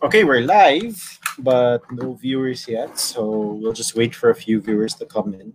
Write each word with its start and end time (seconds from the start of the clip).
Okay, 0.00 0.22
we're 0.22 0.42
live, 0.42 1.18
but 1.40 1.82
no 1.90 2.14
viewers 2.14 2.68
yet, 2.68 2.98
so 3.00 3.58
we'll 3.60 3.72
just 3.72 3.96
wait 3.96 4.14
for 4.14 4.30
a 4.30 4.34
few 4.34 4.60
viewers 4.60 4.94
to 4.94 5.04
come 5.06 5.34
in. 5.34 5.52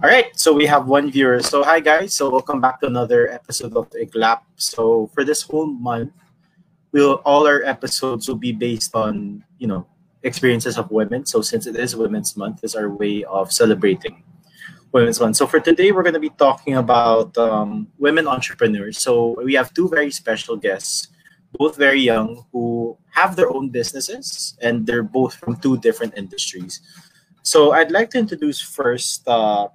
All 0.00 0.08
right, 0.08 0.37
so 0.48 0.54
we 0.54 0.64
have 0.64 0.88
one 0.88 1.10
viewer. 1.10 1.42
So 1.42 1.62
hi 1.62 1.78
guys, 1.78 2.14
so 2.14 2.30
welcome 2.30 2.58
back 2.58 2.80
to 2.80 2.86
another 2.86 3.28
episode 3.28 3.76
of 3.76 3.90
Iglap. 3.90 4.40
So 4.56 5.10
for 5.12 5.22
this 5.22 5.42
whole 5.42 5.66
month, 5.66 6.14
we'll 6.90 7.20
all 7.28 7.46
our 7.46 7.62
episodes 7.64 8.26
will 8.26 8.40
be 8.40 8.52
based 8.52 8.96
on 8.96 9.44
you 9.58 9.66
know 9.66 9.84
experiences 10.22 10.78
of 10.78 10.90
women. 10.90 11.26
So 11.26 11.42
since 11.42 11.66
it 11.66 11.76
is 11.76 11.94
Women's 11.94 12.34
Month, 12.34 12.64
is 12.64 12.74
our 12.74 12.88
way 12.88 13.24
of 13.24 13.52
celebrating 13.52 14.24
Women's 14.90 15.20
Month. 15.20 15.36
So 15.36 15.46
for 15.46 15.60
today, 15.60 15.92
we're 15.92 16.02
going 16.02 16.16
to 16.16 16.28
be 16.28 16.32
talking 16.40 16.80
about 16.80 17.36
um, 17.36 17.92
women 17.98 18.26
entrepreneurs. 18.26 18.96
So 18.96 19.36
we 19.44 19.52
have 19.52 19.74
two 19.74 19.86
very 19.90 20.10
special 20.10 20.56
guests, 20.56 21.08
both 21.58 21.76
very 21.76 22.00
young, 22.00 22.46
who 22.52 22.96
have 23.10 23.36
their 23.36 23.52
own 23.52 23.68
businesses, 23.68 24.56
and 24.62 24.86
they're 24.86 25.02
both 25.02 25.34
from 25.34 25.60
two 25.60 25.76
different 25.76 26.16
industries. 26.16 26.80
So 27.42 27.72
I'd 27.72 27.90
like 27.90 28.08
to 28.10 28.18
introduce 28.18 28.62
first 28.62 29.28
uh, 29.28 29.68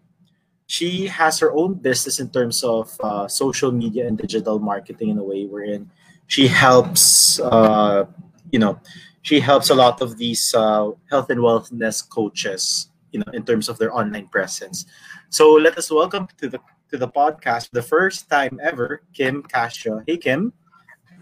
she 0.67 1.07
has 1.07 1.39
her 1.39 1.51
own 1.53 1.73
business 1.75 2.19
in 2.19 2.29
terms 2.29 2.63
of 2.63 2.95
uh, 3.03 3.27
social 3.27 3.71
media 3.71 4.07
and 4.07 4.17
digital 4.17 4.59
marketing 4.59 5.09
in 5.09 5.17
a 5.17 5.23
way 5.23 5.45
wherein 5.45 5.89
she 6.27 6.47
helps 6.47 7.39
uh, 7.39 8.05
you 8.51 8.59
know 8.59 8.79
she 9.21 9.39
helps 9.39 9.69
a 9.69 9.75
lot 9.75 10.01
of 10.01 10.17
these 10.17 10.53
uh, 10.55 10.91
health 11.09 11.29
and 11.29 11.39
wellness 11.39 12.07
coaches 12.07 12.89
you 13.11 13.19
know 13.19 13.31
in 13.33 13.43
terms 13.43 13.69
of 13.69 13.77
their 13.77 13.93
online 13.93 14.27
presence. 14.27 14.85
So 15.29 15.53
let 15.53 15.77
us 15.77 15.91
welcome 15.91 16.27
to 16.37 16.49
the 16.49 16.59
to 16.89 16.97
the 16.97 17.07
podcast 17.07 17.69
the 17.71 17.81
first 17.81 18.29
time 18.29 18.59
ever 18.61 19.01
kim 19.13 19.43
Castro. 19.43 20.03
hey 20.05 20.17
kim. 20.17 20.53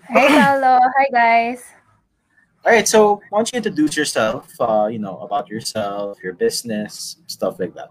Hey 0.07 0.27
hello. 0.27 0.79
Hi 0.79 1.07
guys. 1.11 1.63
All 2.63 2.71
right 2.71 2.87
so 2.87 3.21
why 3.29 3.39
don't 3.39 3.51
you 3.51 3.57
introduce 3.57 3.97
yourself 3.97 4.53
uh, 4.59 4.87
you 4.91 4.99
know 4.99 5.17
about 5.19 5.49
yourself 5.49 6.21
your 6.21 6.33
business 6.33 7.17
stuff 7.25 7.59
like 7.59 7.73
that 7.73 7.89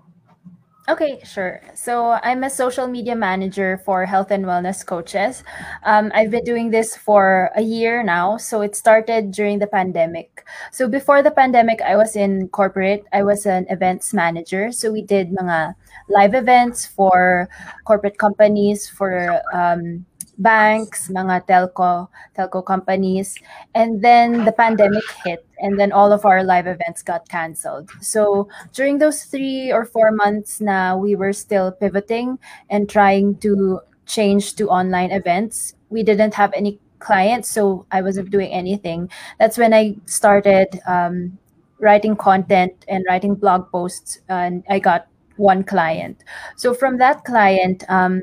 Okay, 0.89 1.20
sure. 1.25 1.61
So 1.75 2.19
I'm 2.23 2.42
a 2.42 2.50
social 2.50 2.89
media 2.89 3.14
manager 3.14 3.81
for 3.84 4.06
health 4.06 4.33
and 4.33 4.45
wellness 4.45 4.84
coaches. 4.84 5.45
Um, 5.84 6.11
I've 6.14 6.31
been 6.31 6.42
doing 6.42 6.70
this 6.70 6.97
for 6.97 7.50
a 7.55 7.62
year 7.62 8.03
now. 8.03 8.39
So 8.39 8.62
it 8.62 8.75
started 8.75 9.31
during 9.31 9.61
the 9.61 9.69
pandemic. 9.69 10.45
So 10.72 10.89
before 10.89 11.22
the 11.22 11.31
pandemic, 11.31 11.81
I 11.83 11.97
was 11.97 12.17
in 12.17 12.48
corporate. 12.48 13.05
I 13.12 13.22
was 13.22 13.47
an 13.47 13.67
events 13.70 14.12
manager. 14.12 14.72
So 14.72 14.91
we 14.91 15.03
did 15.03 15.31
mga 15.31 15.75
live 16.09 16.34
events 16.34 16.87
for 16.87 17.48
corporate 17.84 18.19
companies, 18.19 18.89
for 18.89 19.42
um, 19.55 20.05
banks, 20.41 21.09
mga 21.09 21.47
telco, 21.47 22.09
telco 22.37 22.65
companies. 22.65 23.37
And 23.75 24.03
then 24.03 24.45
the 24.45 24.53
pandemic 24.53 25.05
hit 25.25 25.47
and 25.61 25.79
then 25.79 25.93
all 25.93 26.13
of 26.13 26.25
our 26.25 26.43
live 26.43 26.67
events 26.67 27.03
got 27.03 27.29
canceled. 27.29 27.91
So 28.01 28.49
during 28.73 28.99
those 28.99 29.25
3 29.25 29.71
or 29.73 29.85
4 29.85 30.13
months 30.13 30.61
na 30.61 30.97
we 30.97 31.15
were 31.15 31.33
still 31.33 31.71
pivoting 31.71 32.39
and 32.71 32.89
trying 32.89 33.37
to 33.45 33.81
change 34.06 34.56
to 34.56 34.69
online 34.69 35.12
events, 35.12 35.75
we 35.91 36.03
didn't 36.03 36.34
have 36.34 36.53
any 36.55 36.81
clients, 36.99 37.49
so 37.49 37.87
I 37.93 38.03
wasn't 38.03 38.31
doing 38.31 38.50
anything. 38.53 39.11
That's 39.39 39.56
when 39.56 39.73
I 39.73 39.97
started 40.06 40.81
um, 40.87 41.39
writing 41.79 42.17
content 42.17 42.84
and 42.89 43.05
writing 43.09 43.34
blog 43.34 43.71
posts 43.71 44.21
and 44.29 44.65
I 44.69 44.79
got 44.79 45.06
one 45.37 45.65
client. 45.65 46.23
So 46.56 46.75
from 46.75 46.99
that 46.99 47.25
client, 47.25 47.84
um, 47.89 48.23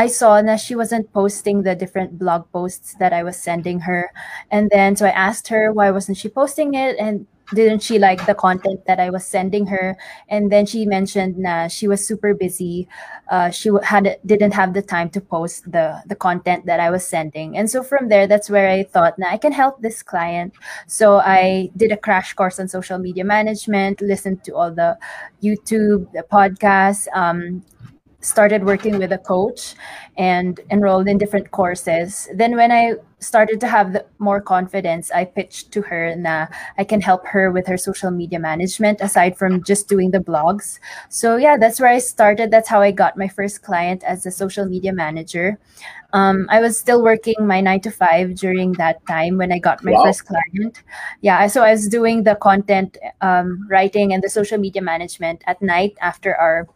I 0.00 0.06
saw 0.06 0.40
that 0.40 0.60
she 0.60 0.74
wasn't 0.74 1.12
posting 1.12 1.62
the 1.62 1.74
different 1.74 2.18
blog 2.18 2.50
posts 2.52 2.96
that 3.00 3.12
I 3.12 3.22
was 3.22 3.36
sending 3.36 3.80
her. 3.80 4.10
And 4.50 4.70
then 4.70 4.96
so 4.96 5.04
I 5.04 5.10
asked 5.10 5.48
her 5.48 5.74
why 5.74 5.90
wasn't 5.90 6.16
she 6.16 6.30
posting 6.30 6.72
it 6.72 6.96
and 6.98 7.26
didn't 7.52 7.82
she 7.82 7.98
like 7.98 8.24
the 8.24 8.34
content 8.34 8.86
that 8.86 8.98
I 8.98 9.10
was 9.10 9.26
sending 9.26 9.66
her? 9.66 9.98
And 10.30 10.50
then 10.50 10.64
she 10.64 10.86
mentioned 10.86 11.44
that 11.44 11.70
she 11.70 11.86
was 11.86 12.00
super 12.00 12.32
busy. 12.32 12.88
Uh, 13.28 13.50
she 13.50 13.68
had 13.82 14.16
didn't 14.24 14.54
have 14.54 14.72
the 14.72 14.80
time 14.80 15.10
to 15.10 15.20
post 15.20 15.70
the 15.70 16.00
the 16.06 16.16
content 16.16 16.64
that 16.64 16.80
I 16.80 16.88
was 16.88 17.04
sending. 17.04 17.58
And 17.58 17.68
so 17.68 17.82
from 17.82 18.08
there, 18.08 18.26
that's 18.26 18.48
where 18.48 18.70
I 18.70 18.84
thought, 18.84 19.18
now 19.18 19.28
I 19.28 19.36
can 19.36 19.52
help 19.52 19.82
this 19.82 20.02
client. 20.02 20.54
So 20.86 21.18
I 21.18 21.68
did 21.76 21.92
a 21.92 21.98
crash 21.98 22.32
course 22.32 22.58
on 22.58 22.68
social 22.68 22.96
media 22.96 23.24
management, 23.24 24.00
listened 24.00 24.44
to 24.44 24.56
all 24.56 24.72
the 24.72 24.96
YouTube, 25.42 26.10
the 26.16 26.24
podcasts, 26.24 27.04
um, 27.12 27.62
started 28.20 28.64
working 28.64 28.98
with 28.98 29.12
a 29.12 29.18
coach 29.18 29.74
and 30.16 30.60
enrolled 30.70 31.08
in 31.08 31.18
different 31.18 31.50
courses. 31.50 32.28
Then 32.34 32.56
when 32.56 32.70
I 32.70 32.94
started 33.20 33.60
to 33.60 33.66
have 33.68 33.92
the, 33.92 34.04
more 34.18 34.40
confidence, 34.40 35.10
I 35.10 35.24
pitched 35.24 35.72
to 35.72 35.82
her 35.82 36.14
that 36.22 36.52
I 36.78 36.84
can 36.84 37.00
help 37.00 37.26
her 37.26 37.50
with 37.50 37.66
her 37.66 37.76
social 37.76 38.10
media 38.10 38.38
management 38.38 39.00
aside 39.00 39.38
from 39.38 39.62
just 39.62 39.88
doing 39.88 40.10
the 40.10 40.18
blogs. 40.20 40.78
So 41.08 41.36
yeah, 41.36 41.56
that's 41.56 41.80
where 41.80 41.90
I 41.90 41.98
started. 41.98 42.50
That's 42.50 42.68
how 42.68 42.80
I 42.80 42.90
got 42.90 43.16
my 43.16 43.28
first 43.28 43.62
client 43.62 44.04
as 44.04 44.26
a 44.26 44.30
social 44.30 44.66
media 44.66 44.92
manager. 44.92 45.58
Um, 46.12 46.46
I 46.50 46.60
was 46.60 46.78
still 46.78 47.02
working 47.02 47.46
my 47.46 47.60
nine 47.60 47.80
to 47.82 47.90
five 47.90 48.34
during 48.34 48.72
that 48.72 49.06
time 49.06 49.38
when 49.38 49.52
I 49.52 49.58
got 49.58 49.84
my 49.84 49.92
wow. 49.92 50.04
first 50.04 50.26
client. 50.26 50.82
Yeah, 51.20 51.46
so 51.46 51.62
I 51.62 51.70
was 51.70 51.88
doing 51.88 52.24
the 52.24 52.34
content 52.34 52.98
um, 53.20 53.66
writing 53.70 54.12
and 54.12 54.22
the 54.22 54.28
social 54.28 54.58
media 54.58 54.82
management 54.82 55.44
at 55.46 55.62
night 55.62 55.96
after 56.00 56.34
our 56.34 56.66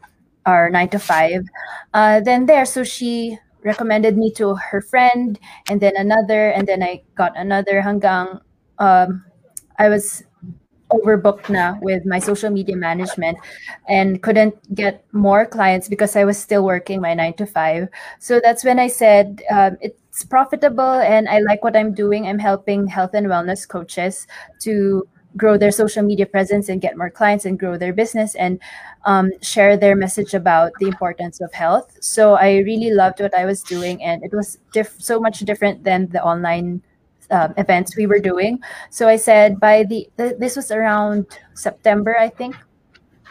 our 0.47 0.71
nine 0.71 0.89
to 0.91 0.99
five. 0.99 1.45
Uh, 1.93 2.21
then 2.21 2.47
there, 2.47 2.65
so 2.65 2.85
she 2.85 3.39
recommended 3.65 4.17
me 4.17 4.31
to 4.33 4.55
her 4.57 4.81
friend, 4.81 5.39
and 5.69 5.81
then 5.81 5.97
another, 5.97 6.51
and 6.51 6.67
then 6.67 6.83
I 6.83 7.03
got 7.15 7.37
another. 7.37 7.83
Hanggang 7.83 8.41
um, 8.79 9.25
I 9.79 9.89
was 9.89 10.23
overbooked 10.91 11.49
now 11.49 11.79
with 11.83 12.05
my 12.07 12.19
social 12.19 12.51
media 12.51 12.77
management 12.77 13.39
and 13.89 14.23
couldn't 14.23 14.55
get 14.75 15.05
more 15.13 15.47
clients 15.47 15.89
because 15.89 16.15
I 16.15 16.25
was 16.25 16.39
still 16.39 16.63
working 16.63 17.01
my 17.01 17.15
nine 17.15 17.35
to 17.35 17.47
five. 17.47 17.89
So 18.21 18.41
that's 18.43 18.65
when 18.65 18.79
I 18.79 18.89
said 18.89 19.43
um, 19.51 19.77
it's 19.81 20.25
profitable 20.25 21.01
and 21.01 21.29
I 21.29 21.41
like 21.41 21.65
what 21.65 21.77
I'm 21.77 21.95
doing. 21.95 22.27
I'm 22.27 22.39
helping 22.39 22.87
health 22.87 23.11
and 23.15 23.27
wellness 23.27 23.67
coaches 23.67 24.27
to 24.61 25.09
grow 25.37 25.57
their 25.59 25.71
social 25.71 26.03
media 26.03 26.27
presence 26.27 26.69
and 26.69 26.81
get 26.81 26.97
more 26.97 27.11
clients 27.11 27.45
and 27.45 27.59
grow 27.59 27.77
their 27.77 27.93
business 27.93 28.35
and 28.35 28.61
um, 29.05 29.33
share 29.43 29.77
their 29.77 29.97
message 29.97 30.35
about 30.35 30.73
the 30.79 30.87
importance 30.87 31.41
of 31.41 31.53
health. 31.53 31.97
So 32.01 32.35
I 32.35 32.59
really 32.59 32.91
loved 32.91 33.21
what 33.21 33.35
I 33.35 33.45
was 33.45 33.63
doing, 33.63 34.03
and 34.03 34.23
it 34.23 34.33
was 34.33 34.59
diff- 34.73 35.01
so 35.01 35.21
much 35.21 35.41
different 35.41 35.85
than 35.85 36.09
the 36.09 36.23
online 36.23 36.83
um, 37.31 37.55
events 37.57 37.97
we 37.97 38.07
were 38.07 38.19
doing. 38.21 38.61
So 38.91 39.09
I 39.09 39.17
said 39.17 39.59
by 39.59 39.85
the 39.85 40.09
th- 40.17 40.39
this 40.39 40.57
was 40.57 40.71
around 40.71 41.27
September, 41.55 42.17
I 42.19 42.29
think. 42.29 42.57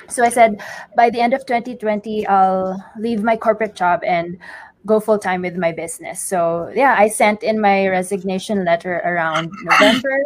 So 0.10 0.24
I 0.24 0.30
said 0.30 0.62
by 0.98 1.10
the 1.10 1.22
end 1.22 1.34
of 1.34 1.46
2020, 1.46 2.28
I'll 2.28 2.84
leave 3.00 3.24
my 3.24 3.38
corporate 3.38 3.76
job 3.76 4.04
and 4.04 4.38
go 4.86 5.00
full 5.00 5.18
time 5.18 5.42
with 5.42 5.56
my 5.56 5.72
business. 5.72 6.20
So 6.22 6.72
yeah, 6.76 6.96
I 6.98 7.08
sent 7.08 7.44
in 7.44 7.62
my 7.62 7.88
resignation 7.88 8.66
letter 8.66 9.02
around 9.06 9.52
November 9.64 10.26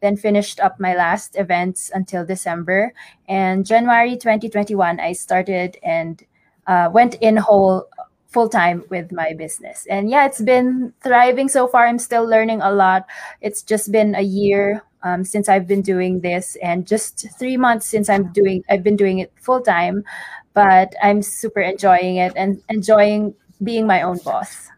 then 0.00 0.16
finished 0.16 0.60
up 0.60 0.78
my 0.78 0.94
last 0.94 1.36
events 1.36 1.90
until 1.94 2.24
December. 2.24 2.92
And 3.28 3.66
January 3.66 4.16
2021, 4.16 5.00
I 5.00 5.12
started 5.12 5.78
and 5.82 6.22
uh, 6.66 6.90
went 6.92 7.14
in 7.16 7.36
whole 7.36 7.88
full 8.28 8.48
time 8.48 8.84
with 8.90 9.12
my 9.12 9.32
business. 9.32 9.86
And 9.88 10.10
yeah, 10.10 10.26
it's 10.26 10.42
been 10.42 10.92
thriving 11.02 11.48
so 11.48 11.66
far. 11.66 11.86
I'm 11.86 11.98
still 11.98 12.28
learning 12.28 12.60
a 12.60 12.70
lot. 12.70 13.06
It's 13.40 13.62
just 13.62 13.90
been 13.90 14.14
a 14.14 14.20
year 14.20 14.82
um, 15.02 15.24
since 15.24 15.48
I've 15.48 15.66
been 15.66 15.82
doing 15.82 16.20
this, 16.20 16.56
and 16.62 16.86
just 16.86 17.30
three 17.38 17.56
months 17.56 17.86
since 17.86 18.10
I'm 18.10 18.32
doing. 18.32 18.64
I've 18.68 18.82
been 18.82 18.96
doing 18.96 19.20
it 19.20 19.32
full 19.40 19.62
time, 19.62 20.04
but 20.52 20.94
I'm 21.02 21.22
super 21.22 21.60
enjoying 21.60 22.16
it 22.16 22.32
and 22.36 22.60
enjoying 22.68 23.34
being 23.62 23.86
my 23.86 24.02
own 24.02 24.18
boss. 24.18 24.68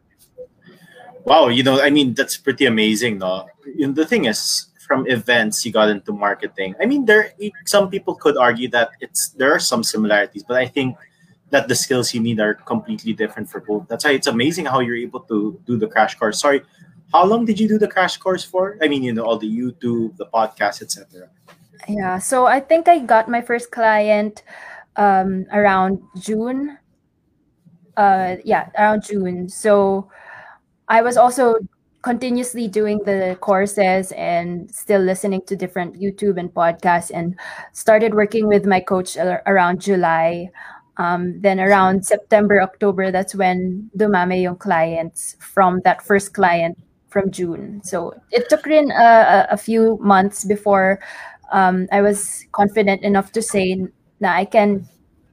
Wow, 1.24 1.48
you 1.48 1.62
know, 1.62 1.80
I 1.80 1.90
mean, 1.90 2.14
that's 2.14 2.36
pretty 2.36 2.66
amazing, 2.66 3.18
no? 3.18 3.48
The 3.76 4.06
thing 4.06 4.26
is, 4.26 4.67
from 4.88 5.06
events 5.06 5.64
you 5.64 5.70
got 5.70 5.88
into 5.90 6.12
marketing. 6.12 6.74
I 6.80 6.86
mean 6.86 7.04
there 7.04 7.32
some 7.66 7.90
people 7.90 8.14
could 8.14 8.36
argue 8.36 8.68
that 8.70 8.90
it's 9.00 9.28
there 9.36 9.52
are 9.52 9.60
some 9.60 9.84
similarities 9.84 10.42
but 10.42 10.56
i 10.56 10.66
think 10.66 10.96
that 11.50 11.68
the 11.68 11.74
skills 11.74 12.12
you 12.12 12.20
need 12.20 12.40
are 12.40 12.54
completely 12.54 13.12
different 13.12 13.48
for 13.48 13.60
both. 13.60 13.88
That's 13.88 14.04
why 14.04 14.12
it's 14.12 14.26
amazing 14.26 14.66
how 14.66 14.80
you're 14.80 14.96
able 14.96 15.20
to 15.32 15.60
do 15.64 15.78
the 15.78 15.86
crash 15.86 16.14
course. 16.16 16.40
Sorry 16.40 16.62
how 17.12 17.24
long 17.24 17.44
did 17.44 17.60
you 17.60 17.68
do 17.68 17.78
the 17.78 17.88
crash 17.88 18.16
course 18.16 18.44
for? 18.44 18.76
I 18.82 18.88
mean 18.88 19.02
you 19.02 19.12
know 19.12 19.24
all 19.24 19.38
the 19.38 19.48
youtube 19.48 20.16
the 20.16 20.26
podcast 20.26 20.82
etc 20.82 21.28
yeah 21.88 22.18
so 22.18 22.44
i 22.44 22.60
think 22.60 22.88
i 22.88 22.98
got 22.98 23.28
my 23.30 23.40
first 23.40 23.70
client 23.70 24.42
um, 24.96 25.46
around 25.52 26.02
june. 26.18 26.76
Uh, 27.98 28.36
yeah, 28.44 28.70
around 28.78 29.02
June. 29.02 29.48
So 29.48 30.08
I 30.86 31.02
was 31.02 31.16
also 31.16 31.56
continuously 32.02 32.68
doing 32.68 32.98
the 33.04 33.36
courses 33.40 34.12
and 34.12 34.72
still 34.72 35.00
listening 35.00 35.42
to 35.46 35.56
different 35.56 36.00
YouTube 36.00 36.38
and 36.38 36.52
podcasts 36.52 37.10
and 37.12 37.38
started 37.72 38.14
working 38.14 38.46
with 38.46 38.66
my 38.66 38.80
coach 38.80 39.16
around 39.46 39.80
July. 39.80 40.50
Um, 40.96 41.40
then 41.40 41.60
around 41.60 42.04
September, 42.04 42.60
October, 42.60 43.12
that's 43.12 43.34
when 43.34 43.88
dumami 43.96 44.42
yung 44.42 44.56
clients 44.56 45.36
from 45.38 45.80
that 45.84 46.02
first 46.02 46.34
client 46.34 46.76
from 47.08 47.30
June. 47.30 47.80
So 47.84 48.14
it 48.30 48.48
took 48.48 48.66
in 48.66 48.90
a, 48.90 49.46
a 49.50 49.56
few 49.56 49.96
months 50.00 50.44
before 50.44 51.00
um, 51.52 51.86
I 51.92 52.02
was 52.02 52.44
confident 52.52 53.02
enough 53.02 53.32
to 53.32 53.42
say 53.42 53.86
that 54.20 54.36
I 54.36 54.44
can 54.44 54.88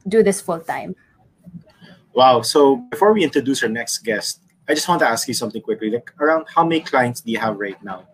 do 0.07 0.23
this 0.23 0.39
full 0.39 0.59
time. 0.59 0.95
Wow. 2.13 2.41
So 2.41 2.77
before 2.91 3.11
we 3.11 3.23
introduce 3.23 3.63
our 3.63 3.69
next 3.69 3.99
guest, 3.99 4.41
I 4.67 4.73
just 4.73 4.87
want 4.87 4.99
to 4.99 5.07
ask 5.07 5.27
you 5.27 5.33
something 5.33 5.61
quickly. 5.61 5.91
Like 5.91 6.11
around 6.19 6.45
how 6.53 6.63
many 6.63 6.81
clients 6.81 7.21
do 7.21 7.31
you 7.31 7.37
have 7.39 7.57
right 7.59 7.81
now? 7.83 8.07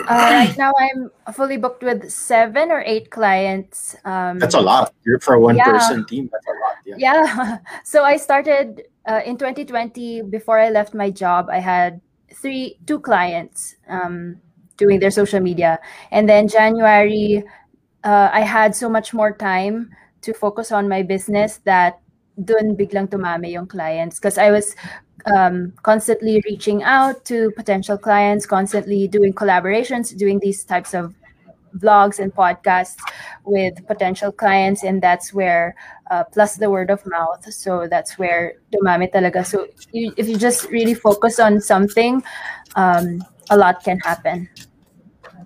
Uh, 0.00 0.46
right 0.48 0.58
now, 0.58 0.72
I'm 0.78 1.10
fully 1.32 1.56
booked 1.56 1.82
with 1.82 2.10
seven 2.10 2.70
or 2.70 2.82
eight 2.84 3.10
clients. 3.10 3.94
Um, 4.04 4.38
that's 4.38 4.54
a 4.54 4.60
lot. 4.60 4.92
You're 5.04 5.20
for 5.20 5.34
a 5.34 5.40
one 5.40 5.56
yeah. 5.56 5.64
person 5.64 6.04
team. 6.06 6.28
That's 6.32 6.46
a 6.46 6.50
lot. 6.50 6.76
Yeah. 6.84 6.96
yeah. 6.98 7.58
So 7.84 8.04
I 8.04 8.16
started 8.16 8.82
uh, 9.06 9.20
in 9.24 9.36
2020. 9.36 10.22
Before 10.22 10.58
I 10.58 10.70
left 10.70 10.94
my 10.94 11.10
job, 11.10 11.48
I 11.50 11.58
had 11.58 12.00
three, 12.34 12.78
two 12.86 12.98
clients 12.98 13.76
um, 13.88 14.40
doing 14.76 14.98
their 14.98 15.10
social 15.10 15.40
media, 15.40 15.78
and 16.10 16.28
then 16.28 16.48
January, 16.48 17.44
uh, 18.04 18.30
I 18.32 18.40
had 18.40 18.74
so 18.74 18.88
much 18.88 19.14
more 19.14 19.36
time 19.36 19.90
to 20.22 20.32
focus 20.32 20.72
on 20.72 20.88
my 20.88 21.02
business 21.02 21.60
that 21.64 22.00
dun 22.44 22.74
biglang 22.74 23.08
tumami 23.08 23.52
yung 23.52 23.66
clients 23.66 24.18
because 24.18 24.38
I 24.38 24.50
was 24.50 24.74
um, 25.26 25.72
constantly 25.82 26.42
reaching 26.46 26.82
out 26.82 27.24
to 27.26 27.50
potential 27.52 27.96
clients, 27.98 28.46
constantly 28.46 29.08
doing 29.08 29.32
collaborations, 29.32 30.16
doing 30.16 30.38
these 30.38 30.64
types 30.64 30.94
of 30.94 31.14
vlogs 31.78 32.18
and 32.18 32.34
podcasts 32.34 32.98
with 33.44 33.74
potential 33.86 34.30
clients 34.30 34.84
and 34.84 35.02
that's 35.02 35.32
where 35.32 35.74
uh, 36.10 36.24
plus 36.24 36.56
the 36.56 36.68
word 36.68 36.90
of 36.90 37.04
mouth. 37.06 37.50
So 37.52 37.88
that's 37.88 38.18
where 38.18 38.54
dumami 38.72 39.10
talaga. 39.10 39.46
So 39.46 39.66
you, 39.92 40.12
if 40.16 40.28
you 40.28 40.36
just 40.36 40.68
really 40.70 40.94
focus 40.94 41.40
on 41.40 41.60
something 41.60 42.22
um, 42.76 43.24
a 43.50 43.56
lot 43.56 43.82
can 43.82 43.98
happen. 44.00 44.48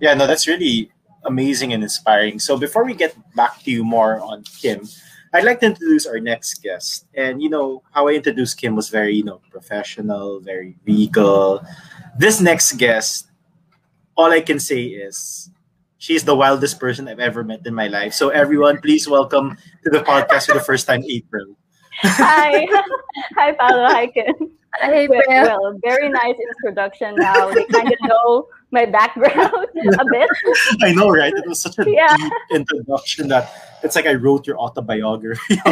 Yeah 0.01 0.13
no 0.13 0.27
that's 0.27 0.47
really 0.47 0.91
amazing 1.23 1.73
and 1.73 1.83
inspiring. 1.83 2.39
So 2.39 2.57
before 2.57 2.83
we 2.83 2.93
get 2.93 3.15
back 3.35 3.63
to 3.63 3.71
you 3.71 3.83
more 3.83 4.19
on 4.19 4.43
kim 4.59 4.87
I'd 5.33 5.43
like 5.43 5.59
to 5.61 5.67
introduce 5.67 6.05
our 6.05 6.19
next 6.19 6.63
guest. 6.63 7.05
And 7.13 7.41
you 7.41 7.49
know, 7.49 7.83
how 7.91 8.07
I 8.07 8.13
introduced 8.13 8.57
Kim 8.57 8.75
was 8.75 8.89
very, 8.89 9.15
you 9.15 9.23
know, 9.23 9.41
professional, 9.51 10.39
very 10.39 10.77
regal. 10.85 11.65
This 12.17 12.41
next 12.41 12.73
guest, 12.73 13.27
all 14.15 14.31
I 14.31 14.41
can 14.41 14.59
say 14.59 14.83
is 14.83 15.49
she's 15.97 16.23
the 16.23 16.35
wildest 16.35 16.79
person 16.79 17.07
I've 17.07 17.19
ever 17.19 17.43
met 17.43 17.65
in 17.65 17.73
my 17.73 17.87
life. 17.87 18.13
So 18.13 18.29
everyone, 18.29 18.79
please 18.81 19.07
welcome 19.07 19.57
to 19.83 19.89
the 19.89 19.99
podcast 19.99 20.47
for 20.47 20.53
the 20.53 20.63
first 20.63 20.87
time, 20.87 21.03
April. 21.09 21.57
Hi. 22.01 22.67
Hi, 23.37 23.51
Paolo. 23.53 23.87
Hi, 23.87 24.07
Kim. 24.07 24.57
Hi, 24.79 25.07
well, 25.07 25.21
well, 25.27 25.79
very 25.83 26.09
nice 26.09 26.35
introduction 26.35 27.15
now. 27.15 27.51
They 27.51 27.65
kind 27.65 27.91
of 27.91 27.97
know 28.03 28.47
my 28.71 28.85
background 28.85 29.67
a 29.99 30.05
bit. 30.11 30.29
I 30.81 30.93
know, 30.93 31.09
right? 31.09 31.33
It 31.33 31.47
was 31.47 31.61
such 31.61 31.79
a 31.79 31.89
yeah. 31.89 32.15
deep 32.15 32.33
introduction 32.51 33.27
that 33.29 33.79
it's 33.83 33.95
like 33.95 34.05
I 34.05 34.13
wrote 34.13 34.45
your 34.45 34.57
autobiography. 34.57 35.59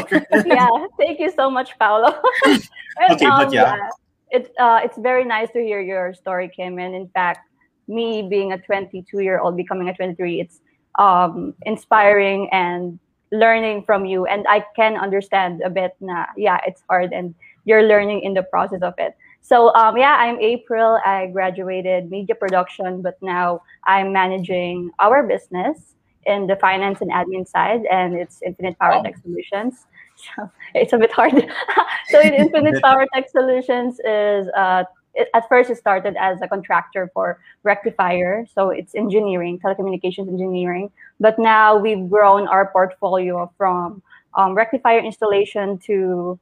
yeah, 0.45 0.67
thank 0.97 1.19
you 1.19 1.31
so 1.35 1.49
much, 1.49 1.77
Paolo. 1.79 2.15
and, 2.45 2.63
okay, 3.11 3.25
um, 3.25 3.43
but 3.43 3.53
yeah. 3.53 3.75
yeah. 3.75 3.89
It, 4.31 4.53
uh, 4.57 4.81
it's 4.83 4.97
very 4.97 5.23
nice 5.23 5.49
to 5.51 5.59
hear 5.59 5.81
your 5.81 6.13
story, 6.13 6.51
Kim. 6.53 6.79
And 6.79 6.95
in 6.95 7.07
fact, 7.09 7.47
me 7.87 8.27
being 8.27 8.51
a 8.53 8.57
22 8.57 9.19
year 9.19 9.39
old 9.39 9.55
becoming 9.55 9.89
a 9.89 9.93
23, 9.93 10.41
it's 10.41 10.61
um, 10.97 11.53
inspiring 11.65 12.49
and 12.51 12.99
learning 13.31 13.83
from 13.83 14.05
you. 14.05 14.25
And 14.25 14.45
I 14.49 14.65
can 14.75 14.97
understand 14.97 15.61
a 15.63 15.69
bit, 15.69 15.95
na, 15.99 16.25
yeah, 16.37 16.59
it's 16.65 16.81
hard 16.89 17.13
and 17.13 17.35
you're 17.65 17.83
learning 17.83 18.21
in 18.21 18.33
the 18.33 18.43
process 18.43 18.81
of 18.81 18.93
it. 18.97 19.15
So 19.41 19.73
um, 19.75 19.97
yeah, 19.97 20.15
I'm 20.15 20.39
April. 20.39 20.99
I 21.05 21.27
graduated 21.27 22.09
media 22.09 22.35
production, 22.35 23.01
but 23.01 23.17
now 23.21 23.61
I'm 23.83 24.11
managing 24.11 24.91
our 24.99 25.21
business 25.21 25.95
in 26.25 26.47
the 26.47 26.55
finance 26.55 27.01
and 27.01 27.11
admin 27.11 27.47
side, 27.47 27.85
and 27.91 28.15
it's 28.15 28.41
Infinite 28.41 28.79
Power 28.79 29.03
Tech 29.03 29.17
Solutions. 29.17 29.85
So 30.17 30.49
it's 30.73 30.93
a 30.93 30.97
bit 30.97 31.11
hard. 31.11 31.33
so 32.07 32.21
Infinite 32.43 32.81
Power 32.81 33.05
Tech 33.13 33.29
Solutions 33.29 33.99
is 33.99 34.47
uh, 34.55 34.85
it, 35.13 35.27
at 35.33 35.47
first 35.49 35.69
it 35.69 35.77
started 35.77 36.15
as 36.17 36.41
a 36.41 36.47
contractor 36.47 37.11
for 37.13 37.39
rectifier, 37.63 38.45
so 38.53 38.69
it's 38.69 38.95
engineering, 38.95 39.59
telecommunications 39.59 40.29
engineering. 40.29 40.89
But 41.19 41.37
now 41.37 41.77
we've 41.77 42.09
grown 42.09 42.47
our 42.47 42.71
portfolio 42.71 43.51
from 43.57 44.01
um, 44.35 44.55
rectifier 44.55 44.99
installation 44.99 45.79
to 45.79 46.39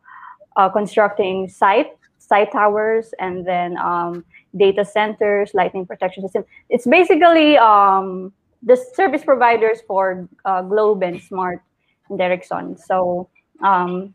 uh, 0.55 0.69
constructing 0.69 1.47
site 1.47 1.91
site 2.23 2.51
towers 2.51 3.13
and 3.19 3.45
then 3.45 3.77
um, 3.77 4.23
data 4.55 4.85
centers, 4.85 5.53
lightning 5.53 5.85
protection 5.85 6.23
system. 6.23 6.45
It's 6.69 6.88
basically 6.88 7.57
um, 7.57 8.31
the 8.61 8.77
service 8.95 9.23
providers 9.23 9.79
for 9.85 10.27
uh, 10.45 10.61
Globe 10.61 11.03
and 11.03 11.21
Smart 11.21 11.61
and 12.09 12.19
Ericsson. 12.19 12.77
So 12.77 13.29
um, 13.61 14.13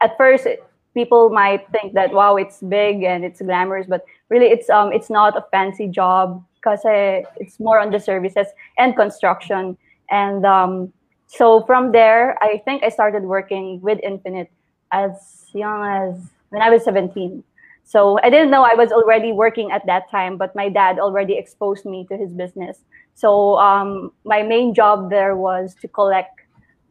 at 0.00 0.16
first, 0.16 0.46
people 0.94 1.30
might 1.30 1.68
think 1.72 1.94
that 1.94 2.12
wow, 2.12 2.36
it's 2.36 2.60
big 2.60 3.02
and 3.02 3.24
it's 3.24 3.40
glamorous, 3.42 3.86
but 3.88 4.04
really, 4.28 4.46
it's 4.46 4.70
um, 4.70 4.92
it's 4.92 5.10
not 5.10 5.36
a 5.36 5.44
fancy 5.50 5.88
job 5.88 6.44
because 6.56 6.80
it's 6.84 7.58
more 7.60 7.78
on 7.78 7.90
the 7.90 8.00
services 8.00 8.46
and 8.78 8.96
construction. 8.96 9.76
And 10.10 10.44
um, 10.46 10.92
so 11.26 11.62
from 11.64 11.92
there, 11.92 12.36
I 12.42 12.62
think 12.64 12.82
I 12.82 12.88
started 12.88 13.22
working 13.22 13.80
with 13.80 13.98
Infinite 14.02 14.50
as 14.92 15.48
young 15.52 15.84
as 15.84 16.30
when 16.50 16.62
I 16.62 16.70
was 16.70 16.84
17. 16.84 17.42
So 17.88 18.20
I 18.22 18.28
didn't 18.28 18.50
know 18.50 18.68
I 18.68 18.74
was 18.76 18.92
already 18.92 19.32
working 19.32 19.72
at 19.72 19.86
that 19.86 20.10
time, 20.10 20.36
but 20.36 20.54
my 20.54 20.68
dad 20.68 20.98
already 20.98 21.38
exposed 21.38 21.86
me 21.86 22.04
to 22.12 22.16
his 22.16 22.28
business. 22.32 22.84
So 23.14 23.56
um, 23.56 24.12
my 24.24 24.42
main 24.42 24.74
job 24.74 25.08
there 25.08 25.36
was 25.36 25.74
to 25.80 25.88
collect 25.88 26.38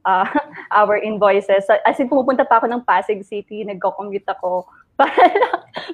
uh, 0.05 0.25
our 0.71 0.97
invoices. 0.97 1.69
As 1.85 1.99
in, 1.99 2.09
pumupunta 2.09 2.49
pa 2.49 2.57
ako 2.57 2.67
ng 2.71 2.81
Pasig 2.81 3.21
City, 3.27 3.61
nagko-commute 3.61 4.25
ako 4.25 4.65
para, 4.97 5.13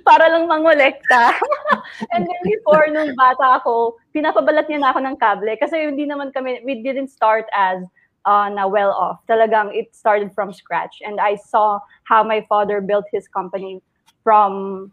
para 0.08 0.26
lang 0.32 0.48
mangolekta. 0.48 1.36
and 2.16 2.24
then 2.24 2.42
before, 2.48 2.88
nung 2.88 3.12
bata 3.20 3.60
ako, 3.60 4.00
pinapabalat 4.16 4.72
niya 4.72 4.80
na 4.80 4.96
ako 4.96 5.04
ng 5.04 5.20
kable 5.20 5.52
kasi 5.60 5.84
hindi 5.84 6.08
naman 6.08 6.32
kami, 6.32 6.64
we 6.64 6.80
didn't 6.80 7.12
start 7.12 7.44
as 7.52 7.84
uh, 8.26 8.50
na 8.50 8.68
well 8.68 8.92
off. 8.92 9.22
Talagang 9.28 9.76
it 9.76 9.96
started 9.96 10.34
from 10.34 10.54
scratch. 10.54 11.02
And 11.06 11.20
I 11.20 11.36
saw 11.36 11.80
how 12.04 12.24
my 12.24 12.46
father 12.48 12.82
built 12.82 13.06
his 13.12 13.28
company 13.28 13.82
from 14.24 14.92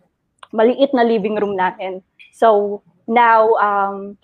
maliit 0.53 0.93
na 0.93 1.03
living 1.03 1.37
room 1.37 1.57
natin. 1.57 2.03
So 2.33 2.83
now, 3.07 3.55
um, 3.59 4.19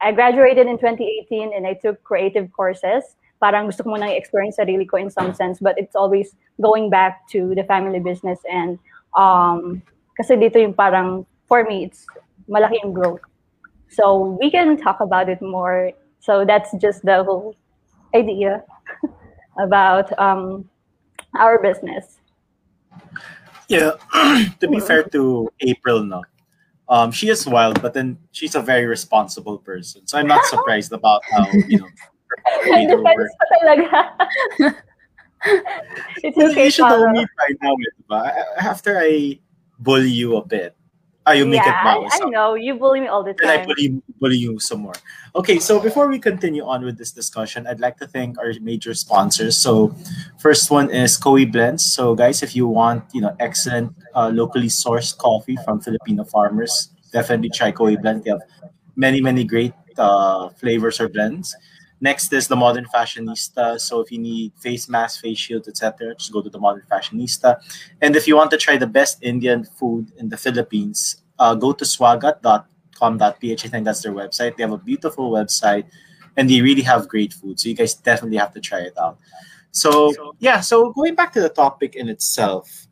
I 0.00 0.12
graduated 0.12 0.66
in 0.66 0.76
2018 0.78 1.52
and 1.56 1.66
I 1.66 1.74
took 1.74 2.02
creative 2.04 2.52
courses. 2.52 3.16
Parang 3.40 3.68
gusto 3.68 3.84
ko 3.84 3.96
munang 3.96 4.12
i-experience 4.12 4.56
sarili 4.56 4.88
ko 4.88 4.96
in 4.96 5.10
some 5.10 5.32
sense, 5.32 5.60
but 5.60 5.76
it's 5.76 5.96
always 5.96 6.36
going 6.60 6.88
back 6.88 7.28
to 7.32 7.52
the 7.54 7.64
family 7.64 8.00
business 8.00 8.40
and 8.48 8.80
um, 9.16 9.82
kasi 10.16 10.36
dito 10.36 10.56
yung 10.56 10.72
parang, 10.72 11.28
for 11.44 11.64
me, 11.64 11.84
it's 11.84 12.08
malaki 12.48 12.80
yung 12.80 12.92
growth. 12.92 13.20
So 13.92 14.36
we 14.40 14.50
can 14.50 14.76
talk 14.76 15.00
about 15.00 15.28
it 15.28 15.40
more. 15.40 15.92
So 16.20 16.44
that's 16.44 16.72
just 16.80 17.04
the 17.04 17.24
whole 17.24 17.56
idea 18.14 18.62
about 19.58 20.16
um, 20.18 20.68
our 21.38 21.60
business. 21.60 22.18
Yeah, 23.68 23.92
to 24.60 24.68
be 24.68 24.80
fair 24.80 25.02
to 25.04 25.48
April, 25.60 26.04
no, 26.04 26.22
um, 26.88 27.10
she 27.10 27.28
is 27.28 27.46
wild, 27.46 27.82
but 27.82 27.92
then 27.94 28.18
she's 28.30 28.54
a 28.54 28.62
very 28.62 28.86
responsible 28.86 29.58
person. 29.58 30.06
So 30.06 30.18
I'm 30.18 30.28
not 30.28 30.44
surprised 30.46 30.92
about 30.92 31.22
how 31.30 31.46
you 31.68 31.80
know. 31.80 31.88
It's 36.22 36.36
okay. 36.36 36.64
You 36.64 36.70
should 36.70 36.88
know 36.88 37.08
me 37.10 37.26
by 37.38 37.54
now, 37.62 37.76
After 38.58 38.98
I 38.98 39.38
bully 39.78 40.10
you 40.10 40.36
a 40.36 40.44
bit, 40.44 40.76
Ah, 41.26 41.32
you 41.32 41.44
make 41.44 41.66
yeah, 41.66 41.98
it. 41.98 42.12
I, 42.12 42.20
I 42.22 42.30
know. 42.30 42.54
You 42.54 42.76
bully 42.76 43.00
me 43.00 43.08
all 43.08 43.24
the 43.24 43.34
time. 43.34 43.60
I 43.60 43.64
bully, 43.66 44.00
bully 44.20 44.36
you 44.36 44.58
some 44.58 44.80
more. 44.80 44.94
Okay, 45.34 45.58
so 45.58 45.80
before 45.80 46.08
we 46.08 46.18
continue 46.18 46.64
on 46.64 46.84
with 46.84 46.98
this 46.98 47.12
discussion, 47.12 47.66
I'd 47.66 47.80
like 47.80 47.96
to 47.98 48.06
thank 48.06 48.38
our 48.38 48.52
major 48.60 48.94
sponsors. 48.94 49.56
So 49.56 49.94
first 50.38 50.70
one 50.70 50.90
is 50.90 51.16
Coe 51.16 51.44
Blends. 51.46 51.84
So 51.84 52.14
guys, 52.14 52.42
if 52.42 52.56
you 52.56 52.66
want, 52.66 53.04
you 53.12 53.20
know, 53.20 53.36
excellent 53.40 53.94
uh, 54.14 54.30
locally 54.32 54.68
sourced 54.68 55.16
coffee 55.16 55.56
from 55.64 55.80
Filipino 55.80 56.24
farmers, 56.24 56.90
definitely 57.12 57.50
try 57.50 57.70
Coe 57.70 57.96
Blends. 57.96 58.24
They 58.24 58.30
have 58.30 58.42
many, 58.96 59.20
many 59.20 59.44
great 59.44 59.74
uh, 59.98 60.48
flavors 60.50 61.00
or 61.00 61.08
blends. 61.08 61.54
Next 62.00 62.32
is 62.32 62.46
the 62.46 62.56
Modern 62.56 62.84
Fashionista. 62.84 63.80
So 63.80 64.00
if 64.00 64.12
you 64.12 64.18
need 64.18 64.52
face 64.60 64.88
mask, 64.88 65.22
face 65.22 65.38
shield, 65.38 65.66
etc., 65.66 66.14
just 66.14 66.32
go 66.32 66.42
to 66.42 66.50
the 66.50 66.58
Modern 66.58 66.82
Fashionista. 66.90 67.56
And 68.02 68.14
if 68.16 68.28
you 68.28 68.36
want 68.36 68.50
to 68.50 68.58
try 68.58 68.76
the 68.76 68.86
best 68.86 69.22
Indian 69.22 69.64
food 69.64 70.12
in 70.18 70.28
the 70.28 70.36
Philippines, 70.36 71.22
uh, 71.38 71.54
go 71.54 71.72
to 71.72 71.84
swagat.com.ph. 72.98 73.64
I 73.64 73.68
think 73.68 73.84
that's 73.84 74.02
their 74.02 74.12
website. 74.12 74.56
They 74.56 74.62
have 74.62 74.72
a 74.72 74.78
beautiful 74.78 75.30
website, 75.30 75.84
and 76.36 76.48
they 76.50 76.60
really 76.60 76.82
have 76.82 77.08
great 77.08 77.32
food. 77.32 77.60
So 77.60 77.68
you 77.68 77.74
guys 77.74 77.94
definitely 77.94 78.38
have 78.38 78.52
to 78.54 78.60
try 78.60 78.80
it 78.80 78.96
out. 78.98 79.18
So 79.70 80.34
yeah, 80.38 80.60
so 80.60 80.92
going 80.92 81.14
back 81.14 81.32
to 81.34 81.40
the 81.40 81.50
topic 81.50 81.96
in 81.96 82.08
itself, 82.08 82.86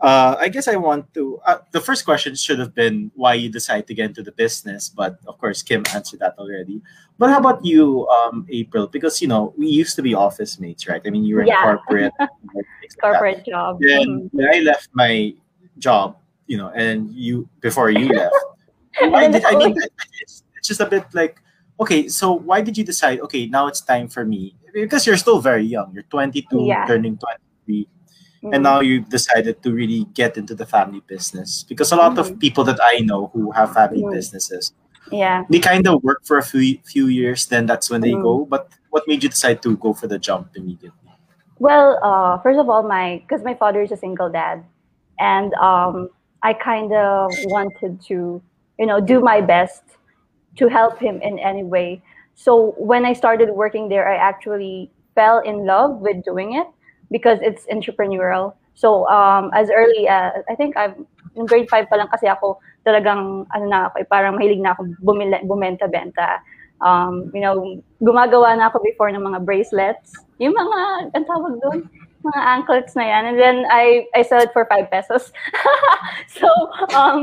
uh, 0.00 0.36
I 0.38 0.48
guess 0.48 0.66
I 0.68 0.76
want 0.76 1.12
to. 1.14 1.40
Uh, 1.46 1.58
the 1.70 1.80
first 1.80 2.04
question 2.04 2.34
should 2.34 2.58
have 2.58 2.74
been 2.74 3.10
why 3.14 3.34
you 3.34 3.48
decide 3.48 3.86
to 3.86 3.94
get 3.94 4.06
into 4.06 4.22
the 4.22 4.32
business, 4.32 4.88
but 4.88 5.18
of 5.26 5.38
course 5.38 5.62
Kim 5.62 5.84
answered 5.94 6.20
that 6.20 6.34
already. 6.38 6.80
But 7.18 7.30
how 7.30 7.38
about 7.38 7.64
you, 7.64 8.06
um, 8.08 8.46
April? 8.48 8.86
Because 8.86 9.20
you 9.22 9.28
know 9.28 9.54
we 9.56 9.66
used 9.68 9.96
to 9.96 10.02
be 10.02 10.14
office 10.14 10.58
mates, 10.58 10.86
right? 10.88 11.02
I 11.04 11.10
mean, 11.10 11.24
you 11.24 11.36
were 11.36 11.42
in 11.42 11.48
Yeah. 11.48 11.62
corporate. 11.62 12.12
Corporate 13.00 13.44
job. 13.44 13.78
Then 13.80 14.06
Mhm. 14.06 14.28
when 14.32 14.48
I 14.52 14.58
left 14.60 14.88
my 14.92 15.34
job, 15.78 16.16
you 16.46 16.56
know, 16.56 16.70
and 16.74 17.10
you 17.14 17.48
before 17.60 17.90
you 17.90 18.08
left, 18.08 18.34
why 19.06 19.28
did 19.28 19.44
I 19.44 19.56
mean? 19.56 19.74
It's, 20.20 20.42
it's 20.56 20.68
just 20.68 20.80
a 20.80 20.86
bit 20.86 21.04
like, 21.14 21.40
okay, 21.80 22.08
so 22.08 22.32
why 22.32 22.60
did 22.60 22.76
you 22.76 22.84
decide? 22.84 23.20
Okay, 23.20 23.46
now 23.46 23.66
it's 23.66 23.80
time 23.80 24.08
for 24.08 24.24
me 24.24 24.56
because 24.74 25.06
you're 25.06 25.16
still 25.16 25.40
very 25.40 25.64
young. 25.64 25.92
You're 25.94 26.04
22, 26.10 26.64
Yeah. 26.64 26.86
turning 26.86 27.16
23 27.18 27.88
Mhm. 28.42 28.54
and 28.54 28.62
now 28.62 28.78
you've 28.80 29.08
decided 29.08 29.62
to 29.62 29.72
really 29.72 30.06
get 30.14 30.36
into 30.36 30.54
the 30.54 30.64
family 30.64 31.02
business 31.08 31.64
because 31.68 31.90
a 31.90 31.96
lot 31.96 32.16
of 32.18 32.30
Mhm. 32.30 32.38
people 32.38 32.62
that 32.62 32.78
i 32.80 33.02
know 33.02 33.30
who 33.34 33.50
have 33.50 33.74
family 33.74 34.02
Mhm. 34.02 34.14
businesses 34.14 34.72
yeah. 35.10 35.42
they 35.50 35.58
kind 35.58 35.88
of 35.88 35.98
work 36.04 36.22
for 36.22 36.38
a 36.38 36.42
few, 36.42 36.78
few 36.86 37.06
years 37.10 37.46
then 37.46 37.66
that's 37.66 37.90
when 37.90 38.00
they 38.00 38.14
go 38.14 38.46
but 38.46 38.70
what 38.90 39.02
made 39.08 39.24
you 39.24 39.28
decide 39.28 39.60
to 39.62 39.76
go 39.78 39.92
for 39.92 40.06
the 40.06 40.20
jump 40.20 40.54
immediately 40.54 41.10
Well, 41.58 41.98
uh, 42.06 42.38
first 42.38 42.60
of 42.62 42.70
all, 42.70 42.86
my 42.86 43.18
because 43.26 43.42
my 43.42 43.54
father 43.58 43.82
is 43.82 43.90
a 43.90 43.98
single 43.98 44.30
dad, 44.30 44.62
and 45.18 45.50
um, 45.58 46.06
I 46.46 46.54
kind 46.54 46.94
of 46.94 47.34
wanted 47.50 47.98
to, 48.06 48.38
you 48.78 48.86
know, 48.86 49.00
do 49.00 49.20
my 49.20 49.40
best 49.40 49.82
to 50.56 50.68
help 50.68 50.98
him 50.98 51.20
in 51.22 51.38
any 51.38 51.64
way. 51.64 52.02
So 52.34 52.74
when 52.78 53.04
I 53.04 53.12
started 53.12 53.50
working 53.50 53.88
there, 53.88 54.08
I 54.08 54.16
actually 54.16 54.90
fell 55.14 55.40
in 55.40 55.66
love 55.66 55.98
with 55.98 56.22
doing 56.24 56.54
it 56.54 56.66
because 57.10 57.38
it's 57.42 57.66
entrepreneurial. 57.66 58.54
So 58.74 59.08
um, 59.08 59.50
as 59.54 59.70
early 59.74 60.06
as 60.06 60.46
I 60.48 60.54
think 60.54 60.76
I'm 60.76 61.06
in 61.34 61.46
grade 61.46 61.68
five 61.68 61.90
pa 61.90 61.96
lang 61.96 62.08
kasi 62.08 62.30
ako 62.30 62.62
talagang 62.86 63.46
ano 63.50 63.64
na 63.66 63.90
ako, 63.90 63.94
eh, 64.02 64.06
parang 64.06 64.38
mahilig 64.38 64.62
na 64.62 64.72
ako 64.74 64.94
bumila, 65.02 65.42
bumenta-benta. 65.42 66.38
Um, 66.78 67.34
you 67.34 67.42
know, 67.42 67.58
gumagawa 67.98 68.54
na 68.54 68.70
ako 68.70 68.78
before 68.86 69.10
ng 69.10 69.18
mga 69.18 69.42
bracelets. 69.42 70.14
Yung 70.38 70.54
mga, 70.54 71.10
ang 71.10 71.26
tawag 71.26 71.58
doon? 71.58 71.90
Mga 72.18 72.40
anklets 72.42 72.96
na 72.98 73.06
yan. 73.06 73.24
And 73.30 73.38
then 73.38 73.56
I, 73.70 74.06
I 74.14 74.22
sell 74.22 74.42
it 74.42 74.50
for 74.52 74.66
five 74.66 74.90
pesos. 74.90 75.30
so, 76.26 76.48
um, 76.94 77.22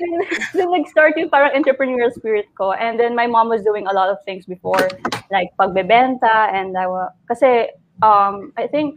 then 0.54 0.72
nag-start 0.72 1.12
yung 1.16 1.28
parang 1.28 1.52
entrepreneurial 1.52 2.12
spirit 2.12 2.48
ko. 2.56 2.72
And 2.72 2.98
then 2.98 3.14
my 3.14 3.26
mom 3.26 3.48
was 3.48 3.62
doing 3.62 3.86
a 3.86 3.92
lot 3.92 4.08
of 4.08 4.16
things 4.24 4.46
before, 4.46 4.88
like 5.30 5.52
pagbebenta. 5.60 6.56
And 6.56 6.76
I 6.76 6.86
wa- 6.88 7.12
kasi, 7.28 7.68
um, 8.02 8.52
I 8.56 8.66
think, 8.66 8.96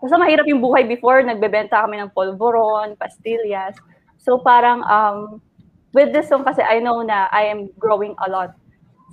basta 0.00 0.16
mahirap 0.16 0.46
yung 0.46 0.62
buhay 0.62 0.86
before, 0.86 1.18
nagbebenta 1.22 1.82
kami 1.82 1.98
ng 1.98 2.14
polvoron, 2.14 2.94
pastillas. 2.94 3.74
So 4.22 4.38
parang, 4.38 4.86
um, 4.86 5.42
with 5.92 6.14
this 6.14 6.30
song 6.30 6.44
kasi 6.46 6.62
I 6.62 6.78
know 6.78 7.02
na 7.02 7.26
I 7.34 7.50
am 7.50 7.68
growing 7.78 8.14
a 8.24 8.30
lot. 8.30 8.54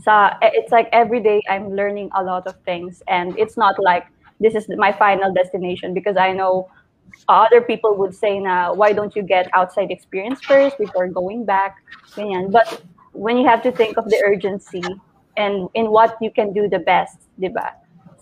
Sa, 0.05 0.37
it's 0.41 0.71
like 0.71 0.87
every 0.93 1.19
day 1.19 1.41
I'm 1.49 1.73
learning 1.73 2.13
a 2.13 2.21
lot 2.21 2.45
of 2.45 2.53
things. 2.61 3.01
And 3.09 3.33
it's 3.41 3.57
not 3.57 3.75
like 3.81 4.05
this 4.39 4.55
is 4.55 4.67
my 4.77 4.91
final 4.91 5.33
destination 5.33 5.93
because 5.93 6.17
I 6.17 6.33
know 6.33 6.69
other 7.27 7.61
people 7.61 7.95
would 7.95 8.13
say 8.13 8.39
na 8.39 8.73
why 8.73 8.93
don't 8.93 9.15
you 9.15 9.23
get 9.23 9.49
outside 9.53 9.91
experience 9.91 10.41
first 10.41 10.77
before 10.77 11.07
going 11.07 11.45
back? 11.45 11.77
Ganyan. 12.15 12.51
But 12.51 12.81
when 13.13 13.37
you 13.37 13.47
have 13.47 13.63
to 13.63 13.71
think 13.71 13.97
of 13.97 14.05
the 14.05 14.21
urgency 14.25 14.83
and 15.35 15.69
in 15.73 15.91
what 15.91 16.17
you 16.21 16.31
can 16.31 16.53
do 16.53 16.67
the 16.69 16.79
best 16.79 17.17
diba 17.39 17.71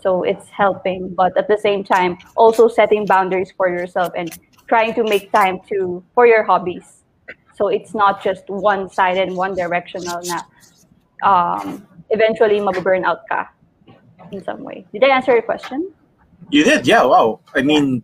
so 0.05 0.23
it's 0.23 0.47
helping 0.49 1.09
but 1.09 1.35
at 1.37 1.47
the 1.47 1.57
same 1.57 1.83
time 1.83 2.17
also 2.35 2.67
setting 2.67 3.05
boundaries 3.07 3.51
for 3.57 3.69
yourself 3.69 4.13
and 4.15 4.31
trying 4.67 4.93
to 4.93 5.03
make 5.03 5.31
time 5.31 5.59
to 5.69 6.03
for 6.13 6.27
your 6.27 6.43
hobbies. 6.43 7.03
So 7.55 7.69
it's 7.69 7.93
not 7.93 8.23
just 8.23 8.43
one 8.49 8.89
sided 8.89 9.31
one 9.31 9.55
directional 9.55 10.21
na 10.23 10.41
um 11.23 11.87
eventually 12.09 12.59
maburn 12.59 13.05
out 13.05 13.27
ka 13.29 13.49
in 14.31 14.43
some 14.43 14.63
way. 14.63 14.85
Did 14.93 15.03
i 15.03 15.09
answer 15.09 15.33
your 15.33 15.41
question 15.41 15.93
you 16.49 16.63
did 16.63 16.85
yeah 16.87 17.03
wow 17.03 17.39
i 17.55 17.61
mean 17.61 18.03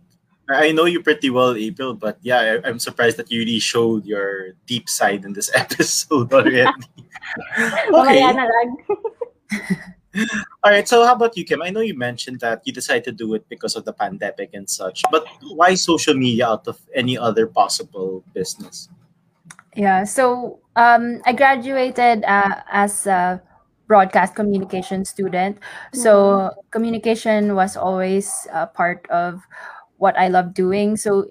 i 0.50 0.72
know 0.72 0.84
you 0.84 1.02
pretty 1.02 1.30
well 1.30 1.54
april 1.54 1.94
but 1.94 2.18
yeah 2.22 2.58
I, 2.62 2.68
i'm 2.68 2.78
surprised 2.78 3.16
that 3.16 3.30
you 3.30 3.40
really 3.40 3.58
showed 3.58 4.04
your 4.04 4.52
deep 4.66 4.88
side 4.88 5.24
in 5.24 5.32
this 5.32 5.50
episode 5.54 6.32
already 6.32 6.66
okay 7.58 8.22
Mamaya 8.22 8.34
na 8.34 8.44
lang. 8.44 8.68
All 10.64 10.70
right. 10.70 10.86
So, 10.86 11.04
how 11.06 11.14
about 11.14 11.36
you, 11.36 11.44
Kim? 11.44 11.62
I 11.62 11.70
know 11.70 11.80
you 11.80 11.96
mentioned 11.96 12.40
that 12.40 12.60
you 12.64 12.72
decided 12.72 13.04
to 13.04 13.12
do 13.12 13.34
it 13.34 13.48
because 13.48 13.76
of 13.76 13.84
the 13.84 13.92
pandemic 13.92 14.50
and 14.52 14.68
such, 14.68 15.02
but 15.10 15.24
why 15.56 15.74
social 15.74 16.14
media 16.14 16.48
out 16.48 16.68
of 16.68 16.78
any 16.94 17.16
other 17.16 17.46
possible 17.46 18.22
business? 18.34 18.88
Yeah, 19.74 20.04
so 20.04 20.60
um, 20.76 21.22
I 21.24 21.32
graduated 21.32 22.24
uh, 22.24 22.60
as 22.70 23.06
a 23.06 23.40
broadcast 23.92 24.32
communication 24.34 25.04
student. 25.04 25.60
So 25.92 26.48
communication 26.72 27.52
was 27.54 27.76
always 27.76 28.24
a 28.48 28.66
part 28.66 29.04
of 29.12 29.44
what 30.00 30.16
I 30.16 30.32
love 30.32 30.54
doing. 30.54 30.96
So 30.96 31.28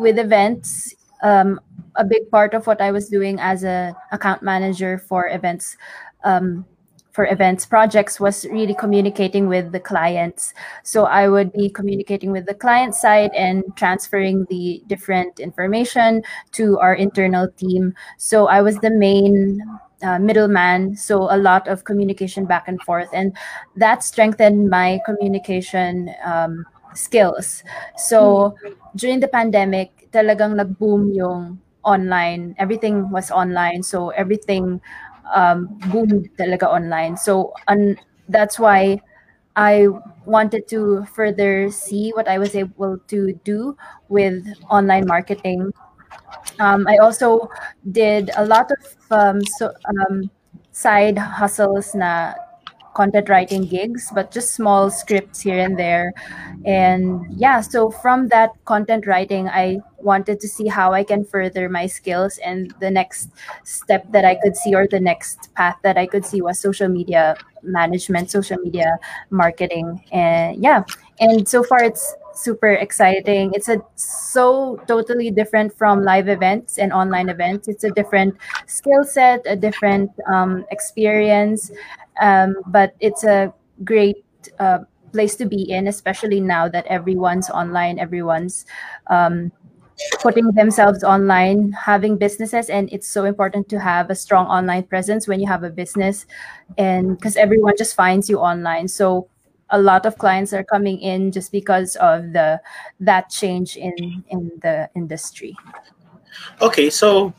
with 0.00 0.16
events, 0.18 0.96
um, 1.22 1.60
a 2.00 2.04
big 2.08 2.30
part 2.30 2.54
of 2.54 2.66
what 2.66 2.80
I 2.80 2.92
was 2.96 3.12
doing 3.12 3.36
as 3.40 3.60
a 3.60 3.92
account 4.10 4.40
manager 4.40 4.96
for 4.96 5.28
events. 5.28 5.76
Um, 6.24 6.64
for 7.12 7.26
events 7.26 7.66
projects 7.66 8.20
was 8.20 8.46
really 8.46 8.74
communicating 8.74 9.48
with 9.48 9.72
the 9.72 9.80
clients 9.80 10.54
so 10.84 11.02
i 11.02 11.26
would 11.26 11.50
be 11.52 11.66
communicating 11.68 12.30
with 12.30 12.46
the 12.46 12.54
client 12.54 12.94
side 12.94 13.32
and 13.34 13.64
transferring 13.74 14.46
the 14.50 14.80
different 14.86 15.40
information 15.40 16.22
to 16.52 16.78
our 16.78 16.94
internal 16.94 17.48
team 17.58 17.92
so 18.18 18.46
i 18.46 18.62
was 18.62 18.78
the 18.86 18.90
main 18.90 19.58
uh, 20.02 20.18
middleman 20.18 20.96
so 20.96 21.28
a 21.30 21.36
lot 21.36 21.66
of 21.68 21.84
communication 21.84 22.44
back 22.44 22.68
and 22.68 22.80
forth 22.82 23.08
and 23.12 23.36
that 23.76 24.02
strengthened 24.02 24.68
my 24.70 25.00
communication 25.04 26.14
um, 26.24 26.64
skills 26.94 27.62
so 27.96 28.54
during 28.96 29.20
the 29.20 29.28
pandemic 29.28 30.08
talagang 30.12 30.56
nag-boom 30.56 31.12
yung 31.12 31.58
online 31.84 32.54
everything 32.58 33.10
was 33.10 33.30
online 33.30 33.82
so 33.82 34.10
everything 34.10 34.80
um, 35.34 35.66
boomed 35.90 36.28
talaga 36.38 36.66
online 36.66 37.16
so 37.16 37.52
un- 37.68 37.98
that's 38.28 38.58
why 38.58 39.00
I 39.58 39.88
wanted 40.24 40.68
to 40.68 41.04
further 41.10 41.68
see 41.70 42.12
what 42.14 42.28
I 42.28 42.38
was 42.38 42.54
able 42.54 42.98
to 43.10 43.32
do 43.42 43.76
with 44.08 44.46
online 44.70 45.02
marketing. 45.06 45.72
Um, 46.60 46.86
I 46.86 46.98
also 46.98 47.50
did 47.90 48.30
a 48.36 48.46
lot 48.46 48.70
of 48.70 48.97
um, 49.10 49.44
so, 49.44 49.72
um, 49.88 50.30
side 50.72 51.18
hustles 51.18 51.94
na 51.94 52.34
content 52.98 53.28
writing 53.28 53.62
gigs, 53.62 54.10
but 54.12 54.32
just 54.32 54.54
small 54.54 54.90
scripts 54.90 55.40
here 55.40 55.60
and 55.60 55.78
there. 55.78 56.12
And 56.66 57.26
yeah, 57.30 57.60
so 57.60 57.90
from 57.90 58.26
that 58.28 58.50
content 58.64 59.06
writing, 59.06 59.48
I 59.48 59.78
wanted 59.98 60.40
to 60.40 60.48
see 60.48 60.66
how 60.66 60.92
I 60.92 61.04
can 61.04 61.24
further 61.24 61.68
my 61.68 61.86
skills. 61.86 62.38
And 62.38 62.74
the 62.80 62.90
next 62.90 63.30
step 63.62 64.10
that 64.10 64.24
I 64.24 64.34
could 64.42 64.56
see, 64.56 64.74
or 64.74 64.88
the 64.88 64.98
next 64.98 65.54
path 65.54 65.76
that 65.84 65.96
I 65.96 66.06
could 66.06 66.26
see, 66.26 66.42
was 66.42 66.58
social 66.58 66.88
media 66.88 67.36
management, 67.62 68.32
social 68.32 68.58
media 68.58 68.98
marketing. 69.30 70.02
And 70.10 70.60
yeah, 70.60 70.82
and 71.20 71.48
so 71.48 71.62
far 71.62 71.84
it's 71.84 72.16
super 72.38 72.70
exciting. 72.72 73.52
It's 73.54 73.68
a 73.68 73.82
so 73.96 74.80
totally 74.86 75.30
different 75.30 75.76
from 75.76 76.02
live 76.04 76.28
events 76.28 76.78
and 76.78 76.92
online 76.92 77.28
events. 77.28 77.68
It's 77.68 77.84
a 77.84 77.90
different 77.90 78.36
skill 78.66 79.04
set, 79.04 79.42
a 79.46 79.56
different 79.56 80.10
um, 80.30 80.64
experience, 80.70 81.70
um, 82.20 82.56
but 82.66 82.94
it's 83.00 83.24
a 83.24 83.52
great 83.84 84.24
uh, 84.58 84.80
place 85.12 85.36
to 85.36 85.46
be 85.46 85.70
in, 85.70 85.88
especially 85.88 86.40
now 86.40 86.68
that 86.68 86.86
everyone's 86.86 87.50
online, 87.50 87.98
everyone's 87.98 88.66
um, 89.08 89.50
putting 90.20 90.52
themselves 90.52 91.02
online, 91.02 91.72
having 91.72 92.16
businesses, 92.16 92.70
and 92.70 92.88
it's 92.92 93.08
so 93.08 93.24
important 93.24 93.68
to 93.68 93.80
have 93.80 94.10
a 94.10 94.14
strong 94.14 94.46
online 94.46 94.84
presence 94.84 95.26
when 95.26 95.40
you 95.40 95.46
have 95.48 95.64
a 95.64 95.70
business, 95.70 96.26
and 96.76 97.16
because 97.18 97.36
everyone 97.36 97.74
just 97.76 97.96
finds 97.96 98.28
you 98.30 98.38
online. 98.38 98.86
So 98.86 99.28
a 99.70 99.80
lot 99.80 100.06
of 100.06 100.18
clients 100.18 100.52
are 100.52 100.64
coming 100.64 100.98
in 101.00 101.32
just 101.32 101.52
because 101.52 101.96
of 101.96 102.32
the 102.32 102.60
that 103.00 103.28
change 103.30 103.76
in 103.76 104.24
in 104.28 104.50
the 104.62 104.88
industry. 104.94 105.56
Okay, 106.62 106.90
so 106.90 107.32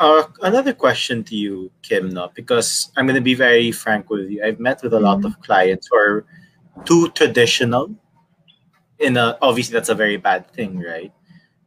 Uh, 0.00 0.26
another 0.42 0.74
question 0.74 1.22
to 1.22 1.36
you, 1.38 1.70
Kim, 1.86 2.10
no? 2.10 2.26
because 2.34 2.90
I'm 2.96 3.06
going 3.06 3.14
to 3.14 3.22
be 3.22 3.34
very 3.38 3.70
frank 3.70 4.10
with 4.10 4.26
you. 4.28 4.42
I've 4.42 4.58
met 4.58 4.82
with 4.82 4.92
a 4.92 4.98
lot 4.98 5.22
Mhm. 5.22 5.26
of 5.30 5.38
clients 5.46 5.86
who 5.86 5.96
are 5.96 6.26
too 6.84 7.08
traditional. 7.14 7.94
In 8.98 9.16
a, 9.16 9.38
obviously, 9.40 9.72
that's 9.72 9.88
a 9.88 9.94
very 9.94 10.16
bad 10.16 10.50
thing, 10.50 10.78
right? 10.82 11.12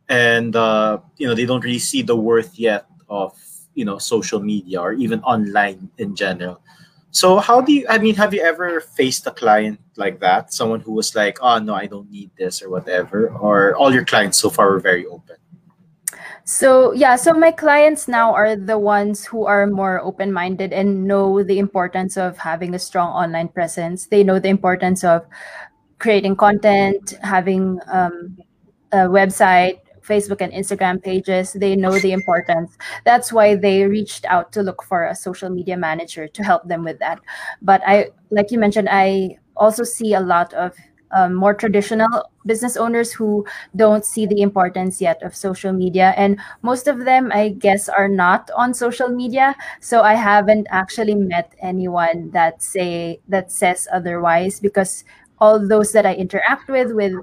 And 0.10 0.56
uh, 0.56 1.00
you 1.18 1.28
know 1.28 1.36
they 1.36 1.46
don't 1.46 1.64
really 1.64 1.80
see 1.80 2.02
the 2.04 2.16
worth 2.16 2.60
yet 2.60 2.86
of 3.10 3.32
you 3.76 3.86
know 3.86 3.98
social 3.98 4.40
media 4.44 4.82
or 4.82 4.94
even 4.94 5.24
online 5.24 5.90
in 5.98 6.16
general. 6.16 6.60
So 7.18 7.40
how 7.40 7.62
do 7.62 7.74
you? 7.74 7.84
I 7.90 7.98
mean, 7.98 8.14
have 8.14 8.32
you 8.32 8.42
ever 8.42 8.80
faced 8.80 9.26
a 9.26 9.32
client 9.32 9.80
like 9.96 10.20
that? 10.20 10.54
Someone 10.54 10.82
who 10.82 10.94
was 10.94 11.16
like, 11.16 11.40
"Oh 11.42 11.58
no, 11.58 11.74
I 11.74 11.88
don't 11.88 12.12
need 12.12 12.30
this" 12.38 12.62
or 12.62 12.70
whatever, 12.70 13.34
or 13.34 13.74
all 13.76 13.92
your 13.92 14.06
clients 14.06 14.38
so 14.38 14.52
far 14.52 14.70
were 14.70 14.80
very 14.80 15.08
open. 15.08 15.38
So 16.46 16.94
yeah, 16.94 17.16
so 17.18 17.34
my 17.34 17.50
clients 17.50 18.08
now 18.08 18.38
are 18.38 18.56
the 18.56 18.78
ones 18.78 19.26
who 19.26 19.50
are 19.50 19.66
more 19.66 20.00
open-minded 20.00 20.72
and 20.72 21.10
know 21.10 21.42
the 21.42 21.58
importance 21.58 22.22
of 22.22 22.38
having 22.38 22.76
a 22.76 22.80
strong 22.80 23.10
online 23.10 23.50
presence. 23.50 24.06
They 24.06 24.24
know 24.24 24.38
the 24.38 24.54
importance 24.54 25.04
of 25.04 25.26
creating 25.98 26.36
content, 26.38 27.18
having 27.24 27.82
um, 27.90 28.38
a 28.94 29.10
website, 29.10 29.82
Facebook 30.08 30.42
and 30.42 30.54
Instagram 30.54 31.04
pages. 31.04 31.54
They 31.54 31.76
know 31.76 32.00
the 32.00 32.14
importance. 32.14 32.78
That's 33.04 33.34
why 33.34 33.56
they 33.56 33.86
reached 33.86 34.26
out 34.26 34.52
to 34.54 34.64
look 34.64 34.84
for 34.84 35.06
a 35.06 35.16
social 35.16 35.50
media 35.50 35.78
manager 35.78 36.28
to 36.28 36.44
help 36.44 36.68
them 36.68 36.84
with 36.84 37.00
that. 37.00 37.20
But 37.62 37.82
I, 37.86 38.12
like 38.32 38.52
you 38.52 38.60
mentioned, 38.60 38.88
I 38.90 39.38
also 39.56 39.84
see 39.84 40.14
a 40.14 40.22
lot 40.22 40.54
of 40.54 40.74
um, 41.12 41.34
more 41.34 41.54
traditional 41.54 42.30
business 42.46 42.76
owners 42.76 43.12
who 43.12 43.46
don't 43.76 44.06
see 44.06 44.26
the 44.26 44.42
importance 44.42 45.02
yet 45.02 45.22
of 45.24 45.36
social 45.36 45.72
media 45.72 46.14
and 46.18 46.40
most 46.62 46.88
of 46.88 47.06
them 47.06 47.32
i 47.34 47.50
guess 47.50 47.90
are 47.90 48.08
not 48.08 48.50
on 48.56 48.74
social 48.74 49.10
media 49.10 49.56
so 49.80 50.02
i 50.02 50.14
haven't 50.14 50.68
actually 50.70 51.16
met 51.16 51.54
anyone 51.62 52.30
that 52.32 52.62
say 52.62 53.20
that 53.28 53.52
says 53.52 53.88
otherwise 53.92 54.60
because 54.60 55.04
all 55.40 55.60
those 55.62 55.92
that 55.92 56.06
i 56.06 56.14
interact 56.14 56.70
with 56.70 56.92
with 56.94 57.14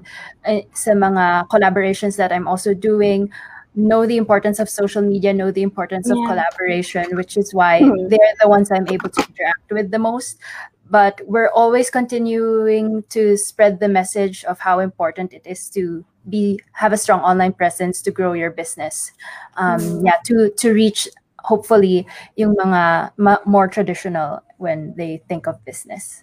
uh, 0.45 0.61
sa 0.73 0.91
mga 0.91 1.47
collaborations 1.49 2.15
that 2.17 2.31
i'm 2.31 2.47
also 2.47 2.73
doing 2.73 3.29
know 3.75 4.05
the 4.07 4.15
importance 4.15 4.59
of 4.59 4.69
social 4.71 5.01
media 5.03 5.33
know 5.33 5.51
the 5.51 5.61
importance 5.61 6.07
of 6.09 6.15
collaboration 6.31 7.03
which 7.19 7.35
is 7.35 7.51
why 7.53 7.81
Mhm. 7.83 8.07
they're 8.07 8.35
the 8.39 8.47
ones 8.47 8.71
i'm 8.71 8.87
able 8.87 9.09
to 9.11 9.19
interact 9.27 9.67
with 9.71 9.91
the 9.91 9.99
most. 9.99 10.39
But 10.85 11.19
we're 11.25 11.49
always 11.49 11.89
continuing 11.89 13.01
to 13.09 13.35
spread 13.41 13.81
the 13.81 13.89
message 13.89 14.45
of 14.45 14.61
how 14.61 14.77
important 14.79 15.33
it 15.33 15.41
is 15.43 15.65
to 15.73 16.05
be 16.29 16.61
have 16.77 16.93
a 16.93 16.97
strong 17.01 17.25
online 17.25 17.57
presence 17.57 18.05
to 18.05 18.13
grow 18.13 18.37
your 18.37 18.53
business. 18.53 19.09
Um 19.57 19.81
Mm. 19.81 20.05
yeah 20.05 20.19
to 20.29 20.53
to 20.61 20.71
reach 20.71 21.09
hopefully 21.41 22.05
yung 22.37 22.53
mga 22.55 23.11
ma- 23.17 23.41
more 23.49 23.65
traditional 23.67 24.45
when 24.61 24.93
they 24.93 25.25
think 25.27 25.49
of 25.49 25.57
business 25.65 26.21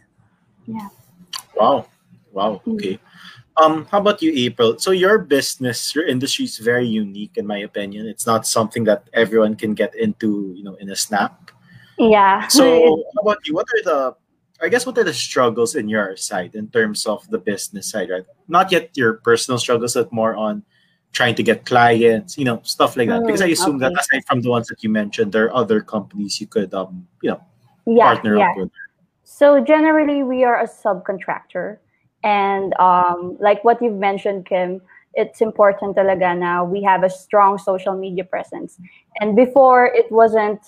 Wow. 1.57 1.87
Wow. 2.33 2.63
Mm. 2.67 2.75
Okay. 2.75 2.99
Um, 3.61 3.85
how 3.91 4.01
about 4.01 4.23
you, 4.23 4.33
April? 4.35 4.79
So 4.79 4.93
your 4.93 5.19
business, 5.19 5.95
your 5.95 6.07
industry 6.07 6.47
is 6.47 6.59
very 6.59 6.87
unique 6.87 7.37
in 7.37 7.47
my 7.47 7.59
opinion. 7.59 8.07
It's 8.07 8.27
not 8.27 8.47
something 8.47 8.85
that 8.85 9.09
everyone 9.13 9.57
can 9.57 9.75
get 9.75 9.95
into, 9.95 10.55
you 10.57 10.65
know, 10.65 10.75
in 10.77 10.91
a 10.91 10.97
snap. 10.97 11.51
Yeah. 11.99 12.49
So 12.51 13.05
how 13.15 13.21
about 13.21 13.47
you? 13.47 13.55
What 13.55 13.67
are 13.75 13.83
the 13.85 14.17
I 14.63 14.69
guess 14.69 14.87
what 14.87 14.97
are 14.97 15.05
the 15.05 15.13
struggles 15.13 15.75
in 15.75 15.89
your 15.89 16.17
side 16.17 16.55
in 16.55 16.69
terms 16.69 17.05
of 17.05 17.29
the 17.29 17.39
business 17.39 17.91
side, 17.91 18.11
right? 18.11 18.25
Not 18.47 18.71
yet 18.71 18.97
your 18.97 19.15
personal 19.15 19.59
struggles, 19.59 19.95
but 19.95 20.13
more 20.13 20.37
on 20.37 20.63
trying 21.11 21.35
to 21.35 21.43
get 21.43 21.67
clients, 21.67 22.39
you 22.39 22.45
know, 22.45 22.61
stuff 22.63 22.97
like 22.97 23.09
that. 23.09 23.27
Because 23.27 23.43
I 23.43 23.47
assume 23.47 23.79
that 23.79 23.93
aside 23.99 24.25
from 24.25 24.41
the 24.41 24.51
ones 24.51 24.69
that 24.69 24.83
you 24.83 24.89
mentioned, 24.89 25.33
there 25.33 25.47
are 25.47 25.55
other 25.55 25.81
companies 25.81 26.41
you 26.41 26.47
could 26.47 26.73
um, 26.75 27.07
you 27.21 27.31
know, 27.31 27.43
yeah, 27.87 28.15
partner 28.15 28.39
yeah. 28.39 28.51
up 28.51 28.57
with. 28.57 28.71
So 29.25 29.63
generally, 29.63 30.23
we 30.23 30.45
are 30.45 30.61
a 30.61 30.67
subcontractor, 30.67 31.79
and 32.23 32.75
um, 32.79 33.37
like 33.41 33.65
what 33.65 33.81
you've 33.81 33.99
mentioned, 33.99 34.47
Kim, 34.47 34.81
it's 35.15 35.41
important 35.41 35.97
talaga 35.97 36.37
now 36.37 36.65
we 36.65 36.83
have 36.83 37.03
a 37.03 37.11
strong 37.11 37.59
social 37.59 37.95
media 37.95 38.25
presence. 38.25 38.79
And 39.21 39.37
before, 39.37 39.87
it 39.87 40.11
wasn't 40.11 40.61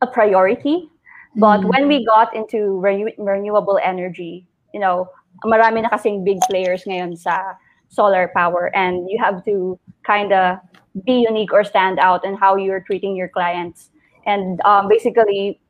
a 0.00 0.06
priority, 0.06 0.88
but 1.36 1.60
Mm. 1.60 1.70
when 1.72 1.88
we 1.88 2.04
got 2.04 2.34
into 2.34 2.78
renew- 2.80 3.16
renewable 3.18 3.78
energy, 3.82 4.46
you 4.72 4.80
know, 4.80 5.08
marami 5.44 5.82
na 5.82 5.90
kasing 5.90 6.24
big 6.24 6.38
players 6.48 6.84
ngayon 6.84 7.16
sa 7.16 7.56
solar 7.88 8.28
power, 8.34 8.70
and 8.74 9.08
you 9.08 9.18
have 9.18 9.44
to 9.44 9.78
kind 10.04 10.32
of 10.32 10.58
be 11.04 11.24
unique 11.26 11.52
or 11.52 11.64
stand 11.64 11.98
out 11.98 12.24
in 12.24 12.34
how 12.34 12.56
you're 12.56 12.80
treating 12.80 13.16
your 13.16 13.28
clients. 13.28 13.90
And 14.26 14.60
um, 14.64 14.88
basically, 14.88 15.60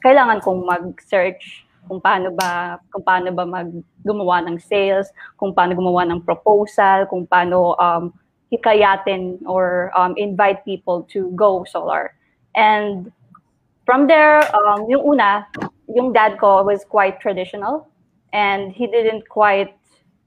kailangan 0.00 0.40
kong 0.40 0.64
mag-search 0.66 1.64
kung 1.88 1.98
paano 1.98 2.30
ba 2.30 2.78
kung 2.92 3.02
paano 3.02 3.34
ba 3.34 3.42
mag 3.42 3.68
gumawa 4.04 4.44
ng 4.46 4.60
sales, 4.60 5.10
kung 5.40 5.50
paano 5.50 5.74
gumawa 5.74 6.06
ng 6.06 6.22
proposal, 6.22 7.08
kung 7.08 7.26
paano 7.26 7.74
um, 7.80 8.14
hikayatin 8.50 9.38
or 9.46 9.90
um, 9.96 10.14
invite 10.18 10.62
people 10.64 11.06
to 11.10 11.30
go 11.34 11.64
solar. 11.64 12.14
And 12.54 13.10
from 13.86 14.06
there, 14.06 14.42
um, 14.54 14.86
yung 14.90 15.02
una, 15.02 15.46
yung 15.90 16.12
dad 16.12 16.38
ko 16.38 16.62
was 16.62 16.84
quite 16.84 17.18
traditional 17.18 17.86
and 18.32 18.70
he 18.70 18.86
didn't 18.86 19.26
quite 19.30 19.74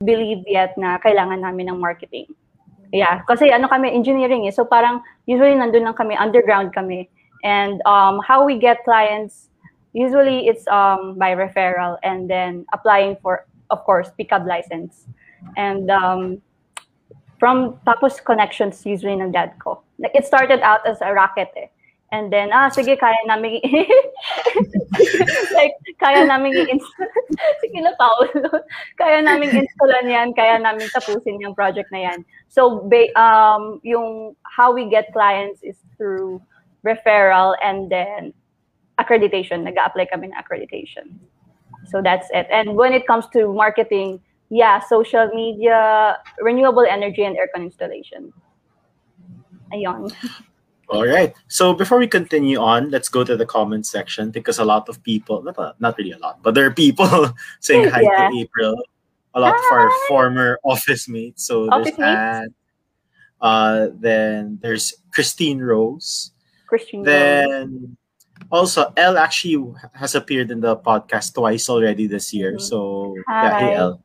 believe 0.04 0.44
yet 0.48 0.76
na 0.76 1.00
kailangan 1.00 1.44
namin 1.44 1.72
ng 1.72 1.80
marketing. 1.80 2.28
Yeah, 2.94 3.26
kasi 3.26 3.50
ano 3.50 3.68
kami, 3.68 3.90
engineering 3.90 4.46
eh. 4.46 4.54
So 4.54 4.68
parang 4.68 5.02
usually 5.26 5.56
nandun 5.56 5.88
lang 5.88 5.98
kami, 5.98 6.14
underground 6.16 6.76
kami. 6.76 7.10
And 7.44 7.82
um, 7.84 8.22
how 8.24 8.46
we 8.46 8.60
get 8.60 8.86
clients, 8.86 9.50
usually 9.94 10.48
it's 10.48 10.68
um, 10.68 11.18
by 11.18 11.34
referral 11.34 11.98
and 12.04 12.30
then 12.30 12.66
applying 12.74 13.16
for, 13.22 13.46
of 13.70 13.84
course, 13.86 14.12
PCAB 14.20 14.46
license. 14.46 15.06
And 15.58 15.90
um, 15.90 16.42
from 17.40 17.80
tapos 17.86 18.24
connections 18.24 18.86
usually 18.86 19.14
ng 19.14 19.32
dad 19.32 19.54
ko. 19.60 19.82
Like 20.00 20.16
it 20.16 20.26
started 20.26 20.62
out 20.62 20.86
as 20.88 21.02
a 21.02 21.14
racket 21.14 21.52
eh. 21.56 21.68
And 22.14 22.32
then, 22.32 22.54
ah, 22.54 22.70
sige, 22.70 22.94
kaya 22.94 23.18
namin, 23.26 23.58
like, 25.58 25.74
kaya 25.98 26.30
namin 26.30 26.54
i-install, 26.54 27.10
sige 27.66 27.82
na, 27.82 27.90
Paolo, 27.98 28.62
kaya 29.02 29.26
namin 29.26 29.50
installan 29.50 30.06
yan, 30.06 30.30
kaya 30.38 30.62
namin 30.62 30.86
tapusin 30.94 31.42
yung 31.42 31.58
project 31.58 31.90
na 31.90 32.14
yan. 32.14 32.22
So, 32.54 32.86
um, 33.18 33.82
yung 33.82 34.38
how 34.46 34.70
we 34.70 34.94
get 34.94 35.10
clients 35.10 35.66
is 35.66 35.82
through 35.98 36.38
referral 36.86 37.58
and 37.66 37.90
then 37.90 38.30
accreditation. 39.00 39.64
Nag-apply 39.64 40.08
kami 40.12 40.28
ng 40.28 40.36
accreditation. 40.38 41.20
So 41.90 42.02
that's 42.02 42.28
it. 42.32 42.48
And 42.52 42.76
when 42.76 42.94
it 42.94 43.06
comes 43.08 43.26
to 43.34 43.52
marketing, 43.54 44.20
yeah, 44.50 44.80
social 44.80 45.28
media, 45.34 46.18
renewable 46.40 46.86
energy, 46.86 47.24
and 47.24 47.36
aircon 47.36 47.64
installation. 47.64 48.32
Ayun. 49.74 50.14
All 50.90 51.08
right. 51.08 51.34
So 51.48 51.74
before 51.74 51.98
we 51.98 52.08
continue 52.08 52.60
on, 52.60 52.92
let's 52.92 53.10
go 53.10 53.24
to 53.24 53.36
the 53.36 53.46
comment 53.46 53.86
section 53.86 54.30
because 54.30 54.60
a 54.60 54.66
lot 54.66 54.88
of 54.90 55.02
people, 55.04 55.42
not, 55.42 55.80
not 55.82 55.98
really 55.98 56.12
a 56.12 56.20
lot, 56.20 56.44
but 56.44 56.54
there 56.54 56.66
are 56.66 56.74
people 56.74 57.34
saying 57.60 57.90
hi 57.90 58.02
Yeah. 58.02 58.30
to 58.30 58.38
April. 58.38 58.76
A 59.34 59.40
lot 59.40 59.56
of 59.56 59.64
our 59.72 59.90
former 60.08 60.60
office 60.64 61.10
mates. 61.10 61.44
So 61.44 61.66
there's 61.66 61.88
Office 61.88 61.98
mates? 61.98 62.02
Anne. 62.02 62.54
Uh, 63.42 63.88
then 63.96 64.60
there's 64.62 64.94
Christine 65.12 65.60
Rose. 65.60 66.32
Christian. 66.68 67.04
Rose. 67.04 67.70
Also 68.54 68.94
Elle 68.96 69.18
actually 69.18 69.58
has 69.98 70.14
appeared 70.14 70.52
in 70.54 70.62
the 70.62 70.78
podcast 70.78 71.34
twice 71.34 71.70
already 71.74 72.06
this 72.06 72.30
year. 72.32 72.60
So 72.62 73.16
yeah, 73.28 73.58
hey 73.58 73.74
Hi. 73.74 73.82
Elle. 73.82 74.00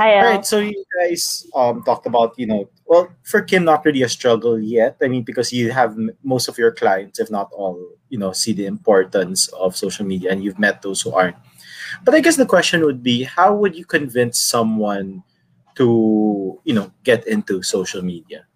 Hi, 0.00 0.16
Elle. 0.16 0.24
right, 0.24 0.44
so 0.46 0.58
you 0.64 0.80
guys 0.96 1.44
um 1.54 1.84
talked 1.84 2.08
about 2.08 2.32
you 2.40 2.48
know 2.48 2.64
well 2.88 3.12
for 3.22 3.44
Kim 3.44 3.68
not 3.68 3.84
really 3.84 4.00
a 4.00 4.08
struggle 4.08 4.58
yet. 4.58 4.96
I 5.04 5.12
mean 5.12 5.22
because 5.28 5.52
you 5.52 5.70
have 5.76 5.92
m- 5.92 6.16
most 6.24 6.48
of 6.48 6.56
your 6.56 6.72
clients, 6.72 7.20
if 7.20 7.30
not 7.30 7.52
all, 7.52 7.76
you 8.08 8.16
know, 8.16 8.32
see 8.32 8.56
the 8.56 8.64
importance 8.64 9.52
of 9.52 9.76
social 9.76 10.08
media, 10.08 10.32
and 10.32 10.42
you've 10.42 10.58
met 10.58 10.80
those 10.80 11.04
who 11.04 11.12
aren't. 11.12 11.36
But 12.02 12.14
I 12.16 12.20
guess 12.24 12.40
the 12.40 12.48
question 12.48 12.80
would 12.80 13.02
be, 13.04 13.24
how 13.28 13.54
would 13.54 13.76
you 13.76 13.84
convince 13.84 14.40
someone 14.40 15.22
to 15.76 16.58
you 16.64 16.72
know 16.72 16.90
get 17.04 17.28
into 17.28 17.60
social 17.62 18.00
media? 18.00 18.48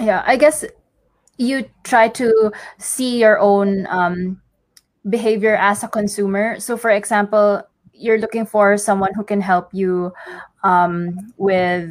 yeah 0.00 0.22
i 0.26 0.36
guess 0.36 0.64
you 1.42 1.68
try 1.82 2.08
to 2.08 2.52
see 2.78 3.18
your 3.18 3.38
own 3.38 3.86
um, 3.90 4.40
behavior 5.08 5.56
as 5.56 5.82
a 5.82 5.88
consumer. 5.88 6.60
So 6.60 6.76
for 6.76 6.90
example 6.90 7.62
you're 7.92 8.18
looking 8.18 8.46
for 8.46 8.76
someone 8.78 9.14
who 9.14 9.22
can 9.24 9.40
help 9.40 9.68
you 9.72 10.12
um, 10.64 11.14
with 11.36 11.90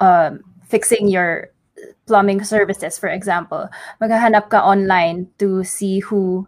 um, 0.00 0.40
fixing 0.66 1.08
your 1.08 1.50
plumbing 2.06 2.42
services 2.44 2.98
for 2.98 3.08
example. 3.08 3.68
Maghahanap 4.00 4.48
ka 4.50 4.62
online 4.62 5.28
to 5.38 5.64
see 5.64 6.00
who 6.00 6.46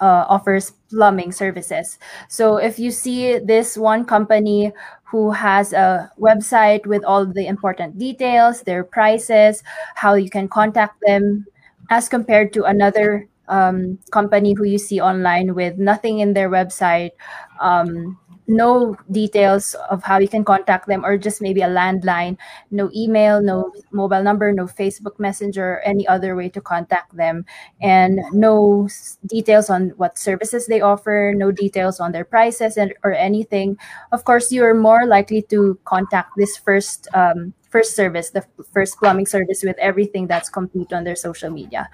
uh, 0.00 0.24
offers 0.28 0.72
plumbing 0.90 1.32
services. 1.32 1.98
So 2.28 2.56
if 2.56 2.78
you 2.78 2.90
see 2.90 3.38
this 3.38 3.76
one 3.76 4.04
company 4.04 4.72
who 5.04 5.30
has 5.30 5.72
a 5.72 6.10
website 6.20 6.86
with 6.86 7.04
all 7.04 7.24
the 7.24 7.46
important 7.46 7.98
details 7.98 8.60
their 8.62 8.84
prices 8.84 9.62
how 9.94 10.14
you 10.14 10.28
can 10.28 10.48
contact 10.48 11.00
them 11.06 11.46
as 11.90 12.08
compared 12.08 12.52
to 12.52 12.64
another 12.64 13.26
um, 13.48 13.98
company 14.10 14.52
who 14.52 14.64
you 14.64 14.78
see 14.78 15.00
online 15.00 15.54
with 15.54 15.78
nothing 15.78 16.20
in 16.20 16.34
their 16.34 16.50
website, 16.50 17.12
um, 17.60 18.18
no 18.48 18.96
details 19.10 19.74
of 19.90 20.02
how 20.02 20.18
you 20.18 20.26
can 20.26 20.44
contact 20.44 20.88
them, 20.88 21.04
or 21.04 21.16
just 21.18 21.40
maybe 21.40 21.60
a 21.60 21.68
landline, 21.68 22.36
no 22.70 22.90
email, 22.96 23.42
no 23.42 23.70
mobile 23.92 24.22
number, 24.22 24.52
no 24.52 24.64
Facebook 24.66 25.18
Messenger, 25.18 25.80
any 25.84 26.08
other 26.08 26.34
way 26.34 26.48
to 26.48 26.60
contact 26.60 27.14
them, 27.14 27.44
and 27.80 28.20
no 28.32 28.88
details 29.26 29.70
on 29.70 29.90
what 29.96 30.18
services 30.18 30.66
they 30.66 30.80
offer, 30.80 31.32
no 31.36 31.52
details 31.52 32.00
on 32.00 32.10
their 32.10 32.24
prices 32.24 32.76
and, 32.76 32.94
or 33.04 33.12
anything. 33.12 33.76
Of 34.12 34.24
course, 34.24 34.50
you're 34.50 34.74
more 34.74 35.06
likely 35.06 35.42
to 35.42 35.78
contact 35.84 36.32
this 36.36 36.56
first 36.56 37.06
um, 37.14 37.52
first 37.68 37.94
service, 37.94 38.30
the 38.30 38.42
first 38.72 38.98
plumbing 38.98 39.26
service 39.26 39.62
with 39.62 39.76
everything 39.78 40.26
that's 40.26 40.48
complete 40.48 40.90
on 40.90 41.04
their 41.04 41.16
social 41.16 41.50
media. 41.50 41.86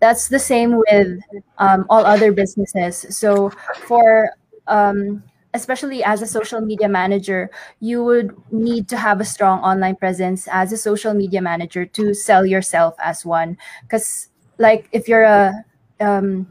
That's 0.00 0.28
the 0.28 0.38
same 0.38 0.80
with 0.88 1.20
um, 1.58 1.84
all 1.90 2.06
other 2.06 2.32
businesses. 2.32 3.04
So 3.14 3.50
for 3.86 4.30
um, 4.68 5.22
especially 5.58 6.06
as 6.06 6.22
a 6.22 6.30
social 6.30 6.62
media 6.62 6.86
manager, 6.88 7.50
you 7.82 8.06
would 8.06 8.30
need 8.54 8.86
to 8.88 8.96
have 8.96 9.18
a 9.18 9.26
strong 9.26 9.58
online 9.66 9.98
presence 9.98 10.46
as 10.46 10.70
a 10.70 10.78
social 10.78 11.12
media 11.12 11.42
manager 11.42 11.82
to 11.98 12.14
sell 12.14 12.46
yourself 12.46 12.94
as 13.02 13.26
one. 13.26 13.58
Because, 13.82 14.30
like, 14.62 14.86
if 14.94 15.10
you're 15.10 15.26
a 15.26 15.50
um, 15.98 16.46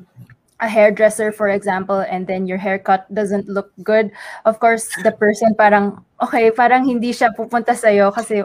a 0.60 0.68
hairdresser, 0.68 1.32
for 1.32 1.48
example, 1.48 2.02
and 2.02 2.28
then 2.28 2.48
your 2.48 2.58
haircut 2.58 3.08
doesn't 3.14 3.48
look 3.48 3.72
good, 3.84 4.12
of 4.46 4.60
course, 4.60 4.90
the 5.04 5.12
person 5.12 5.54
parang, 5.56 6.04
okay, 6.22 6.50
parang 6.52 6.84
hindi 6.84 7.14
siya 7.14 7.30
pupunta 7.38 7.78
sa'yo 7.78 8.12
kasi 8.12 8.44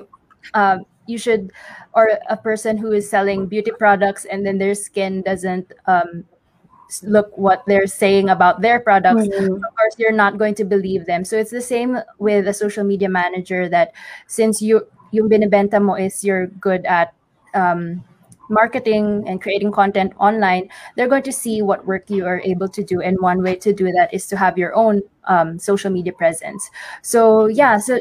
uh, 0.54 0.78
you 1.06 1.16
should, 1.16 1.50
or 1.96 2.20
a 2.28 2.36
person 2.36 2.76
who 2.76 2.92
is 2.92 3.08
selling 3.08 3.48
beauty 3.48 3.72
products 3.72 4.24
and 4.28 4.44
then 4.44 4.58
their 4.58 4.76
skin 4.76 5.22
doesn't 5.24 5.72
um, 5.88 6.24
look 7.02 7.36
what 7.38 7.62
they're 7.66 7.86
saying 7.86 8.28
about 8.28 8.60
their 8.60 8.80
products 8.80 9.22
mm-hmm. 9.22 9.54
of 9.54 9.72
course 9.76 9.94
you're 9.98 10.12
not 10.12 10.38
going 10.38 10.54
to 10.54 10.64
believe 10.64 11.06
them. 11.06 11.24
So 11.24 11.36
it's 11.36 11.50
the 11.50 11.60
same 11.60 11.98
with 12.18 12.46
a 12.46 12.54
social 12.54 12.84
media 12.84 13.08
manager 13.08 13.68
that 13.68 13.92
since 14.26 14.60
you 14.60 14.86
yung 15.12 15.28
binibenta 15.28 15.80
mo 15.80 15.94
is 15.94 16.24
you're 16.24 16.48
good 16.60 16.84
at 16.86 17.14
um, 17.54 18.04
marketing 18.48 19.24
and 19.26 19.40
creating 19.40 19.72
content 19.72 20.12
online 20.18 20.68
they're 20.96 21.08
going 21.08 21.22
to 21.22 21.32
see 21.32 21.62
what 21.62 21.86
work 21.86 22.10
you 22.10 22.26
are 22.26 22.40
able 22.44 22.68
to 22.68 22.82
do. 22.84 23.00
And 23.00 23.20
one 23.20 23.42
way 23.42 23.56
to 23.56 23.72
do 23.72 23.92
that 23.92 24.12
is 24.12 24.26
to 24.28 24.36
have 24.36 24.58
your 24.58 24.74
own 24.74 25.02
um, 25.24 25.58
social 25.58 25.90
media 25.90 26.12
presence. 26.12 26.70
So 27.02 27.46
yeah 27.46 27.78
so 27.78 28.00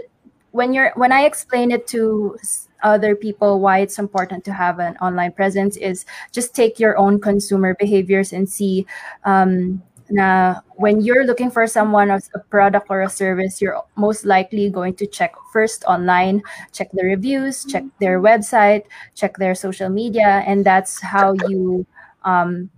when 0.51 0.73
you're 0.73 0.91
when 0.95 1.11
i 1.11 1.23
explain 1.23 1.71
it 1.71 1.87
to 1.87 2.37
other 2.83 3.15
people 3.15 3.59
why 3.59 3.79
it's 3.79 3.99
important 3.99 4.43
to 4.45 4.53
have 4.53 4.79
an 4.79 4.97
online 4.97 5.31
presence 5.31 5.77
is 5.77 6.05
just 6.31 6.55
take 6.55 6.79
your 6.79 6.97
own 6.97 7.19
consumer 7.19 7.75
behaviors 7.75 8.33
and 8.33 8.49
see 8.49 8.85
um, 9.25 9.81
na 10.11 10.59
when 10.75 11.01
you're 11.01 11.25
looking 11.25 11.49
for 11.49 11.65
someone 11.65 12.11
as 12.11 12.29
a 12.35 12.39
product 12.39 12.87
or 12.89 13.01
a 13.01 13.09
service, 13.09 13.61
you're 13.61 13.81
most 13.95 14.25
likely 14.25 14.69
going 14.69 14.93
to 14.95 15.07
check 15.07 15.33
first 15.51 15.83
online, 15.85 16.43
check 16.71 16.91
the 16.91 17.03
reviews, 17.03 17.63
check 17.65 17.83
their 17.99 18.19
website, 18.19 18.83
check 19.15 19.37
their 19.37 19.55
social 19.55 19.89
media, 19.89 20.43
and 20.45 20.65
that's 20.65 21.01
how 21.01 21.33
you 21.47 21.85
um, 22.23 22.69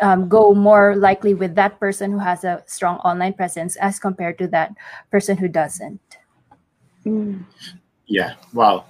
um, 0.00 0.28
go 0.28 0.54
more 0.54 0.96
likely 0.96 1.34
with 1.34 1.54
that 1.56 1.78
person 1.78 2.12
who 2.12 2.18
has 2.18 2.44
a 2.44 2.62
strong 2.66 2.96
online 2.98 3.34
presence 3.34 3.76
as 3.76 3.98
compared 3.98 4.38
to 4.38 4.46
that 4.48 4.72
person 5.10 5.36
who 5.36 5.48
doesn't. 5.48 6.00
Mm. 7.04 7.44
Yeah. 8.06 8.34
Wow. 8.52 8.84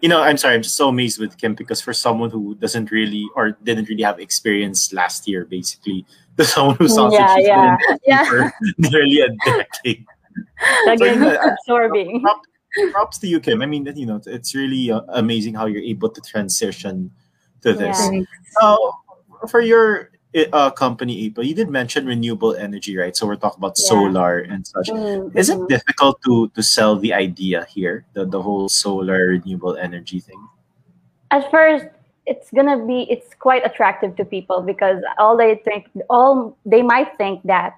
You 0.00 0.08
know, 0.08 0.20
I'm 0.20 0.36
sorry. 0.36 0.54
I'm 0.54 0.62
just 0.62 0.76
so 0.76 0.88
amazed 0.88 1.20
with 1.20 1.38
Kim 1.38 1.54
because 1.54 1.80
for 1.80 1.92
someone 1.92 2.30
who 2.30 2.56
doesn't 2.56 2.90
really 2.90 3.24
or 3.36 3.52
didn't 3.62 3.88
really 3.88 4.02
have 4.02 4.18
experience 4.18 4.92
last 4.92 5.28
year, 5.28 5.44
basically, 5.44 6.04
to 6.36 6.44
someone 6.44 6.76
who 6.76 6.88
sounds 6.88 7.14
yeah, 7.14 7.34
like 7.34 7.44
yeah. 7.44 7.76
yeah. 8.04 8.24
for 8.24 8.52
nearly 8.78 9.20
a 9.20 9.28
decade. 9.44 10.04
Again, 10.88 10.98
so, 10.98 11.04
you 11.04 11.16
know, 11.16 11.38
absorbing. 11.38 12.20
Props, 12.22 12.48
props 12.90 13.18
to 13.18 13.26
you, 13.28 13.38
Kim. 13.38 13.62
I 13.62 13.66
mean, 13.66 13.86
you 13.94 14.06
know, 14.06 14.20
it's 14.26 14.54
really 14.54 14.90
uh, 14.90 15.02
amazing 15.08 15.54
how 15.54 15.66
you're 15.66 15.82
able 15.82 16.08
to 16.08 16.20
transition 16.22 17.10
to 17.60 17.74
this. 17.74 18.08
Yeah. 18.10 18.22
Uh, 18.60 18.76
for 19.48 19.60
your 19.60 20.11
uh, 20.52 20.70
company 20.70 21.26
April, 21.26 21.46
you 21.46 21.54
did 21.54 21.68
mention 21.68 22.06
renewable 22.06 22.54
energy, 22.54 22.96
right? 22.96 23.16
So 23.16 23.26
we're 23.26 23.36
talking 23.36 23.60
about 23.60 23.76
yeah. 23.78 23.88
solar 23.88 24.38
and 24.38 24.66
such. 24.66 24.88
Mm-hmm. 24.88 25.36
Is 25.36 25.50
it 25.50 25.60
difficult 25.68 26.20
to 26.24 26.48
to 26.54 26.62
sell 26.62 26.96
the 26.96 27.12
idea 27.12 27.66
here, 27.68 28.04
the 28.14 28.24
the 28.24 28.40
whole 28.40 28.68
solar 28.68 29.36
renewable 29.36 29.76
energy 29.76 30.20
thing? 30.20 30.40
At 31.30 31.50
first, 31.50 31.86
it's 32.26 32.50
gonna 32.50 32.80
be 32.84 33.06
it's 33.10 33.34
quite 33.34 33.66
attractive 33.66 34.16
to 34.16 34.24
people 34.24 34.62
because 34.62 35.02
all 35.18 35.36
they 35.36 35.60
think 35.64 35.90
all 36.08 36.56
they 36.64 36.82
might 36.82 37.16
think 37.18 37.42
that 37.44 37.74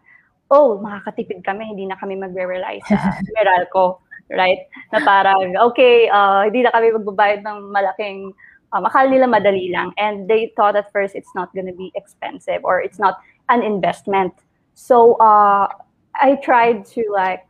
oh 0.50 0.78
makakatipid 0.78 1.40
kami 1.44 1.64
hindi 1.64 1.88
na 1.88 1.96
kami 1.96 2.14
magre-rely 2.14 2.76
sa 2.84 3.16
Meralco 3.36 4.04
right 4.28 4.68
na 4.92 5.00
parang 5.00 5.56
okay 5.56 6.12
uh, 6.12 6.44
hindi 6.44 6.60
na 6.60 6.72
kami 6.76 6.92
magbabayad 6.92 7.40
ng 7.40 7.72
malaking 7.72 8.36
um, 8.74 8.84
akala 8.84 9.10
nila 9.10 9.26
madali 9.30 9.70
lang. 9.70 9.94
And 9.96 10.28
they 10.28 10.52
thought 10.56 10.76
at 10.76 10.90
first 10.92 11.14
it's 11.14 11.30
not 11.34 11.54
going 11.54 11.66
to 11.66 11.72
be 11.72 11.92
expensive 11.94 12.60
or 12.64 12.82
it's 12.82 12.98
not 12.98 13.18
an 13.48 13.62
investment. 13.62 14.34
So 14.74 15.14
uh, 15.22 15.68
I 16.14 16.37
tried 16.42 16.84
to 16.98 17.02
like 17.12 17.46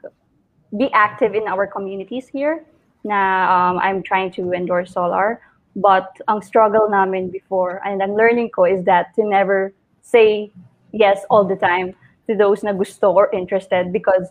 be 0.76 0.92
active 0.92 1.34
in 1.34 1.48
our 1.48 1.66
communities 1.66 2.28
here. 2.28 2.64
Na 3.02 3.48
um, 3.48 3.78
I'm 3.78 4.02
trying 4.02 4.30
to 4.32 4.52
endorse 4.52 4.92
solar. 4.92 5.40
But 5.76 6.14
ang 6.28 6.42
struggle 6.42 6.88
namin 6.88 7.30
before 7.30 7.82
and 7.84 8.00
ang 8.00 8.14
learning 8.14 8.54
ko 8.54 8.64
is 8.64 8.84
that 8.84 9.10
to 9.16 9.26
never 9.26 9.74
say 10.02 10.52
yes 10.92 11.26
all 11.28 11.44
the 11.44 11.56
time 11.56 11.96
to 12.30 12.37
those 12.37 12.62
na 12.62 12.72
gusto 12.72 13.10
or 13.10 13.28
interested 13.34 13.90
because 13.90 14.30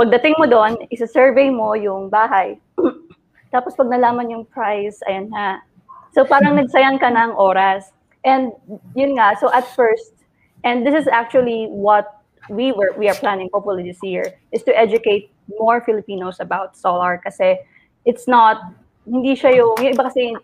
pagdating 0.00 0.34
mo 0.40 0.48
doon, 0.48 0.88
isa-survey 0.88 1.52
mo 1.52 1.76
yung 1.76 2.08
bahay. 2.08 2.56
Tapos 3.54 3.76
pag 3.76 3.92
nalaman 3.92 4.32
yung 4.32 4.44
price, 4.48 5.04
ayan 5.04 5.28
na, 5.28 5.60
So 6.12 6.24
parang 6.24 6.60
nagsayang 6.60 7.00
ka 7.00 7.08
ng 7.08 7.32
oras. 7.40 7.90
And 8.22 8.52
yun 8.94 9.16
nga, 9.16 9.34
so 9.40 9.48
at 9.50 9.66
first, 9.74 10.12
and 10.62 10.86
this 10.86 10.94
is 10.94 11.08
actually 11.08 11.66
what 11.72 12.22
we 12.50 12.70
were 12.70 12.92
we 12.98 13.08
are 13.08 13.14
planning 13.14 13.48
hopefully 13.54 13.82
this 13.82 14.02
year 14.02 14.26
is 14.50 14.62
to 14.66 14.74
educate 14.74 15.30
more 15.58 15.80
Filipinos 15.80 16.38
about 16.38 16.76
solar. 16.76 17.18
Kasi 17.24 17.58
it's 18.04 18.28
not 18.28 18.60
hindi 19.08 19.34
siya 19.34 19.56
yung, 19.56 19.74
yung 19.82 19.96
iba 19.96 20.04
kasi 20.06 20.36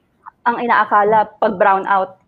ang 0.49 0.57
inaakala 0.59 1.29
pag 1.39 1.55
brown 1.61 1.87
out 1.87 2.19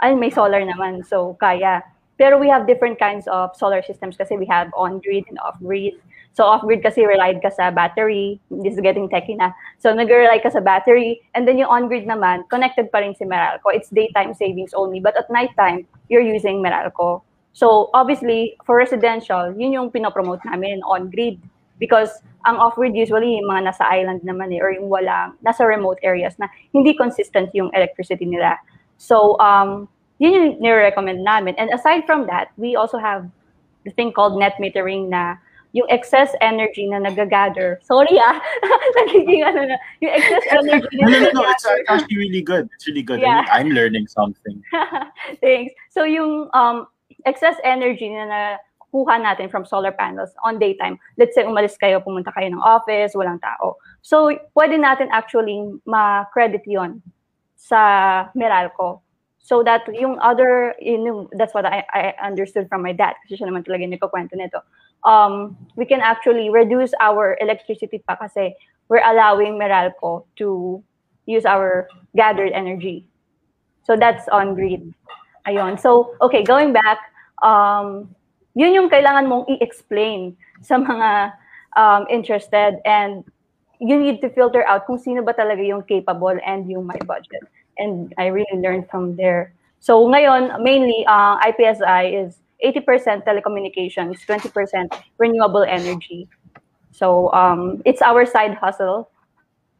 ay 0.00 0.16
may 0.16 0.32
solar 0.32 0.64
naman 0.64 1.04
so 1.04 1.36
kaya. 1.38 1.84
Pero 2.18 2.34
we 2.34 2.50
have 2.50 2.66
different 2.66 2.98
kinds 2.98 3.30
of 3.30 3.54
solar 3.54 3.78
systems 3.84 4.18
kasi 4.18 4.34
we 4.34 4.48
have 4.48 4.72
on 4.74 4.98
grid 4.98 5.22
and 5.30 5.38
off 5.38 5.54
grid 5.62 5.94
So 6.38 6.46
off-grid 6.46 6.86
kasi 6.86 7.02
relied 7.02 7.42
ka 7.42 7.50
sa 7.50 7.74
battery. 7.74 8.38
This 8.62 8.78
is 8.78 8.80
getting 8.86 9.10
techy 9.10 9.34
na. 9.34 9.50
So 9.82 9.90
nag-rely 9.90 10.38
ka 10.38 10.54
sa 10.54 10.62
battery. 10.62 11.18
And 11.34 11.50
then 11.50 11.58
yung 11.58 11.66
on-grid 11.66 12.06
naman, 12.06 12.46
connected 12.46 12.94
pa 12.94 13.02
rin 13.02 13.10
si 13.18 13.26
Meralco. 13.26 13.74
It's 13.74 13.90
daytime 13.90 14.38
savings 14.38 14.70
only. 14.70 15.02
But 15.02 15.18
at 15.18 15.26
nighttime, 15.34 15.82
you're 16.06 16.22
using 16.22 16.62
Meralco. 16.62 17.26
So 17.58 17.90
obviously, 17.90 18.54
for 18.62 18.78
residential, 18.78 19.50
yun 19.58 19.74
yung 19.74 19.90
pinopromote 19.90 20.46
namin 20.46 20.78
on-grid. 20.86 21.42
Because 21.82 22.22
ang 22.46 22.62
off-grid 22.62 22.94
usually 22.94 23.42
yung 23.42 23.50
mga 23.50 23.74
nasa 23.74 23.90
island 23.90 24.22
naman 24.22 24.54
eh, 24.54 24.62
or 24.62 24.70
yung 24.70 24.86
wala, 24.86 25.34
nasa 25.42 25.66
remote 25.66 25.98
areas 26.06 26.38
na 26.38 26.46
hindi 26.70 26.94
consistent 26.94 27.50
yung 27.50 27.74
electricity 27.74 28.30
nila. 28.30 28.62
So, 28.94 29.34
um, 29.42 29.90
yun 30.22 30.38
yung 30.38 30.46
nire-recommend 30.62 31.18
namin. 31.18 31.58
And 31.58 31.74
aside 31.74 32.06
from 32.06 32.30
that, 32.30 32.54
we 32.54 32.78
also 32.78 33.02
have 33.02 33.26
the 33.82 33.90
thing 33.90 34.14
called 34.14 34.38
net 34.38 34.54
metering 34.62 35.10
na 35.10 35.42
yung 35.72 35.88
excess 35.90 36.32
energy 36.40 36.88
na 36.88 36.98
nagagather. 36.98 37.78
Sorry 37.84 38.16
ah, 38.20 38.40
nagiging 39.04 39.44
ano 39.44 39.60
na, 39.68 39.76
yung 40.00 40.12
excess 40.16 40.44
energy 40.64 40.96
na 40.96 41.08
no, 41.08 41.18
no, 41.20 41.30
no, 41.34 41.42
it's 41.50 41.66
actually 41.88 42.16
really 42.16 42.42
good. 42.42 42.68
It's 42.74 42.86
really 42.86 43.02
good. 43.02 43.20
Yeah. 43.20 43.44
I 43.52 43.60
am 43.60 43.70
learning 43.70 44.08
something. 44.08 44.62
Thanks. 45.44 45.74
So 45.90 46.04
yung 46.04 46.48
um, 46.54 46.86
excess 47.26 47.56
energy 47.64 48.08
na 48.08 48.24
nakuha 48.28 49.20
natin 49.20 49.50
from 49.50 49.68
solar 49.68 49.92
panels 49.92 50.32
on 50.44 50.58
daytime, 50.58 50.98
let's 51.20 51.34
say 51.34 51.44
umalis 51.44 51.76
kayo, 51.76 52.00
pumunta 52.00 52.32
kayo 52.32 52.48
ng 52.48 52.64
office, 52.64 53.12
walang 53.12 53.40
tao. 53.40 53.76
So 54.00 54.32
pwede 54.56 54.80
natin 54.80 55.12
actually 55.12 55.68
ma-credit 55.84 56.64
yon 56.64 57.02
sa 57.56 58.32
Meralco. 58.32 59.04
So 59.38 59.64
that 59.64 59.88
yung 59.96 60.20
other, 60.20 60.76
yung, 60.80 61.28
that's 61.32 61.56
what 61.56 61.64
I, 61.64 61.84
I 61.92 62.12
understood 62.20 62.68
from 62.68 62.84
my 62.84 62.92
dad 62.92 63.16
kasi 63.24 63.40
siya 63.40 63.48
naman 63.48 63.64
talaga 63.64 63.84
yung 63.84 63.96
nagkukwento 63.96 64.36
nito 64.36 64.60
um, 65.04 65.56
we 65.76 65.84
can 65.84 66.00
actually 66.00 66.50
reduce 66.50 66.92
our 67.00 67.36
electricity 67.40 68.02
pa 68.06 68.16
kasi 68.16 68.54
we're 68.88 69.04
allowing 69.04 69.58
Meralco 69.58 70.24
to 70.36 70.82
use 71.26 71.44
our 71.44 71.88
gathered 72.16 72.52
energy. 72.52 73.06
So 73.84 73.96
that's 73.96 74.28
on 74.28 74.54
grid. 74.54 74.94
Ayun. 75.46 75.80
So, 75.80 76.16
okay, 76.20 76.42
going 76.44 76.72
back, 76.72 76.98
um, 77.42 78.08
yun 78.54 78.74
yung 78.74 78.88
kailangan 78.90 79.28
mong 79.28 79.48
i-explain 79.48 80.36
sa 80.60 80.76
mga 80.76 81.32
um, 81.76 82.04
interested 82.10 82.80
and 82.84 83.24
you 83.80 83.96
need 83.96 84.20
to 84.20 84.28
filter 84.28 84.66
out 84.66 84.84
kung 84.84 84.98
sino 84.98 85.22
ba 85.22 85.32
talaga 85.32 85.62
yung 85.64 85.84
capable 85.84 86.36
and 86.44 86.68
yung 86.68 86.84
may 86.84 87.00
budget. 87.06 87.44
and 87.78 88.12
I 88.18 88.26
really 88.26 88.58
learned 88.58 88.90
from 88.90 89.16
there. 89.16 89.54
So 89.80 90.06
ngayon, 90.06 90.62
mainly, 90.62 91.06
uh, 91.06 91.38
IPSI 91.38 92.26
is 92.26 92.38
80% 92.64 93.24
telecommunications, 93.24 94.24
20% 94.26 94.92
renewable 95.18 95.62
energy. 95.62 96.28
So 96.90 97.32
um, 97.32 97.82
it's 97.84 98.02
our 98.02 98.26
side 98.26 98.54
hustle. 98.54 99.10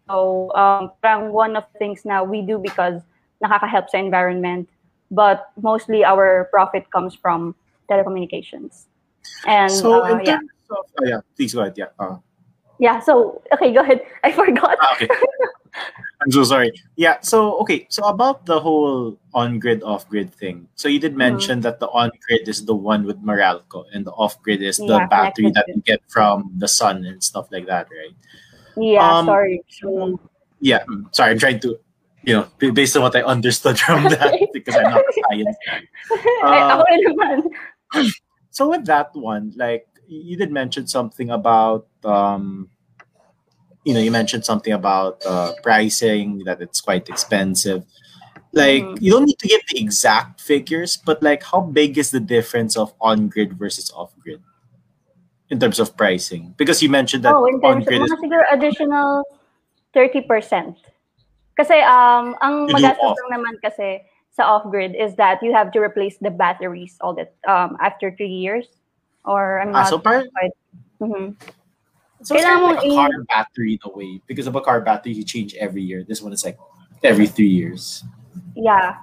So 0.08 0.52
um, 0.54 0.92
one 1.32 1.56
of 1.56 1.64
the 1.72 1.78
things 1.78 2.04
now 2.04 2.24
we 2.24 2.42
do 2.42 2.58
because 2.58 3.02
nakaka-help 3.44 3.90
sa 3.90 3.98
environment, 3.98 4.68
but 5.10 5.50
mostly 5.60 6.04
our 6.04 6.48
profit 6.50 6.90
comes 6.90 7.14
from 7.14 7.54
telecommunications. 7.90 8.86
And 9.46 9.70
So 9.70 10.04
uh, 10.04 10.18
in 10.18 10.24
yeah. 10.24 10.36
terms 10.36 10.50
of 10.70 10.84
oh, 11.02 11.06
yeah, 11.06 11.20
please 11.36 11.54
go 11.54 11.60
ahead. 11.60 11.74
Yeah. 11.76 11.92
Uh, 11.98 12.18
Yeah, 12.78 13.00
so 13.00 13.42
okay, 13.52 13.74
go 13.74 13.80
ahead. 13.80 14.06
I 14.24 14.30
forgot. 14.30 14.78
Ah, 14.80 14.94
okay. 14.94 15.08
I'm 16.20 16.31
so 16.31 16.42
sorry. 16.44 16.72
Yeah. 16.96 17.20
So 17.20 17.59
okay. 17.61 17.87
So 17.90 18.04
about 18.07 18.44
the 18.46 18.59
whole 18.61 19.18
on-grid, 19.35 19.83
off-grid 19.83 20.35
thing. 20.35 20.68
So 20.74 20.88
you 20.88 20.98
did 20.98 21.12
Mm-hmm. 21.12 21.18
mention 21.18 21.61
that 21.61 21.78
the 21.81 21.88
on-grid 21.88 22.48
is 22.48 22.64
the 22.64 22.74
one 22.74 23.04
with 23.04 23.22
Meralco, 23.22 23.85
and 23.94 24.04
the 24.04 24.12
off-grid 24.12 24.62
is 24.62 24.78
the 24.78 24.87
Yeah, 24.87 25.07
battery 25.09 25.50
that 25.54 25.66
you 25.68 25.81
get 25.83 26.02
from 26.09 26.52
the 26.59 26.68
sun 26.68 27.04
and 27.04 27.22
stuff 27.22 27.48
like 27.52 27.66
that, 27.66 27.88
right? 27.90 28.16
yeah, 28.76 29.14
Um, 29.18 29.26
sorry. 29.26 29.64
Mm. 29.85 30.18
Yeah. 30.61 30.85
mm, 30.87 31.14
Sorry, 31.14 31.31
I'm 31.33 31.38
trying 31.38 31.61
to, 31.61 31.78
you 32.24 32.35
know, 32.35 32.48
based 32.72 32.96
on 32.96 33.02
what 33.02 33.14
I 33.16 33.22
understood 33.22 33.78
from 33.78 34.09
that, 34.14 34.35
because 34.52 34.76
I'm 34.76 34.88
not 34.90 35.02
a 35.09 35.12
science. 35.12 35.57
Uh. 36.42 36.83
So 38.50 38.68
with 38.70 38.87
that 38.87 39.11
one, 39.14 39.52
like 39.57 39.87
you 40.09 40.37
did 40.37 40.50
mention 40.50 40.87
something 40.88 41.31
about 41.31 41.87
um 42.04 42.70
you 43.88 43.96
know, 43.96 44.05
you 44.05 44.12
mentioned 44.12 44.44
something 44.44 44.77
about 44.77 45.24
uh 45.24 45.57
pricing 45.64 46.44
that 46.44 46.61
it's 46.61 46.85
quite 46.85 47.09
expensive. 47.09 47.88
Like 48.53 48.85
Mhm. 48.85 49.01
you 49.01 49.16
don't 49.16 49.24
need 49.24 49.40
to 49.40 49.48
give 49.48 49.64
the 49.72 49.81
exact 49.81 50.44
figures, 50.44 51.01
but 51.01 51.24
like 51.24 51.40
how 51.40 51.64
big 51.64 51.96
is 51.96 52.12
the 52.12 52.20
difference 52.20 52.77
of 52.77 52.92
on-grid 53.01 53.57
versus 53.57 53.88
off-grid 53.96 54.44
in 55.48 55.57
terms 55.57 55.81
of 55.81 55.96
pricing? 55.96 56.53
Because 56.61 56.85
you 56.85 56.92
mentioned 56.92 57.24
that 57.24 57.33
Oh, 57.33 57.48
in 57.48 57.64
terms 57.64 57.88
of 57.88 57.96
on-grid 57.96 58.05
is 58.05 58.12
siguro 58.20 58.44
additional 58.53 59.24
30%. 59.96 60.77
Kasi 61.57 61.81
um, 61.81 62.37
ang 62.44 62.68
magastos 62.68 63.16
off. 63.16 63.16
lang 63.24 63.40
naman 63.40 63.57
kasi 63.64 64.05
sa 64.37 64.44
off-grid 64.53 64.92
is 65.01 65.16
that 65.16 65.40
you 65.40 65.57
have 65.57 65.72
to 65.72 65.81
replace 65.81 66.20
the 66.20 66.31
batteries 66.31 67.01
all 67.01 67.16
that 67.16 67.33
um, 67.48 67.81
after 67.81 68.12
three 68.12 68.37
years. 68.37 68.68
Or 69.24 69.64
I'm 69.64 69.72
ah, 69.72 69.88
not 69.88 69.88
so 69.88 69.98
par- 69.98 70.29
quite... 70.29 70.53
So 72.22 72.35
it's 72.35 72.44
kind 72.44 72.62
of 72.62 72.76
like 72.76 72.85
a 72.85 72.94
car 72.94 73.11
battery 73.28 73.72
in 73.74 73.83
a 73.85 73.90
way 73.96 74.20
because 74.26 74.46
of 74.46 74.57
a 74.57 74.61
car 74.61 74.81
battery 74.81 75.12
you 75.12 75.24
change 75.24 75.54
every 75.54 75.83
year. 75.83 76.02
This 76.02 76.20
one 76.20 76.33
is 76.33 76.44
like 76.44 76.59
every 77.02 77.26
three 77.26 77.48
years. 77.50 78.04
Yeah. 78.54 78.98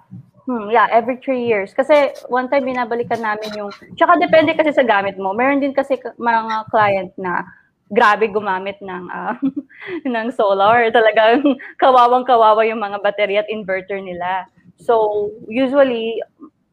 Hmm, 0.46 0.70
yeah, 0.70 0.88
every 0.92 1.18
three 1.18 1.48
years. 1.48 1.74
Kasi 1.74 2.14
one 2.30 2.50
time 2.52 2.70
binabalikan 2.70 3.24
namin 3.24 3.50
yung... 3.58 3.72
Tsaka 3.98 4.20
depende 4.22 4.54
kasi 4.54 4.76
sa 4.76 4.86
gamit 4.86 5.18
mo. 5.18 5.34
Meron 5.34 5.64
din 5.64 5.74
kasi 5.74 5.98
mga 6.20 6.70
client 6.70 7.12
na 7.18 7.42
grabe 7.90 8.30
gumamit 8.30 8.78
ng 8.82 9.10
ah, 9.10 9.38
ng 10.06 10.28
solar. 10.36 10.92
Talagang 10.94 11.58
kawawang-kawawa 11.82 12.68
yung 12.70 12.82
mga 12.82 13.02
battery 13.02 13.38
at 13.42 13.50
inverter 13.50 13.98
nila. 13.98 14.46
So, 14.78 15.32
usually, 15.48 16.22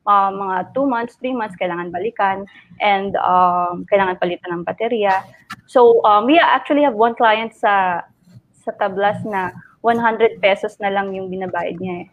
uh, 0.06 0.30
mga 0.30 0.74
two 0.74 0.86
months, 0.86 1.16
three 1.18 1.34
months, 1.34 1.54
kailangan 1.60 1.90
balikan 1.92 2.44
and 2.80 3.14
um, 3.22 3.86
kailangan 3.90 4.18
palitan 4.18 4.60
ng 4.60 4.64
baterya. 4.64 5.22
So, 5.66 6.02
um, 6.04 6.26
we 6.26 6.38
actually 6.38 6.82
have 6.82 6.94
one 6.94 7.14
client 7.14 7.54
sa 7.54 8.02
sa 8.62 8.70
Tablas 8.78 9.22
na 9.26 9.50
100 9.82 10.38
pesos 10.38 10.78
na 10.78 10.90
lang 10.94 11.10
yung 11.10 11.26
binabayad 11.26 11.74
niya 11.82 12.06
eh, 12.06 12.08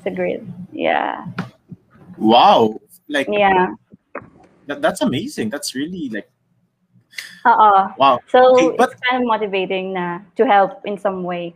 sa 0.00 0.08
grid. 0.08 0.40
Yeah. 0.72 1.28
Wow. 2.16 2.80
Like 3.08 3.28
Yeah. 3.28 3.76
that, 4.66 4.80
that's 4.80 5.00
amazing. 5.04 5.52
That's 5.52 5.76
really 5.76 6.08
like 6.08 6.28
Oo. 7.44 7.92
wow. 7.96 8.20
So, 8.28 8.56
Okay, 8.56 8.76
but- 8.76 8.92
it's 8.92 9.00
kind 9.04 9.22
of 9.22 9.28
motivating 9.28 9.92
na 9.92 10.24
to 10.36 10.44
help 10.48 10.84
in 10.84 10.96
some 10.96 11.24
way. 11.24 11.52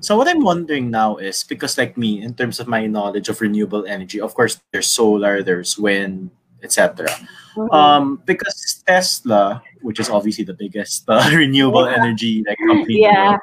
So 0.00 0.16
what 0.16 0.28
I'm 0.28 0.42
wondering 0.44 0.90
now 0.90 1.16
is 1.16 1.42
because 1.44 1.78
like 1.78 1.96
me, 1.96 2.22
in 2.22 2.34
terms 2.34 2.60
of 2.60 2.68
my 2.68 2.86
knowledge 2.86 3.28
of 3.28 3.40
renewable 3.40 3.86
energy, 3.86 4.20
of 4.20 4.34
course 4.34 4.60
there's 4.72 4.86
solar, 4.86 5.42
there's 5.42 5.78
wind, 5.78 6.30
etc. 6.62 7.08
Mhm. 7.56 7.72
Um, 7.72 8.22
because 8.26 8.82
Tesla, 8.86 9.62
which 9.82 10.00
is 10.00 10.10
obviously 10.10 10.44
the 10.44 10.54
biggest 10.54 11.04
uh, 11.08 11.24
renewable 11.32 11.86
Yeah. 11.88 11.96
energy 12.02 12.44
like 12.46 12.58
company, 12.66 13.00
Yeah. 13.00 13.38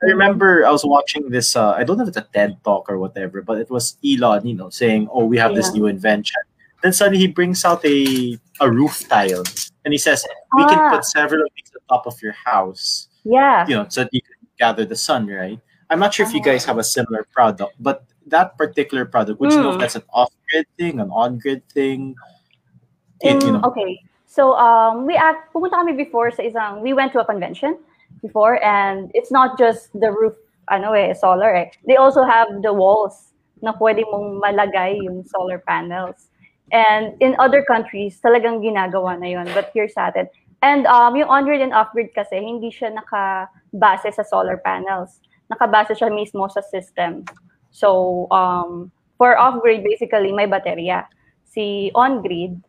I 0.00 0.06
remember 0.06 0.64
I 0.64 0.70
was 0.70 0.84
watching 0.84 1.28
this. 1.28 1.56
Uh, 1.56 1.72
I 1.74 1.82
don't 1.82 1.96
know 1.98 2.04
if 2.04 2.14
it's 2.14 2.16
a 2.22 2.28
TED 2.32 2.62
talk 2.62 2.86
or 2.88 2.98
whatever, 2.98 3.42
but 3.42 3.58
it 3.58 3.68
was 3.68 3.96
Elon, 4.06 4.46
you 4.46 4.54
know, 4.54 4.70
saying, 4.70 5.08
"Oh, 5.10 5.24
we 5.26 5.36
have 5.38 5.56
this 5.58 5.74
new 5.74 5.86
invention." 5.90 6.38
Then 6.84 6.92
suddenly 6.92 7.18
he 7.18 7.26
brings 7.26 7.64
out 7.64 7.82
a 7.84 8.38
a 8.60 8.70
roof 8.70 9.02
tile, 9.10 9.42
and 9.84 9.90
he 9.90 9.98
says, 9.98 10.22
"We 10.54 10.62
can 10.70 10.78
Ah. 10.78 10.90
put 10.94 11.02
several 11.04 11.42
of 11.42 11.50
these 11.58 11.72
on 11.74 11.82
top 11.98 12.06
of 12.06 12.14
your 12.22 12.30
house." 12.46 13.08
Yeah. 13.26 13.66
you 13.66 13.74
know, 13.74 13.86
so 13.90 14.04
that 14.06 14.14
you 14.14 14.22
can 14.22 14.38
gather 14.56 14.84
the 14.86 14.94
sun, 14.94 15.26
right? 15.26 15.58
I'm 15.90 15.98
not 15.98 16.12
sure 16.12 16.26
if 16.26 16.34
you 16.34 16.42
guys 16.42 16.64
have 16.64 16.78
a 16.78 16.84
similar 16.84 17.26
product, 17.32 17.74
but 17.80 18.04
that 18.28 18.56
particular 18.58 19.04
product, 19.04 19.40
would 19.40 19.52
you 19.52 19.60
know 19.62 19.70
if 19.70 19.76
Mm. 19.76 19.80
that's 19.80 19.96
an 19.96 20.04
off-grid 20.12 20.66
thing, 20.76 21.00
an 21.00 21.10
on-grid 21.10 21.64
thing? 21.72 22.14
It- 23.20 23.42
you 23.42 23.52
know, 23.52 23.64
okay. 23.64 24.00
So 24.28 24.52
um, 24.54 25.06
we 25.08 25.16
act, 25.16 25.52
pumunta 25.56 25.80
kami 25.80 25.96
before 25.96 26.30
sa 26.30 26.44
isang, 26.44 26.84
we 26.84 26.92
went 26.92 27.16
to 27.16 27.20
a 27.20 27.24
convention 27.24 27.80
before 28.20 28.60
and 28.62 29.10
it's 29.16 29.32
not 29.32 29.56
just 29.56 29.88
the 29.96 30.12
roof, 30.12 30.36
ano 30.68 30.92
eh, 30.92 31.16
solar 31.16 31.48
eh. 31.56 31.72
They 31.88 31.96
also 31.96 32.22
have 32.22 32.46
the 32.60 32.72
walls 32.72 33.32
na 33.64 33.72
pwede 33.80 34.04
mong 34.12 34.44
malagay 34.44 35.00
yung 35.00 35.24
solar 35.24 35.58
panels. 35.64 36.28
And 36.70 37.16
in 37.24 37.32
other 37.40 37.64
countries, 37.64 38.20
talagang 38.20 38.60
ginagawa 38.60 39.16
na 39.16 39.32
yun. 39.32 39.48
But 39.56 39.72
here 39.72 39.88
sa 39.88 40.12
atin. 40.12 40.28
And 40.60 40.84
um, 40.84 41.16
yung 41.16 41.32
on-grid 41.32 41.64
and 41.64 41.72
off-grid 41.72 42.12
kasi, 42.12 42.36
hindi 42.44 42.68
siya 42.68 42.92
nakabase 42.92 44.12
sa 44.12 44.22
solar 44.22 44.60
panels. 44.60 45.24
Nakabase 45.48 45.96
siya 45.96 46.12
mismo 46.12 46.44
sa 46.52 46.60
system. 46.60 47.24
So, 47.70 48.28
um, 48.30 48.92
for 49.16 49.36
off-grid, 49.36 49.84
basically, 49.84 50.32
may 50.32 50.46
baterya. 50.46 51.04
Si 51.44 51.90
on-grid, 51.94 52.60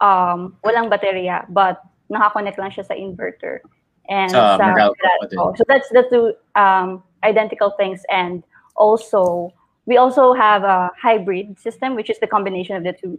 um, 0.00 0.54
walang 0.62 0.90
baterya, 0.90 1.46
but 1.48 1.80
nakakonect 2.12 2.58
lang 2.58 2.70
siya 2.70 2.86
sa 2.86 2.94
inverter. 2.94 3.62
And 4.08 4.30
Sa 4.30 4.58
pa 4.58 4.70
Meralco. 4.70 4.94
din. 5.26 5.56
So 5.58 5.62
that's 5.66 5.88
the 5.90 6.06
two 6.06 6.34
um, 6.54 7.02
identical 7.24 7.74
things. 7.74 8.02
And 8.10 8.42
also, 8.76 9.52
we 9.86 9.96
also 9.96 10.32
have 10.34 10.62
a 10.62 10.90
hybrid 10.94 11.58
system, 11.58 11.94
which 11.94 12.10
is 12.10 12.18
the 12.20 12.26
combination 12.26 12.76
of 12.76 12.84
the 12.84 12.94
two. 12.94 13.18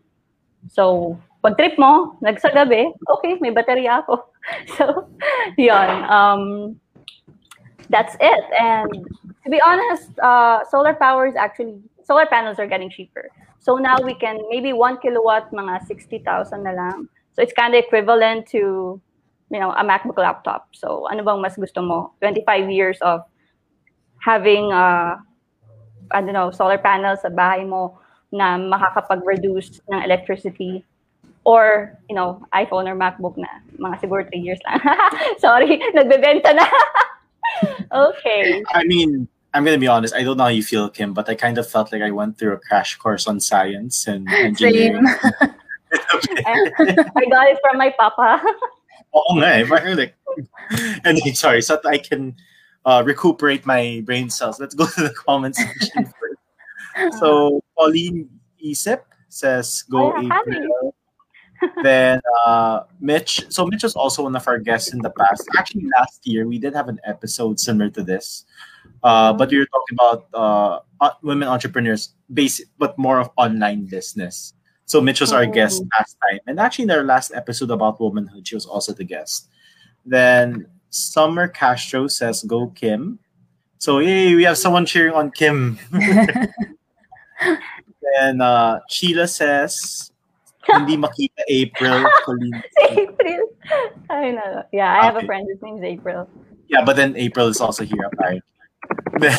So, 0.72 1.20
pag 1.44 1.58
trip 1.58 1.76
mo, 1.78 2.16
nagsagabi, 2.24 2.92
okay, 3.20 3.36
may 3.40 3.52
baterya 3.52 4.04
ako. 4.04 4.24
So, 4.80 5.12
yun. 5.60 5.92
Um, 6.08 6.80
that's 7.90 8.16
it. 8.20 8.44
And 8.60 8.92
to 9.44 9.50
be 9.50 9.62
honest, 9.62 10.18
uh, 10.20 10.64
solar 10.70 10.94
power 10.94 11.28
is 11.28 11.36
actually, 11.36 11.80
solar 12.04 12.26
panels 12.26 12.60
are 12.60 12.68
getting 12.68 12.90
cheaper. 12.90 13.30
So 13.60 13.76
now 13.78 13.98
we 14.04 14.14
can, 14.14 14.40
maybe 14.50 14.74
one 14.74 14.98
kilowatt, 15.00 15.52
mga 15.52 15.86
60,000 15.88 16.64
na 16.64 16.72
lang. 16.72 17.10
So 17.34 17.42
it's 17.42 17.54
kind 17.54 17.76
of 17.76 17.84
equivalent 17.84 18.48
to, 18.48 19.02
you 19.50 19.60
know, 19.60 19.72
a 19.72 19.84
MacBook 19.84 20.18
laptop. 20.18 20.70
So 20.74 21.08
ano 21.08 21.24
bang 21.24 21.42
mas 21.42 21.56
gusto 21.56 21.82
mo? 21.82 22.14
25 22.22 22.72
years 22.72 22.98
of 23.02 23.22
having, 24.20 24.72
uh, 24.72 25.18
I 26.12 26.22
don't 26.22 26.34
know, 26.34 26.52
solar 26.52 26.78
panels 26.78 27.22
sa 27.22 27.30
bahay 27.30 27.68
mo 27.68 28.00
na 28.32 28.58
makakapag-reduce 28.58 29.80
ng 29.88 30.04
electricity 30.04 30.84
or, 31.48 31.96
you 32.10 32.16
know, 32.16 32.44
iPhone 32.52 32.88
or 32.88 32.96
MacBook 32.96 33.40
na 33.40 33.48
mga 33.80 34.04
siguro 34.04 34.24
3 34.28 34.36
years 34.36 34.60
lang. 34.68 34.84
Sorry, 35.44 35.80
nagbebenta 35.96 36.52
na. 36.52 36.68
okay. 37.92 38.64
I 38.74 38.84
mean, 38.84 39.28
I'm 39.54 39.64
gonna 39.66 39.78
be 39.78 39.88
honest. 39.88 40.14
I 40.14 40.24
don't 40.24 40.38
know 40.38 40.46
how 40.46 40.50
you 40.50 40.64
feel, 40.64 40.90
Kim, 40.90 41.14
but 41.14 41.30
I 41.30 41.36
kind 41.36 41.58
of 41.58 41.70
felt 41.70 41.92
like 41.92 42.02
I 42.02 42.12
went 42.12 42.38
through 42.38 42.54
a 42.54 42.58
crash 42.58 42.96
course 42.96 43.28
on 43.28 43.40
science 43.40 44.08
and 44.08 44.28
engineering. 44.32 45.08
Same. 45.08 45.32
I 46.46 47.26
got 47.32 47.48
it 47.48 47.58
from 47.62 47.78
my 47.78 47.94
papa. 47.98 48.44
Oo 49.16 49.40
nga 49.40 49.64
eh, 49.64 49.96
like, 49.96 50.14
and 51.06 51.18
sorry, 51.32 51.62
so 51.62 51.80
that 51.80 51.88
I 51.88 51.98
can 51.98 52.36
uh, 52.86 53.02
recuperate 53.06 53.66
my 53.66 54.04
brain 54.06 54.30
cells. 54.30 54.60
Let's 54.60 54.76
go 54.76 54.86
to 54.86 55.02
the 55.08 55.14
comment 55.16 55.56
section 55.56 56.06
first. 56.06 57.20
So 57.20 57.64
Pauline 57.78 58.28
Isip 58.60 59.02
says, 59.30 59.84
"Go 59.88 60.12
Oh, 60.12 60.20
April." 60.20 60.97
Then 61.84 62.22
uh, 62.46 62.82
Mitch. 63.00 63.46
So 63.50 63.66
Mitch 63.66 63.84
was 63.84 63.96
also 63.96 64.24
one 64.24 64.36
of 64.36 64.48
our 64.48 64.60
guests 64.60 64.94
in 64.94 65.00
the 65.00 65.10
past. 65.10 65.48
Actually, 65.58 65.88
last 65.98 66.26
year 66.26 66.48
we 66.48 66.60
did 66.60 66.74
have 66.74 66.88
an 66.90 67.00
episode 67.06 67.60
similar 67.60 67.90
to 67.92 68.04
this, 68.04 68.46
uh, 69.04 69.34
but 69.34 69.50
we 69.50 69.60
were 69.60 69.66
talking 69.66 69.96
about 69.96 70.28
uh, 70.34 70.80
uh, 71.04 71.14
women 71.22 71.48
entrepreneurs, 71.48 72.14
basic 72.34 72.68
but 72.78 72.98
more 72.98 73.20
of 73.20 73.30
online 73.38 73.86
business. 73.86 74.54
So 74.86 75.02
Mitch 75.02 75.20
was 75.20 75.34
our 75.34 75.46
guest 75.46 75.84
last 75.98 76.18
time, 76.30 76.40
and 76.48 76.60
actually 76.60 76.84
in 76.84 76.92
our 76.92 77.04
last 77.04 77.34
episode 77.34 77.72
about 77.72 78.00
womanhood, 78.00 78.48
she 78.48 78.56
was 78.56 78.66
also 78.66 78.94
the 78.94 79.04
guest. 79.04 79.50
Then 80.06 80.68
Summer 80.90 81.48
Castro 81.48 82.08
says, 82.08 82.44
"Go 82.44 82.68
Kim." 82.68 83.20
So 83.80 84.00
yay, 84.00 84.36
we 84.36 84.44
have 84.44 84.58
someone 84.58 84.86
cheering 84.86 85.14
on 85.14 85.32
Kim. 85.32 85.78
and 88.20 88.42
uh, 88.42 88.80
Sheila 88.90 89.28
says, 89.28 90.12
hindi 90.68 90.98
makita 90.98 91.42
April. 91.48 92.06
April. 92.92 93.42
I 94.10 94.32
know. 94.32 94.64
Yeah, 94.72 95.00
I 95.00 95.06
have 95.06 95.16
a 95.16 95.26
friend. 95.26 95.48
His 95.50 95.62
name's 95.62 95.84
April. 95.84 96.30
Yeah, 96.68 96.84
but 96.84 96.96
then 96.96 97.16
April 97.16 97.48
is 97.48 97.62
also 97.62 97.84
here 97.84 98.10
apparently. 98.12 98.44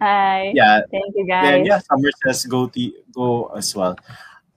Hi. 0.00 0.52
Yeah. 0.54 0.80
Thank 0.90 1.14
you, 1.16 1.26
guys. 1.26 1.44
Then, 1.44 1.64
yeah, 1.64 1.78
Summer 1.80 2.10
says 2.24 2.44
go 2.44 2.68
to 2.68 2.92
go 3.12 3.46
as 3.56 3.74
well. 3.74 3.96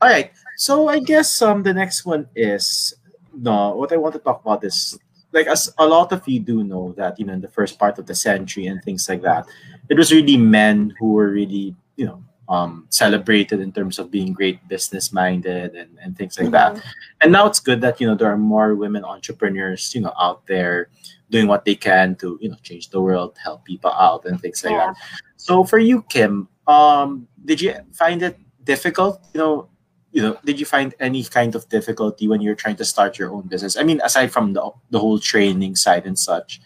All 0.01 0.09
right. 0.09 0.31
So 0.57 0.87
I 0.87 0.99
guess 0.99 1.41
um 1.41 1.63
the 1.63 1.73
next 1.73 2.05
one 2.05 2.27
is 2.35 2.93
no. 3.33 3.75
What 3.75 3.91
I 3.91 3.97
want 3.97 4.13
to 4.15 4.19
talk 4.19 4.41
about 4.41 4.63
is 4.63 4.99
like 5.31 5.47
as 5.47 5.71
a 5.77 5.87
lot 5.87 6.11
of 6.11 6.27
you 6.27 6.39
do 6.39 6.63
know 6.63 6.93
that 6.97 7.19
you 7.19 7.25
know 7.25 7.33
in 7.33 7.41
the 7.41 7.51
first 7.51 7.79
part 7.79 7.99
of 7.99 8.05
the 8.05 8.15
century 8.15 8.67
and 8.67 8.83
things 8.83 9.07
like 9.07 9.21
that, 9.21 9.47
it 9.89 9.97
was 9.97 10.11
really 10.11 10.37
men 10.37 10.93
who 10.99 11.13
were 11.13 11.29
really 11.29 11.75
you 11.95 12.05
know 12.05 12.23
um, 12.49 12.87
celebrated 12.89 13.61
in 13.61 13.71
terms 13.71 13.99
of 13.99 14.09
being 14.09 14.33
great 14.33 14.67
business 14.67 15.13
minded 15.13 15.75
and, 15.75 15.97
and 16.01 16.17
things 16.17 16.37
like 16.37 16.49
mm-hmm. 16.49 16.75
that. 16.75 16.83
And 17.21 17.31
now 17.31 17.45
it's 17.45 17.59
good 17.59 17.79
that 17.81 18.01
you 18.01 18.07
know 18.07 18.15
there 18.15 18.29
are 18.29 18.37
more 18.37 18.75
women 18.75 19.05
entrepreneurs 19.05 19.93
you 19.93 20.01
know 20.01 20.13
out 20.19 20.45
there 20.47 20.89
doing 21.29 21.47
what 21.47 21.63
they 21.63 21.75
can 21.75 22.15
to 22.15 22.37
you 22.41 22.49
know 22.49 22.57
change 22.63 22.89
the 22.89 22.99
world, 22.99 23.37
help 23.41 23.63
people 23.65 23.91
out, 23.91 24.25
and 24.25 24.41
things 24.41 24.63
like 24.63 24.73
yeah. 24.73 24.93
that. 24.93 24.95
So 25.37 25.63
for 25.63 25.77
you, 25.77 26.01
Kim, 26.09 26.49
um, 26.67 27.27
did 27.45 27.61
you 27.61 27.75
find 27.93 28.21
it 28.23 28.37
difficult? 28.63 29.23
You 29.33 29.39
know, 29.39 29.69
you 30.11 30.23
know, 30.23 30.37
did 30.43 30.59
you 30.59 30.65
find 30.65 30.95
any 30.99 31.23
kind 31.23 31.53
of 31.53 31.69
difficulty 31.69 32.27
when 32.27 32.41
you're 32.41 32.55
trying 32.55 32.77
to 32.77 32.85
start 32.85 33.19
your 33.19 33.31
own 33.31 33.47
business? 33.47 33.77
I 33.77 33.83
mean, 33.83 34.01
aside 34.03 34.31
from 34.31 34.53
the 34.53 34.71
the 34.89 34.99
whole 34.99 35.19
training 35.19 35.75
side 35.75 36.07
and 36.07 36.17
such, 36.17 36.59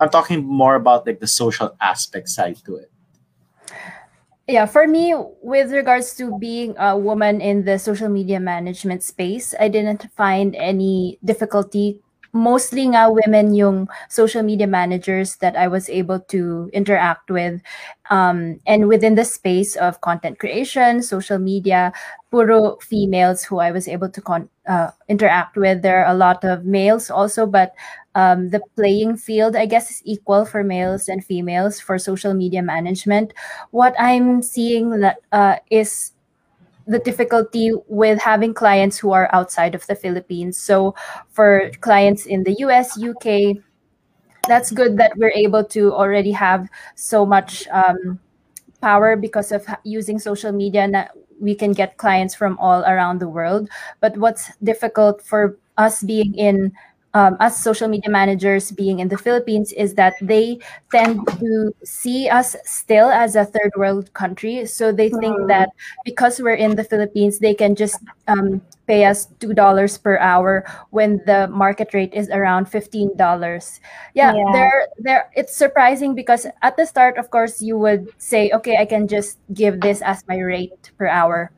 I'm 0.00 0.10
talking 0.10 0.44
more 0.44 0.74
about 0.74 1.06
like 1.06 1.20
the 1.20 1.28
social 1.28 1.76
aspect 1.80 2.28
side 2.28 2.58
to 2.66 2.76
it. 2.76 2.90
Yeah, 4.48 4.64
for 4.64 4.86
me, 4.88 5.14
with 5.42 5.72
regards 5.72 6.14
to 6.16 6.38
being 6.38 6.74
a 6.78 6.96
woman 6.96 7.40
in 7.42 7.64
the 7.64 7.78
social 7.78 8.08
media 8.08 8.40
management 8.40 9.02
space, 9.02 9.54
I 9.60 9.68
didn't 9.68 10.08
find 10.16 10.56
any 10.56 11.18
difficulty 11.24 12.00
mostly 12.32 12.84
nga 12.84 13.08
women 13.08 13.54
yung 13.56 13.88
social 14.08 14.42
media 14.44 14.66
managers 14.66 15.36
that 15.40 15.56
I 15.56 15.66
was 15.66 15.88
able 15.88 16.20
to 16.28 16.68
interact 16.72 17.30
with. 17.30 17.60
Um, 18.10 18.60
and 18.66 18.86
within 18.88 19.16
the 19.16 19.24
space 19.24 19.76
of 19.76 20.00
content 20.02 20.38
creation, 20.38 21.02
social 21.02 21.38
media, 21.38 21.92
puro 22.30 22.76
females 22.84 23.44
who 23.44 23.58
I 23.60 23.70
was 23.72 23.88
able 23.88 24.08
to 24.10 24.20
con- 24.20 24.48
uh, 24.68 24.90
interact 25.08 25.56
with. 25.56 25.80
There 25.80 26.04
are 26.04 26.12
a 26.12 26.16
lot 26.16 26.44
of 26.44 26.64
males 26.64 27.10
also, 27.10 27.46
but 27.46 27.72
um, 28.14 28.50
the 28.50 28.60
playing 28.74 29.16
field, 29.16 29.56
I 29.56 29.66
guess, 29.66 29.90
is 29.90 30.02
equal 30.04 30.44
for 30.44 30.64
males 30.64 31.08
and 31.08 31.24
females 31.24 31.80
for 31.80 31.98
social 31.98 32.34
media 32.34 32.62
management. 32.62 33.32
What 33.70 33.94
I'm 33.98 34.42
seeing 34.42 35.00
that, 35.00 35.18
uh, 35.32 35.56
is 35.70 36.12
the 36.86 36.98
difficulty 36.98 37.70
with 37.86 38.18
having 38.18 38.54
clients 38.54 38.98
who 38.98 39.12
are 39.12 39.28
outside 39.32 39.74
of 39.74 39.86
the 39.86 39.94
Philippines. 39.94 40.58
So 40.58 40.94
for 41.28 41.70
clients 41.80 42.24
in 42.24 42.44
the 42.44 42.54
US, 42.64 42.98
UK, 42.98 43.62
that's 44.48 44.70
good 44.70 44.96
that 44.96 45.12
we're 45.16 45.36
able 45.36 45.62
to 45.64 45.92
already 45.92 46.32
have 46.32 46.68
so 46.94 47.26
much 47.26 47.68
um, 47.68 48.18
power 48.80 49.16
because 49.16 49.52
of 49.52 49.66
using 49.84 50.18
social 50.18 50.50
media 50.50 50.82
and 50.82 50.96
we 51.40 51.54
can 51.54 51.72
get 51.72 51.98
clients 51.98 52.34
from 52.34 52.58
all 52.58 52.82
around 52.84 53.20
the 53.20 53.28
world. 53.28 53.68
But 54.00 54.16
what's 54.16 54.50
difficult 54.64 55.22
for 55.22 55.58
us 55.76 56.02
being 56.02 56.34
in 56.34 56.72
um, 57.14 57.36
us 57.40 57.62
social 57.62 57.88
media 57.88 58.10
managers 58.10 58.70
being 58.70 59.00
in 59.00 59.08
the 59.08 59.16
Philippines 59.16 59.72
is 59.72 59.94
that 59.94 60.14
they 60.20 60.58
tend 60.92 61.26
to 61.40 61.74
see 61.82 62.28
us 62.28 62.54
still 62.64 63.08
as 63.08 63.34
a 63.34 63.44
third 63.44 63.72
world 63.76 64.12
country. 64.12 64.66
So 64.66 64.92
they 64.92 65.08
think 65.08 65.36
mm. 65.36 65.48
that 65.48 65.70
because 66.04 66.40
we're 66.40 66.54
in 66.60 66.76
the 66.76 66.84
Philippines, 66.84 67.38
they 67.38 67.54
can 67.54 67.74
just 67.74 67.98
um, 68.26 68.60
pay 68.86 69.04
us 69.04 69.26
two 69.40 69.54
dollars 69.54 69.96
per 69.96 70.18
hour 70.18 70.64
when 70.90 71.20
the 71.24 71.48
market 71.48 71.94
rate 71.94 72.12
is 72.12 72.28
around 72.28 72.68
fifteen 72.68 73.16
dollars. 73.16 73.80
Yeah, 74.14 74.34
yeah, 74.34 74.44
they're 74.52 74.88
there. 74.98 75.30
It's 75.34 75.56
surprising 75.56 76.14
because 76.14 76.46
at 76.62 76.76
the 76.76 76.86
start, 76.86 77.16
of 77.16 77.30
course, 77.30 77.62
you 77.62 77.78
would 77.78 78.08
say, 78.18 78.50
okay, 78.52 78.76
I 78.76 78.84
can 78.84 79.08
just 79.08 79.38
give 79.54 79.80
this 79.80 80.02
as 80.02 80.22
my 80.28 80.38
rate 80.38 80.90
per 80.98 81.08
hour 81.08 81.50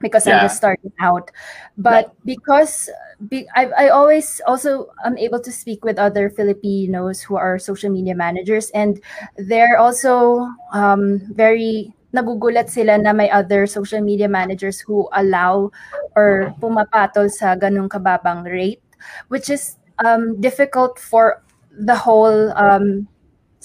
because 0.00 0.26
yeah. 0.26 0.38
I'm 0.38 0.44
just 0.44 0.56
starting 0.56 0.92
out. 1.00 1.30
But 1.78 2.12
because 2.24 2.90
be, 3.28 3.48
I, 3.54 3.66
I 3.66 3.88
always 3.88 4.40
also 4.46 4.88
am 5.04 5.16
able 5.18 5.40
to 5.40 5.52
speak 5.52 5.84
with 5.84 5.98
other 5.98 6.30
Filipinos 6.30 7.20
who 7.20 7.36
are 7.36 7.58
social 7.58 7.90
media 7.90 8.14
managers, 8.14 8.70
and 8.70 9.00
they're 9.36 9.78
also 9.78 10.48
um, 10.72 11.20
very 11.34 11.92
nagugulat 12.14 12.70
sila 12.70 12.96
na 12.98 13.12
may 13.12 13.28
other 13.30 13.66
social 13.66 14.00
media 14.00 14.28
managers 14.28 14.80
who 14.80 15.08
allow 15.12 15.70
or 16.16 16.54
pumapatol 16.60 17.28
sa 17.28 17.56
ganung 17.56 17.88
kababang 17.88 18.44
rate, 18.44 18.82
which 19.28 19.50
is 19.50 19.76
um, 20.04 20.40
difficult 20.40 20.98
for 20.98 21.42
the 21.76 21.94
whole 21.94 22.52
um, 22.56 23.08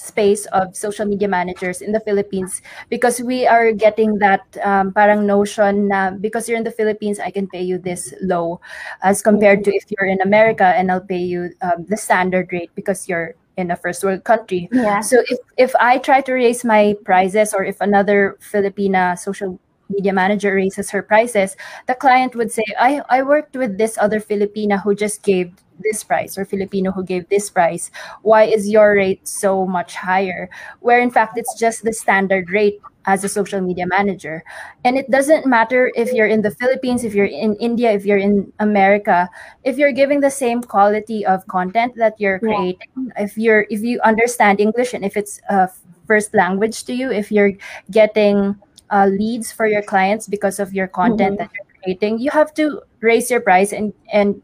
space 0.01 0.45
of 0.47 0.75
social 0.75 1.05
media 1.05 1.27
managers 1.27 1.81
in 1.81 1.91
the 1.91 1.99
Philippines 2.01 2.61
because 2.89 3.21
we 3.21 3.45
are 3.45 3.71
getting 3.71 4.17
that 4.17 4.41
um, 4.65 4.91
parang 4.91 5.29
notion 5.29 5.87
na 5.87 6.09
because 6.09 6.49
you're 6.49 6.57
in 6.57 6.65
the 6.65 6.73
Philippines, 6.73 7.19
I 7.19 7.29
can 7.29 7.45
pay 7.47 7.61
you 7.61 7.77
this 7.77 8.13
low 8.21 8.59
as 9.03 9.21
compared 9.21 9.63
to 9.65 9.71
if 9.75 9.85
you're 9.93 10.09
in 10.09 10.21
America 10.21 10.65
and 10.65 10.91
I'll 10.91 11.05
pay 11.05 11.21
you 11.21 11.53
um, 11.61 11.85
the 11.85 11.97
standard 11.97 12.49
rate 12.51 12.71
because 12.73 13.07
you're 13.07 13.35
in 13.57 13.69
a 13.69 13.77
first 13.77 14.03
world 14.03 14.23
country. 14.23 14.67
Yeah. 14.71 15.01
So 15.01 15.21
if, 15.29 15.37
if 15.57 15.75
I 15.77 15.99
try 15.99 16.21
to 16.21 16.33
raise 16.33 16.65
my 16.65 16.95
prices 17.05 17.53
or 17.53 17.63
if 17.63 17.79
another 17.79 18.37
Filipina 18.41 19.19
social 19.19 19.59
media 19.89 20.13
manager 20.13 20.55
raises 20.55 20.89
her 20.89 21.03
prices, 21.03 21.55
the 21.85 21.93
client 21.93 22.35
would 22.35 22.51
say, 22.51 22.63
I, 22.79 23.01
I 23.09 23.21
worked 23.21 23.55
with 23.55 23.77
this 23.77 23.97
other 23.99 24.19
Filipina 24.19 24.81
who 24.81 24.95
just 24.95 25.21
gave 25.21 25.51
this 25.83 26.03
price 26.03 26.37
or 26.37 26.45
Filipino 26.45 26.91
who 26.91 27.03
gave 27.03 27.27
this 27.29 27.49
price. 27.49 27.91
Why 28.21 28.43
is 28.43 28.69
your 28.69 28.95
rate 28.95 29.27
so 29.27 29.65
much 29.65 29.95
higher? 29.95 30.49
Where 30.79 30.99
in 30.99 31.11
fact 31.11 31.37
it's 31.37 31.57
just 31.59 31.83
the 31.83 31.93
standard 31.93 32.49
rate 32.49 32.79
as 33.05 33.23
a 33.23 33.29
social 33.29 33.61
media 33.61 33.85
manager. 33.87 34.43
And 34.83 34.97
it 34.97 35.09
doesn't 35.09 35.45
matter 35.45 35.91
if 35.95 36.13
you're 36.13 36.27
in 36.27 36.41
the 36.41 36.51
Philippines, 36.51 37.03
if 37.03 37.13
you're 37.13 37.25
in 37.25 37.55
India, 37.55 37.91
if 37.91 38.05
you're 38.05 38.17
in 38.17 38.51
America, 38.59 39.29
if 39.63 39.77
you're 39.77 39.91
giving 39.91 40.19
the 40.19 40.29
same 40.29 40.61
quality 40.61 41.25
of 41.25 41.45
content 41.47 41.95
that 41.95 42.19
you're 42.19 42.39
creating, 42.39 42.87
yeah. 42.95 43.23
if 43.23 43.37
you're 43.37 43.65
if 43.69 43.81
you 43.81 43.99
understand 44.01 44.59
English 44.59 44.93
and 44.93 45.03
if 45.03 45.17
it's 45.17 45.41
a 45.49 45.69
first 46.07 46.33
language 46.33 46.83
to 46.85 46.93
you, 46.93 47.11
if 47.11 47.31
you're 47.31 47.53
getting 47.89 48.55
uh, 48.89 49.07
leads 49.07 49.51
for 49.51 49.65
your 49.65 49.81
clients 49.81 50.27
because 50.27 50.59
of 50.59 50.73
your 50.73 50.87
content 50.87 51.39
mm-hmm. 51.39 51.47
that 51.47 51.51
you're 51.53 51.83
creating, 51.83 52.19
you 52.19 52.29
have 52.31 52.53
to 52.53 52.81
raise 53.01 53.31
your 53.31 53.41
price 53.41 53.73
and 53.73 53.93
and 54.13 54.41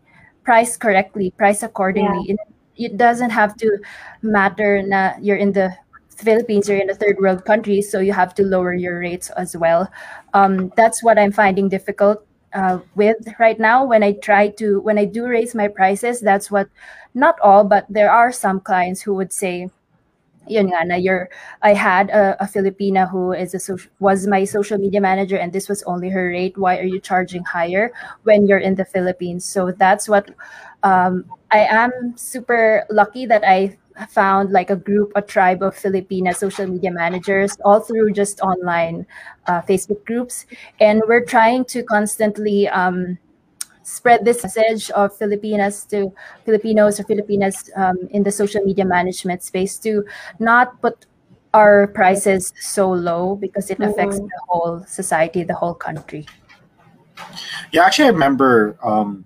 price 0.47 0.79
correctly, 0.79 1.35
price 1.35 1.61
accordingly. 1.61 2.23
Yeah. 2.31 2.39
It, 2.39 2.39
it 2.87 2.93
doesn't 2.95 3.35
have 3.35 3.59
to 3.59 3.67
matter 4.23 4.79
na 4.79 5.19
you're 5.19 5.35
in 5.35 5.51
the 5.51 5.75
Philippines, 6.15 6.71
you're 6.71 6.79
in 6.79 6.89
a 6.89 6.95
third 6.95 7.19
world 7.19 7.43
country, 7.43 7.81
so 7.83 7.99
you 7.99 8.13
have 8.15 8.33
to 8.39 8.43
lower 8.47 8.73
your 8.73 9.03
rates 9.03 9.29
as 9.35 9.59
well. 9.59 9.91
Um, 10.33 10.71
that's 10.79 11.03
what 11.03 11.19
I'm 11.19 11.35
finding 11.35 11.67
difficult 11.67 12.23
uh, 12.55 12.79
with 12.95 13.17
right 13.37 13.59
now. 13.59 13.83
When 13.83 14.01
I 14.07 14.13
try 14.23 14.49
to, 14.55 14.79
when 14.79 14.97
I 14.97 15.05
do 15.05 15.27
raise 15.27 15.53
my 15.53 15.67
prices, 15.67 16.23
that's 16.23 16.49
what, 16.49 16.71
not 17.13 17.35
all, 17.43 17.67
but 17.67 17.85
there 17.89 18.09
are 18.09 18.31
some 18.31 18.63
clients 18.63 19.03
who 19.03 19.13
would 19.19 19.33
say, 19.33 19.69
yun 20.49 20.67
nga, 20.67 20.85
na 20.85 20.95
you're, 20.95 21.29
I 21.61 21.73
had 21.73 22.09
a, 22.09 22.35
a 22.43 22.47
Filipina 22.47 23.09
who 23.09 23.33
is 23.33 23.53
a 23.53 23.59
social, 23.59 23.91
was 23.99 24.27
my 24.27 24.43
social 24.43 24.77
media 24.77 25.01
manager 25.01 25.37
and 25.37 25.53
this 25.53 25.69
was 25.69 25.83
only 25.83 26.09
her 26.09 26.29
rate. 26.29 26.57
Why 26.57 26.77
are 26.77 26.83
you 26.87 26.99
charging 26.99 27.43
higher 27.43 27.91
when 28.23 28.47
you're 28.47 28.59
in 28.59 28.75
the 28.75 28.85
Philippines? 28.85 29.45
So 29.45 29.71
that's 29.71 30.07
what 30.09 30.29
um, 30.83 31.25
I 31.51 31.65
am 31.65 32.13
super 32.15 32.85
lucky 32.89 33.25
that 33.25 33.43
I 33.45 33.77
found 34.09 34.51
like 34.51 34.69
a 34.69 34.75
group, 34.75 35.11
a 35.15 35.21
tribe 35.21 35.63
of 35.63 35.75
Filipina 35.75 36.35
social 36.35 36.67
media 36.67 36.91
managers 36.91 37.57
all 37.65 37.79
through 37.79 38.11
just 38.13 38.39
online 38.41 39.05
uh, 39.47 39.61
Facebook 39.61 40.05
groups. 40.05 40.45
And 40.79 41.01
we're 41.07 41.25
trying 41.25 41.65
to 41.65 41.83
constantly 41.83 42.67
um, 42.69 43.17
spread 43.87 44.25
this 44.25 44.43
message 44.43 44.91
of 44.91 45.15
Filipinas 45.15 45.85
to 45.85 46.11
Filipinos 46.43 46.99
or 46.99 47.03
Filipinas 47.05 47.71
um, 47.75 47.95
in 48.11 48.21
the 48.21 48.31
social 48.31 48.61
media 48.63 48.83
management 48.83 49.41
space 49.41 49.79
to 49.79 50.03
not 50.39 50.81
put 50.81 51.05
our 51.53 51.87
prices 51.87 52.53
so 52.59 52.91
low 52.91 53.37
because 53.37 53.71
it 53.71 53.79
affects 53.79 54.17
mm-hmm. 54.19 54.27
the 54.27 54.41
whole 54.47 54.83
society, 54.83 55.43
the 55.43 55.55
whole 55.55 55.73
country. 55.73 56.27
Yeah, 57.71 57.85
actually, 57.85 58.11
I 58.11 58.11
remember 58.11 58.77
um, 58.83 59.23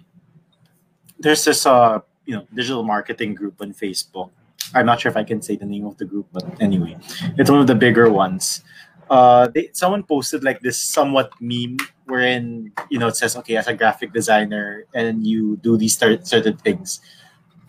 there's 1.18 1.44
this 1.44 1.66
uh, 1.66 2.00
you 2.26 2.38
know 2.38 2.46
digital 2.54 2.84
marketing 2.84 3.34
group 3.34 3.60
on 3.60 3.74
Facebook. 3.74 4.30
I'm 4.76 4.86
not 4.86 5.02
sure 5.02 5.10
if 5.10 5.18
I 5.18 5.26
can 5.26 5.42
say 5.42 5.58
the 5.58 5.66
name 5.66 5.86
of 5.90 5.98
the 5.98 6.06
group, 6.06 6.28
but 6.32 6.46
anyway, 6.62 6.96
it's 7.36 7.50
one 7.50 7.60
of 7.60 7.68
the 7.68 7.76
bigger 7.76 8.10
ones. 8.10 8.64
Uh, 9.10 9.50
they, 9.50 9.70
someone 9.74 10.04
posted 10.04 10.46
like 10.46 10.62
this 10.62 10.80
somewhat 10.80 11.34
meme 11.42 11.76
wherein 12.12 12.72
you 12.92 13.00
know 13.00 13.08
it 13.08 13.16
says 13.16 13.40
okay 13.40 13.56
as 13.56 13.68
a 13.68 13.74
graphic 13.74 14.12
designer 14.12 14.84
and 14.94 15.26
you 15.26 15.56
do 15.64 15.78
these 15.78 15.98
certain 15.98 16.58
things 16.58 17.00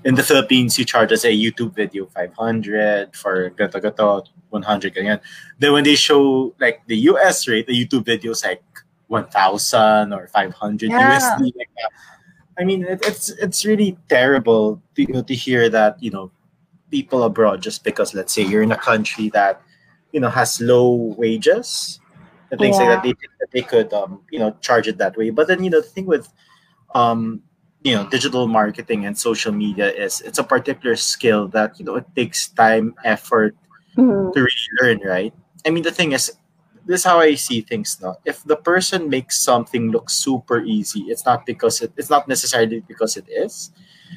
in 0.04 0.14
the 0.14 0.22
Philippines, 0.22 0.78
you 0.78 0.84
charge 0.84 1.12
us 1.12 1.24
a 1.24 1.30
YouTube 1.30 1.74
video 1.74 2.06
500 2.06 3.14
for 3.14 3.50
gato 3.50 3.80
gato 3.80 4.24
100 4.50 4.94
ganyan. 4.94 5.20
Then 5.58 5.72
when 5.72 5.84
they 5.84 5.94
show 5.94 6.54
like 6.58 6.82
the 6.86 6.96
US 7.12 7.46
rate, 7.46 7.66
the 7.66 7.74
YouTube 7.74 8.04
video 8.04 8.32
is 8.32 8.44
like 8.44 8.62
1,000 9.08 10.12
or 10.12 10.26
500 10.26 10.90
Yeah. 10.90 10.98
USD. 10.98 11.52
Like 11.54 11.70
that. 11.76 11.90
I 12.58 12.64
mean, 12.64 12.84
it, 12.84 13.00
it's 13.06 13.30
it's 13.30 13.64
really 13.64 13.96
terrible 14.08 14.82
to, 14.96 15.02
you 15.02 15.12
know, 15.14 15.22
to 15.22 15.34
hear 15.34 15.68
that 15.70 16.02
you 16.02 16.10
know 16.10 16.30
people 16.90 17.24
abroad 17.24 17.62
just 17.62 17.84
because 17.84 18.12
let's 18.14 18.32
say 18.32 18.42
you're 18.42 18.62
in 18.62 18.72
a 18.72 18.76
country 18.76 19.30
that 19.30 19.62
you 20.12 20.20
know 20.20 20.28
has 20.28 20.60
low 20.60 21.16
wages 21.16 21.98
and 22.52 22.60
things 22.60 22.78
like 22.78 22.88
that. 22.88 23.02
They 23.02 23.14
think 23.16 23.32
that 23.40 23.50
they 23.50 23.62
could 23.62 23.92
um 23.92 24.20
you 24.30 24.38
know 24.38 24.54
charge 24.60 24.86
it 24.86 24.98
that 24.98 25.16
way. 25.16 25.30
But 25.30 25.48
then 25.48 25.64
you 25.64 25.70
know 25.70 25.80
the 25.80 25.88
thing 25.88 26.06
with 26.06 26.28
um 26.94 27.42
you 27.82 27.94
know 27.96 28.06
digital 28.08 28.46
marketing 28.46 29.06
and 29.06 29.18
social 29.18 29.50
media 29.52 29.90
is 29.90 30.20
it's 30.22 30.38
a 30.38 30.44
particular 30.44 30.94
skill 30.94 31.48
that 31.48 31.78
you 31.80 31.84
know 31.84 31.96
it 31.96 32.06
takes 32.14 32.48
time 32.50 32.94
effort 33.04 33.56
Mhm. 33.98 34.32
to 34.32 34.38
really 34.40 34.70
learn 34.80 34.98
right 35.04 35.34
i 35.66 35.70
mean 35.70 35.82
the 35.82 35.90
thing 35.92 36.12
is 36.12 36.32
this 36.86 37.00
is 37.00 37.04
how 37.04 37.18
i 37.20 37.34
see 37.34 37.60
things 37.60 37.98
now 38.00 38.16
if 38.24 38.40
the 38.48 38.56
person 38.56 39.10
makes 39.10 39.36
something 39.42 39.90
look 39.92 40.08
super 40.08 40.62
easy 40.64 41.10
it's 41.12 41.26
not 41.26 41.44
because 41.44 41.82
it, 41.82 41.92
it's 41.98 42.08
not 42.08 42.24
necessarily 42.28 42.80
because 42.88 43.16
it 43.20 43.28
is 43.28 43.68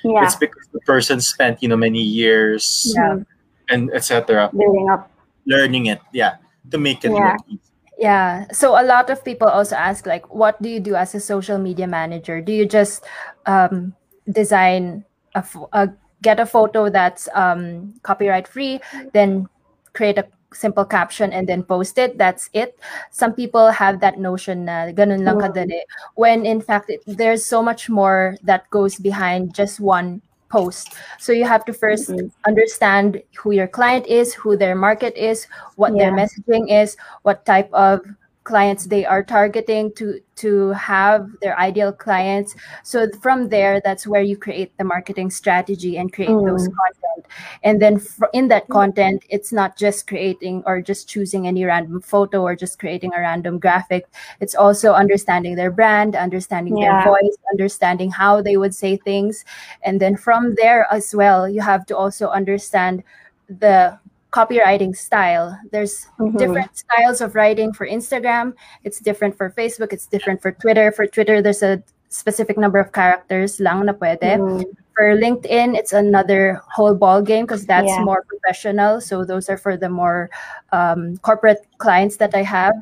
Yeah. 0.04 0.24
it's 0.24 0.36
because 0.40 0.64
the 0.72 0.80
person 0.88 1.20
spent 1.20 1.60
you 1.64 1.68
know 1.68 1.76
many 1.76 2.00
years 2.00 2.94
Yeah. 2.96 3.20
and 3.68 3.92
etc 3.92 4.48
Building 4.56 4.88
up. 4.94 5.12
learning 5.46 5.88
it 5.92 6.00
yeah 6.14 6.40
to 6.72 6.78
make 6.80 7.04
it 7.04 7.12
Yeah. 7.12 7.36
look 7.36 7.44
easy 7.52 7.75
Yeah. 7.98 8.46
So 8.52 8.80
a 8.80 8.84
lot 8.84 9.10
of 9.10 9.24
people 9.24 9.48
also 9.48 9.76
ask 9.76 10.06
like 10.06 10.34
what 10.34 10.62
do 10.62 10.70
you 10.70 10.80
do 10.80 10.96
as 10.96 11.16
a 11.16 11.20
social 11.20 11.58
media 11.58 11.88
manager? 11.88 12.42
Do 12.42 12.52
you 12.52 12.66
just 12.66 13.04
um, 13.46 13.96
design 14.30 15.06
a, 15.34 15.44
a 15.72 15.90
get 16.22 16.40
a 16.40 16.46
photo 16.46 16.90
that's 16.90 17.30
um, 17.34 17.94
copyright 18.02 18.48
free, 18.48 18.82
then 19.14 19.48
create 19.94 20.18
a 20.18 20.26
simple 20.54 20.86
caption 20.86 21.32
and 21.32 21.48
then 21.48 21.64
post 21.64 21.98
it. 21.98 22.18
That's 22.18 22.50
it. 22.54 22.80
Some 23.12 23.34
people 23.34 23.70
have 23.72 24.00
that 24.00 24.18
notion 24.18 24.66
na 24.66 24.92
ganun 24.92 25.24
lang 25.28 25.38
kadali. 25.38 25.84
When 26.16 26.46
in 26.46 26.62
fact 26.62 26.90
it, 26.90 27.04
there's 27.06 27.46
so 27.46 27.62
much 27.62 27.90
more 27.90 28.38
that 28.44 28.70
goes 28.72 28.96
behind 28.96 29.54
just 29.54 29.80
one 29.80 30.22
post. 30.50 30.94
So 31.20 31.32
you 31.32 31.46
have 31.46 31.66
to 31.66 31.74
1st 31.74 32.10
Mhm. 32.10 32.32
understand 32.46 33.22
who 33.38 33.52
your 33.52 33.68
client 33.68 34.06
is, 34.08 34.34
who 34.34 34.56
their 34.58 34.76
market 34.76 35.16
is, 35.18 35.48
what 35.76 35.94
their 35.98 36.12
messaging 36.12 36.72
is, 36.72 36.98
what 37.24 37.46
type 37.46 37.70
of 37.74 38.02
clients 38.46 38.86
they 38.86 39.04
are 39.06 39.24
targeting 39.24 39.92
to 39.96 40.22
to 40.36 40.70
have 40.72 41.28
their 41.42 41.58
ideal 41.60 41.92
clients. 41.92 42.56
So 42.84 43.08
from 43.22 43.50
there 43.50 43.82
that's 43.84 44.06
where 44.08 44.22
you 44.22 44.38
create 44.38 44.72
the 44.78 44.84
marketing 44.84 45.30
strategy 45.32 45.98
and 45.98 46.14
create 46.14 46.30
those 46.46 46.68
Mm. 46.70 46.76
content. 46.82 47.26
And 47.64 47.82
then 47.82 47.98
fr- 48.00 48.32
in 48.34 48.48
that 48.50 48.68
content 48.70 49.24
it's 49.30 49.52
not 49.52 49.76
just 49.78 50.08
creating 50.08 50.62
or 50.68 50.82
just 50.82 51.10
choosing 51.10 51.48
any 51.48 51.66
random 51.66 52.02
photo 52.02 52.44
or 52.44 52.56
just 52.56 52.78
creating 52.80 53.12
a 53.14 53.20
random 53.20 53.58
graphic. 53.60 54.06
It's 54.40 54.56
also 54.56 54.94
understanding 54.94 55.56
their 55.56 55.72
brand 55.72 56.16
understanding 56.16 56.76
their 56.76 57.02
voice 57.04 57.38
understanding 57.52 58.12
how 58.12 58.42
they 58.42 58.58
would 58.58 58.76
say 58.76 58.98
things. 58.98 59.44
And 59.82 60.00
then 60.00 60.16
from 60.18 60.56
there 60.56 60.86
as 60.92 61.16
well 61.16 61.50
you 61.50 61.62
have 61.62 61.86
to 61.88 61.98
also 61.98 62.30
understand 62.30 63.04
the 63.50 63.98
copywriting 64.36 64.92
style 64.92 65.56
there's 65.72 66.12
Mhm. 66.20 66.36
different 66.36 66.72
styles 66.76 67.24
of 67.24 67.40
writing 67.40 67.72
for 67.72 67.88
Instagram. 67.88 68.52
It's 68.84 69.00
different 69.00 69.40
for 69.40 69.48
Facebook. 69.56 69.96
It's 69.96 70.08
different 70.12 70.44
for 70.44 70.52
Twitter. 70.52 70.92
For 70.92 71.08
Twitter, 71.08 71.40
there's 71.40 71.64
a 71.64 71.80
specific 72.12 72.60
number 72.60 72.80
of 72.80 72.92
characters 72.92 73.60
lang 73.64 73.88
na 73.88 73.96
pwede. 73.96 74.40
Mhm. 74.40 74.68
For 74.96 75.16
LinkedIn, 75.16 75.76
it's 75.76 75.92
another 75.92 76.60
whole 76.72 76.96
ball 76.96 77.20
game 77.24 77.44
because 77.48 77.68
that's 77.68 77.92
Yeah. 77.92 78.04
more 78.04 78.24
professional. 78.28 79.00
So 79.04 79.24
those 79.28 79.48
are 79.52 79.60
for 79.60 79.76
the 79.76 79.90
more 79.92 80.28
um, 80.72 81.16
corporate 81.24 81.64
clients 81.80 82.20
that 82.20 82.36
I 82.36 82.44
have. 82.44 82.76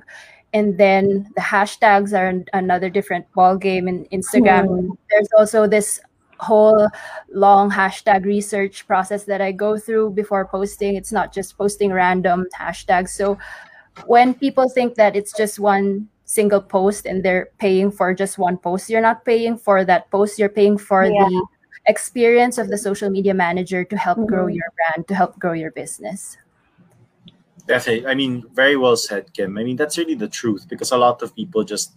And 0.54 0.78
then 0.78 1.30
the 1.34 1.42
hashtags 1.42 2.14
are 2.14 2.30
an- 2.30 2.46
another 2.54 2.90
different 2.90 3.26
ball 3.34 3.58
game 3.58 3.90
in 3.90 4.06
Instagram. 4.14 4.70
Mhm. 4.70 4.98
There's 5.10 5.30
also 5.38 5.66
this 5.66 5.98
whole 6.44 6.88
long 7.32 7.72
hashtag 7.72 8.26
research 8.26 8.86
process 8.86 9.24
that 9.26 9.42
I 9.42 9.52
go 9.52 9.80
through 9.80 10.12
before 10.12 10.46
posting. 10.46 10.96
It's 10.96 11.12
not 11.12 11.34
just 11.34 11.58
posting 11.58 11.92
random 11.92 12.46
hashtags. 12.52 13.10
So 13.16 13.38
when 14.06 14.34
people 14.34 14.68
think 14.70 14.96
that 14.96 15.16
it's 15.16 15.32
just 15.32 15.60
one 15.60 16.10
single 16.26 16.62
post 16.62 17.06
and 17.06 17.24
they're 17.24 17.50
paying 17.60 17.92
for 17.92 18.14
just 18.14 18.38
one 18.38 18.58
post, 18.58 18.90
you're 18.90 19.02
not 19.02 19.24
paying 19.24 19.58
for 19.58 19.86
that 19.86 20.10
post. 20.12 20.40
You're 20.40 20.50
paying 20.50 20.78
for 20.78 21.06
Yeah. 21.06 21.28
the 21.30 21.46
experience 21.88 22.58
of 22.58 22.70
the 22.70 22.78
social 22.78 23.10
media 23.10 23.34
manager 23.34 23.84
to 23.84 23.98
help 23.98 24.20
grow 24.26 24.48
Mhm. 24.48 24.56
your 24.56 24.70
brand, 24.76 25.08
to 25.08 25.16
help 25.16 25.38
grow 25.38 25.54
your 25.54 25.72
business. 25.72 26.38
Definitely. 27.68 28.08
I 28.08 28.16
mean, 28.16 28.44
very 28.54 28.76
well 28.76 28.96
said, 28.98 29.32
Kim. 29.34 29.58
I 29.58 29.64
mean, 29.64 29.78
that's 29.78 29.98
really 29.98 30.16
the 30.16 30.28
truth 30.28 30.68
because 30.68 30.92
a 30.92 30.98
lot 30.98 31.22
of 31.22 31.36
people 31.36 31.64
just 31.64 31.94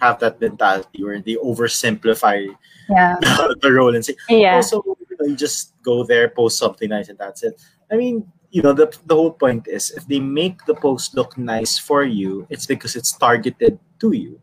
have 0.00 0.18
that 0.20 0.40
mentality 0.40 1.02
where 1.04 1.20
they 1.20 1.34
oversimplify 1.36 2.46
Yeah. 2.88 3.16
the 3.60 3.72
role 3.72 3.94
and 3.94 4.04
say, 4.04 4.16
Yeah. 4.28 4.54
Oh, 4.54 4.56
also, 4.56 4.82
you, 5.10 5.16
know, 5.18 5.26
you 5.26 5.36
just 5.36 5.74
go 5.82 6.04
there, 6.04 6.28
post 6.28 6.58
something 6.58 6.88
nice, 6.88 7.08
and 7.08 7.18
that's 7.18 7.42
it. 7.42 7.60
I 7.90 7.96
mean, 7.96 8.30
you 8.50 8.62
know, 8.62 8.72
the, 8.72 8.88
the 9.06 9.14
whole 9.14 9.32
point 9.32 9.68
is 9.68 9.90
if 9.90 10.06
they 10.06 10.20
make 10.20 10.64
the 10.64 10.74
post 10.74 11.14
look 11.14 11.36
nice 11.36 11.78
for 11.78 12.04
you, 12.04 12.46
it's 12.48 12.66
because 12.66 12.96
it's 12.96 13.16
targeted 13.16 13.78
to 14.00 14.12
you. 14.12 14.40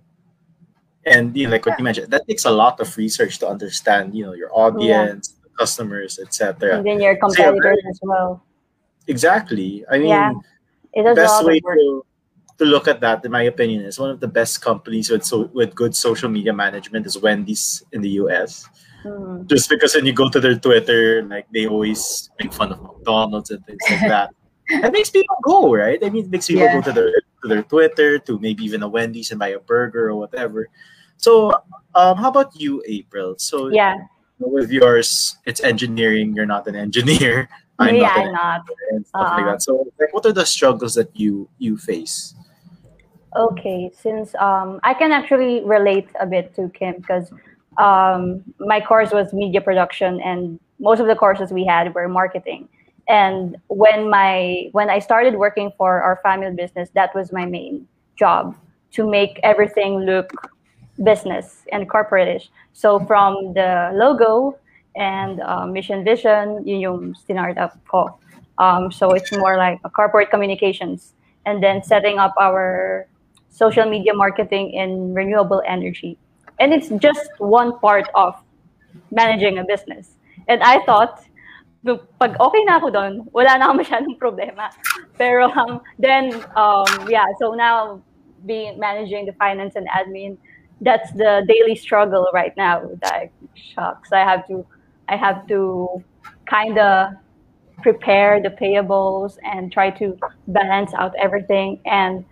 And 1.05 1.35
you 1.37 1.45
know, 1.45 1.51
like 1.51 1.65
what 1.65 1.77
you 1.77 1.83
mentioned, 1.83 2.11
that 2.11 2.27
takes 2.27 2.45
a 2.45 2.51
lot 2.51 2.79
of 2.79 2.97
research 2.97 3.37
to 3.39 3.47
understand, 3.47 4.15
you 4.15 4.25
know, 4.25 4.33
your 4.33 4.49
audience, 4.51 5.35
customers, 5.57 6.19
etc. 6.19 6.77
And 6.77 6.85
then 6.85 6.99
your 6.99 7.17
So, 7.21 7.29
yeah, 7.37 7.51
competitors 7.51 7.83
as 7.89 7.99
well. 8.01 8.43
Exactly. 9.07 9.85
I 9.89 9.99
mean, 9.99 10.09
Yeah. 10.09 10.33
It 10.93 11.03
does 11.03 11.15
best 11.17 11.45
way 11.45 11.59
to 11.59 12.05
to 12.57 12.65
look 12.65 12.87
at 12.87 13.01
that, 13.01 13.25
in 13.25 13.31
my 13.31 13.43
opinion, 13.43 13.83
is 13.83 13.99
one 13.99 14.09
of 14.11 14.19
the 14.19 14.27
best 14.27 14.61
companies 14.61 15.09
with 15.09 15.23
so 15.25 15.49
with 15.53 15.75
good 15.75 15.95
social 15.95 16.29
media 16.29 16.53
management 16.53 17.05
is 17.05 17.17
Wendy's 17.17 17.83
in 17.91 18.01
the 18.01 18.09
US. 18.23 18.67
Mhm. 19.05 19.45
Just 19.47 19.69
because 19.69 19.93
when 19.95 20.05
you 20.05 20.13
go 20.13 20.29
to 20.29 20.39
their 20.39 20.55
Twitter, 20.55 21.21
like 21.23 21.45
they 21.53 21.67
always 21.67 22.29
make 22.39 22.53
fun 22.53 22.71
of 22.71 22.81
McDonald's 22.81 23.51
and 23.51 23.63
things 23.65 23.83
like 23.89 24.07
that. 24.09 24.29
It 24.67 24.89
makes 24.91 25.11
people 25.13 25.37
go, 25.45 25.69
right? 25.75 26.01
I 26.01 26.09
mean, 26.09 26.25
it 26.25 26.31
makes 26.33 26.47
people 26.49 26.65
Yeah. 26.65 26.73
go 26.73 26.81
to 26.89 26.91
their 26.91 27.13
to 27.13 27.45
their 27.47 27.61
Twitter, 27.61 28.17
to 28.25 28.39
maybe 28.41 28.65
even 28.65 28.81
a 28.81 28.89
Wendy's 28.89 29.29
and 29.29 29.37
buy 29.37 29.53
a 29.53 29.61
burger 29.61 30.09
or 30.09 30.15
whatever. 30.17 30.65
So, 31.21 31.53
um, 31.93 32.17
how 32.17 32.33
about 32.33 32.57
you, 32.57 32.81
April? 32.89 33.35
So, 33.37 33.69
Yeah. 33.69 34.09
with 34.41 34.71
yours, 34.73 35.37
it's 35.45 35.61
engineering. 35.61 36.33
You're 36.33 36.49
not 36.49 36.65
an 36.65 36.73
engineer. 36.75 37.45
I'm 37.77 37.93
yeah, 37.93 38.09
not 38.09 38.17
an 38.17 38.25
I'm 38.25 38.33
not. 38.33 38.61
and 38.89 39.01
stuff 39.05 39.21
like 39.37 39.45
Uh-uh. 39.45 39.51
that. 39.53 39.61
So, 39.61 39.85
like, 40.01 40.09
what 40.17 40.25
are 40.25 40.33
the 40.33 40.49
struggles 40.49 40.95
that 40.97 41.13
you 41.13 41.45
you 41.61 41.77
face? 41.77 42.33
Okay, 43.35 43.91
since 43.93 44.33
um, 44.35 44.79
I 44.83 44.93
can 44.93 45.11
actually 45.11 45.61
relate 45.65 46.07
a 46.19 46.25
bit 46.25 46.55
to 46.55 46.69
Kim 46.69 46.95
because 46.95 47.31
um, 47.77 48.43
my 48.59 48.79
course 48.79 49.11
was 49.11 49.33
media 49.33 49.59
production, 49.59 50.21
and 50.21 50.57
most 50.79 51.01
of 51.01 51.07
the 51.07 51.15
courses 51.15 51.51
we 51.51 51.65
had 51.65 51.93
were 51.93 52.07
marketing. 52.07 52.69
And 53.09 53.57
when 53.67 54.09
my 54.09 54.69
when 54.71 54.89
I 54.89 54.99
started 54.99 55.35
working 55.35 55.71
for 55.77 56.01
our 56.01 56.19
family 56.23 56.55
business, 56.55 56.89
that 56.93 57.13
was 57.13 57.33
my 57.33 57.45
main 57.45 57.87
job 58.15 58.55
to 58.93 59.05
make 59.09 59.39
everything 59.43 59.99
look 59.99 60.31
business 61.03 61.65
and 61.73 61.89
corporate-ish. 61.89 62.49
So 62.71 62.99
from 62.99 63.53
the 63.53 63.91
logo 63.93 64.57
and 64.95 65.41
uh, 65.41 65.67
mission 65.67 66.05
vision, 66.05 66.65
yun 66.65 66.79
yung 66.79 67.57
up 67.57 67.77
ko. 67.85 68.17
Um, 68.57 68.93
so 68.93 69.11
it's 69.11 69.31
more 69.33 69.57
like 69.57 69.81
a 69.83 69.89
corporate 69.89 70.31
communications 70.31 71.13
and 71.45 71.61
then 71.61 71.83
setting 71.83 72.17
up 72.17 72.33
our 72.39 73.07
social 73.55 73.89
media 73.89 74.13
marketing 74.13 74.71
in 74.73 75.13
renewable 75.13 75.63
energy. 75.65 76.17
And 76.59 76.73
it's 76.73 76.89
just 76.99 77.31
one 77.39 77.79
part 77.79 78.07
of 78.13 78.35
managing 79.11 79.59
a 79.59 79.63
business. 79.63 80.15
And 80.47 80.61
I 80.61 80.83
thought, 80.83 81.23
pag 82.19 82.35
okay 82.35 82.63
na 82.67 82.83
ako 82.83 82.91
doon, 82.91 83.13
wala 83.31 83.55
na 83.55 83.71
ako 83.71 83.73
masyadong 83.83 84.19
problema. 84.19 84.75
Pero 85.15 85.47
um, 85.55 85.79
then, 85.97 86.35
um, 86.59 86.89
yeah, 87.07 87.25
so 87.39 87.55
now 87.55 88.03
being 88.45 88.75
managing 88.77 89.25
the 89.25 89.33
finance 89.39 89.79
and 89.79 89.87
admin, 89.87 90.35
that's 90.81 91.11
the 91.15 91.47
daily 91.47 91.75
struggle 91.79 92.27
right 92.35 92.51
now. 92.59 92.83
Like, 93.07 93.31
shucks, 93.55 94.11
I 94.11 94.27
have 94.27 94.43
to, 94.51 94.67
I 95.07 95.15
have 95.15 95.47
to 95.47 96.03
kind 96.45 96.77
of 96.77 97.15
prepare 97.79 98.43
the 98.43 98.49
payables 98.49 99.37
and 99.47 99.71
try 99.71 99.91
to 99.91 100.19
balance 100.47 100.91
out 100.93 101.15
everything. 101.15 101.79
And 101.85 102.25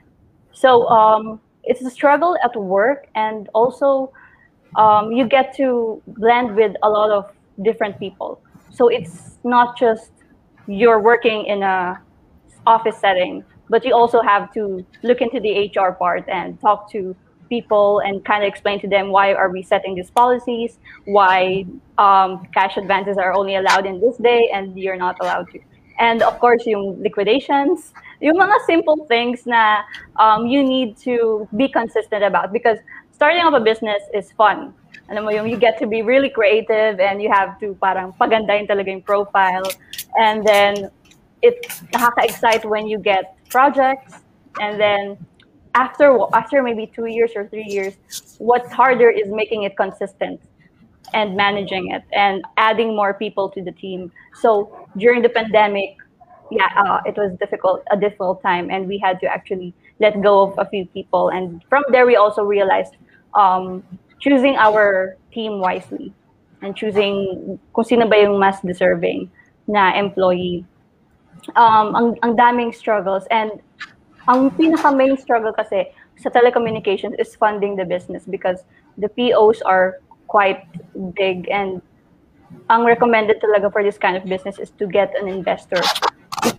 so 0.53 0.87
um, 0.87 1.39
it's 1.63 1.81
a 1.81 1.89
struggle 1.89 2.37
at 2.43 2.55
work, 2.55 3.07
and 3.15 3.49
also 3.53 4.11
um, 4.75 5.11
you 5.11 5.27
get 5.27 5.55
to 5.57 6.01
blend 6.07 6.55
with 6.55 6.75
a 6.83 6.89
lot 6.89 7.11
of 7.11 7.31
different 7.63 7.99
people. 7.99 8.41
So 8.71 8.87
it's 8.87 9.37
not 9.43 9.77
just 9.77 10.11
you're 10.67 10.99
working 10.99 11.45
in 11.45 11.63
a 11.63 12.01
office 12.65 12.97
setting, 12.97 13.43
but 13.69 13.83
you 13.85 13.93
also 13.93 14.21
have 14.21 14.53
to 14.53 14.85
look 15.03 15.21
into 15.21 15.39
the 15.39 15.71
HR 15.75 15.91
part 15.91 16.27
and 16.27 16.59
talk 16.61 16.89
to 16.91 17.15
people 17.49 17.99
and 17.99 18.23
kind 18.25 18.43
of 18.43 18.47
explain 18.47 18.79
to 18.79 18.87
them 18.87 19.09
why 19.09 19.33
are 19.33 19.49
we 19.49 19.61
setting 19.61 19.95
these 19.95 20.09
policies, 20.09 20.79
why 21.05 21.65
um, 21.97 22.47
cash 22.53 22.77
advances 22.77 23.17
are 23.17 23.33
only 23.33 23.55
allowed 23.55 23.85
in 23.85 23.99
this 23.99 24.17
day 24.17 24.49
and 24.53 24.77
you're 24.79 24.95
not 24.95 25.17
allowed 25.21 25.47
to. 25.51 25.59
And 25.99 26.21
of 26.21 26.39
course, 26.39 26.65
yung 26.65 27.01
liquidations, 27.01 27.93
yung 28.21 28.37
mga 28.37 28.55
simple 28.65 29.05
things 29.05 29.45
na 29.45 29.83
um, 30.17 30.47
you 30.47 30.63
need 30.63 30.97
to 31.05 31.47
be 31.55 31.67
consistent 31.67 32.23
about 32.23 32.51
because 32.51 32.77
starting 33.11 33.41
up 33.41 33.53
a 33.53 33.59
business 33.59 34.01
is 34.13 34.31
fun. 34.31 34.73
Alam 35.09 35.25
mo 35.25 35.31
yung 35.31 35.47
you 35.47 35.57
get 35.57 35.77
to 35.79 35.87
be 35.87 36.01
really 36.01 36.29
creative 36.29 36.99
and 36.99 37.21
you 37.21 37.29
have 37.29 37.59
to 37.59 37.75
parang 37.81 38.13
pagandahin 38.15 38.67
talaga 38.67 38.87
yung 38.87 39.03
profile. 39.03 39.67
And 40.17 40.47
then 40.47 40.89
it's 41.41 41.83
nakaka-excite 41.91 42.65
when 42.65 42.87
you 42.87 42.97
get 42.97 43.35
projects 43.49 44.23
and 44.59 44.79
then 44.79 45.17
after 45.75 46.17
after 46.33 46.63
maybe 46.63 46.87
two 46.87 47.05
years 47.05 47.33
or 47.35 47.47
three 47.49 47.65
years, 47.67 47.97
what's 48.37 48.71
harder 48.71 49.09
is 49.09 49.27
making 49.27 49.63
it 49.63 49.75
consistent 49.75 50.39
and 51.13 51.35
managing 51.35 51.91
it 51.91 52.03
and 52.13 52.43
adding 52.57 52.95
more 52.95 53.13
people 53.13 53.49
to 53.49 53.63
the 53.63 53.71
team. 53.71 54.11
So 54.39 54.87
during 54.97 55.21
the 55.21 55.29
pandemic, 55.29 55.97
yeah, 56.51 56.69
uh, 56.77 57.01
it 57.05 57.17
was 57.17 57.35
difficult, 57.39 57.83
a 57.91 57.97
difficult 57.97 58.41
time, 58.41 58.69
and 58.69 58.87
we 58.87 58.97
had 58.97 59.19
to 59.21 59.27
actually 59.27 59.73
let 59.99 60.21
go 60.21 60.41
of 60.41 60.53
a 60.57 60.65
few 60.69 60.85
people. 60.85 61.29
And 61.29 61.63
from 61.69 61.83
there, 61.91 62.05
we 62.05 62.15
also 62.15 62.43
realized 62.43 62.95
um, 63.33 63.83
choosing 64.19 64.55
our 64.55 65.17
team 65.33 65.59
wisely 65.59 66.13
and 66.61 66.75
choosing 66.75 67.59
kung 67.73 67.83
sino 67.83 68.07
ba 68.07 68.21
yung 68.21 68.39
mas 68.39 68.61
deserving 68.61 69.29
na 69.67 69.93
employee. 69.97 70.65
Um, 71.55 71.95
ang, 71.95 72.07
ang 72.23 72.35
daming 72.37 72.73
struggles 72.73 73.27
and 73.31 73.59
ang 74.29 74.51
pinaka 74.51 74.95
main 74.95 75.17
struggle 75.17 75.51
kasi 75.51 75.91
sa 76.15 76.29
telecommunications 76.29 77.19
is 77.19 77.35
funding 77.35 77.75
the 77.75 77.83
business 77.83 78.23
because 78.23 78.63
the 78.97 79.09
POs 79.09 79.59
are 79.67 79.99
quite 80.33 80.65
big 81.13 81.45
and 81.53 81.77
ang 82.73 82.81
recommended 82.89 83.37
talaga 83.37 83.69
for 83.69 83.85
this 83.85 84.01
kind 84.01 84.17
of 84.17 84.25
business 84.25 84.57
is 84.57 84.73
to 84.81 84.89
get 84.89 85.13
an 85.13 85.29
investor. 85.29 85.77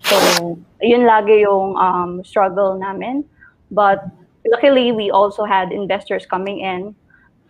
So, 0.07 0.59
yun 0.79 1.03
lagi 1.11 1.43
yung 1.43 1.75
um, 1.75 2.23
struggle 2.23 2.79
namin. 2.79 3.27
But 3.75 4.07
luckily, 4.47 4.95
we 4.95 5.11
also 5.11 5.43
had 5.43 5.75
investors 5.75 6.23
coming 6.23 6.63
in 6.63 6.95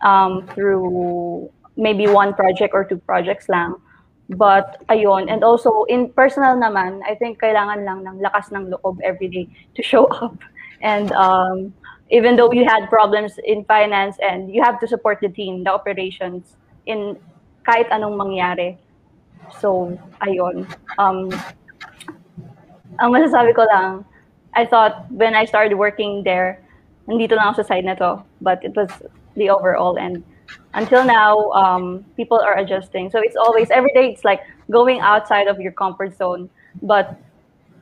um, 0.01 0.49
through 0.57 1.49
maybe 1.77 2.09
one 2.09 2.33
project 2.33 2.73
or 2.73 2.83
two 2.83 2.97
projects 3.05 3.45
lang. 3.45 3.77
But 4.25 4.81
ayun, 4.89 5.29
and 5.29 5.45
also 5.45 5.85
in 5.85 6.09
personal 6.09 6.57
naman, 6.57 7.05
I 7.05 7.13
think 7.13 7.37
kailangan 7.37 7.85
lang 7.85 8.01
ng 8.01 8.17
lakas 8.25 8.49
ng 8.49 8.73
loob 8.73 8.97
every 9.05 9.29
day 9.29 9.45
to 9.77 9.81
show 9.85 10.09
up. 10.25 10.33
And 10.81 11.13
um, 11.13 11.73
even 12.09 12.35
though 12.35 12.51
you 12.51 12.65
had 12.65 12.87
problems 12.89 13.39
in 13.43 13.65
finance 13.65 14.17
and 14.21 14.53
you 14.53 14.61
have 14.61 14.79
to 14.79 14.87
support 14.87 15.19
the 15.21 15.29
team, 15.29 15.63
the 15.63 15.71
operations 15.71 16.55
in 16.85 17.17
kahit 17.65 17.89
anong 17.89 18.13
mangyari. 18.13 18.77
So, 19.57 19.97
ayun. 20.21 20.69
Um, 20.97 21.33
ang 23.01 23.09
masasabi 23.09 23.55
ko 23.57 23.65
lang, 23.65 24.05
I 24.53 24.65
thought 24.65 25.09
when 25.11 25.35
I 25.35 25.45
started 25.45 25.75
working 25.75 26.23
there, 26.23 26.61
nandito 27.09 27.35
lang 27.35 27.53
ako 27.53 27.61
sa 27.61 27.75
side 27.75 27.85
na 27.85 27.97
to, 27.97 28.21
but 28.41 28.63
it 28.63 28.75
was 28.77 28.89
the 29.35 29.49
overall 29.49 29.97
and 29.97 30.23
until 30.73 31.03
now, 31.03 31.49
um, 31.51 32.05
people 32.15 32.39
are 32.39 32.57
adjusting. 32.57 33.09
So 33.09 33.19
it's 33.19 33.35
always 33.35 33.71
every 33.71 33.91
day. 33.93 34.11
It's 34.11 34.23
like 34.23 34.41
going 34.69 34.99
outside 34.99 35.47
of 35.47 35.59
your 35.59 35.71
comfort 35.71 36.15
zone. 36.15 36.49
But 36.81 37.17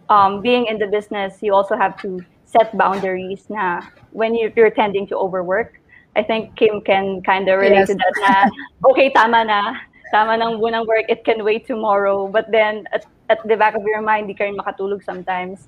um, 0.09 0.41
being 0.41 0.67
in 0.67 0.77
the 0.77 0.87
business, 0.87 1.41
you 1.41 1.53
also 1.53 1.75
have 1.75 1.99
to 2.01 2.23
set 2.53 2.77
boundaries. 2.77 3.45
Na 3.49 3.81
when 4.11 4.35
you, 4.35 4.53
you're 4.55 4.69
tending 4.71 5.07
to 5.07 5.17
overwork, 5.17 5.73
I 6.15 6.23
think 6.23 6.55
Kim 6.55 6.81
can 6.81 7.21
kind 7.25 7.49
of 7.49 7.59
relate 7.59 7.89
Yes. 7.89 7.89
to 7.89 7.97
that. 7.97 8.13
Na 8.21 8.33
okay, 8.93 9.09
tama 9.11 9.43
na, 9.43 9.81
tama 10.13 10.37
ng 10.37 10.61
bunang 10.61 10.85
work. 10.85 11.09
It 11.09 11.25
can 11.25 11.43
wait 11.43 11.65
tomorrow. 11.65 12.29
But 12.29 12.45
then 12.53 12.85
at, 12.93 13.03
at 13.29 13.41
the 13.49 13.57
back 13.57 13.73
of 13.75 13.81
your 13.83 14.01
mind, 14.05 14.29
di 14.29 14.37
ka 14.37 14.45
rin 14.45 14.55
makatulog 14.55 15.03
sometimes. 15.03 15.67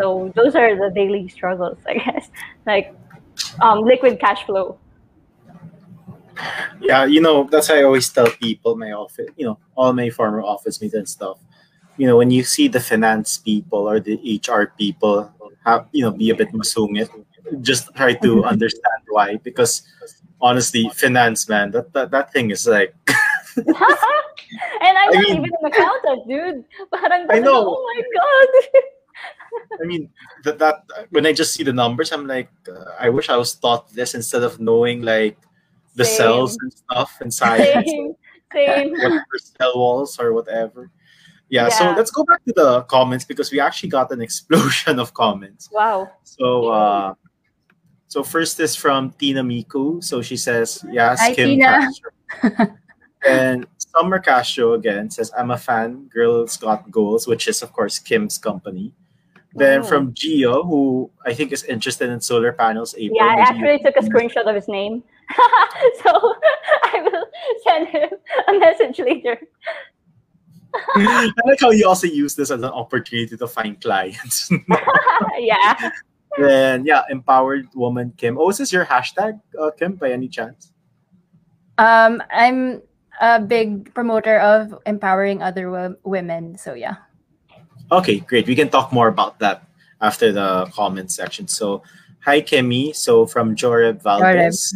So 0.00 0.32
those 0.34 0.56
are 0.56 0.74
the 0.74 0.90
daily 0.94 1.28
struggles, 1.28 1.78
I 1.86 2.00
guess. 2.00 2.30
Like 2.66 2.96
um, 3.60 3.84
liquid 3.84 4.20
cash 4.20 4.44
flow. 4.46 4.80
yeah, 6.80 7.04
you 7.04 7.20
know, 7.20 7.44
that's 7.50 7.68
why 7.68 7.80
I 7.80 7.82
always 7.84 8.08
tell 8.08 8.30
people 8.30 8.76
my 8.76 8.92
office, 8.92 9.28
you 9.36 9.44
know, 9.44 9.58
all 9.76 9.92
my 9.92 10.10
former 10.10 10.40
office 10.42 10.80
mates 10.80 10.94
and 10.94 11.08
stuff. 11.08 11.38
You 11.96 12.06
know, 12.06 12.16
when 12.16 12.30
you 12.30 12.44
see 12.44 12.68
the 12.68 12.80
finance 12.80 13.36
people 13.38 13.88
or 13.88 14.00
the 14.00 14.16
HR 14.40 14.72
people, 14.78 15.32
have, 15.64 15.86
you 15.92 16.02
know, 16.04 16.10
be 16.10 16.30
a 16.30 16.34
bit 16.34 16.52
masungit, 16.52 17.08
just 17.60 17.94
try 17.94 18.14
to 18.14 18.44
understand 18.44 19.02
why. 19.08 19.36
Because 19.36 19.82
honestly, 20.40 20.90
finance, 20.94 21.48
man, 21.48 21.70
that 21.72 21.92
that, 21.92 22.10
that 22.10 22.32
thing 22.32 22.50
is 22.50 22.66
like, 22.66 22.94
and 23.56 23.74
I'm 23.76 25.08
I 25.08 25.10
not 25.12 25.22
mean- 25.24 25.36
even 25.38 25.50
an 25.60 25.64
accountant, 25.66 26.28
dude. 26.28 26.64
Parang 26.94 27.26
I 27.30 27.38
know. 27.38 27.76
Oh 27.76 27.82
my 27.84 28.02
god. 28.16 28.82
I 29.82 29.84
mean, 29.84 30.08
that 30.44 30.58
that 30.58 30.84
when 31.10 31.26
I 31.26 31.32
just 31.32 31.52
see 31.54 31.64
the 31.64 31.72
numbers, 31.72 32.12
I'm 32.12 32.26
like, 32.26 32.50
uh, 32.68 32.92
I 32.98 33.08
wish 33.10 33.28
I 33.28 33.36
was 33.36 33.52
taught 33.54 33.90
this 33.92 34.14
instead 34.14 34.42
of 34.42 34.60
knowing 34.60 35.02
like 35.02 35.36
the 35.96 36.04
Same. 36.04 36.16
cells 36.16 36.56
and 36.62 36.72
stuff 36.72 37.18
and 37.20 37.34
science. 37.34 37.90
same, 37.90 38.14
same. 38.54 38.90
whatever 38.94 39.26
cell 39.38 39.72
walls 39.74 40.18
or 40.20 40.32
whatever. 40.32 40.90
Yeah, 41.50 41.68
so 41.68 41.92
let's 41.96 42.12
go 42.12 42.24
back 42.24 42.44
to 42.44 42.52
the 42.54 42.82
comments 42.82 43.24
because 43.24 43.50
we 43.50 43.58
actually 43.60 43.88
got 43.90 44.10
an 44.12 44.20
explosion 44.28 44.98
of 44.98 45.12
comments. 45.14 45.68
Wow. 45.70 46.10
So 46.22 46.68
uh 46.68 47.14
so 48.06 48.22
first 48.22 48.58
is 48.60 48.74
from 48.74 49.10
Tina 49.18 49.42
Miku. 49.42 50.02
So 50.02 50.22
she 50.22 50.36
says, 50.36 50.84
Yes, 50.90 51.20
Hi, 51.20 51.34
Kim 51.34 51.48
Tina. 51.50 51.66
Castro. 51.66 52.10
and 53.26 53.66
Summer 53.78 54.18
Castro 54.20 54.74
again 54.74 55.10
says, 55.10 55.32
I'm 55.36 55.50
a 55.50 55.58
fan, 55.58 56.08
Girls 56.12 56.56
Got 56.56 56.90
Goals, 56.90 57.26
which 57.26 57.48
is 57.48 57.62
of 57.62 57.72
course 57.72 57.98
Kim's 57.98 58.38
company. 58.38 58.94
Then 59.54 59.80
Oh. 59.80 59.84
from 59.84 60.14
Gio, 60.14 60.64
who 60.64 61.10
I 61.26 61.34
think 61.34 61.50
is 61.50 61.64
interested 61.64 62.08
in 62.10 62.20
solar 62.20 62.52
panels, 62.52 62.94
April. 62.96 63.18
Yeah, 63.18 63.34
I 63.34 63.40
actually 63.40 63.80
took 63.82 63.96
a 63.96 64.06
screenshot 64.06 64.46
of 64.48 64.54
his 64.54 64.68
name. 64.68 65.02
so 66.02 66.10
I 66.84 67.02
will 67.02 67.26
send 67.66 67.88
him 67.88 68.10
a 68.46 68.58
message 68.58 68.98
later. 69.00 69.40
I 70.74 71.30
like 71.44 71.60
how 71.60 71.70
you 71.70 71.88
also 71.88 72.06
use 72.06 72.34
this 72.34 72.50
as 72.50 72.62
an 72.62 72.70
opportunity 72.70 73.36
to 73.36 73.46
find 73.46 73.80
clients. 73.80 74.50
yeah. 75.38 75.90
Then 76.38 76.84
yeah, 76.86 77.02
empowered 77.10 77.68
woman 77.74 78.12
Kim. 78.16 78.38
Oh, 78.38 78.50
is 78.50 78.58
this 78.58 78.72
your 78.72 78.84
hashtag, 78.84 79.40
uh, 79.60 79.70
Kim, 79.76 79.94
by 79.94 80.12
any 80.12 80.28
chance? 80.28 80.72
Um, 81.78 82.22
I'm 82.30 82.82
a 83.20 83.40
big 83.40 83.92
promoter 83.94 84.38
of 84.38 84.78
empowering 84.86 85.42
other 85.42 85.70
wo- 85.70 85.96
women. 86.04 86.56
So 86.56 86.74
yeah. 86.74 86.96
Okay, 87.90 88.20
great. 88.20 88.46
We 88.46 88.54
can 88.54 88.68
talk 88.68 88.92
more 88.92 89.08
about 89.08 89.38
that 89.40 89.66
after 90.00 90.30
the 90.32 90.66
comment 90.72 91.10
section. 91.10 91.48
So, 91.48 91.82
hi 92.20 92.40
Kimmy. 92.40 92.94
So 92.94 93.26
from 93.26 93.56
Joreb 93.56 94.02
Valdez. 94.02 94.74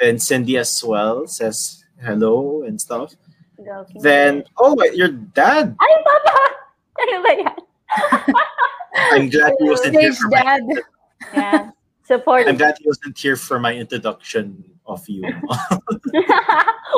and 0.00 0.20
Cindy 0.20 0.58
as 0.58 0.82
well 0.84 1.26
says 1.26 1.84
hello 2.02 2.62
and 2.62 2.80
stuff. 2.80 3.14
Go, 3.64 3.84
Kim. 3.84 4.02
Then 4.02 4.44
oh, 4.58 4.74
wait, 4.74 4.94
your 4.94 5.08
dad. 5.08 5.76
Ay, 5.80 5.94
Papa! 6.04 6.36
Ano 7.02 7.24
ba 7.24 7.32
yan? 7.34 7.58
I'm 9.16 9.26
glad 9.32 9.56
he 9.58 9.64
wasn't 9.64 9.96
here 9.96 10.12
Stage 10.12 10.20
for 10.22 10.28
my. 10.28 10.60
Yeah. 11.34 11.70
Support. 12.04 12.46
I'm 12.46 12.60
glad 12.60 12.76
he 12.78 12.86
wasn't 12.86 13.16
here 13.16 13.34
for 13.34 13.58
my 13.58 13.74
introduction 13.74 14.62
of 14.86 15.02
you. 15.08 15.24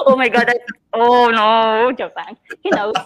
oh 0.05 0.17
my 0.19 0.29
god. 0.29 0.51
I, 0.51 0.59
oh 0.93 1.31
no. 1.31 1.95
Joke 1.95 2.12
lang. 2.19 2.37
He 2.61 2.69
knows. 2.75 2.99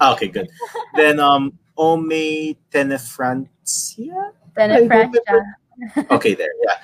Ah, 0.00 0.16
okay, 0.16 0.26
good. 0.26 0.48
Then 0.96 1.20
um, 1.20 1.52
Ome 1.76 2.56
Tenefrancia. 2.72 4.32
Then 4.56 4.72
Ay, 4.72 4.88
Francia. 4.88 5.22
okay 6.10 6.34
there 6.34 6.52
yeah 6.64 6.78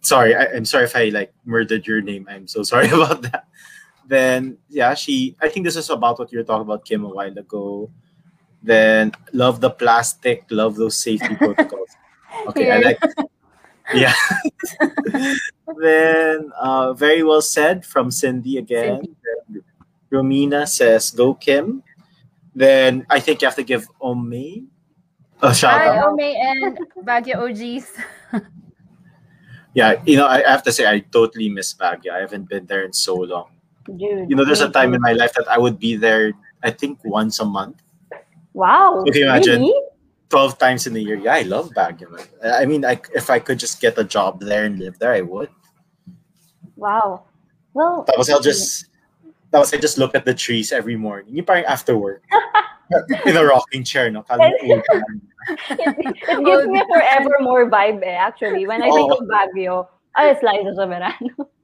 sorry 0.00 0.34
I, 0.34 0.46
i'm 0.56 0.64
sorry 0.64 0.84
if 0.84 0.96
i 0.96 1.08
like 1.08 1.32
murdered 1.44 1.86
your 1.86 2.00
name 2.00 2.26
i'm 2.30 2.46
so 2.46 2.62
sorry 2.62 2.88
about 2.88 3.22
that 3.22 3.46
then 4.12 4.58
yeah 4.68 4.92
she 4.92 5.34
i 5.40 5.48
think 5.48 5.64
this 5.64 5.76
is 5.76 5.88
about 5.88 6.18
what 6.18 6.30
you 6.30 6.38
were 6.38 6.44
talking 6.44 6.68
about 6.68 6.84
kim 6.84 7.04
a 7.04 7.08
while 7.08 7.38
ago. 7.38 7.90
Then 8.62 9.12
love 9.32 9.60
the 9.60 9.70
plastic 9.70 10.44
love 10.50 10.76
those 10.76 10.96
safety 11.02 11.34
protocols. 11.42 11.88
Okay 12.48 12.70
i 12.70 12.78
like 12.78 13.00
yeah. 13.94 14.14
Then 15.80 16.52
uh 16.60 16.92
very 16.92 17.22
well 17.22 17.40
said 17.40 17.86
from 17.86 18.10
cindy 18.10 18.58
again. 18.58 19.00
Then 19.24 19.64
romina 20.12 20.68
says 20.68 21.10
go 21.10 21.34
kim. 21.34 21.82
Then 22.54 23.06
i 23.08 23.18
think 23.18 23.40
you 23.40 23.46
have 23.48 23.56
to 23.56 23.64
give 23.64 23.88
ome 24.00 24.68
a 25.40 25.54
shout 25.54 25.80
Hi, 25.80 25.98
out. 25.98 26.12
Ome 26.12 26.20
and 26.20 26.78
Baguio 27.02 27.48
OGs. 27.48 27.88
Yeah, 29.74 30.02
you 30.04 30.16
know, 30.18 30.26
I 30.26 30.42
have 30.42 30.62
to 30.64 30.72
say 30.72 30.84
I 30.86 31.00
totally 31.00 31.48
miss 31.48 31.72
Baguio. 31.72 32.12
I 32.12 32.20
haven't 32.20 32.46
been 32.46 32.66
there 32.66 32.84
in 32.84 32.92
so 32.92 33.16
long. 33.16 33.48
Dude. 33.86 34.30
You 34.30 34.36
know, 34.36 34.44
there's 34.44 34.60
a 34.60 34.70
time 34.70 34.94
in 34.94 35.00
my 35.00 35.12
life 35.12 35.32
that 35.34 35.48
I 35.48 35.58
would 35.58 35.78
be 35.78 35.96
there. 35.96 36.32
I 36.62 36.70
think 36.70 36.98
once 37.04 37.40
a 37.40 37.44
month. 37.44 37.82
Wow. 38.54 39.04
Okay, 39.08 39.22
imagine. 39.22 39.62
Really? 39.62 39.88
12 40.28 40.58
times 40.58 40.86
in 40.86 40.96
a 40.96 40.98
year. 40.98 41.16
Yeah, 41.16 41.34
I 41.34 41.42
love 41.42 41.70
Baguio. 41.76 42.08
I 42.42 42.64
mean, 42.64 42.84
I, 42.84 43.00
if 43.14 43.28
I 43.28 43.38
could 43.38 43.58
just 43.58 43.80
get 43.80 43.98
a 43.98 44.04
job 44.04 44.40
there 44.40 44.64
and 44.64 44.78
live 44.78 44.98
there, 44.98 45.12
I 45.12 45.20
would. 45.20 45.50
Wow. 46.76 47.24
Well, 47.74 48.04
that 48.06 48.16
was 48.16 48.30
I'll 48.30 48.40
just, 48.40 48.86
that 49.50 49.58
was 49.58 49.72
I 49.74 49.76
just 49.76 49.98
look 49.98 50.14
at 50.14 50.24
the 50.24 50.32
trees 50.32 50.72
every 50.72 50.96
morning. 50.96 51.36
Yung 51.36 51.44
parang 51.44 51.64
after 51.64 51.98
work. 51.98 52.22
in 53.26 53.36
a 53.36 53.44
rocking 53.44 53.84
chair, 53.84 54.10
no? 54.10 54.22
Kala 54.22 54.48
mo 54.48 54.74
old 54.74 54.82
it, 55.70 56.16
it 56.28 56.44
gives 56.44 56.66
me 56.66 56.80
a 56.80 56.86
forevermore 56.86 57.68
vibe 57.68 58.02
eh, 58.02 58.14
actually. 58.14 58.66
When 58.66 58.82
I 58.82 58.90
think 58.90 59.10
Oo. 59.10 59.18
of 59.18 59.28
Baguio, 59.28 59.88
ay, 60.14 60.32
Liza 60.32 60.72
Soberano. 60.78 61.48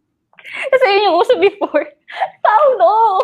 Kasi 0.49 0.85
yun 0.87 1.13
yung 1.13 1.21
uso 1.21 1.41
before. 1.41 1.89
No. 2.79 3.21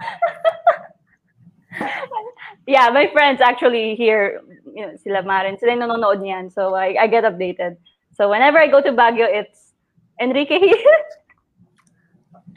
yeah, 2.66 2.90
my 2.90 3.08
friends 3.12 3.40
actually 3.40 3.94
here, 3.94 4.42
you 4.74 4.86
know, 4.86 4.96
sila 4.96 5.22
Marin, 5.22 5.58
sila 5.58 5.72
yung 5.72 5.88
nanonood 5.88 6.20
niyan. 6.20 6.52
So 6.52 6.74
I, 6.74 6.96
I 7.00 7.06
get 7.06 7.24
updated. 7.24 7.78
So 8.12 8.28
whenever 8.28 8.58
I 8.58 8.68
go 8.68 8.82
to 8.82 8.92
Baguio, 8.92 9.24
it's 9.24 9.72
Enrique 10.20 10.58
here. 10.58 10.96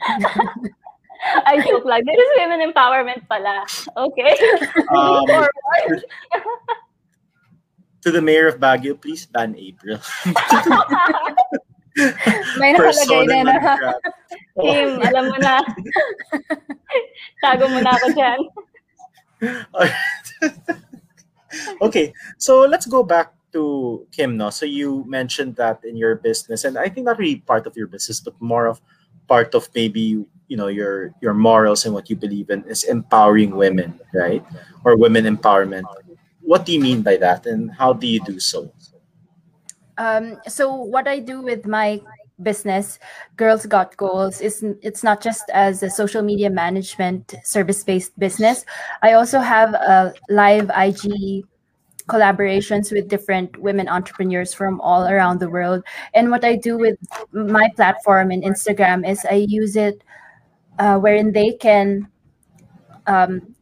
I 1.46 1.64
joke 1.66 1.84
like, 1.84 2.04
there 2.04 2.20
is 2.20 2.28
women 2.36 2.60
empowerment 2.60 3.26
pala. 3.28 3.64
Okay. 3.96 4.36
Um, 4.92 5.26
Forward. 5.26 6.04
to 8.02 8.10
the 8.10 8.20
mayor 8.20 8.48
of 8.48 8.60
Baguio, 8.60 9.00
please 9.00 9.24
ban 9.26 9.54
April. 9.56 9.98
May 12.58 12.74
nakalagay 12.74 13.22
na 13.30 13.46
na. 13.46 13.54
Kim, 14.58 14.90
oh. 14.98 15.06
alam 15.06 15.24
mo 15.30 15.38
na. 15.38 15.62
Tago 17.42 17.70
mo 17.70 17.78
na 17.78 17.94
ako 17.94 18.06
dyan. 18.14 18.40
okay, 21.86 22.12
so 22.38 22.66
let's 22.66 22.86
go 22.86 23.02
back 23.02 23.32
to 23.52 24.06
Kim. 24.10 24.36
No, 24.36 24.50
so 24.50 24.66
you 24.66 25.04
mentioned 25.06 25.54
that 25.56 25.84
in 25.84 25.96
your 25.96 26.16
business, 26.16 26.64
and 26.64 26.78
I 26.78 26.88
think 26.88 27.06
not 27.06 27.18
really 27.18 27.42
part 27.46 27.66
of 27.66 27.76
your 27.76 27.86
business, 27.86 28.18
but 28.18 28.34
more 28.40 28.66
of 28.66 28.80
part 29.28 29.54
of 29.54 29.68
maybe 29.74 30.24
you 30.48 30.56
know 30.56 30.66
your 30.66 31.14
your 31.22 31.34
morals 31.34 31.84
and 31.84 31.94
what 31.94 32.10
you 32.10 32.16
believe 32.16 32.50
in 32.50 32.64
is 32.66 32.82
empowering 32.84 33.54
women, 33.54 34.00
right? 34.14 34.42
Or 34.82 34.96
women 34.96 35.30
empowerment. 35.30 35.86
What 36.42 36.66
do 36.66 36.72
you 36.72 36.80
mean 36.80 37.02
by 37.02 37.16
that, 37.22 37.46
and 37.46 37.70
how 37.70 37.94
do 37.94 38.06
you 38.06 38.20
do 38.20 38.40
so? 38.40 38.72
Um, 39.98 40.40
so 40.48 40.74
what 40.74 41.06
I 41.06 41.18
do 41.18 41.40
with 41.40 41.66
my 41.66 42.00
business, 42.42 42.98
Girls 43.36 43.66
Got 43.66 43.96
Goals, 43.96 44.40
is 44.40 44.64
it's 44.82 45.02
not 45.02 45.22
just 45.22 45.44
as 45.52 45.82
a 45.82 45.90
social 45.90 46.22
media 46.22 46.50
management 46.50 47.34
service-based 47.44 48.18
business. 48.18 48.64
I 49.02 49.12
also 49.12 49.38
have 49.38 49.74
a 49.74 50.12
live 50.28 50.70
IG 50.76 51.44
collaborations 52.06 52.92
with 52.92 53.08
different 53.08 53.56
women 53.58 53.88
entrepreneurs 53.88 54.52
from 54.52 54.80
all 54.80 55.06
around 55.06 55.40
the 55.40 55.48
world. 55.48 55.82
And 56.12 56.30
what 56.30 56.44
I 56.44 56.56
do 56.56 56.76
with 56.76 56.98
my 57.32 57.68
platform 57.76 58.30
and 58.30 58.42
Instagram 58.42 59.08
is 59.08 59.24
I 59.24 59.46
use 59.48 59.76
it 59.76 60.02
uh, 60.78 60.98
wherein 60.98 61.32
they 61.32 61.52
can 61.52 62.08
um, 63.06 63.53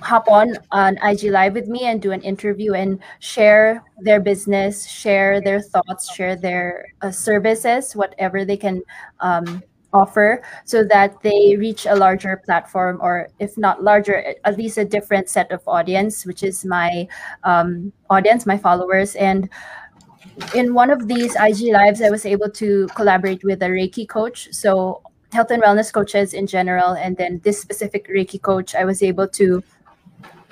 hop 0.00 0.28
on 0.28 0.56
an 0.72 0.98
IG 1.02 1.24
live 1.30 1.54
with 1.54 1.68
me 1.68 1.84
and 1.84 2.00
do 2.00 2.12
an 2.12 2.20
interview 2.22 2.74
and 2.74 2.98
share 3.20 3.82
their 4.00 4.20
business, 4.20 4.86
share 4.86 5.40
their 5.40 5.60
thoughts, 5.60 6.14
share 6.14 6.36
their 6.36 6.86
uh, 7.02 7.10
services, 7.10 7.94
whatever 7.94 8.44
they 8.44 8.56
can 8.56 8.82
um, 9.20 9.62
offer, 9.92 10.42
so 10.64 10.84
that 10.84 11.22
they 11.22 11.56
reach 11.56 11.86
a 11.86 11.94
larger 11.94 12.42
platform, 12.44 12.98
or 13.00 13.28
if 13.38 13.56
not 13.56 13.82
larger, 13.82 14.34
at 14.44 14.58
least 14.58 14.76
a 14.76 14.84
different 14.84 15.28
set 15.28 15.50
of 15.52 15.62
audience, 15.66 16.26
which 16.26 16.42
is 16.42 16.64
my 16.64 17.06
um, 17.44 17.92
audience, 18.10 18.44
my 18.44 18.58
followers. 18.58 19.14
And 19.14 19.48
in 20.54 20.74
one 20.74 20.90
of 20.90 21.06
these 21.06 21.36
IG 21.36 21.72
lives, 21.72 22.02
I 22.02 22.10
was 22.10 22.26
able 22.26 22.50
to 22.50 22.88
collaborate 22.88 23.44
with 23.44 23.62
a 23.62 23.68
Reiki 23.68 24.08
coach. 24.08 24.48
So 24.52 25.00
health 25.34 25.50
and 25.50 25.62
wellness 25.62 25.92
coaches 25.92 26.32
in 26.32 26.46
general, 26.46 26.92
and 26.94 27.16
then 27.16 27.40
this 27.44 27.60
specific 27.60 28.08
Reiki 28.08 28.40
coach, 28.40 28.74
I 28.74 28.84
was 28.84 29.02
able 29.02 29.28
to 29.28 29.62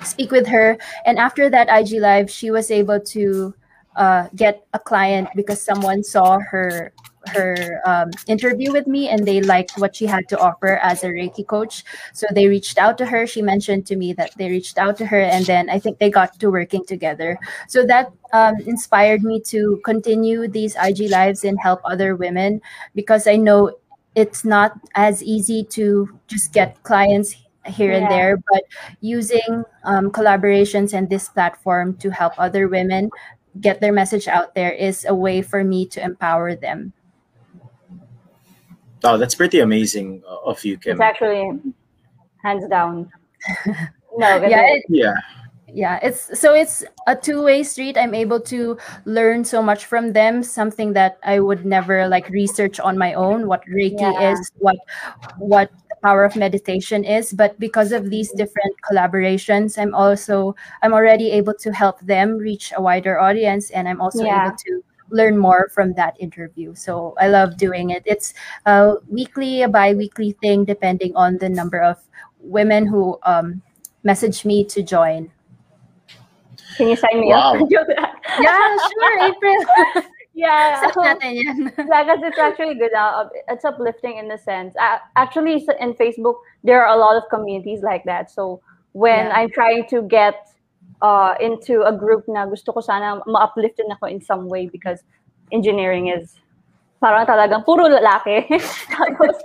speak 0.05 0.31
with 0.31 0.47
her. 0.47 0.77
And 1.05 1.17
after 1.17 1.49
that 1.49 1.69
ig 1.69 1.99
live 1.99 2.29
she 2.29 2.51
was 2.51 2.71
able 2.71 2.99
to 2.99 3.53
uh, 3.95 4.27
get 4.35 4.65
a 4.73 4.79
client 4.79 5.29
because 5.35 5.61
someone 5.61 6.03
saw 6.03 6.39
her 6.39 6.91
her 7.27 7.79
um, 7.85 8.11
interview 8.27 8.73
with 8.73 8.85
me 8.85 9.07
and 9.07 9.25
they 9.25 9.39
liked 9.39 9.77
what 9.77 9.95
she 9.95 10.05
had 10.05 10.27
to 10.27 10.37
offer 10.37 10.75
as 10.83 11.05
a 11.05 11.07
reiki 11.07 11.47
coach. 11.47 11.85
So 12.11 12.27
they 12.35 12.49
reached 12.49 12.77
out 12.77 12.97
to 12.97 13.05
her. 13.05 13.25
She 13.25 13.41
mentioned 13.41 13.87
to 13.87 13.95
me 13.95 14.11
that 14.13 14.35
they 14.35 14.49
reached 14.49 14.77
out 14.77 14.97
to 14.97 15.05
her 15.05 15.21
and 15.21 15.45
then 15.45 15.69
i 15.69 15.79
think 15.79 15.99
they 15.99 16.09
got 16.09 16.37
to 16.39 16.51
working 16.51 16.83
together. 16.83 17.39
So 17.69 17.85
that 17.85 18.11
um, 18.33 18.55
inspired 18.65 19.23
me 19.23 19.39
to 19.55 19.79
continue 19.85 20.49
these 20.49 20.75
ig 20.75 21.09
lives 21.09 21.45
and 21.45 21.57
help 21.61 21.79
other 21.85 22.15
women 22.17 22.59
because 22.93 23.25
i 23.27 23.37
know 23.37 23.71
it's 24.15 24.45
not 24.45 24.73
as 24.95 25.23
easy 25.23 25.63
to 25.63 26.07
just 26.27 26.53
get 26.53 26.81
clients 26.83 27.35
here 27.65 27.91
and 27.93 28.05
there 28.11 28.37
but 28.51 28.63
using 29.01 29.63
um, 29.85 30.11
collaborations 30.11 30.93
and 30.93 31.09
this 31.09 31.29
platform 31.29 31.95
to 31.97 32.09
help 32.11 32.33
other 32.37 32.67
women 32.67 33.09
get 33.61 33.79
their 33.79 33.93
message 33.93 34.27
out 34.27 34.53
there 34.55 34.71
is 34.71 35.05
a 35.07 35.13
way 35.15 35.41
for 35.41 35.63
me 35.63 35.85
to 35.85 36.03
empower 36.03 36.55
them. 36.55 36.91
Oh, 39.03 39.17
that's 39.17 39.35
pretty 39.35 39.59
amazing 39.59 40.23
uh, 40.27 40.37
of 40.45 40.63
you, 40.65 40.77
Kim. 40.77 40.93
It's 40.93 41.01
actually 41.01 41.59
hands 42.43 42.67
down. 42.69 43.11
No, 44.15 44.35
Yeah, 44.45 44.61
it- 44.67 44.85
Yeah, 44.89 45.15
yeah, 45.73 45.99
it's 46.03 46.39
so 46.39 46.53
it's 46.53 46.83
a 47.07 47.15
two-way 47.15 47.63
street. 47.63 47.97
I'm 47.97 48.13
able 48.13 48.39
to 48.41 48.77
learn 49.05 49.43
so 49.43 49.61
much 49.61 49.85
from 49.85 50.13
them, 50.13 50.43
something 50.43 50.93
that 50.93 51.17
I 51.23 51.39
would 51.39 51.65
never 51.65 52.07
like 52.07 52.29
research 52.29 52.79
on 52.79 52.97
my 52.97 53.13
own. 53.13 53.47
What 53.47 53.63
Reiki 53.65 54.01
Yeah. 54.01 54.31
is, 54.31 54.51
what 54.59 54.77
what 55.37 55.71
the 55.89 55.95
power 56.03 56.23
of 56.25 56.35
meditation 56.35 57.03
is, 57.03 57.33
but 57.33 57.59
because 57.59 57.91
of 57.91 58.09
these 58.09 58.31
different 58.31 58.75
collaborations, 58.89 59.77
I'm 59.77 59.95
also 59.95 60.55
I'm 60.83 60.93
already 60.93 61.31
able 61.31 61.53
to 61.55 61.71
help 61.73 61.99
them 62.01 62.37
reach 62.37 62.71
a 62.75 62.81
wider 62.81 63.19
audience, 63.19 63.71
and 63.71 63.87
I'm 63.89 64.01
also 64.01 64.25
Yeah. 64.25 64.47
able 64.47 64.57
to 64.57 64.83
learn 65.09 65.37
more 65.37 65.69
from 65.73 65.93
that 65.93 66.15
interview. 66.19 66.73
So 66.75 67.13
I 67.19 67.27
love 67.29 67.57
doing 67.57 67.89
it. 67.91 68.03
It's 68.05 68.33
a 68.65 68.95
weekly, 69.09 69.61
a 69.61 69.69
bi-weekly 69.69 70.33
thing, 70.41 70.65
depending 70.65 71.15
on 71.15 71.37
the 71.37 71.49
number 71.49 71.79
of 71.81 71.97
women 72.39 72.85
who 72.87 73.19
um, 73.23 73.61
message 74.03 74.45
me 74.45 74.63
to 74.65 74.81
join. 74.81 75.31
Can 76.77 76.87
you 76.89 76.95
sign 76.95 77.19
me 77.19 77.29
Wow. 77.29 77.53
up? 77.61 77.69
Yeah, 78.39 78.77
sure, 78.77 79.15
April. 79.29 79.57
yeah. 80.33 80.81
Set 80.81 80.95
natin 80.95 81.31
yeah, 81.37 81.53
because 82.03 82.21
it's 82.23 82.39
actually 82.39 82.75
good. 82.75 82.93
Uh, 82.93 83.29
it's 83.49 83.65
uplifting 83.65 84.17
in 84.17 84.27
the 84.27 84.37
sense. 84.37 84.73
Uh, 84.79 84.97
actually, 85.15 85.65
in 85.79 85.93
Facebook, 85.93 86.35
there 86.63 86.85
are 86.85 86.95
a 86.95 86.99
lot 86.99 87.15
of 87.15 87.23
communities 87.29 87.81
like 87.83 88.03
that. 88.05 88.31
So 88.31 88.61
when 88.93 89.27
Yeah. 89.27 89.37
I'm 89.37 89.49
trying 89.51 89.85
to 89.89 90.01
get 90.03 90.49
uh, 91.01 91.35
into 91.39 91.81
a 91.83 91.91
group 91.93 92.25
na 92.27 92.45
gusto 92.45 92.71
ko 92.71 92.79
sana 92.81 93.21
ma-uplifted 93.27 93.85
ako 93.91 94.07
in 94.07 94.21
some 94.21 94.47
way 94.49 94.67
because 94.67 95.03
engineering 95.51 96.07
is 96.07 96.39
parang 97.03 97.27
talagang 97.27 97.65
puro 97.67 97.83
lalaki. 97.91 98.47
Tapos, 98.95 99.35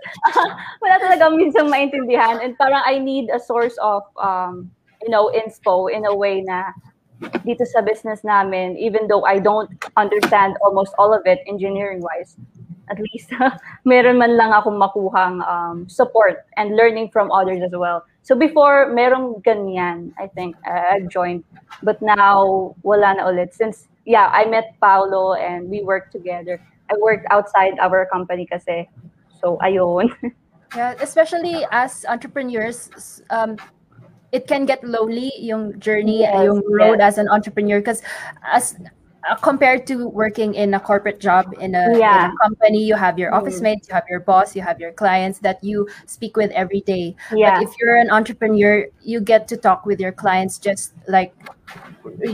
wala 0.80 0.96
talagang 1.02 1.34
minsan 1.34 1.66
maintindihan. 1.66 2.38
And 2.38 2.54
parang 2.56 2.82
I 2.86 3.02
need 3.02 3.28
a 3.34 3.40
source 3.42 3.74
of, 3.82 4.06
um, 4.22 4.70
you 5.02 5.10
know, 5.10 5.26
inspo 5.34 5.90
in 5.90 6.06
a 6.06 6.14
way 6.14 6.40
na 6.46 6.70
dito 7.42 7.66
sa 7.66 7.82
business 7.82 8.22
namin, 8.22 8.76
even 8.78 9.08
though 9.08 9.24
I 9.24 9.38
don't 9.38 9.70
understand 9.96 10.56
almost 10.62 10.94
all 10.98 11.14
of 11.14 11.26
it 11.26 11.42
engineering-wise, 11.46 12.36
at 12.90 12.98
least 13.12 13.30
meron 13.84 14.18
man 14.18 14.36
lang 14.36 14.52
akong 14.52 14.78
makuhang 14.78 15.44
um, 15.46 15.88
support 15.88 16.46
and 16.56 16.76
learning 16.76 17.10
from 17.10 17.30
others 17.30 17.60
as 17.62 17.72
well. 17.72 18.04
So 18.22 18.36
before, 18.36 18.92
merong 18.92 19.42
ganyan, 19.42 20.12
I 20.18 20.28
think, 20.28 20.56
uh, 20.68 21.00
I 21.00 21.00
joined. 21.08 21.44
But 21.82 22.00
now, 22.02 22.74
wala 22.82 23.16
na 23.16 23.24
ulit. 23.24 23.54
Since, 23.54 23.88
yeah, 24.04 24.28
I 24.28 24.44
met 24.44 24.76
Paolo 24.80 25.32
and 25.34 25.68
we 25.68 25.82
worked 25.82 26.12
together. 26.12 26.60
I 26.90 26.94
worked 27.00 27.24
outside 27.30 27.78
our 27.80 28.04
company 28.12 28.44
kasi. 28.46 28.88
So, 29.40 29.56
ayun. 29.64 30.12
Yeah, 30.76 30.92
especially 31.00 31.64
as 31.72 32.04
entrepreneurs, 32.04 32.92
um, 33.30 33.56
it 34.32 34.46
can 34.46 34.66
get 34.66 34.84
lonely 34.84 35.32
yung 35.38 35.78
journey, 35.80 36.20
Yes, 36.20 36.44
yung 36.44 36.62
road 36.68 36.98
yes. 37.00 37.14
as 37.14 37.18
an 37.18 37.28
entrepreneur. 37.28 37.80
Because 37.80 38.02
as 38.44 38.76
uh, 39.28 39.34
compared 39.36 39.86
to 39.86 40.08
working 40.08 40.54
in 40.54 40.74
a 40.74 40.80
corporate 40.80 41.18
job 41.18 41.52
in 41.60 41.74
a, 41.74 41.90
in 41.90 42.02
a 42.02 42.32
company, 42.42 42.84
you 42.84 42.94
have 42.94 43.18
your 43.18 43.32
Mm. 43.32 43.38
office 43.40 43.60
mates, 43.60 43.88
you 43.88 43.94
have 43.94 44.04
your 44.08 44.20
boss, 44.20 44.54
you 44.54 44.62
have 44.62 44.78
your 44.80 44.92
clients 44.92 45.38
that 45.40 45.62
you 45.62 45.88
speak 46.06 46.36
with 46.36 46.50
every 46.52 46.82
day. 46.82 47.16
Yeah. 47.32 47.58
But 47.58 47.64
if 47.64 47.70
you're 47.80 47.96
an 47.96 48.10
entrepreneur, 48.10 48.86
you 49.02 49.20
get 49.20 49.48
to 49.48 49.56
talk 49.56 49.86
with 49.86 49.98
your 50.00 50.12
clients 50.12 50.58
just 50.58 50.92
like 51.08 51.34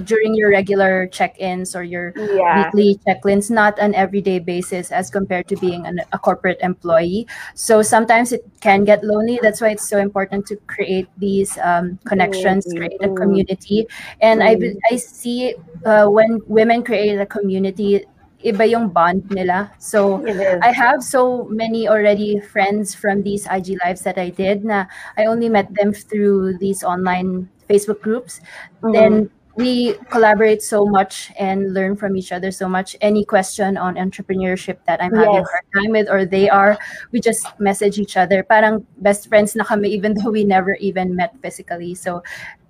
during 0.05 0.35
your 0.35 0.51
regular 0.51 1.07
check-ins 1.09 1.75
or 1.77 1.83
your 1.83 2.15
Yeah. 2.17 2.71
weekly 2.73 2.99
check-ins 3.05 3.51
not 3.51 3.79
an 3.79 3.95
everyday 3.95 4.39
basis 4.39 4.91
as 4.93 5.11
compared 5.11 5.47
to 5.49 5.57
being 5.57 5.87
an, 5.87 6.01
a 6.13 6.19
corporate 6.19 6.59
employee 6.63 7.27
so 7.55 7.83
sometimes 7.83 8.33
it 8.33 8.45
can 8.61 8.85
get 8.85 9.05
lonely 9.05 9.39
that's 9.43 9.61
why 9.61 9.71
it's 9.71 9.89
so 9.89 9.99
important 9.99 10.47
to 10.47 10.57
create 10.67 11.09
these 11.19 11.59
um, 11.59 11.99
connections 12.05 12.65
Community. 12.65 12.97
create 12.99 13.01
a 13.03 13.09
Mm. 13.13 13.17
community 13.17 13.79
and 14.21 14.43
I, 14.43 14.57
Mm. 14.57 14.79
I 14.91 14.97
see 14.97 15.55
uh, 15.85 16.07
when 16.09 16.41
women 16.47 16.83
create 16.83 17.19
a 17.21 17.27
community 17.27 18.05
iba 18.45 18.69
yung 18.69 18.93
bond 18.93 19.25
nila 19.33 19.73
so 19.81 20.21
I 20.61 20.69
have 20.73 21.01
so 21.01 21.49
many 21.49 21.89
already 21.89 22.41
friends 22.41 22.93
from 22.95 23.25
these 23.25 23.49
IG 23.49 23.81
lives 23.85 24.05
that 24.05 24.21
I 24.21 24.29
did. 24.29 24.65
Na 24.69 24.85
I 25.17 25.25
only 25.25 25.49
met 25.49 25.73
them 25.73 25.93
through 25.97 26.61
these 26.61 26.85
online 26.85 27.49
Facebook 27.69 28.01
groups. 28.01 28.41
Mhm. 28.83 28.93
Then 28.93 29.13
we 29.57 29.95
collaborate 30.11 30.63
so 30.63 30.85
much 30.85 31.31
and 31.39 31.75
learn 31.75 31.95
from 31.95 32.17
each 32.17 32.33
other 32.33 32.51
so 32.51 32.67
much. 32.69 32.97
Any 33.01 33.25
question 33.25 33.77
on 33.79 33.95
entrepreneurship 33.95 34.83
that 34.87 34.99
I'm 34.99 35.15
having 35.15 35.39
Yes. 35.39 35.47
a 35.47 35.51
hard 35.51 35.67
time 35.79 35.91
with 35.95 36.11
or 36.11 36.27
they 36.27 36.51
are, 36.51 36.75
we 37.15 37.21
just 37.23 37.47
message 37.63 38.03
each 38.03 38.17
other. 38.19 38.43
Parang 38.43 38.83
best 38.99 39.29
friends 39.31 39.55
na 39.55 39.63
kami 39.63 39.95
even 39.95 40.15
though 40.19 40.35
we 40.35 40.43
never 40.43 40.75
even 40.83 41.15
met 41.15 41.39
physically. 41.39 41.95
So 41.95 42.23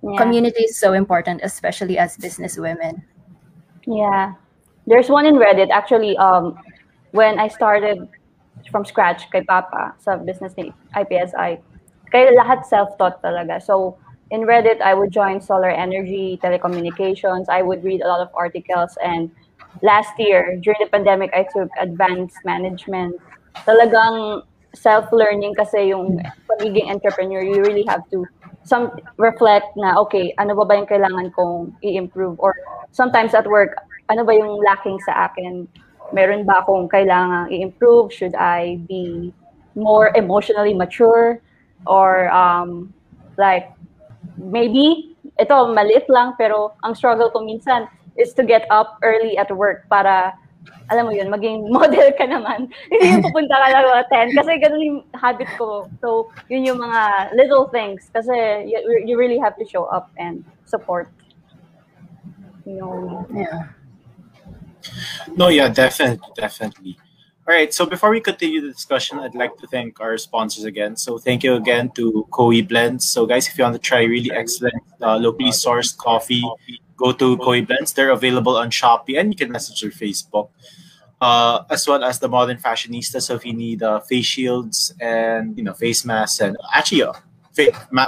Yeah. 0.05 0.21
community 0.21 0.69
is 0.69 0.77
so 0.77 0.93
important, 0.93 1.41
especially 1.41 1.97
as 1.97 2.21
business 2.21 2.61
women. 2.61 3.01
Yeah. 3.89 4.37
There's 4.85 5.09
one 5.09 5.25
in 5.25 5.41
Reddit 5.41 5.73
actually 5.73 6.21
um 6.21 6.61
when 7.17 7.41
I 7.41 7.49
started 7.49 8.05
from 8.69 8.85
scratch 8.85 9.25
kay 9.33 9.41
Papa 9.41 9.97
sa 9.97 10.21
business 10.21 10.53
ni 10.61 10.69
IPSI. 10.93 11.65
Kaya 12.13 12.37
lahat 12.37 12.69
self-taught 12.69 13.25
talaga. 13.25 13.57
So 13.57 13.97
in 14.35 14.43
Reddit 14.51 14.83
I 14.83 14.95
would 14.99 15.13
join 15.15 15.41
solar 15.41 15.71
energy, 15.71 16.41
telecommunications, 16.43 17.47
I 17.49 17.63
would 17.63 17.85
read 17.85 18.03
a 18.03 18.09
lot 18.09 18.21
of 18.21 18.35
articles 18.35 18.99
and 18.99 19.31
last 19.83 20.11
year 20.19 20.59
during 20.59 20.83
the 20.83 20.91
pandemic 20.91 21.31
I 21.33 21.47
took 21.47 21.71
advanced 21.79 22.43
management. 22.45 23.15
Talagang 23.63 24.43
self-learning 24.75 25.55
kasi 25.55 25.95
yung 25.95 26.19
pagiging 26.51 26.91
entrepreneur, 26.91 27.47
you 27.47 27.63
really 27.63 27.87
have 27.87 28.03
to 28.11 28.27
some 28.67 28.91
reflect 29.23 29.71
na 29.79 29.95
okay, 30.03 30.35
ano 30.43 30.59
ba 30.59 30.67
ba 30.67 30.75
yung 30.83 30.91
kailangan 30.91 31.31
kong 31.31 31.71
i-improve 31.87 32.35
or 32.43 32.59
sometimes 32.91 33.39
at 33.39 33.47
work, 33.47 33.79
ano 34.11 34.27
ba 34.27 34.35
yung 34.35 34.59
lacking 34.67 34.99
sa 35.07 35.31
akin? 35.31 35.71
Meron 36.11 36.43
ba 36.43 36.67
akong 36.67 36.91
kailangan 36.91 37.55
i-improve? 37.55 38.11
Should 38.11 38.35
I 38.35 38.83
be 38.91 39.31
more 39.79 40.11
emotionally 40.19 40.75
mature? 40.75 41.39
Or 41.87 42.33
um, 42.35 42.91
like, 43.39 43.71
maybe, 44.37 45.17
ito, 45.39 45.57
maliit 45.73 46.07
lang, 46.09 46.35
pero 46.39 46.75
ang 46.83 46.95
struggle 46.95 47.31
ko 47.31 47.43
minsan 47.43 47.89
is 48.17 48.33
to 48.35 48.47
get 48.47 48.67
up 48.71 48.99
early 49.03 49.35
at 49.39 49.51
work 49.51 49.89
para, 49.91 50.35
alam 50.91 51.07
mo 51.09 51.13
yun, 51.13 51.31
maging 51.31 51.67
model 51.77 52.11
ka 52.15 52.25
naman. 52.29 52.71
Hindi 52.93 53.07
yung 53.19 53.25
pupunta 53.25 53.55
ka 53.57 53.67
lang 53.73 53.85
mga 53.89 54.05
10. 54.33 54.39
Kasi 54.39 54.51
ganun 54.61 54.83
yung 54.83 55.01
habit 55.17 55.51
ko. 55.59 55.89
So, 55.99 56.31
yun 56.49 56.69
yung 56.69 56.81
mga 56.81 57.35
little 57.35 57.67
things. 57.73 58.11
Kasi 58.13 58.69
you, 58.69 58.79
you 59.05 59.15
really 59.19 59.39
have 59.39 59.57
to 59.59 59.67
show 59.67 59.85
up 59.91 60.11
and 60.17 60.45
support. 60.65 61.11
You 62.65 62.81
know, 62.81 63.27
Yeah. 63.33 63.75
No, 65.37 65.49
yeah, 65.49 65.69
definitely, 65.69 66.29
definitely. 66.37 66.97
All 67.47 67.55
right, 67.55 67.75
so 67.75 67.85
before 67.85 68.09
we 68.09 68.23
continue 68.23 68.63
the 68.63 68.73
discussion, 68.73 69.19
I'd 69.19 69.35
like 69.35 69.55
to 69.59 69.67
thank 69.67 70.01
our 70.01 70.17
sponsors 70.17 70.65
again. 70.65 70.97
So 70.97 71.19
thank 71.19 71.45
you 71.45 71.57
again 71.57 71.91
to 71.91 72.27
Koi 72.31 72.63
Blends. 72.63 73.07
So 73.07 73.27
guys, 73.27 73.47
if 73.47 73.59
you 73.59 73.65
want 73.65 73.75
to 73.75 73.79
try 73.79 74.05
really 74.05 74.33
excellent 74.33 74.83
uh, 75.03 75.19
locally 75.19 75.51
sourced 75.51 75.95
coffee, 75.95 76.43
go 76.97 77.13
to 77.13 77.37
Koi 77.37 77.63
Blends. 77.63 77.93
They're 77.93 78.13
available 78.13 78.57
on 78.57 78.71
Shopee 78.71 79.21
and 79.21 79.31
you 79.31 79.37
can 79.37 79.53
message 79.53 79.83
their 79.83 79.91
Facebook. 79.91 80.49
Uh, 81.21 81.65
as 81.69 81.87
well 81.87 82.03
as 82.03 82.19
the 82.19 82.29
modern 82.29 82.57
fashionista. 82.57 83.21
So 83.21 83.35
if 83.35 83.45
you 83.45 83.53
need 83.53 83.83
uh, 83.83 84.01
face 84.01 84.25
shields 84.25 84.95
and 85.01 85.57
you 85.57 85.65
know 85.65 85.75
face 85.75 86.05
masks 86.05 86.41
and 86.41 86.57
actually 86.75 87.03
uh, 87.03 87.13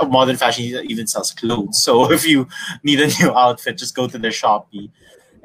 modern 0.07 0.37
fashionista 0.37 0.83
even 0.87 1.07
sells 1.07 1.33
clothes. 1.33 1.83
So 1.83 2.11
if 2.19 2.27
you 2.27 2.49
need 2.83 3.01
a 3.01 3.09
new 3.09 3.35
outfit, 3.35 3.77
just 3.77 3.95
go 3.95 4.09
to 4.09 4.17
their 4.17 4.31
Shopee. 4.31 4.91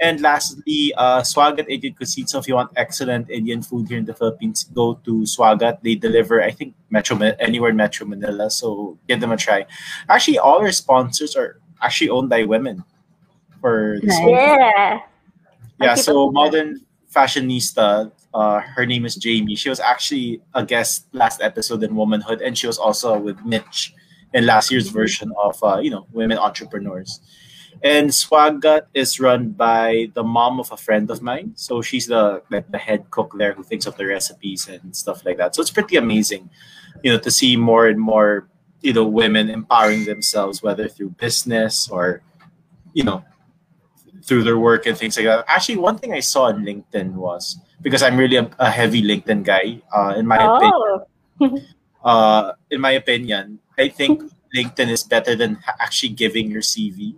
And 0.01 0.19
lastly, 0.19 0.93
uh, 0.97 1.21
Swagat 1.21 1.69
Indian 1.69 1.93
Cuisine. 1.93 2.25
So 2.25 2.39
if 2.39 2.47
you 2.47 2.55
want 2.55 2.71
excellent 2.75 3.29
Indian 3.29 3.61
food 3.61 3.87
here 3.87 3.99
in 3.99 4.05
the 4.05 4.15
Philippines, 4.15 4.63
go 4.73 4.95
to 5.05 5.21
Swagat. 5.29 5.83
They 5.83 5.93
deliver, 5.93 6.41
I 6.41 6.49
think, 6.49 6.73
Metro 6.89 7.15
Ma- 7.15 7.37
anywhere 7.39 7.69
in 7.69 7.75
Metro 7.75 8.07
Manila. 8.07 8.49
So 8.49 8.97
give 9.07 9.21
them 9.21 9.31
a 9.31 9.37
try. 9.37 9.67
Actually, 10.09 10.39
all 10.39 10.57
our 10.57 10.71
sponsors 10.71 11.35
are 11.35 11.61
actually 11.81 12.09
owned 12.09 12.29
by 12.29 12.43
women. 12.45 12.83
For 13.61 13.99
this 14.01 14.17
yeah. 14.25 15.01
yeah, 15.79 15.93
so 15.93 16.31
modern 16.31 16.81
fashionista. 17.13 18.11
Uh, 18.33 18.59
her 18.59 18.87
name 18.87 19.05
is 19.05 19.15
Jamie. 19.15 19.55
She 19.55 19.69
was 19.69 19.79
actually 19.79 20.41
a 20.55 20.65
guest 20.65 21.05
last 21.11 21.41
episode 21.41 21.83
in 21.83 21.95
Womanhood, 21.95 22.41
and 22.41 22.57
she 22.57 22.65
was 22.65 22.79
also 22.79 23.19
with 23.19 23.37
Mitch 23.45 23.93
in 24.33 24.47
last 24.47 24.71
year's 24.71 24.87
version 24.87 25.31
of 25.37 25.61
uh, 25.63 25.77
you 25.77 25.91
know 25.91 26.07
women 26.11 26.39
entrepreneurs. 26.39 27.21
And 27.83 28.09
Swagat 28.09 28.85
is 28.93 29.19
run 29.19 29.49
by 29.51 30.11
the 30.13 30.23
mom 30.23 30.59
of 30.59 30.71
a 30.71 30.77
friend 30.77 31.09
of 31.09 31.21
mine. 31.21 31.53
So 31.55 31.81
she's 31.81 32.07
the 32.07 32.43
like 32.51 32.69
the 32.71 32.77
head 32.77 33.09
cook 33.09 33.33
there 33.37 33.53
who 33.53 33.63
thinks 33.63 33.85
of 33.85 33.97
the 33.97 34.05
recipes 34.05 34.67
and 34.67 34.95
stuff 34.95 35.25
like 35.25 35.37
that. 35.37 35.55
So 35.55 35.61
it's 35.61 35.71
pretty 35.71 35.97
amazing, 35.97 36.49
you 37.01 37.11
know, 37.11 37.17
to 37.19 37.31
see 37.31 37.57
more 37.57 37.87
and 37.87 37.99
more, 37.99 38.47
you 38.81 38.93
know, 38.93 39.05
women 39.05 39.49
empowering 39.49 40.05
themselves, 40.05 40.61
whether 40.61 40.87
through 40.87 41.17
business 41.17 41.89
or, 41.89 42.21
you 42.93 43.03
know, 43.03 43.25
through 44.23 44.43
their 44.43 44.59
work 44.59 44.85
and 44.85 44.95
things 44.95 45.17
like 45.17 45.25
that. 45.25 45.45
Actually, 45.47 45.77
one 45.77 45.97
thing 45.97 46.13
I 46.13 46.19
saw 46.19 46.53
on 46.53 46.63
LinkedIn 46.63 47.13
was 47.13 47.57
because 47.81 48.03
I'm 48.03 48.17
really 48.17 48.37
a, 48.37 48.49
a 48.59 48.69
heavy 48.69 49.01
LinkedIn 49.01 49.43
guy. 49.43 49.81
Uh, 49.91 50.13
in 50.17 50.27
my 50.27 50.37
opinion, 50.37 51.01
Oh, 51.41 51.57
uh, 52.03 52.53
in 52.69 52.81
my 52.81 52.91
opinion, 52.91 53.59
I 53.77 53.89
think 53.89 54.21
LinkedIn 54.55 54.89
is 54.89 55.03
better 55.03 55.35
than 55.35 55.57
actually 55.79 56.13
giving 56.13 56.51
your 56.51 56.61
CV 56.61 57.15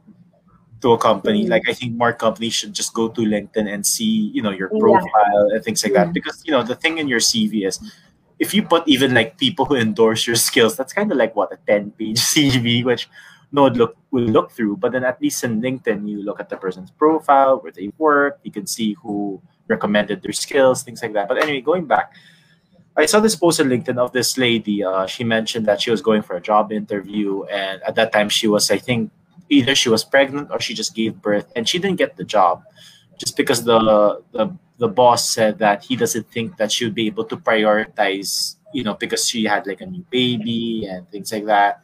to 0.84 0.92
a 0.92 0.98
company. 1.00 1.46
Mm. 1.46 1.50
Like 1.50 1.64
I 1.68 1.74
think 1.74 1.96
more 1.96 2.12
companies 2.12 2.54
should 2.54 2.74
just 2.76 2.94
go 2.94 3.08
to 3.08 3.22
LinkedIn 3.22 3.72
and 3.74 3.88
see, 3.88 4.30
you 4.36 4.44
know, 4.44 4.52
your 4.52 4.70
Yeah. 4.72 4.80
profile 4.84 5.48
and 5.56 5.64
things 5.64 5.82
like 5.84 5.94
that. 5.96 6.12
Because 6.14 6.44
you 6.46 6.52
know 6.52 6.62
the 6.62 6.76
thing 6.76 7.00
in 7.00 7.08
your 7.08 7.24
CV 7.24 7.66
is 7.66 7.80
if 8.38 8.54
you 8.54 8.62
put 8.68 8.84
even 8.86 9.16
like 9.16 9.40
people 9.40 9.64
who 9.64 9.76
endorse 9.80 10.28
your 10.28 10.36
skills, 10.36 10.76
that's 10.76 10.92
kind 10.92 11.10
of 11.10 11.18
like 11.18 11.36
what 11.40 11.56
a 11.56 11.58
ten 11.66 11.92
page 11.96 12.20
CV, 12.36 12.84
which 12.84 13.08
no 13.56 13.64
one 13.64 13.76
look 13.80 13.96
will 14.12 14.28
look 14.28 14.52
through. 14.52 14.76
But 14.76 14.92
then 14.92 15.08
at 15.08 15.22
least 15.24 15.44
in 15.48 15.62
LinkedIn, 15.64 16.04
you 16.04 16.22
look 16.22 16.44
at 16.44 16.50
the 16.52 16.58
person's 16.60 16.92
profile, 16.92 17.64
where 17.64 17.72
they 17.72 17.90
work, 17.98 18.44
you 18.44 18.52
can 18.52 18.68
see 18.68 18.94
who 19.02 19.42
recommended 19.72 20.22
their 20.22 20.36
skills, 20.36 20.84
things 20.84 21.02
like 21.02 21.14
that. 21.14 21.30
But 21.32 21.40
anyway, 21.40 21.62
going 21.62 21.86
back, 21.88 22.12
I 22.98 23.08
saw 23.08 23.22
this 23.24 23.38
post 23.40 23.62
on 23.62 23.68
LinkedIn 23.72 23.98
of 23.98 24.12
this 24.12 24.38
lady. 24.38 24.84
Uh, 24.84 25.08
she 25.08 25.24
mentioned 25.24 25.66
that 25.66 25.80
she 25.80 25.92
was 25.96 26.02
going 26.02 26.24
for 26.28 26.36
a 26.36 26.42
job 26.42 26.74
interview, 26.76 27.44
and 27.48 27.82
at 27.88 27.96
that 27.96 28.12
time 28.12 28.28
she 28.28 28.52
was, 28.52 28.70
I 28.70 28.78
think, 28.78 29.12
either 29.50 29.76
she 29.76 29.90
was 29.90 30.04
pregnant 30.04 30.50
or 30.52 30.60
she 30.60 30.74
just 30.74 30.96
gave 30.96 31.22
birth, 31.22 31.52
and 31.56 31.68
she 31.68 31.80
didn't 31.80 31.98
get 31.98 32.16
the 32.16 32.24
job, 32.24 32.64
just 33.18 33.38
because 33.38 33.64
the 33.64 34.22
the 34.32 34.52
the 34.78 34.88
boss 34.88 35.30
said 35.30 35.60
that 35.60 35.84
he 35.84 35.96
doesn't 35.96 36.30
think 36.32 36.58
that 36.58 36.72
she 36.72 36.86
would 36.86 36.96
be 36.96 37.08
able 37.08 37.24
to 37.26 37.38
prioritize, 37.38 38.58
you 38.74 38.84
know, 38.84 38.96
because 38.96 39.28
she 39.30 39.46
had 39.46 39.68
like 39.68 39.82
a 39.82 39.86
new 39.86 40.06
baby 40.10 40.86
and 40.90 41.10
things 41.12 41.32
like 41.32 41.46
that, 41.46 41.84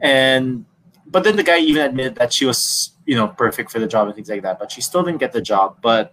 and 0.00 0.64
but 1.06 1.22
then 1.22 1.36
the 1.36 1.42
guy 1.42 1.58
even 1.58 1.82
admitted 1.82 2.16
that 2.16 2.32
she 2.32 2.44
was, 2.44 2.92
you 3.06 3.14
know, 3.14 3.28
perfect 3.28 3.70
for 3.70 3.78
the 3.78 3.86
job 3.86 4.06
and 4.06 4.16
things 4.16 4.28
like 4.28 4.42
that, 4.42 4.58
but 4.58 4.72
she 4.72 4.80
still 4.80 5.02
didn't 5.02 5.20
get 5.20 5.32
the 5.32 5.42
job. 5.42 5.78
But 5.82 6.12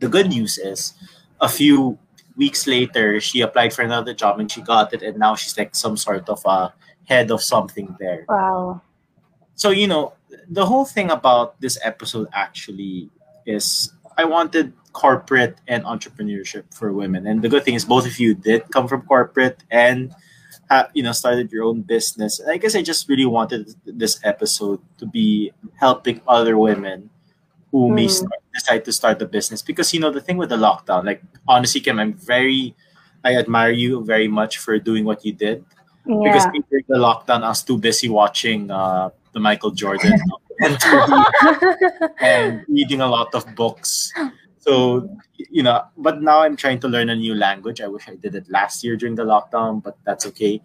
the 0.00 0.08
good 0.08 0.28
news 0.28 0.58
is, 0.58 0.94
a 1.40 1.48
few 1.48 1.98
weeks 2.36 2.66
later, 2.66 3.20
she 3.20 3.40
applied 3.40 3.72
for 3.72 3.82
another 3.82 4.12
job 4.12 4.40
and 4.40 4.50
she 4.50 4.60
got 4.60 4.92
it, 4.92 5.02
and 5.02 5.18
now 5.18 5.34
she's 5.36 5.56
like 5.56 5.74
some 5.74 5.96
sort 5.96 6.28
of 6.28 6.42
a 6.44 6.74
head 7.06 7.30
of 7.30 7.42
something 7.42 7.96
there. 7.98 8.24
wow. 8.28 8.80
So 9.54 9.70
you 9.70 9.86
know, 9.86 10.14
the 10.48 10.66
whole 10.66 10.84
thing 10.84 11.10
about 11.10 11.60
this 11.60 11.78
episode 11.84 12.28
actually 12.32 13.10
is 13.46 13.92
I 14.18 14.24
wanted 14.24 14.72
corporate 14.92 15.56
and 15.68 15.84
entrepreneurship 15.84 16.64
for 16.74 16.92
women, 16.92 17.26
and 17.26 17.40
the 17.42 17.48
good 17.48 17.64
thing 17.64 17.74
is 17.74 17.84
both 17.84 18.06
of 18.06 18.18
you 18.18 18.34
did 18.34 18.70
come 18.70 18.88
from 18.88 19.02
corporate 19.02 19.62
and. 19.70 20.14
Uh, 20.70 20.84
you 20.94 21.02
know, 21.02 21.12
started 21.12 21.50
your 21.52 21.64
own 21.64 21.82
business. 21.82 22.40
I 22.48 22.56
guess 22.56 22.74
I 22.74 22.80
just 22.82 23.06
really 23.08 23.26
wanted 23.26 23.74
this 23.84 24.20
episode 24.24 24.80
to 24.98 25.04
be 25.06 25.52
helping 25.76 26.20
other 26.26 26.56
women 26.56 27.10
who 27.72 27.90
may 27.90 28.06
Mm. 28.06 28.10
start, 28.10 28.40
decide 28.54 28.84
to 28.84 28.92
start 28.92 29.20
a 29.22 29.26
business 29.26 29.60
because 29.60 29.92
you 29.92 30.00
know 30.00 30.10
the 30.10 30.20
thing 30.20 30.36
with 30.36 30.48
the 30.50 30.56
lockdown 30.56 31.04
like 31.04 31.22
honestly 31.48 31.80
kim 31.80 31.98
i'm 31.98 32.12
very 32.14 32.74
i 33.24 33.34
admire 33.36 33.70
you 33.72 34.04
very 34.04 34.28
much 34.28 34.58
for 34.58 34.78
doing 34.78 35.04
what 35.04 35.24
you 35.24 35.32
did 35.32 35.64
because 36.24 36.44
during 36.68 36.84
the 36.88 36.96
lockdown 36.98 37.42
i 37.42 37.48
was 37.48 37.62
too 37.62 37.76
busy 37.78 38.08
watching 38.08 38.70
uh, 38.70 39.08
the 39.32 39.40
michael 39.40 39.70
jordan 39.70 40.12
documentary 40.60 42.10
and 42.20 42.64
reading 42.68 43.00
a 43.00 43.06
lot 43.06 43.34
of 43.34 43.44
books 43.54 44.12
so 44.58 45.08
you 45.50 45.62
know 45.62 45.82
but 45.96 46.22
now 46.22 46.40
i'm 46.40 46.56
trying 46.56 46.78
to 46.78 46.88
learn 46.88 47.08
a 47.10 47.16
new 47.16 47.34
language 47.34 47.80
i 47.80 47.86
wish 47.88 48.08
i 48.08 48.14
did 48.16 48.34
it 48.34 48.48
last 48.50 48.84
year 48.84 48.96
during 48.96 49.14
the 49.14 49.24
lockdown 49.24 49.82
but 49.82 49.96
that's 50.04 50.26
okay 50.26 50.60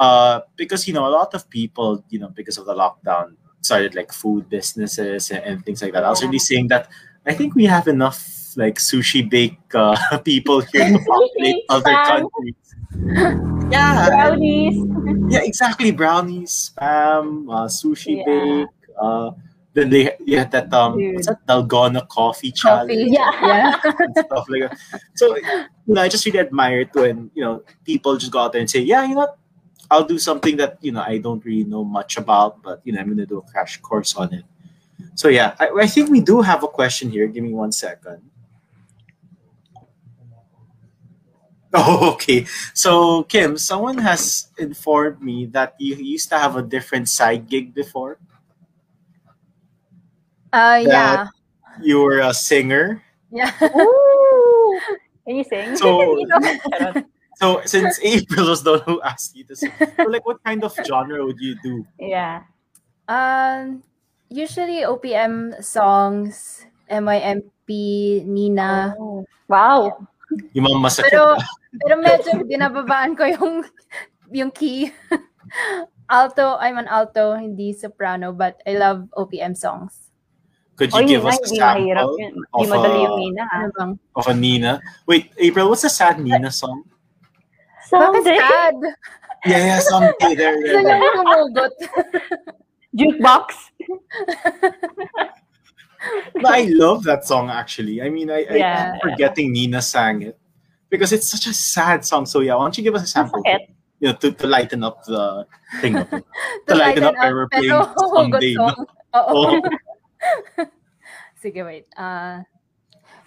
uh, 0.00 0.40
because 0.56 0.86
you 0.86 0.94
know 0.94 1.06
a 1.06 1.10
lot 1.10 1.34
of 1.34 1.50
people, 1.50 2.04
you 2.08 2.20
know, 2.20 2.28
because 2.28 2.56
of 2.56 2.66
the 2.66 2.72
lockdown, 2.72 3.34
started 3.62 3.96
like 3.96 4.12
food 4.12 4.48
businesses 4.48 5.32
and, 5.32 5.42
and 5.42 5.66
things 5.66 5.82
like 5.82 5.92
that. 5.92 6.04
I 6.04 6.08
was 6.10 6.20
Yeah. 6.22 6.28
really 6.28 6.38
saying 6.38 6.68
that 6.68 6.88
I 7.26 7.34
think 7.34 7.56
we 7.56 7.64
have 7.64 7.88
enough 7.88 8.52
like 8.54 8.76
sushi 8.76 9.28
bake 9.28 9.58
uh, 9.74 9.96
people 10.24 10.60
here 10.60 10.86
to 10.86 10.98
populate 11.04 11.64
other 11.68 11.90
countries. 12.06 12.54
Yeah, 13.70 14.08
Brownies. 14.08 14.76
yeah, 15.28 15.40
exactly. 15.44 15.90
Brownies, 15.92 16.72
spam, 16.72 17.52
uh, 17.52 17.68
sushi 17.68 18.16
Yeah. 18.16 18.24
bake. 18.24 18.68
Uh, 19.00 19.30
then 19.74 19.90
they 19.90 20.16
yeah 20.24 20.44
that 20.44 20.72
um 20.72 20.96
what's 21.14 21.26
that 21.28 21.44
Dalgona 21.46 22.08
coffee 22.08 22.50
challenge 22.50 22.90
Coffee. 22.90 23.12
Yeah. 23.12 23.30
Yeah. 23.44 23.92
and 24.00 24.16
stuff 24.26 24.46
like 24.48 24.62
that. 24.70 24.78
So 25.14 25.36
you 25.36 25.94
know, 25.94 26.00
I 26.00 26.08
just 26.08 26.24
really 26.24 26.38
admire 26.40 26.80
it 26.80 26.94
when 26.94 27.30
you 27.34 27.44
know 27.44 27.62
people 27.84 28.16
just 28.16 28.32
go 28.32 28.40
out 28.40 28.52
there 28.52 28.60
and 28.62 28.70
say, 28.70 28.80
yeah, 28.80 29.04
you 29.04 29.14
know, 29.14 29.28
what? 29.28 29.38
I'll 29.90 30.04
do 30.04 30.18
something 30.18 30.56
that 30.56 30.78
you 30.80 30.92
know 30.92 31.04
I 31.06 31.18
don't 31.18 31.44
really 31.44 31.64
know 31.64 31.84
much 31.84 32.16
about, 32.16 32.62
but 32.62 32.80
you 32.84 32.92
know 32.92 33.00
I'm 33.00 33.08
gonna 33.08 33.26
do 33.26 33.38
a 33.38 33.42
crash 33.52 33.76
course 33.80 34.14
on 34.16 34.32
it. 34.32 34.44
So 35.14 35.28
yeah, 35.28 35.54
I, 35.60 35.68
I 35.84 35.86
think 35.86 36.08
we 36.10 36.20
do 36.20 36.40
have 36.40 36.64
a 36.64 36.68
question 36.68 37.10
here. 37.10 37.26
Give 37.28 37.44
me 37.44 37.52
one 37.52 37.70
second. 37.72 38.22
Oh, 41.74 42.12
okay. 42.14 42.46
So 42.74 43.22
Kim, 43.24 43.58
someone 43.58 43.98
has 43.98 44.48
informed 44.58 45.20
me 45.22 45.46
that 45.52 45.74
you 45.78 45.96
used 45.96 46.28
to 46.30 46.38
have 46.38 46.56
a 46.56 46.62
different 46.62 47.08
side 47.08 47.48
gig 47.48 47.74
before. 47.74 48.18
Uh, 50.52 50.80
yeah. 50.86 51.26
You 51.80 52.00
were 52.02 52.18
a 52.20 52.32
singer. 52.34 53.02
Yeah. 53.30 53.52
Ooh. 53.62 54.80
Can 55.26 55.36
you 55.36 55.44
sing? 55.44 55.76
So- 55.76 56.16
So 57.38 57.62
since 57.66 58.00
April 58.02 58.50
was 58.50 58.64
the 58.64 58.72
one 58.72 58.82
who 58.82 59.00
asked 59.02 59.36
you 59.36 59.44
to 59.44 59.54
sing, 59.54 59.70
so 59.78 60.10
like 60.10 60.26
what 60.26 60.42
kind 60.42 60.58
of 60.64 60.74
genre 60.84 61.22
would 61.24 61.38
you 61.38 61.54
do? 61.62 61.86
yeah. 62.00 62.42
Um, 63.06 63.84
usually 64.28 64.82
OPM 64.82 65.62
songs, 65.62 66.66
MYMP, 66.90 68.26
Nina. 68.26 68.96
Oh. 68.98 69.24
Wow. 69.46 70.08
Yung 70.52 70.64
mga 70.66 70.78
masakit. 70.80 71.08
Pero, 71.10 71.36
pero 71.80 71.94
medyo 71.96 72.30
binababaan 72.44 73.16
ko 73.16 73.24
yung, 73.24 73.64
yung 74.30 74.50
key. 74.52 74.92
alto, 76.08 76.56
I'm 76.60 76.76
an 76.76 76.88
alto, 76.88 77.36
hindi 77.36 77.72
soprano, 77.72 78.32
but 78.32 78.60
I 78.66 78.76
love 78.76 79.08
OPM 79.16 79.56
songs. 79.56 80.08
Could 80.76 80.92
you 80.94 81.02
Oy, 81.02 81.06
give 81.10 81.24
Nina, 81.26 81.32
us 81.32 81.36
a 81.36 81.42
hindi 81.42 81.58
sample 81.58 81.86
yun. 81.90 81.98
of 81.98 82.10
Hindi 82.54 82.70
a- 82.70 83.02
yung 83.02 83.16
Nina. 83.18 83.42
ha? 83.44 83.56
Ano 83.58 83.66
bang? 83.74 83.92
of 84.14 84.26
a 84.28 84.34
Nina? 84.34 84.72
Wait, 85.06 85.32
April, 85.36 85.68
what's 85.68 85.82
the 85.82 85.90
sad 85.90 86.20
Nina 86.20 86.50
song? 86.54 86.84
Bakit 87.90 88.20
Someday. 88.22 88.38
sad? 88.38 88.76
Yeah, 89.48 89.58
yeah, 89.64 89.80
someday. 89.80 90.32
There, 90.36 90.54
Gusto 90.54 90.70
there, 90.70 90.82
niya 90.84 90.98
there. 90.98 91.16
humugot. 91.18 91.74
Jukebox. 92.94 93.46
But 96.34 96.52
I 96.52 96.70
love 96.70 97.04
that 97.04 97.26
song 97.26 97.50
actually. 97.50 98.02
I 98.02 98.08
mean, 98.08 98.30
I, 98.30 98.46
I 98.48 98.56
keep 98.56 99.02
forgetting 99.02 99.52
Nina 99.52 99.82
sang 99.82 100.22
it 100.22 100.38
because 100.90 101.12
it's 101.12 101.28
such 101.28 101.46
a 101.46 101.54
sad 101.54 102.04
song. 102.04 102.26
So 102.26 102.40
yeah, 102.40 102.54
why 102.54 102.64
don't 102.64 102.76
you 102.78 102.84
give 102.84 102.94
us 102.94 103.04
a 103.04 103.06
sample? 103.06 103.42
Masakit. 103.42 103.74
You 104.00 104.08
know, 104.08 104.14
to, 104.14 104.30
to 104.30 104.46
lighten 104.46 104.84
up 104.84 105.04
the 105.04 105.46
thing. 105.80 105.96
of 106.02 106.12
it. 106.12 106.24
To 106.68 106.74
lighten 106.74 107.02
lighten 107.02 107.04
up, 107.04 107.14
up, 107.14 107.24
I 107.24 107.32
were 107.32 107.48
playing 107.48 107.84
someday, 107.98 108.54
song. 108.54 108.86
Oo. 109.14 109.58
Oh, 109.58 110.66
Sige, 111.42 111.62
wait. 111.62 111.86
Uh, 111.94 112.42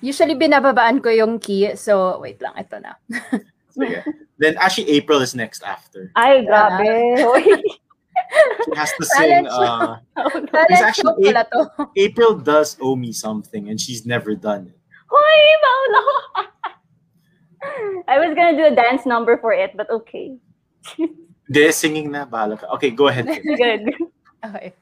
usually 0.03 0.35
binababaan 0.35 0.99
ko 1.03 1.07
yung 1.09 1.39
key. 1.39 1.75
So, 1.75 2.19
wait 2.19 2.43
lang. 2.43 2.55
Ito 2.59 2.83
na. 2.83 2.99
sige. 3.75 4.03
Then 4.35 4.59
actually, 4.59 4.91
April 4.91 5.23
is 5.23 5.35
next 5.35 5.63
after. 5.63 6.11
Ay, 6.15 6.43
grabe. 6.43 7.19
Hoy. 8.31 8.63
She 8.65 8.71
has 8.79 8.91
to 8.95 9.05
sing. 9.05 9.45
Talent 9.45 9.51
show. 9.51 10.15
Uh, 10.15 10.29
Talent 10.47 10.71
actually 10.71 11.33
pala 11.33 11.43
to. 11.51 11.89
April 11.97 12.39
does 12.39 12.77
owe 12.79 12.95
me 12.95 13.11
something, 13.11 13.69
and 13.69 13.79
she's 13.79 14.05
never 14.05 14.35
done 14.35 14.71
it. 14.71 14.77
Hoy, 15.11 15.39
Paolo. 15.59 16.03
I 18.07 18.17
was 18.17 18.33
gonna 18.33 18.55
do 18.55 18.65
a 18.65 18.75
dance 18.75 19.05
number 19.05 19.37
for 19.37 19.53
it, 19.53 19.75
but 19.75 19.89
okay. 19.91 20.39
De 21.51 21.71
singing 21.71 22.09
na 22.09 22.25
bahala 22.25 22.55
ka. 22.55 22.71
Okay, 22.79 22.89
go 22.95 23.11
ahead. 23.11 23.27
Good. 23.59 23.91
Okay. 24.39 24.73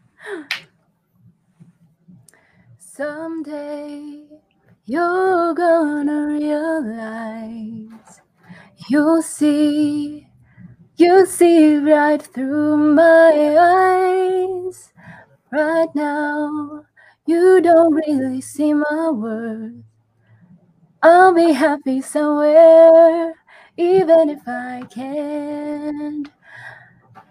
Someday 2.78 4.30
you're 4.86 5.54
gonna 5.54 6.28
realize 6.38 8.22
you'll 8.88 9.22
see, 9.22 10.29
you'll 11.00 11.26
see 11.26 11.78
right 11.78 12.22
through 12.22 12.78
my 12.78 13.56
eyes. 13.58 14.94
Right 15.52 15.90
now, 15.96 16.86
you 17.26 17.62
don't 17.62 17.94
really 17.94 18.42
see 18.42 18.74
my 18.74 19.10
worth. 19.12 19.74
I'll 21.02 21.34
be 21.34 21.54
happy 21.54 22.02
somewhere, 22.02 23.34
even 23.78 24.30
if 24.30 24.48
I 24.48 24.84
can't. 24.90 26.30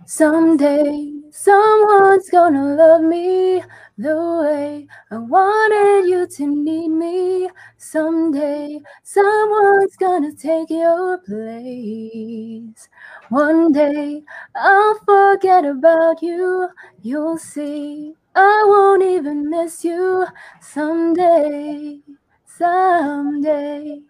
Someday, 0.07 1.13
someone's 1.31 2.31
gonna 2.31 2.75
love 2.75 3.03
me 3.03 3.63
the 3.99 4.17
way 4.43 4.87
I 5.11 5.19
wanted 5.19 6.09
you 6.09 6.27
to 6.27 6.47
need 6.47 6.89
me. 6.89 7.51
Someday, 7.77 8.81
someone's 9.03 9.97
gonna 9.97 10.33
take 10.35 10.71
your 10.71 11.19
place. 11.19 12.89
One 13.31 13.73
day, 13.73 14.23
I'll 14.57 14.97
forget 15.05 15.65
about 15.65 16.23
you. 16.23 16.69
You'll 17.03 17.37
see, 17.39 18.15
I 18.35 18.65
won't 18.67 19.03
even 19.03 19.51
miss 19.51 19.85
you. 19.85 20.25
Someday, 20.61 22.01
someday. 22.47 24.01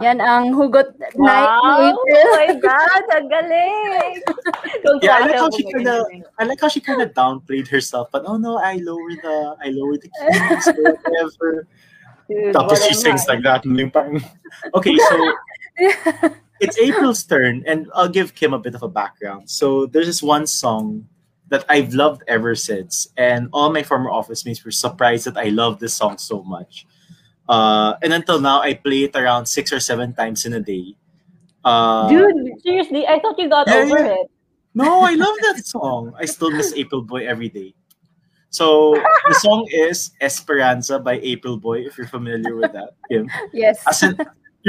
Yan 0.00 0.20
ang 0.20 0.52
hugot 0.56 0.92
night 1.16 1.16
Wow! 1.16 1.80
ni 1.80 1.92
Oh 1.92 2.28
my 2.36 2.48
God, 2.60 3.02
ang 3.12 3.28
galing! 3.28 4.20
Yeah, 5.04 5.20
eh. 5.20 5.24
I 5.24 5.26
like 5.28 5.36
how 5.40 5.50
she 5.52 5.64
oh 5.64 5.70
kinda. 5.72 5.96
I 6.38 6.42
like 6.44 6.60
how 6.60 6.68
she 6.68 6.80
kind 6.80 7.00
of 7.00 7.12
downplayed 7.12 7.68
herself. 7.68 8.08
But 8.12 8.24
oh 8.28 8.36
no, 8.36 8.56
I 8.56 8.76
lower 8.80 9.12
the, 9.20 9.36
I 9.60 9.68
lower 9.72 9.96
the 10.00 10.08
keys 10.08 10.64
whatever. 10.80 11.66
Dude, 12.28 12.52
Tapos 12.56 12.80
she 12.88 12.92
sings 12.96 13.24
man. 13.28 13.36
like 13.36 13.42
that. 13.44 13.60
Eh. 13.64 13.68
and 13.68 13.76
yung 13.80 13.90
parang- 13.92 14.24
Okay, 14.76 14.96
so 14.96 15.16
it's 16.60 16.78
April's 16.78 17.22
turn, 17.24 17.62
and 17.66 17.88
I'll 17.94 18.08
give 18.08 18.34
Kim 18.34 18.52
a 18.54 18.58
bit 18.58 18.74
of 18.74 18.82
a 18.82 18.88
background. 18.88 19.48
So 19.50 19.86
there's 19.86 20.06
this 20.06 20.22
one 20.22 20.46
song 20.46 21.08
that 21.48 21.64
I've 21.68 21.94
loved 21.94 22.22
ever 22.28 22.54
since, 22.54 23.08
and 23.16 23.48
all 23.52 23.70
my 23.72 23.82
former 23.82 24.10
office 24.10 24.44
mates 24.44 24.64
were 24.64 24.70
surprised 24.70 25.26
that 25.26 25.36
I 25.36 25.44
love 25.50 25.78
this 25.78 25.94
song 25.94 26.18
so 26.18 26.42
much. 26.42 26.86
Uh, 27.48 27.94
and 28.02 28.12
until 28.12 28.40
now, 28.40 28.60
I 28.60 28.74
play 28.74 29.04
it 29.04 29.14
around 29.14 29.46
six 29.46 29.72
or 29.72 29.78
seven 29.78 30.12
times 30.12 30.44
in 30.46 30.54
a 30.54 30.60
day. 30.60 30.96
Uh, 31.64 32.08
Dude, 32.08 32.34
seriously, 32.62 33.06
I 33.06 33.20
thought 33.20 33.38
you 33.38 33.48
got 33.48 33.68
Yeah, 33.68 33.86
over 33.86 33.98
it. 33.98 34.26
no, 34.74 35.02
I 35.02 35.14
love 35.14 35.36
that 35.42 35.64
song. 35.64 36.12
I 36.18 36.24
still 36.24 36.50
miss 36.50 36.72
April 36.74 37.02
Boy 37.02 37.26
every 37.26 37.48
day. 37.48 37.74
So 38.50 38.94
the 39.28 39.34
song 39.34 39.68
is 39.70 40.12
Esperanza 40.20 40.98
by 40.98 41.20
April 41.22 41.56
Boy, 41.58 41.80
if 41.86 41.98
you're 41.98 42.06
familiar 42.06 42.56
with 42.56 42.72
that. 42.72 42.94
Kim. 43.10 43.28
Yes. 43.52 43.82
As 43.86 44.02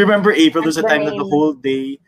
you 0.02 0.06
remember 0.06 0.32
April? 0.32 0.64
There's 0.64 0.78
a 0.78 0.84
time 0.84 1.06
that 1.06 1.18
the 1.18 1.26
whole 1.26 1.54
day, 1.54 2.00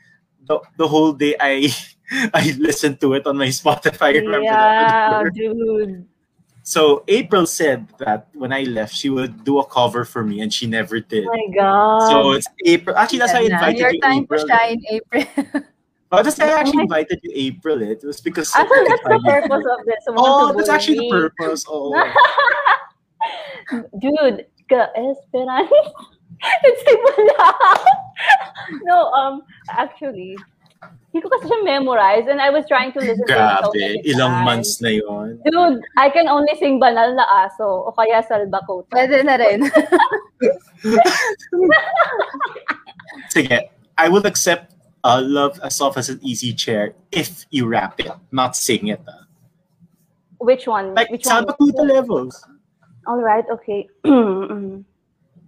the, 0.46 0.60
the 0.78 0.88
whole 0.88 1.12
day 1.14 1.36
I 1.40 1.74
I 2.34 2.56
listened 2.58 3.02
to 3.02 3.14
it 3.14 3.26
on 3.28 3.38
my 3.38 3.48
Spotify. 3.50 4.14
I 4.16 4.18
remember 4.22 4.46
Yeah, 4.46 5.24
that. 5.24 5.34
dude. 5.34 6.06
So 6.64 7.04
April 7.08 7.46
said 7.48 7.88
that 7.98 8.30
when 8.34 8.54
I 8.54 8.62
left, 8.62 8.94
she 8.94 9.10
would 9.10 9.44
do 9.44 9.58
a 9.58 9.66
cover 9.66 10.06
for 10.06 10.24
me, 10.24 10.42
and 10.42 10.54
she 10.54 10.68
never 10.68 11.00
did. 11.00 11.26
Oh 11.26 11.34
my 11.34 11.48
God. 11.56 12.00
So 12.10 12.32
it's 12.34 12.48
April. 12.66 12.96
Actually, 12.96 13.20
that's 13.20 13.34
why 13.34 13.40
I 13.40 13.50
invited 13.50 13.80
Your 13.80 13.94
you, 13.94 14.02
time 14.02 14.24
April. 14.24 14.42
to 14.42 14.48
shine, 14.48 14.80
April. 14.90 15.24
Oh, 16.12 16.24
that's 16.24 16.40
I 16.40 16.50
Oh 16.50 16.58
actually 16.58 16.82
invited 16.90 17.20
you, 17.22 17.32
April. 17.36 17.84
Eh? 17.84 17.92
It 17.92 18.04
was 18.04 18.20
because 18.20 18.52
I 18.56 18.66
thought 18.66 18.86
that's 18.88 19.02
the 19.02 19.22
purpose 19.30 19.66
of 19.70 19.86
this. 19.86 20.04
Oh, 20.10 20.54
that's 20.58 20.70
actually 20.70 20.98
the 20.98 21.10
purpose. 21.10 21.66
Oh, 21.70 21.94
Dude, 24.02 24.46
ka 24.68 24.90
Esperanza. 24.98 25.70
It's 26.42 26.82
simula. 26.88 27.48
no, 28.88 29.12
um, 29.12 29.42
actually, 29.70 30.38
hindi 31.12 31.20
ko 31.26 31.30
kasi 31.36 31.50
siya 31.52 31.60
memorize 31.66 32.30
and 32.30 32.40
I 32.40 32.50
was 32.54 32.64
trying 32.70 32.94
to 32.94 33.00
listen 33.02 33.26
to 33.28 33.34
it 33.34 33.50
so 33.66 33.72
grabe. 33.74 33.76
many 33.76 34.04
Ilang 34.14 34.32
times. 34.40 34.46
months 34.46 34.72
na 34.82 34.90
yon. 34.94 35.42
Dude, 35.44 35.82
I 35.98 36.08
can 36.14 36.30
only 36.30 36.54
sing 36.56 36.80
Banal 36.80 37.12
na 37.18 37.26
Aso 37.44 37.66
o 37.84 37.92
kaya 37.92 38.22
Salbakuta. 38.24 38.88
Pwede 38.94 39.26
na 39.26 39.36
rin. 39.36 39.66
Sige, 43.30 43.70
I 43.98 44.08
will 44.10 44.26
accept 44.26 44.74
uh, 45.04 45.22
Love 45.24 45.60
as 45.64 45.76
Soft 45.76 45.98
as 45.98 46.10
an 46.10 46.20
Easy 46.22 46.54
Chair 46.54 46.94
if 47.12 47.46
you 47.50 47.68
rap 47.68 48.00
it, 48.00 48.12
not 48.32 48.56
sing 48.56 48.88
it. 48.88 49.02
ah. 49.08 49.26
Which 50.40 50.68
one? 50.68 50.96
Like 50.96 51.10
Which 51.12 51.26
one? 51.26 51.46
Salbakuta 51.46 51.84
levels. 51.90 52.46
All 53.08 53.20
right, 53.22 53.44
okay. 53.52 53.90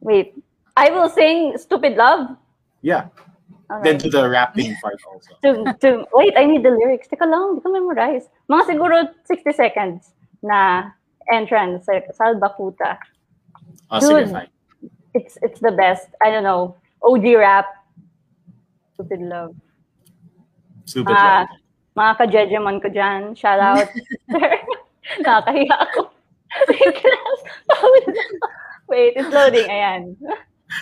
Wait. 0.02 0.34
I 0.82 0.90
will 0.90 1.10
sing 1.14 1.54
Stupid 1.62 1.94
Love. 1.94 2.34
Yeah. 2.82 3.14
Then 3.86 3.98
do 4.02 4.10
the 4.10 4.28
rapping 4.28 4.76
part 4.82 5.00
also. 5.08 5.38
to, 5.46 5.78
to, 5.80 6.04
wait, 6.12 6.34
I 6.36 6.44
need 6.44 6.66
the 6.66 6.72
lyrics. 6.74 7.08
Teka 7.08 7.24
lang, 7.24 7.56
hindi 7.56 7.62
ko 7.62 7.70
memorize. 7.72 8.28
Mga 8.50 8.64
siguro 8.68 8.96
60 9.30 9.54
seconds 9.54 10.12
na 10.44 10.92
entrance 11.32 11.86
sa 11.86 12.02
Salbakuta. 12.12 12.98
Oh, 13.94 14.02
sige, 14.02 14.26
Dude. 14.26 14.34
fine. 14.34 14.52
It's 15.14 15.38
it's 15.44 15.60
the 15.62 15.72
best. 15.72 16.10
I 16.20 16.32
don't 16.32 16.44
know. 16.44 16.76
OG 17.04 17.24
rap. 17.40 17.68
Stupid 18.96 19.22
love. 19.24 19.56
Stupid 20.84 21.16
Ah, 21.16 21.46
love. 21.48 21.52
mga 21.96 22.12
ka-jejemon 22.18 22.78
ko 22.84 22.88
dyan. 22.92 23.36
Shout 23.40 23.60
out. 23.60 23.88
Nakakahiya 25.24 25.76
ako. 25.88 26.02
Wait, 28.92 29.16
it's 29.16 29.32
loading. 29.32 29.68
Ayan. 29.72 30.16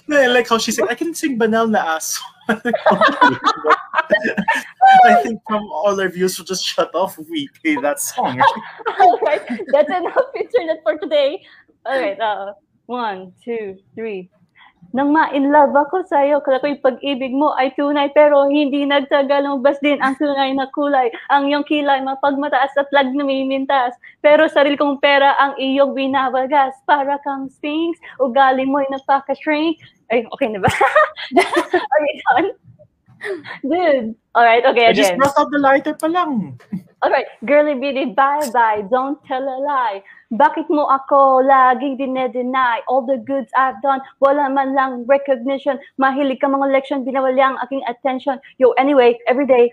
No, 0.08 0.22
I 0.22 0.28
like 0.28 0.50
how 0.50 0.58
she 0.58 0.72
said, 0.72 0.88
I 0.90 0.96
can 0.96 1.14
sing 1.14 1.38
banal 1.38 1.68
na 1.68 1.98
aso. 1.98 2.20
I 2.50 2.56
think 5.24 5.42
from 5.48 5.64
all 5.72 6.00
our 6.00 6.10
views 6.10 6.38
will 6.38 6.46
just 6.46 6.66
shut 6.66 6.94
off 6.96 7.18
we 7.30 7.48
play 7.62 7.76
that 7.76 8.00
song. 8.00 8.42
Alright, 9.00 9.48
that's 9.72 9.90
enough 9.90 10.16
internet 10.36 10.78
for 10.84 10.98
today. 10.98 11.44
Alright, 11.86 12.20
uh, 12.20 12.54
one, 12.88 13.34
two, 13.44 13.78
three. 13.96 14.30
Nang 14.90 15.14
ma-in 15.14 15.54
love 15.54 15.78
ako 15.78 16.02
sa'yo, 16.10 16.42
kala 16.42 16.58
ko 16.58 16.74
yung 16.74 16.82
pag-ibig 16.82 17.30
mo 17.30 17.54
ay 17.62 17.70
tunay, 17.78 18.10
pero 18.10 18.50
hindi 18.50 18.90
nagtagal 18.90 19.46
lumabas 19.46 19.78
din 19.86 20.02
ang 20.02 20.18
tunay 20.18 20.50
na 20.58 20.66
kulay. 20.74 21.14
Ang 21.30 21.54
iyong 21.54 21.66
kilay, 21.70 22.02
mapagmataas 22.02 22.74
at 22.74 22.90
lag 22.90 23.14
na 23.14 23.22
mimintas. 23.22 23.94
Pero 24.26 24.50
sarili 24.50 24.82
kong 24.82 24.98
pera 24.98 25.38
ang 25.38 25.54
iyong 25.62 25.94
binabagas. 25.94 26.74
Para 26.90 27.22
kang 27.22 27.54
sphinx, 27.54 28.02
ugali 28.18 28.66
mo'y 28.66 28.90
nagpaka-shrink. 28.90 29.78
Ay, 30.10 30.26
okay 30.34 30.50
na 30.50 30.58
ba? 30.58 30.70
Are 31.94 32.02
we 32.02 32.12
done? 32.34 32.50
Dude. 33.64 34.16
Alright, 34.36 34.66
okay, 34.66 34.88
I 34.88 34.94
just 34.94 35.16
brought 35.18 35.38
out 35.38 35.52
the 35.52 35.60
lighter 35.60 35.94
pa 35.94 36.08
lang. 36.08 36.60
Alright, 37.04 37.32
girly 37.48 37.80
bitty, 37.80 38.12
bye-bye, 38.12 38.84
don't 38.92 39.16
tell 39.24 39.42
a 39.42 39.58
lie. 39.64 40.04
Bakit 40.36 40.68
mo 40.68 40.84
ako 40.92 41.42
laging 41.48 41.96
dinedeny 41.96 42.84
all 42.92 43.08
the 43.08 43.24
goods 43.24 43.50
I've 43.56 43.80
done? 43.82 44.04
Wala 44.20 44.52
man 44.52 44.76
lang 44.76 45.08
recognition. 45.08 45.80
Mahilig 45.96 46.44
ka 46.44 46.52
mga 46.52 46.70
leksyon, 46.76 47.08
binawali 47.08 47.40
ang 47.40 47.56
aking 47.64 47.82
attention. 47.88 48.38
Yo, 48.60 48.76
anyway, 48.76 49.16
every 49.32 49.48
day, 49.48 49.72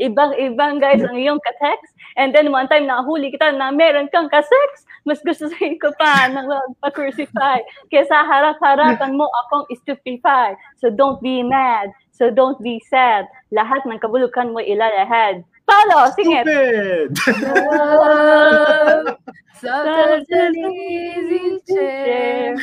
ibang-ibang 0.00 0.80
guys 0.80 1.04
ang 1.04 1.14
iyong 1.14 1.38
ka-text. 1.44 1.92
And 2.16 2.34
then 2.34 2.50
one 2.50 2.66
time 2.68 2.88
nahuli 2.90 3.32
kita 3.32 3.54
na 3.54 3.70
meron 3.70 4.08
kang 4.10 4.32
ka-sex. 4.32 4.88
Mas 5.06 5.22
gusto 5.22 5.50
sa'yo 5.50 5.78
ko 5.78 5.90
pa 5.98 6.30
na 6.30 6.46
magpa-crucify. 6.46 7.62
Kesa 7.92 8.26
harap-harapan 8.26 9.14
mo 9.14 9.28
akong 9.46 9.66
stupefy. 9.82 10.54
So 10.80 10.90
don't 10.90 11.18
be 11.22 11.42
mad. 11.42 11.90
So 12.12 12.30
don't 12.30 12.60
be 12.60 12.78
sad. 12.86 13.26
Lahat 13.50 13.82
ng 13.88 13.98
kabulukan 13.98 14.52
mo 14.52 14.60
ilalahad. 14.60 15.42
Paolo, 15.64 16.12
sing 16.12 16.36
it. 16.36 16.44
Stupid! 16.44 17.16
Love, 17.40 19.16
sometimes 19.56 20.28
an 20.28 20.52
easy 20.54 21.58
chair. 21.64 22.56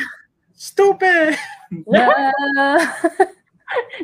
Stupid! 0.54 1.34
Love. 1.86 2.86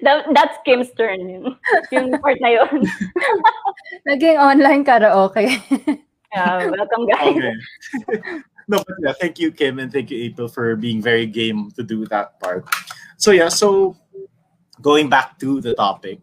That, 0.03 0.27
that's 0.31 0.59
Kim's 0.65 0.95
turn. 0.95 1.27
Yun. 1.27 1.59
Yung 1.91 2.15
part 2.23 2.39
na 2.39 2.55
yun. 2.55 2.87
Naging 4.09 4.39
online 4.39 4.87
karaoke. 4.87 5.59
Yeah, 6.35 6.69
welcome 6.69 7.07
guys. 7.09 7.33
Okay. 7.33 8.43
no, 8.69 8.77
but 8.85 8.97
yeah, 9.01 9.15
thank 9.17 9.39
you, 9.39 9.49
Kim, 9.49 9.79
and 9.79 9.89
thank 9.89 10.11
you, 10.11 10.21
April, 10.21 10.49
for 10.49 10.77
being 10.77 11.01
very 11.01 11.25
game 11.25 11.71
to 11.79 11.83
do 11.83 12.05
that 12.13 12.39
part. 12.41 12.67
So 13.17 13.31
yeah, 13.31 13.49
so 13.49 13.97
going 14.81 15.09
back 15.09 15.39
to 15.41 15.61
the 15.61 15.75
topic, 15.75 16.21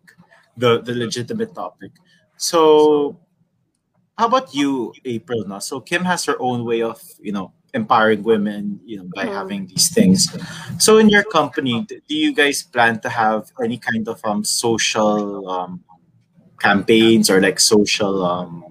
the 0.57 0.81
the 0.81 0.93
legitimate 0.93 1.53
topic. 1.55 1.91
So 2.37 3.17
how 4.17 4.27
about 4.27 4.53
you, 4.53 4.93
April? 5.05 5.43
No? 5.47 5.59
So 5.59 5.79
Kim 5.79 6.03
has 6.05 6.25
her 6.25 6.35
own 6.39 6.65
way 6.65 6.81
of, 6.81 7.01
you 7.19 7.31
know, 7.31 7.51
empowering 7.73 8.21
women, 8.23 8.79
you 8.85 8.97
know, 8.97 9.09
by 9.15 9.25
Mhm. 9.25 9.33
having 9.33 9.67
these 9.67 9.89
things. 9.89 10.29
So 10.77 10.97
in 10.99 11.09
your 11.09 11.23
company, 11.23 11.85
do 11.87 12.15
you 12.15 12.33
guys 12.33 12.61
plan 12.63 12.99
to 13.01 13.09
have 13.09 13.51
any 13.63 13.77
kind 13.77 14.07
of 14.07 14.21
um 14.23 14.43
social 14.43 15.49
um 15.49 15.83
campaigns 16.59 17.29
or 17.29 17.41
like 17.41 17.59
social 17.59 18.23
um 18.23 18.63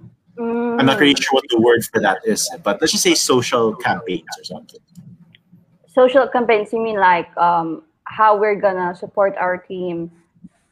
I'm 0.78 0.86
not 0.86 0.98
really 1.00 1.14
sure 1.14 1.34
what 1.34 1.44
the 1.50 1.60
word 1.60 1.84
for 1.84 2.00
that 2.00 2.18
is, 2.24 2.48
but 2.64 2.80
let's 2.80 2.92
just 2.92 3.04
say 3.04 3.14
social 3.14 3.74
campaigns 3.76 4.26
or 4.38 4.44
something. 4.44 4.80
Social 5.86 6.26
campaigns, 6.28 6.72
you 6.72 6.80
mean 6.82 6.96
like 6.96 7.28
um, 7.36 7.82
how 8.12 8.36
we're 8.36 8.60
gonna 8.60 8.94
support 8.94 9.32
our 9.40 9.56
team 9.56 10.12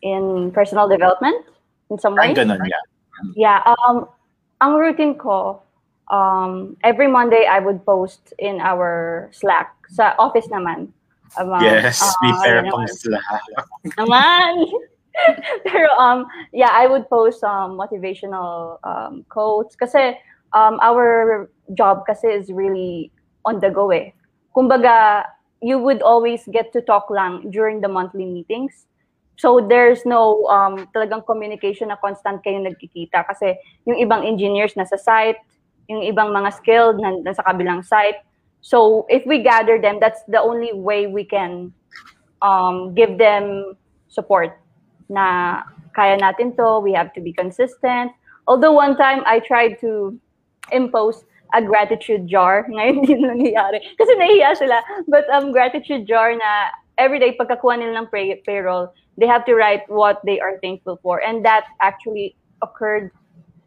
in 0.05 0.53
personal 0.53 0.88
development 0.88 1.41
in 1.88 1.97
some 1.99 2.14
way? 2.14 2.36
Ganun, 2.36 2.61
yeah. 2.68 2.84
Yeah. 3.34 3.61
Um, 3.64 4.09
ang 4.61 4.76
routine 4.76 5.16
ko, 5.16 5.64
um, 6.12 6.76
every 6.84 7.09
Monday 7.09 7.49
I 7.49 7.61
would 7.61 7.84
post 7.84 8.36
in 8.38 8.61
our 8.61 9.28
Slack 9.32 9.72
sa 9.88 10.12
office 10.20 10.47
naman. 10.53 10.93
Yes, 11.62 12.03
may 12.22 12.34
uh, 12.34 12.43
pera 12.43 12.59
ano 12.61 12.70
pang 12.74 12.86
naman. 12.91 13.41
naman. 13.97 14.53
Pero 15.66 15.91
um 15.99 16.26
yeah, 16.51 16.74
I 16.74 16.86
would 16.86 17.07
post 17.07 17.43
um 17.47 17.78
motivational 17.78 18.82
um 18.82 19.22
quotes 19.30 19.78
kasi 19.78 20.18
um 20.55 20.78
our 20.82 21.47
job 21.74 22.03
kasi 22.03 22.26
is 22.34 22.51
really 22.51 23.14
on 23.47 23.62
the 23.62 23.70
go 23.70 23.95
eh. 23.95 24.11
Kumbaga, 24.51 25.22
you 25.62 25.78
would 25.78 26.02
always 26.02 26.42
get 26.48 26.72
to 26.72 26.80
talk 26.80 27.08
lang 27.11 27.50
during 27.50 27.80
the 27.80 27.88
monthly 27.88 28.24
meetings. 28.24 28.86
So 29.36 29.61
there's 29.61 30.04
no 30.04 30.44
um 30.52 30.88
talagang 30.92 31.24
communication 31.24 31.88
na 31.88 31.96
constant 31.96 32.44
kayo 32.44 32.61
nagkikita 32.61 33.24
kasi 33.24 33.56
yung 33.88 33.96
ibang 33.96 34.24
engineers 34.24 34.76
nasa 34.76 35.00
site, 35.00 35.40
yung 35.88 36.04
ibang 36.04 36.32
mga 36.32 36.52
skilled 36.61 37.00
na 37.00 37.16
nasa 37.24 37.40
kabilang 37.44 37.80
site. 37.80 38.20
So 38.61 39.08
if 39.08 39.24
we 39.24 39.40
gather 39.40 39.80
them, 39.80 39.96
that's 39.96 40.20
the 40.28 40.40
only 40.40 40.76
way 40.76 41.08
we 41.08 41.24
can 41.24 41.72
um, 42.44 42.92
give 42.92 43.16
them 43.16 43.76
support 44.12 44.61
na 45.08 45.61
kaya 45.96 46.20
natin 46.20 46.56
to, 46.56 46.80
we 46.80 46.92
have 46.92 47.12
to 47.16 47.20
be 47.20 47.32
consistent. 47.32 48.12
Although 48.46 48.72
one 48.72 48.96
time 48.96 49.24
I 49.24 49.40
tried 49.40 49.80
to 49.80 50.16
impose 50.72 51.24
a 51.55 51.62
gratitude 51.62 52.26
jar, 52.26 52.66
ngayon 52.70 53.03
na 53.07 53.34
nangyayari. 53.34 53.78
Kasi 53.98 54.12
nahiya 54.16 54.57
sila. 54.57 54.82
But 55.09 55.28
um, 55.30 55.53
gratitude 55.53 56.07
jar 56.07 56.34
na 56.34 56.74
everyday 56.98 57.36
pagkakuha 57.36 57.78
nila 57.78 58.05
ng 58.05 58.09
pay- 58.12 58.42
payroll, 58.46 58.92
they 59.18 59.26
have 59.26 59.44
to 59.46 59.55
write 59.55 59.88
what 59.88 60.20
they 60.24 60.40
are 60.40 60.59
thankful 60.62 60.98
for. 61.03 61.20
And 61.22 61.44
that 61.44 61.64
actually 61.80 62.36
occurred 62.62 63.11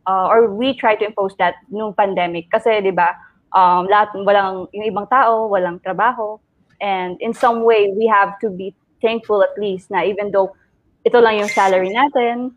uh, 0.08 0.28
or 0.28 0.54
we 0.54 0.74
try 0.74 0.96
to 0.96 1.06
impose 1.06 1.36
that 1.40 1.56
nung 1.70 1.94
pandemic. 1.94 2.52
Kasi, 2.52 2.82
di 2.82 2.92
ba, 2.92 3.16
um, 3.56 3.88
lahat, 3.88 4.14
walang, 4.24 4.68
yung 4.74 4.86
ibang 4.88 5.10
tao, 5.10 5.48
walang 5.48 5.80
trabaho. 5.82 6.40
And 6.82 7.16
in 7.22 7.34
some 7.34 7.64
way, 7.64 7.94
we 7.96 8.08
have 8.08 8.40
to 8.42 8.50
be 8.50 8.76
thankful 9.02 9.44
at 9.44 9.56
least 9.60 9.92
na 9.92 10.04
even 10.04 10.32
though 10.32 10.56
ito 11.04 11.20
lang 11.20 11.40
yung 11.40 11.52
salary 11.52 11.92
natin, 11.92 12.56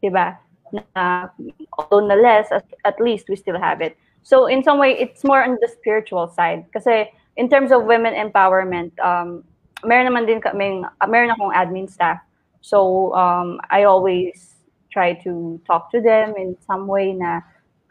di 0.00 0.08
ba, 0.08 0.36
na 0.72 1.28
although 1.76 2.04
na 2.04 2.16
less, 2.16 2.48
at, 2.52 2.64
at 2.84 2.96
least 3.00 3.28
we 3.28 3.36
still 3.36 3.60
have 3.60 3.80
it. 3.80 3.96
So 4.22 4.46
in 4.46 4.62
some 4.62 4.78
way, 4.78 4.94
it's 4.98 5.24
more 5.24 5.42
on 5.42 5.58
the 5.60 5.68
spiritual 5.68 6.28
side. 6.28 6.66
Kasi 6.72 7.10
in 7.36 7.48
terms 7.48 7.72
of 7.72 7.84
women 7.84 8.14
empowerment, 8.14 8.94
um, 9.02 9.44
meron 9.84 10.10
naman 10.10 10.26
din 10.26 10.40
kami, 10.40 10.82
meron 11.08 11.34
akong 11.34 11.52
admin 11.54 11.90
staff. 11.90 12.22
So 12.62 13.12
um, 13.14 13.58
I 13.70 13.84
always 13.84 14.54
try 14.92 15.14
to 15.26 15.60
talk 15.66 15.90
to 15.90 16.00
them 16.00 16.34
in 16.38 16.54
some 16.62 16.86
way 16.86 17.12
na 17.12 17.42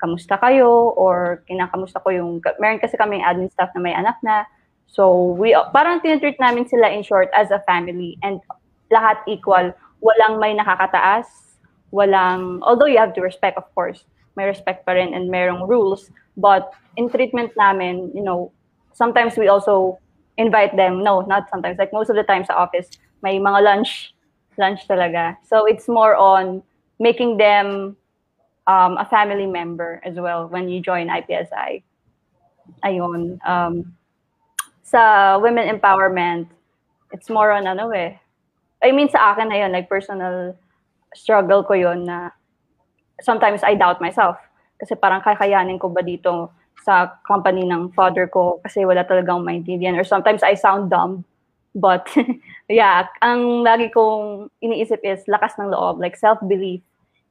kamusta 0.01 0.39
kayo 0.39 0.95
or 0.95 1.43
kinakamusta 1.49 2.01
ko 2.01 2.09
yung, 2.09 2.41
meron 2.59 2.79
kasi 2.79 2.95
kaming 2.97 3.21
admin 3.21 3.51
staff 3.51 3.69
na 3.75 3.81
may 3.81 3.93
anak 3.93 4.15
na. 4.23 4.47
So 4.87 5.35
we, 5.35 5.55
parang 5.75 5.99
tinitreat 5.99 6.39
namin 6.39 6.67
sila 6.67 6.89
in 6.89 7.03
short 7.03 7.29
as 7.35 7.51
a 7.51 7.59
family 7.67 8.17
and 8.23 8.39
lahat 8.91 9.19
equal. 9.27 9.71
Walang 10.01 10.39
may 10.39 10.55
nakakataas, 10.55 11.59
walang, 11.93 12.59
although 12.63 12.89
you 12.89 12.97
have 12.97 13.13
to 13.13 13.21
respect 13.21 13.57
of 13.57 13.67
course, 13.75 14.03
may 14.41 14.49
respect 14.49 14.89
pa 14.89 14.97
rin 14.97 15.13
and 15.13 15.29
merong 15.29 15.69
rules. 15.69 16.09
But 16.33 16.73
in 16.97 17.13
treatment 17.13 17.53
namin, 17.53 18.09
you 18.17 18.25
know, 18.25 18.49
sometimes 18.97 19.37
we 19.37 19.45
also 19.45 20.01
invite 20.37 20.73
them. 20.75 21.05
No, 21.05 21.21
not 21.21 21.45
sometimes. 21.53 21.77
Like 21.77 21.93
most 21.93 22.09
of 22.09 22.17
the 22.17 22.25
time 22.25 22.41
sa 22.41 22.57
office, 22.57 22.89
may 23.21 23.37
mga 23.37 23.61
lunch, 23.61 24.17
lunch 24.57 24.89
talaga. 24.89 25.37
So 25.45 25.69
it's 25.69 25.85
more 25.85 26.17
on 26.17 26.65
making 26.97 27.37
them 27.37 27.95
um, 28.65 28.97
a 28.97 29.05
family 29.05 29.45
member 29.45 30.01
as 30.01 30.17
well 30.17 30.49
when 30.49 30.69
you 30.69 30.81
join 30.81 31.13
IPSI. 31.13 31.85
Ayun. 32.81 33.37
Um, 33.45 33.93
sa 34.81 35.37
women 35.37 35.69
empowerment, 35.69 36.49
it's 37.13 37.29
more 37.29 37.53
on 37.53 37.69
ano 37.69 37.93
eh. 37.93 38.17
I 38.81 38.89
mean 38.89 39.09
sa 39.13 39.37
akin 39.37 39.53
na 39.53 39.61
yun, 39.61 39.71
like 39.71 39.85
personal 39.85 40.57
struggle 41.13 41.61
ko 41.61 41.77
yun 41.77 42.09
na 42.09 42.33
sometimes 43.21 43.63
I 43.63 43.77
doubt 43.77 44.01
myself. 44.01 44.37
Kasi 44.81 44.97
parang 44.97 45.21
kakayanin 45.21 45.77
ko 45.77 45.89
ba 45.89 46.01
dito 46.01 46.49
sa 46.81 47.21
company 47.23 47.69
ng 47.69 47.93
father 47.93 48.25
ko 48.25 48.57
kasi 48.65 48.81
wala 48.83 49.05
talagang 49.05 49.45
maintindihan. 49.45 49.93
Or 49.95 50.03
sometimes 50.03 50.41
I 50.41 50.57
sound 50.57 50.89
dumb 50.89 51.25
But 51.75 52.07
yeah, 52.69 53.07
ang 53.21 53.63
lagi 53.63 53.91
kong 53.91 54.51
iniisip 54.63 54.99
is 55.03 55.23
lakas 55.27 55.55
ng 55.59 55.71
loob, 55.71 55.99
like 55.99 56.17
self-belief. 56.17 56.81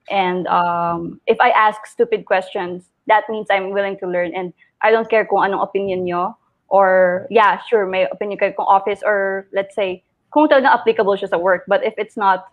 And 0.09 0.47
um, 0.49 1.20
if 1.26 1.36
I 1.41 1.51
ask 1.51 1.86
stupid 1.86 2.24
questions, 2.24 2.84
that 3.07 3.24
means 3.28 3.47
I'm 3.51 3.70
willing 3.70 3.99
to 3.99 4.07
learn 4.07 4.32
and 4.34 4.53
I 4.82 4.91
don't 4.91 5.09
care 5.09 5.24
kung 5.24 5.45
anong 5.45 5.62
opinion 5.62 6.05
nyo 6.05 6.36
or 6.68 7.26
yeah, 7.30 7.61
sure, 7.68 7.84
may 7.84 8.09
opinion 8.09 8.38
kayo 8.38 8.57
kung 8.57 8.66
office 8.66 9.01
or 9.05 9.47
let's 9.53 9.74
say 9.74 10.03
kung 10.32 10.49
talaga 10.49 10.72
applicable 10.72 11.16
siya 11.16 11.28
sa 11.28 11.38
work. 11.38 11.64
But 11.68 11.84
if 11.84 11.95
it's 11.99 12.16
not 12.16 12.49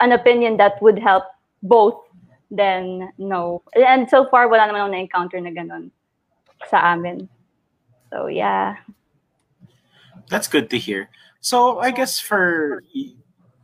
an 0.00 0.12
opinion 0.12 0.56
that 0.56 0.82
would 0.82 0.98
help 0.98 1.24
both, 1.62 2.00
then 2.50 3.12
no. 3.18 3.62
And 3.74 4.08
so 4.10 4.26
far, 4.28 4.48
wala 4.48 4.66
naman 4.66 4.82
ako 4.82 4.90
na-encounter 4.90 5.40
na 5.40 5.50
ganun 5.50 5.90
sa 6.68 6.92
amin. 6.92 7.28
So 8.10 8.26
yeah. 8.26 8.76
That's 10.28 10.46
good 10.46 10.70
to 10.70 10.78
hear. 10.78 11.10
So 11.40 11.78
I 11.78 11.90
guess 11.90 12.20
for 12.20 12.82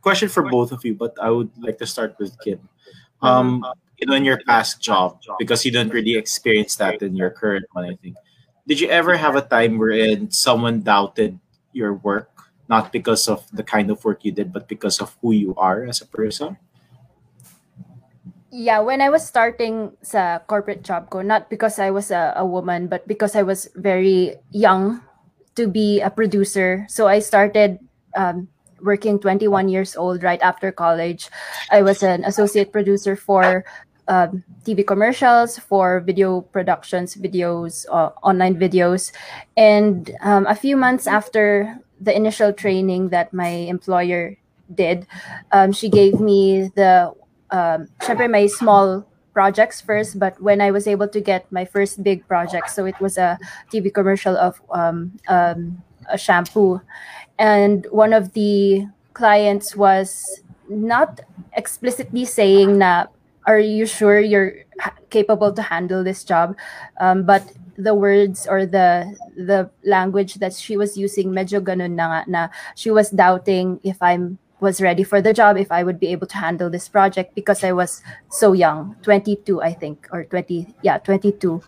question 0.01 0.29
for 0.29 0.47
both 0.49 0.71
of 0.71 0.83
you, 0.85 0.95
but 0.95 1.15
I 1.21 1.29
would 1.29 1.51
like 1.59 1.77
to 1.79 1.85
start 1.85 2.15
with 2.19 2.39
Kim. 2.39 2.63
Um, 3.21 3.65
you 3.97 4.05
know, 4.05 4.13
in 4.13 4.23
your 4.23 4.39
past 4.45 4.79
job, 4.79 5.19
because 5.39 5.65
you 5.65 5.71
don't 5.71 5.89
really 5.89 6.15
experience 6.15 6.75
that 6.77 7.01
in 7.01 7.15
your 7.15 7.29
current 7.29 7.65
one, 7.73 7.85
I 7.85 7.95
think. 7.97 8.15
Did 8.67 8.79
you 8.79 8.87
ever 8.89 9.17
have 9.17 9.35
a 9.35 9.41
time 9.41 9.77
wherein 9.77 10.29
someone 10.29 10.81
doubted 10.81 11.39
your 11.73 11.93
work, 11.93 12.29
not 12.69 12.91
because 12.91 13.27
of 13.27 13.47
the 13.51 13.63
kind 13.63 13.89
of 13.89 14.03
work 14.05 14.23
you 14.23 14.31
did, 14.31 14.53
but 14.53 14.67
because 14.67 15.01
of 15.01 15.17
who 15.21 15.31
you 15.31 15.55
are 15.57 15.85
as 15.85 16.01
a 16.01 16.05
person? 16.05 16.57
Yeah, 18.49 18.79
when 18.79 19.01
I 19.01 19.09
was 19.09 19.27
starting 19.27 19.91
sa 20.01 20.39
corporate 20.39 20.81
job 20.81 21.09
ko, 21.09 21.21
not 21.21 21.49
because 21.49 21.79
I 21.79 21.91
was 21.91 22.11
a, 22.11 22.31
a 22.37 22.45
woman, 22.45 22.87
but 22.87 23.07
because 23.07 23.35
I 23.35 23.43
was 23.43 23.67
very 23.75 24.35
young 24.51 25.03
to 25.55 25.67
be 25.67 25.99
a 25.99 26.09
producer. 26.09 26.85
So 26.87 27.07
I 27.07 27.19
started 27.19 27.79
um, 28.15 28.47
working 28.81 29.19
21 29.19 29.67
years 29.67 29.97
old 29.97 30.23
right 30.23 30.41
after 30.41 30.71
college. 30.71 31.29
I 31.71 31.81
was 31.81 32.03
an 32.03 32.23
associate 32.23 32.71
producer 32.71 33.15
for 33.17 33.65
um, 34.07 34.43
TV 34.63 34.85
commercials, 34.85 35.59
for 35.59 35.99
video 35.99 36.41
productions, 36.41 37.15
videos, 37.15 37.85
uh, 37.91 38.11
online 38.23 38.55
videos. 38.55 39.11
And 39.57 40.11
um, 40.21 40.45
a 40.47 40.55
few 40.55 40.77
months 40.77 41.05
after 41.05 41.75
the 41.99 42.15
initial 42.15 42.53
training 42.53 43.09
that 43.09 43.33
my 43.33 43.67
employer 43.67 44.37
did, 44.73 45.05
um, 45.51 45.73
she 45.73 45.89
gave 45.89 46.21
me 46.21 46.71
the, 46.75 47.11
um, 47.51 47.87
my 48.29 48.47
small 48.47 49.05
projects 49.33 49.81
first, 49.81 50.17
but 50.17 50.39
when 50.41 50.61
I 50.61 50.71
was 50.71 50.87
able 50.87 51.07
to 51.09 51.21
get 51.21 51.45
my 51.51 51.65
first 51.65 52.01
big 52.03 52.27
project, 52.27 52.69
so 52.71 52.85
it 52.85 52.99
was 52.99 53.17
a 53.17 53.37
TV 53.71 53.93
commercial 53.93 54.35
of 54.37 54.61
um, 54.71 55.13
um, 55.27 55.81
a 56.09 56.17
shampoo, 56.17 56.81
and 57.37 57.85
one 57.91 58.13
of 58.13 58.33
the 58.33 58.87
clients 59.13 59.75
was 59.75 60.41
not 60.69 61.21
explicitly 61.53 62.25
saying 62.25 62.77
na 62.77 63.07
are 63.45 63.59
you 63.59 63.85
sure 63.85 64.19
you're 64.19 64.65
capable 65.09 65.53
to 65.53 65.61
handle 65.61 66.03
this 66.03 66.23
job? 66.23 66.55
Um, 66.99 67.23
but 67.23 67.47
the 67.77 67.93
words 67.93 68.45
or 68.49 68.65
the 68.65 69.15
the 69.37 69.69
language 69.85 70.41
that 70.41 70.53
she 70.53 70.75
was 70.75 70.97
using 70.97 71.29
medyo 71.29 71.61
ganun 71.61 71.93
na 71.93 72.25
na 72.27 72.49
she 72.75 72.89
was 72.89 73.13
doubting 73.13 73.79
if 73.85 74.01
I'm 74.01 74.41
was 74.59 74.81
ready 74.81 75.03
for 75.03 75.21
the 75.21 75.33
job 75.33 75.57
if 75.57 75.71
I 75.71 75.83
would 75.83 75.99
be 75.99 76.07
able 76.07 76.27
to 76.27 76.37
handle 76.37 76.69
this 76.69 76.87
project 76.87 77.35
because 77.35 77.63
I 77.63 77.71
was 77.71 78.01
so 78.29 78.53
young 78.53 78.95
22 79.03 79.61
I 79.61 79.73
think 79.73 80.07
or 80.11 80.23
20 80.25 80.73
yeah 80.81 80.97
22 80.97 81.61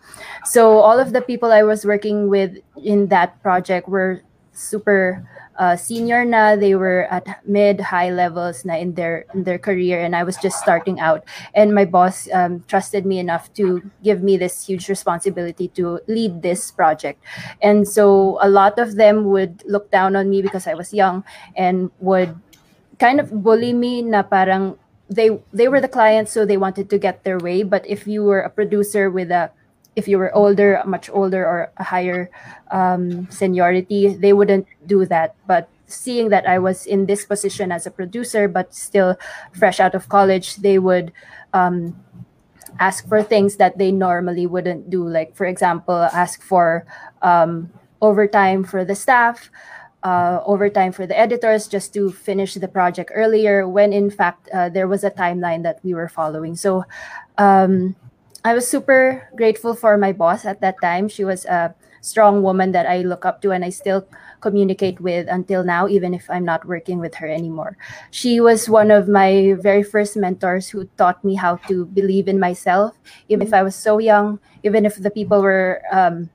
so 0.44 0.78
all 0.78 0.98
of 0.98 1.12
the 1.12 1.22
people 1.22 1.52
I 1.52 1.62
was 1.62 1.84
working 1.84 2.28
with 2.28 2.58
in 2.82 3.08
that 3.08 3.40
project 3.42 3.88
were 3.88 4.22
super 4.52 5.24
uh, 5.60 5.76
senior 5.76 6.24
na. 6.24 6.56
They 6.56 6.74
were 6.74 7.06
at 7.10 7.44
mid 7.46 7.80
high 7.80 8.10
levels 8.10 8.64
na 8.64 8.74
in 8.74 8.94
their 8.94 9.26
in 9.34 9.44
their 9.44 9.58
career 9.58 10.00
and 10.00 10.16
i 10.16 10.24
was 10.24 10.36
just 10.36 10.58
starting 10.58 10.98
out. 10.98 11.24
And 11.54 11.74
my 11.74 11.84
boss 11.84 12.28
um, 12.32 12.64
trusted 12.66 13.04
me 13.04 13.18
enough 13.18 13.52
to 13.54 13.84
give 14.02 14.22
me 14.22 14.36
this 14.36 14.66
huge 14.66 14.88
responsibility 14.88 15.68
to 15.76 16.00
lead 16.08 16.42
this 16.42 16.70
project. 16.70 17.22
And 17.60 17.86
so 17.86 18.38
a 18.40 18.48
lot 18.48 18.78
of 18.78 18.96
them 18.96 19.28
would 19.28 19.62
look 19.66 19.90
down 19.90 20.16
on 20.16 20.30
me 20.30 20.42
because 20.42 20.66
i 20.66 20.74
was 20.74 20.92
young 20.92 21.24
and 21.56 21.90
would 22.00 22.34
kind 23.00 23.18
of 23.18 23.32
bully 23.42 23.72
me 23.72 24.02
na 24.02 24.22
parang 24.22 24.76
they 25.08 25.32
they 25.50 25.66
were 25.66 25.80
the 25.80 25.90
clients 25.90 26.30
so 26.30 26.44
they 26.44 26.60
wanted 26.60 26.86
to 26.92 26.98
get 27.00 27.24
their 27.24 27.40
way 27.40 27.64
but 27.64 27.82
if 27.88 28.06
you 28.06 28.22
were 28.22 28.44
a 28.44 28.52
producer 28.52 29.10
with 29.10 29.32
a 29.32 29.50
if 29.96 30.06
you 30.06 30.18
were 30.18 30.34
older, 30.34 30.82
much 30.86 31.10
older, 31.10 31.44
or 31.44 31.70
a 31.76 31.84
higher 31.84 32.30
um, 32.70 33.28
seniority, 33.30 34.14
they 34.14 34.32
wouldn't 34.32 34.66
do 34.86 35.04
that. 35.06 35.34
But 35.46 35.68
seeing 35.86 36.28
that 36.30 36.46
I 36.46 36.58
was 36.58 36.86
in 36.86 37.06
this 37.06 37.24
position 37.24 37.72
as 37.72 37.86
a 37.86 37.90
producer, 37.90 38.46
but 38.46 38.74
still 38.74 39.16
fresh 39.52 39.80
out 39.80 39.94
of 39.94 40.08
college, 40.08 40.56
they 40.56 40.78
would 40.78 41.12
um, 41.52 41.98
ask 42.78 43.08
for 43.08 43.22
things 43.22 43.56
that 43.56 43.78
they 43.78 43.90
normally 43.90 44.46
wouldn't 44.46 44.90
do. 44.90 45.06
Like, 45.06 45.34
for 45.34 45.46
example, 45.46 46.08
ask 46.14 46.42
for 46.42 46.86
um, 47.22 47.70
overtime 48.00 48.62
for 48.64 48.84
the 48.84 48.94
staff. 48.94 49.50
Uh, 50.02 50.40
overtime 50.46 50.92
for 50.92 51.06
the 51.06 51.12
editors 51.12 51.68
just 51.68 51.92
to 51.92 52.10
finish 52.10 52.54
the 52.54 52.66
project 52.66 53.12
earlier 53.12 53.68
when 53.68 53.92
in 53.92 54.08
fact 54.08 54.48
uh, 54.48 54.66
there 54.72 54.88
was 54.88 55.04
a 55.04 55.10
timeline 55.10 55.62
that 55.62 55.76
we 55.84 55.92
were 55.92 56.08
following 56.08 56.56
so 56.56 56.82
um, 57.36 57.94
I 58.44 58.54
was 58.54 58.66
super 58.66 59.28
grateful 59.36 59.74
for 59.74 59.98
my 59.98 60.12
boss 60.12 60.46
at 60.46 60.60
that 60.62 60.80
time. 60.80 61.08
She 61.08 61.24
was 61.24 61.44
a 61.44 61.74
strong 62.00 62.42
woman 62.42 62.72
that 62.72 62.86
I 62.86 63.02
look 63.02 63.26
up 63.26 63.42
to 63.42 63.52
and 63.52 63.64
I 63.64 63.68
still 63.68 64.06
communicate 64.40 65.00
with 65.00 65.28
until 65.28 65.62
now, 65.62 65.88
even 65.88 66.14
if 66.14 66.24
I'm 66.30 66.44
not 66.44 66.64
working 66.64 66.98
with 66.98 67.14
her 67.16 67.28
anymore. 67.28 67.76
She 68.10 68.40
was 68.40 68.68
one 68.68 68.90
of 68.90 69.08
my 69.08 69.54
very 69.60 69.82
first 69.82 70.16
mentors 70.16 70.68
who 70.68 70.88
taught 70.96 71.22
me 71.22 71.34
how 71.34 71.56
to 71.68 71.84
believe 71.84 72.28
in 72.28 72.40
myself, 72.40 72.96
even 73.28 73.46
if 73.46 73.52
I 73.52 73.62
was 73.62 73.76
so 73.76 73.98
young, 73.98 74.40
even 74.62 74.86
if 74.86 74.96
the 74.96 75.10
people 75.10 75.42
were 75.42 75.82
um, 75.92 76.30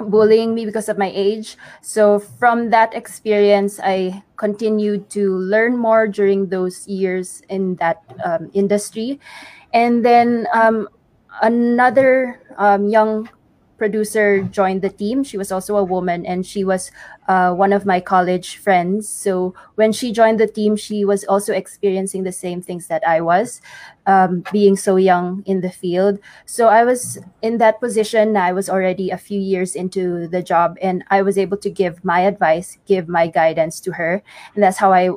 bullying 0.00 0.54
me 0.54 0.64
because 0.64 0.88
of 0.88 0.98
my 0.98 1.10
age. 1.14 1.56
So 1.82 2.18
from 2.18 2.70
that 2.70 2.94
experience, 2.94 3.80
I 3.82 4.22
continued 4.36 5.10
to 5.10 5.38
learn 5.38 5.76
more 5.76 6.08
during 6.08 6.48
those 6.48 6.86
years 6.88 7.42
in 7.48 7.76
that 7.76 8.02
um, 8.24 8.50
industry. 8.54 9.20
And 9.72 10.04
then 10.04 10.46
um, 10.52 10.88
another 11.42 12.40
um, 12.58 12.88
young 12.88 13.28
producer 13.84 14.40
joined 14.48 14.80
the 14.80 14.88
team. 14.88 15.22
She 15.22 15.36
was 15.36 15.52
also 15.52 15.76
a 15.76 15.84
woman 15.84 16.24
and 16.24 16.46
she 16.46 16.64
was 16.64 16.90
uh, 17.28 17.52
one 17.52 17.70
of 17.70 17.84
my 17.84 18.00
college 18.00 18.56
friends. 18.56 19.06
So 19.12 19.52
when 19.74 19.92
she 19.92 20.08
joined 20.10 20.40
the 20.40 20.46
team, 20.48 20.74
she 20.74 21.04
was 21.04 21.22
also 21.28 21.52
experiencing 21.52 22.24
the 22.24 22.32
same 22.32 22.62
things 22.64 22.88
that 22.88 23.06
I 23.06 23.20
was, 23.20 23.60
um, 24.06 24.42
being 24.50 24.74
so 24.74 24.96
young 24.96 25.42
in 25.44 25.60
the 25.60 25.68
field. 25.68 26.16
So 26.46 26.68
I 26.68 26.82
was 26.82 27.20
in 27.42 27.58
that 27.58 27.78
position. 27.78 28.38
I 28.40 28.56
was 28.56 28.72
already 28.72 29.10
a 29.10 29.20
few 29.20 29.38
years 29.38 29.76
into 29.76 30.28
the 30.28 30.40
job 30.40 30.80
and 30.80 31.04
I 31.12 31.20
was 31.20 31.36
able 31.36 31.60
to 31.60 31.68
give 31.68 32.00
my 32.00 32.20
advice, 32.24 32.78
give 32.88 33.04
my 33.06 33.28
guidance 33.28 33.80
to 33.84 33.92
her. 34.00 34.24
And 34.54 34.64
that's 34.64 34.80
how 34.80 34.96
I 34.96 35.12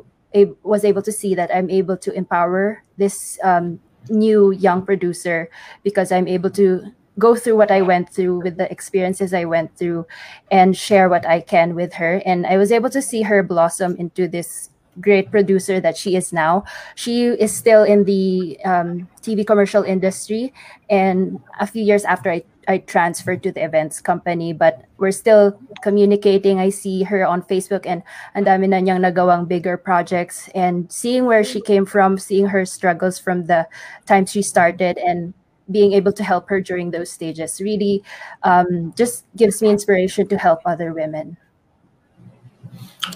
was 0.68 0.84
able 0.84 1.04
to 1.08 1.12
see 1.16 1.36
that 1.40 1.56
I'm 1.56 1.70
able 1.72 1.96
to 2.04 2.12
empower 2.12 2.84
this 3.00 3.40
um, 3.48 3.80
new 4.10 4.52
young 4.52 4.84
producer 4.84 5.50
because 5.84 6.12
I'm 6.12 6.28
able 6.28 6.52
to 6.60 6.92
go 7.20 7.36
through 7.36 7.58
what 7.58 7.72
I 7.72 7.82
went 7.82 8.10
through 8.10 8.42
with 8.44 8.58
the 8.58 8.72
experiences 8.72 9.34
I 9.34 9.46
went 9.46 9.76
through 9.78 10.06
and 10.52 10.78
share 10.78 11.10
what 11.10 11.26
I 11.26 11.42
can 11.42 11.76
with 11.76 11.94
her. 11.94 12.22
And 12.26 12.46
I 12.46 12.58
was 12.58 12.72
able 12.72 12.90
to 12.92 13.02
see 13.02 13.24
her 13.24 13.42
blossom 13.44 13.96
into 13.98 14.28
this 14.28 14.70
great 15.00 15.30
producer 15.30 15.80
that 15.80 15.98
she 15.98 16.16
is 16.16 16.34
now. 16.34 16.64
She 16.96 17.26
is 17.26 17.56
still 17.56 17.84
in 17.84 18.06
the 18.06 18.58
um, 18.66 19.08
TV 19.22 19.46
commercial 19.46 19.84
industry. 19.84 20.54
And 20.90 21.40
a 21.60 21.68
few 21.68 21.84
years 21.84 22.06
after 22.06 22.32
I 22.32 22.44
I 22.68 22.80
transferred 22.80 23.44
to 23.44 23.52
the 23.52 23.64
events 23.64 24.02
company, 24.02 24.52
but 24.52 24.84
we're 24.98 25.16
still 25.16 25.58
communicating. 25.82 26.60
I 26.60 26.68
see 26.68 27.04
her 27.04 27.26
on 27.26 27.42
Facebook 27.42 27.88
and 27.88 28.04
and 28.36 28.46
dami 28.46 28.68
na 28.68 28.84
niyang 28.84 29.08
nagawang 29.08 29.48
bigger 29.48 29.80
projects 29.80 30.52
and 30.52 30.92
seeing 30.92 31.24
where 31.26 31.48
she 31.48 31.62
came 31.64 31.88
from, 31.88 32.20
seeing 32.20 32.52
her 32.52 32.68
struggles 32.68 33.18
from 33.18 33.48
the 33.48 33.72
time 34.06 34.28
she 34.28 34.44
started 34.44 35.00
and 35.00 35.34
being 35.72 35.94
able 35.94 36.14
to 36.14 36.24
help 36.24 36.50
her 36.50 36.62
during 36.62 36.92
those 36.92 37.12
stages 37.12 37.60
really 37.62 38.04
um, 38.44 38.94
just 38.96 39.26
gives 39.36 39.62
me 39.62 39.70
inspiration 39.70 40.28
to 40.28 40.38
help 40.38 40.60
other 40.66 40.94
women. 40.94 41.38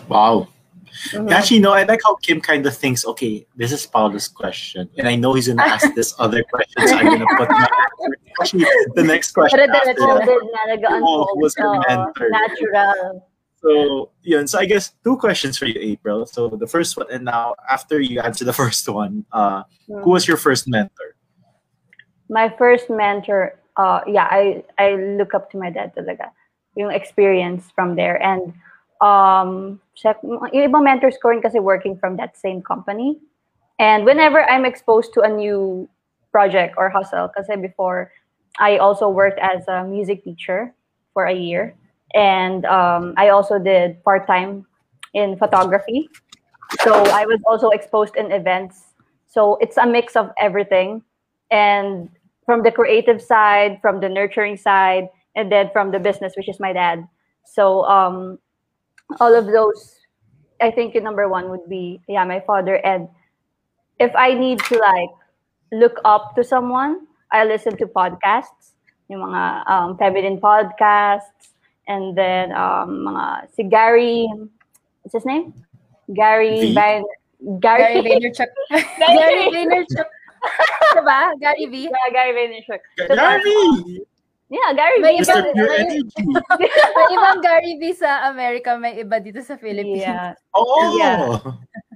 Wow, 0.07 0.47
Mm-hmm. 0.91 1.29
Actually, 1.29 1.59
no, 1.59 1.73
I 1.73 1.83
like 1.83 2.01
how 2.03 2.15
Kim 2.15 2.41
kind 2.41 2.65
of 2.65 2.75
thinks, 2.75 3.05
okay, 3.05 3.45
this 3.55 3.71
is 3.71 3.85
Paulo's 3.87 4.27
question. 4.27 4.89
And 4.97 5.07
I 5.07 5.15
know 5.15 5.33
he's 5.33 5.47
going 5.47 5.57
to 5.57 5.63
ask 5.63 5.93
this 5.95 6.13
other 6.19 6.43
question, 6.43 6.87
so 6.87 6.95
I'm 6.95 7.05
going 7.05 7.19
to 7.19 7.35
put 7.37 7.49
my 7.49 7.67
Actually, 8.41 8.65
the 8.95 9.03
next 9.03 9.31
question 9.33 9.59
after 9.59 9.93
that, 9.93 11.01
oh, 11.03 11.27
was 11.35 11.55
her 11.57 11.79
mentor. 11.87 12.29
Natural. 12.29 13.27
So, 13.61 14.09
yeah, 14.23 14.43
so 14.45 14.57
I 14.57 14.65
guess 14.65 14.93
two 15.03 15.17
questions 15.17 15.57
for 15.57 15.65
you, 15.65 15.79
April. 15.79 16.25
So 16.25 16.49
the 16.49 16.65
first 16.65 16.97
one, 16.97 17.07
and 17.11 17.25
now 17.25 17.55
after 17.69 17.99
you 17.99 18.19
answer 18.19 18.43
the 18.43 18.53
first 18.61 18.87
one, 18.89 19.25
uh, 19.31 19.63
who 19.87 20.09
was 20.09 20.27
your 20.27 20.37
first 20.37 20.67
mentor? 20.67 21.15
My 22.31 22.47
first 22.47 22.89
mentor, 22.89 23.59
uh, 23.75 23.99
yeah, 24.07 24.27
I, 24.31 24.63
I 24.79 24.95
look 24.95 25.35
up 25.35 25.51
to 25.51 25.57
my 25.57 25.69
dad 25.69 25.91
talaga. 25.93 26.31
Yung 26.75 26.89
experience 26.89 27.67
from 27.75 27.95
there. 27.99 28.15
And 28.23 28.53
um, 29.01 29.81
check, 29.93 30.17
yung 30.23 30.39
ibang 30.55 30.87
mentors 30.87 31.17
ko 31.21 31.29
rin 31.29 31.41
kasi 31.43 31.59
working 31.59 31.99
from 31.99 32.15
that 32.15 32.37
same 32.39 32.63
company. 32.63 33.19
And 33.79 34.05
whenever 34.05 34.47
I'm 34.49 34.63
exposed 34.63 35.13
to 35.15 35.21
a 35.21 35.29
new 35.29 35.89
project 36.31 36.75
or 36.77 36.87
hustle, 36.89 37.27
kasi 37.35 37.59
before, 37.59 38.13
I 38.59 38.77
also 38.77 39.09
worked 39.09 39.39
as 39.39 39.67
a 39.67 39.83
music 39.83 40.23
teacher 40.23 40.73
for 41.13 41.25
a 41.25 41.35
year. 41.35 41.75
And 42.15 42.63
um, 42.63 43.13
I 43.17 43.29
also 43.29 43.59
did 43.59 44.01
part-time 44.03 44.65
in 45.13 45.35
photography. 45.35 46.07
So 46.79 46.93
I 47.11 47.25
was 47.25 47.39
also 47.45 47.69
exposed 47.69 48.15
in 48.15 48.31
events. 48.31 48.95
So 49.27 49.57
it's 49.59 49.75
a 49.75 49.85
mix 49.85 50.15
of 50.15 50.31
everything. 50.39 51.03
And 51.51 52.07
from 52.45 52.63
the 52.63 52.71
creative 52.71 53.21
side, 53.21 53.79
from 53.81 53.99
the 53.99 54.09
nurturing 54.09 54.57
side, 54.57 55.07
and 55.35 55.51
then 55.51 55.69
from 55.71 55.91
the 55.91 55.99
business, 55.99 56.33
which 56.35 56.49
is 56.49 56.59
my 56.59 56.73
dad. 56.73 57.07
So 57.45 57.83
um, 57.85 58.39
all 59.19 59.35
of 59.35 59.45
those, 59.47 59.99
I 60.61 60.71
think 60.71 60.95
number 60.95 61.27
one 61.27 61.49
would 61.49 61.67
be 61.69 62.01
yeah, 62.07 62.23
my 62.25 62.39
father. 62.41 62.75
And 62.85 63.09
if 63.99 64.15
I 64.15 64.33
need 64.33 64.59
to 64.71 64.77
like 64.77 65.09
look 65.71 65.99
up 66.05 66.35
to 66.35 66.43
someone, 66.43 67.07
I 67.31 67.45
listen 67.45 67.77
to 67.77 67.85
podcasts, 67.85 68.75
yung 69.09 69.21
mga 69.21 69.69
um, 69.69 69.97
feminine 69.97 70.39
podcasts, 70.39 71.55
and 71.87 72.17
then 72.17 72.51
um, 72.51 73.07
mga 73.07 73.53
si 73.55 73.63
Gary, 73.63 74.27
what's 75.01 75.13
his 75.13 75.25
name? 75.25 75.53
Gary 76.13 76.71
V? 76.71 76.73
Van, 76.73 77.03
Gary 77.59 78.01
Gary, 78.01 78.01
Vaynerchuk. 78.03 78.51
Gary 78.99 79.47
Vaynerchuk. 79.49 80.09
diba? 80.97 81.19
Gary 81.39 81.65
V. 81.69 81.75
yeah, 81.89 82.07
Gary 82.11 82.33
Vaynerchuk. 82.33 82.81
So 82.97 83.13
Gary! 83.13 84.05
Yeah, 84.51 84.75
Gary 84.75 84.99
May 84.99 85.15
V. 85.15 85.23
iba- 85.23 85.31
Mr. 85.31 85.53
Pure 85.55 85.69
may- 85.71 85.79
Energy. 85.87 86.23
May 86.91 87.07
ibang 87.15 87.39
Gary 87.39 87.73
V 87.79 87.83
sa 87.95 88.27
America, 88.27 88.75
may 88.75 88.99
iba 88.99 89.15
dito 89.23 89.39
sa 89.39 89.55
Philippines. 89.55 90.03
Yeah. 90.03 90.35
Oh! 90.57 90.91
Yeah. 90.99 91.39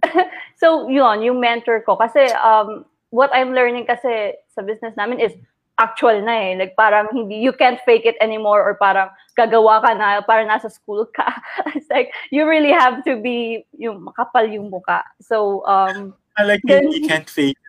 So, 0.56 0.88
yun, 0.88 1.20
yung 1.20 1.44
mentor 1.44 1.84
ko. 1.84 2.00
Kasi, 2.00 2.32
um, 2.40 2.86
what 3.12 3.28
I'm 3.36 3.52
learning 3.52 3.84
kasi 3.86 4.40
sa 4.48 4.64
business 4.64 4.96
namin 4.96 5.20
is 5.20 5.36
actual 5.76 6.16
na 6.24 6.32
eh. 6.32 6.56
Like, 6.56 6.80
parang 6.80 7.12
hindi, 7.12 7.36
you 7.44 7.52
can't 7.52 7.82
fake 7.84 8.08
it 8.08 8.16
anymore 8.24 8.64
or 8.64 8.80
parang 8.80 9.12
gagawa 9.36 9.84
ka 9.84 9.92
na, 9.92 10.24
parang 10.24 10.48
nasa 10.48 10.72
school 10.72 11.04
ka. 11.12 11.28
it's 11.76 11.92
like, 11.92 12.08
you 12.32 12.48
really 12.48 12.72
have 12.72 13.04
to 13.04 13.20
be, 13.20 13.68
yung 13.76 14.08
makapal 14.08 14.48
yung 14.48 14.72
muka. 14.72 15.04
So, 15.20 15.68
um, 15.68 16.16
I 16.40 16.48
like 16.48 16.64
Then- 16.64 16.88
You 16.88 17.04
can't 17.04 17.28
fake 17.28 17.60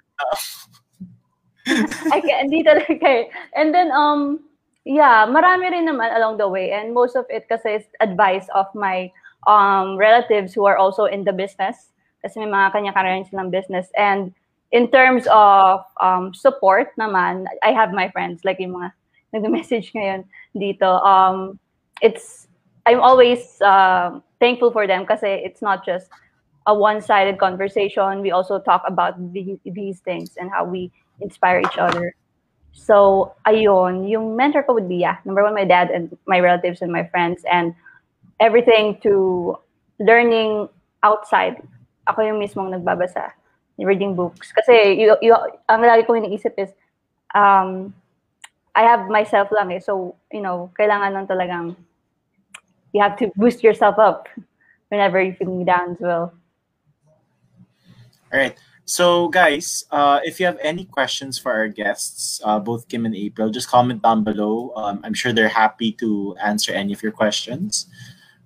I 2.12 2.20
can, 2.20 2.46
hindi 2.46 2.62
talaga. 2.62 3.26
And 3.58 3.74
then, 3.74 3.90
um, 3.90 4.40
yeah, 4.84 5.26
marami 5.26 5.70
rin 5.70 5.86
naman 5.88 6.14
along 6.16 6.38
the 6.38 6.48
way. 6.48 6.70
And 6.72 6.94
most 6.94 7.16
of 7.16 7.26
it 7.28 7.48
kasi 7.48 7.82
is 7.82 7.86
advice 8.00 8.46
of 8.54 8.66
my 8.74 9.10
um, 9.46 9.96
relatives 9.96 10.54
who 10.54 10.64
are 10.66 10.76
also 10.78 11.04
in 11.04 11.24
the 11.24 11.32
business. 11.32 11.90
Kasi 12.22 12.40
may 12.40 12.46
mga 12.46 12.72
kanya-kanya 12.72 13.26
silang 13.26 13.50
business. 13.50 13.90
And 13.98 14.32
in 14.70 14.90
terms 14.90 15.26
of 15.30 15.82
um, 16.00 16.34
support 16.34 16.94
naman, 16.98 17.46
I 17.62 17.72
have 17.72 17.92
my 17.92 18.10
friends, 18.10 18.44
like 18.44 18.58
yung 18.58 18.78
mga 18.78 18.92
nag-message 19.34 19.92
ngayon 19.92 20.24
dito. 20.54 21.02
Um, 21.02 21.58
it's, 22.00 22.46
I'm 22.86 23.00
always 23.02 23.60
uh, 23.60 24.20
thankful 24.38 24.70
for 24.70 24.86
them 24.86 25.04
kasi 25.06 25.42
it's 25.42 25.62
not 25.62 25.84
just 25.84 26.06
a 26.66 26.74
one-sided 26.74 27.38
conversation. 27.38 28.20
We 28.20 28.32
also 28.32 28.58
talk 28.58 28.82
about 28.86 29.14
the, 29.32 29.58
these 29.64 30.00
things 30.00 30.36
and 30.36 30.50
how 30.50 30.64
we 30.64 30.90
inspire 31.20 31.60
each 31.60 31.78
other. 31.78 32.14
So, 32.72 33.32
ayun, 33.46 34.08
yung 34.08 34.36
mentor 34.36 34.62
ko 34.62 34.74
would 34.74 34.88
be, 34.88 34.96
yeah, 34.96 35.16
number 35.24 35.42
one, 35.42 35.54
my 35.54 35.64
dad 35.64 35.90
and 35.90 36.16
my 36.26 36.40
relatives 36.40 36.82
and 36.82 36.92
my 36.92 37.08
friends 37.08 37.42
and 37.50 37.74
everything 38.38 38.98
to 39.00 39.56
learning 39.98 40.68
outside. 41.02 41.62
Ako 42.06 42.20
yung 42.22 42.38
mismong 42.38 42.74
nagbabasa, 42.74 43.32
reading 43.78 44.14
books. 44.14 44.52
Kasi 44.52 44.92
you, 44.92 45.16
you, 45.22 45.34
ang 45.68 45.80
lagi 45.80 46.06
kong 46.06 46.20
iniisip 46.20 46.52
is, 46.58 46.70
um, 47.34 47.94
I 48.74 48.82
have 48.82 49.08
myself 49.08 49.48
lang 49.50 49.72
eh. 49.72 49.80
So, 49.80 50.16
you 50.30 50.42
know, 50.42 50.70
kailangan 50.78 51.14
lang 51.16 51.26
talagang, 51.26 51.76
you 52.92 53.00
have 53.00 53.16
to 53.18 53.32
boost 53.36 53.64
yourself 53.64 53.98
up 53.98 54.28
whenever 54.90 55.20
you're 55.22 55.34
feeling 55.34 55.64
down 55.64 55.96
as 55.96 56.00
well. 56.00 56.34
All 58.32 58.38
right. 58.38 58.56
So, 58.84 59.28
guys, 59.28 59.84
uh, 59.90 60.20
if 60.24 60.38
you 60.38 60.46
have 60.46 60.58
any 60.62 60.84
questions 60.84 61.38
for 61.38 61.52
our 61.52 61.66
guests, 61.66 62.40
uh, 62.44 62.58
both 62.60 62.86
Kim 62.88 63.04
and 63.04 63.16
April, 63.16 63.50
just 63.50 63.68
comment 63.68 64.02
down 64.02 64.22
below. 64.22 64.72
Um, 64.76 65.00
I'm 65.02 65.14
sure 65.14 65.32
they're 65.32 65.48
happy 65.48 65.92
to 65.92 66.36
answer 66.40 66.72
any 66.72 66.92
of 66.92 67.02
your 67.02 67.10
questions. 67.10 67.86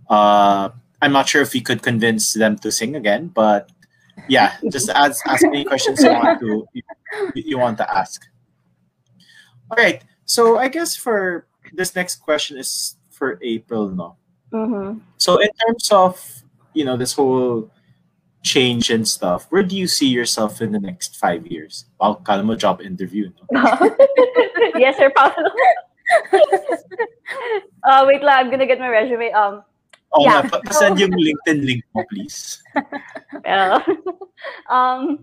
Uh, 0.08 0.70
I'm 1.02 1.12
not 1.12 1.28
sure 1.28 1.42
if 1.42 1.52
we 1.52 1.60
could 1.60 1.82
convince 1.82 2.32
them 2.32 2.56
to 2.58 2.72
sing 2.72 2.96
again, 2.96 3.28
but 3.28 3.70
yeah, 4.28 4.56
just 4.72 4.88
ask, 4.88 5.26
ask 5.26 5.44
any 5.44 5.64
questions 5.64 6.02
you 6.02 6.10
want 6.10 6.40
to 6.40 6.66
you, 6.72 6.82
you 7.34 7.58
want 7.58 7.76
to 7.78 7.90
ask. 7.90 8.26
All 9.70 9.76
right. 9.76 10.02
So, 10.24 10.56
I 10.56 10.68
guess 10.68 10.96
for 10.96 11.46
this 11.72 11.94
next 11.94 12.16
question 12.16 12.56
is 12.56 12.96
for 13.10 13.38
April, 13.42 13.90
no? 13.90 14.16
Mm-hmm. 14.52 14.98
So 15.18 15.38
in 15.38 15.48
terms 15.66 15.90
of 15.92 16.42
you 16.74 16.84
know 16.84 16.96
this 16.96 17.12
whole 17.12 17.70
change 18.42 18.90
and 18.90 19.06
stuff, 19.06 19.46
where 19.50 19.62
do 19.62 19.76
you 19.76 19.86
see 19.86 20.08
yourself 20.08 20.60
in 20.60 20.72
the 20.72 20.80
next 20.80 21.16
five 21.16 21.46
years? 21.46 21.84
Wow, 22.00 22.14
kala 22.24 22.42
mo 22.42 22.56
job 22.56 22.80
interview. 22.80 23.30
No? 23.50 23.62
yes, 24.76 24.96
sir, 24.96 25.10
Paulo. 25.14 25.32
uh, 27.84 28.04
wait 28.06 28.22
lang, 28.22 28.46
I'm 28.46 28.50
gonna 28.50 28.66
get 28.66 28.78
my 28.78 28.88
resume. 28.88 29.30
Um, 29.32 29.62
Oh, 30.12 30.24
Yeah. 30.24 30.42
yeah. 30.42 30.70
send 30.74 30.98
yung 30.98 31.14
LinkedIn 31.26 31.62
link 31.64 31.84
mo, 31.94 32.02
please. 32.10 32.58
pero, 33.46 33.78
um, 34.66 35.22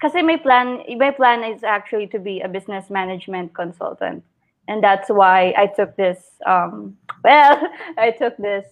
kasi 0.00 0.22
my 0.22 0.36
plan, 0.40 0.80
my 0.96 1.10
plan 1.10 1.44
is 1.44 1.60
actually 1.64 2.06
to 2.08 2.18
be 2.18 2.40
a 2.40 2.48
business 2.48 2.88
management 2.88 3.52
consultant. 3.52 4.24
And 4.68 4.82
that's 4.82 5.08
why 5.08 5.52
I 5.56 5.66
took 5.66 5.96
this, 5.96 6.40
um, 6.46 6.96
well, 7.24 7.60
I 7.98 8.10
took 8.12 8.36
this 8.36 8.64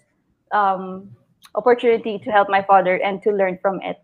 um, 0.52 1.10
opportunity 1.55 2.18
to 2.18 2.31
help 2.31 2.48
my 2.48 2.62
father 2.62 2.97
and 3.01 3.23
to 3.23 3.31
learn 3.31 3.59
from 3.62 3.81
it 3.82 4.01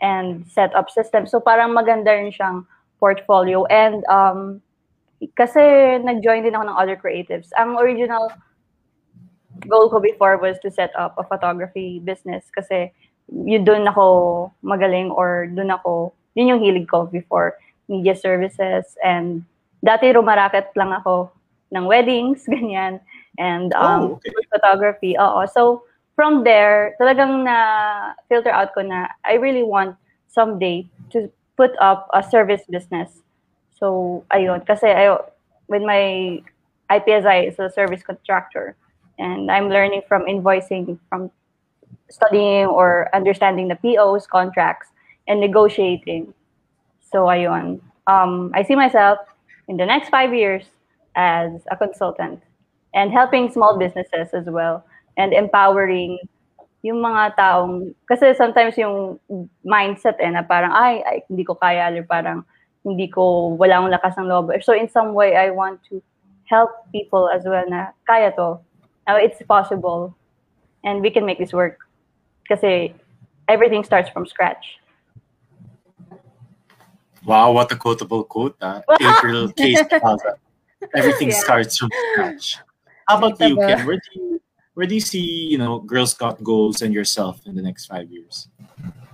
and 0.00 0.46
set 0.46 0.74
up 0.74 0.90
systems. 0.90 1.30
So 1.30 1.40
parang 1.40 1.76
maganda 1.76 2.14
rin 2.14 2.32
siyang 2.32 2.66
portfolio. 2.98 3.64
And 3.66 4.02
um, 4.06 4.60
kasi 5.36 5.98
nag-join 6.02 6.42
din 6.42 6.54
ako 6.54 6.64
ng 6.66 6.78
other 6.78 6.96
creatives. 6.96 7.50
Ang 7.58 7.76
original 7.78 8.32
goal 9.70 9.88
ko 9.88 10.00
before 10.00 10.36
was 10.36 10.58
to 10.60 10.70
set 10.70 10.90
up 10.98 11.14
a 11.16 11.24
photography 11.24 12.02
business 12.02 12.50
kasi 12.50 12.90
yun 13.30 13.64
doon 13.64 13.86
ako 13.88 14.50
magaling 14.60 15.08
or 15.14 15.46
doon 15.48 15.70
ako, 15.70 16.12
yun 16.34 16.56
yung 16.56 16.60
hilig 16.60 16.90
ko 16.90 17.06
before 17.06 17.56
media 17.88 18.16
services 18.16 18.98
and 19.04 19.44
dati 19.84 20.12
rumaraket 20.12 20.72
lang 20.76 20.92
ako 20.92 21.30
ng 21.72 21.84
weddings, 21.84 22.44
ganyan, 22.52 23.00
and 23.36 23.72
Oh, 23.76 23.84
um, 23.84 24.02
okay. 24.16 24.32
photography. 24.48 25.12
Oo. 25.18 25.44
So, 25.48 25.84
from 26.14 26.44
there, 26.44 26.94
talagang 27.00 27.44
na 27.44 28.14
filter 28.28 28.50
out 28.50 28.74
ko 28.74 28.82
na 28.82 29.08
I 29.26 29.34
really 29.34 29.62
want 29.62 29.96
someday 30.30 30.86
to 31.10 31.30
put 31.56 31.70
up 31.80 32.08
a 32.14 32.22
service 32.22 32.62
business. 32.70 33.22
So, 33.74 34.24
ayun. 34.30 34.66
Kasi 34.66 34.86
I, 34.86 35.18
with 35.68 35.82
my 35.82 36.42
IPSI 36.90 37.48
is 37.48 37.58
a 37.58 37.70
service 37.70 38.02
contractor. 38.02 38.76
And 39.18 39.50
I'm 39.50 39.68
learning 39.68 40.02
from 40.08 40.26
invoicing, 40.26 40.98
from 41.08 41.30
studying 42.10 42.66
or 42.66 43.08
understanding 43.14 43.68
the 43.68 43.76
POs, 43.76 44.26
contracts, 44.26 44.88
and 45.26 45.40
negotiating. 45.40 46.34
So, 47.12 47.26
ayun. 47.26 47.80
Um, 48.06 48.50
I 48.54 48.62
see 48.62 48.74
myself 48.74 49.18
in 49.68 49.76
the 49.76 49.86
next 49.86 50.10
five 50.10 50.34
years 50.34 50.64
as 51.16 51.50
a 51.70 51.76
consultant 51.76 52.42
and 52.92 53.10
helping 53.10 53.50
small 53.50 53.78
businesses 53.78 54.34
as 54.34 54.46
well 54.46 54.84
and 55.16 55.32
empowering 55.32 56.18
yung 56.84 57.00
mga 57.00 57.32
taong 57.40 57.96
kasi 58.04 58.36
sometimes 58.36 58.76
yung 58.76 59.16
mindset 59.64 60.20
eh 60.20 60.28
na 60.28 60.44
parang 60.44 60.70
ay, 60.76 61.00
ay 61.08 61.16
hindi 61.32 61.40
ko 61.44 61.56
kaya 61.56 61.88
or 61.88 62.04
parang 62.04 62.44
hindi 62.84 63.08
ko 63.08 63.56
wala 63.56 63.80
akong 63.80 63.94
lakas 63.96 64.14
ng 64.20 64.28
loob. 64.28 64.52
So 64.60 64.76
in 64.76 64.92
some 64.92 65.16
way 65.16 65.32
I 65.36 65.48
want 65.48 65.80
to 65.88 66.04
help 66.44 66.70
people 66.92 67.32
as 67.32 67.48
well 67.48 67.64
na 67.64 67.96
kaya 68.04 68.36
to. 68.36 68.60
Now 69.08 69.16
it's 69.16 69.40
possible 69.48 70.12
and 70.84 71.00
we 71.00 71.08
can 71.08 71.24
make 71.24 71.40
this 71.40 71.56
work 71.56 71.80
kasi 72.44 72.92
everything 73.48 73.80
starts 73.80 74.12
from 74.12 74.28
scratch. 74.28 74.76
Wow, 77.24 77.52
what 77.52 77.72
a 77.72 77.76
quotable 77.76 78.24
quote. 78.24 78.56
Ah. 78.60 78.84
April 79.00 79.48
Case 79.56 79.80
Plaza. 79.88 80.36
Everything 80.92 81.32
Yeah. 81.32 81.40
starts 81.40 81.80
from 81.80 81.88
scratch. 82.12 82.60
How 83.08 83.16
about 83.16 83.40
you? 83.40 83.56
Kim? 83.56 83.88
Where 83.88 83.96
do 83.96 84.10
you 84.12 84.43
where 84.74 84.86
do 84.86 84.94
you 84.94 85.00
see, 85.00 85.22
you 85.22 85.58
know, 85.58 85.78
Girls 85.78 86.14
Got 86.14 86.42
Goals 86.42 86.82
and 86.82 86.92
yourself 86.92 87.40
in 87.46 87.54
the 87.54 87.62
next 87.62 87.86
five 87.86 88.10
years? 88.10 88.48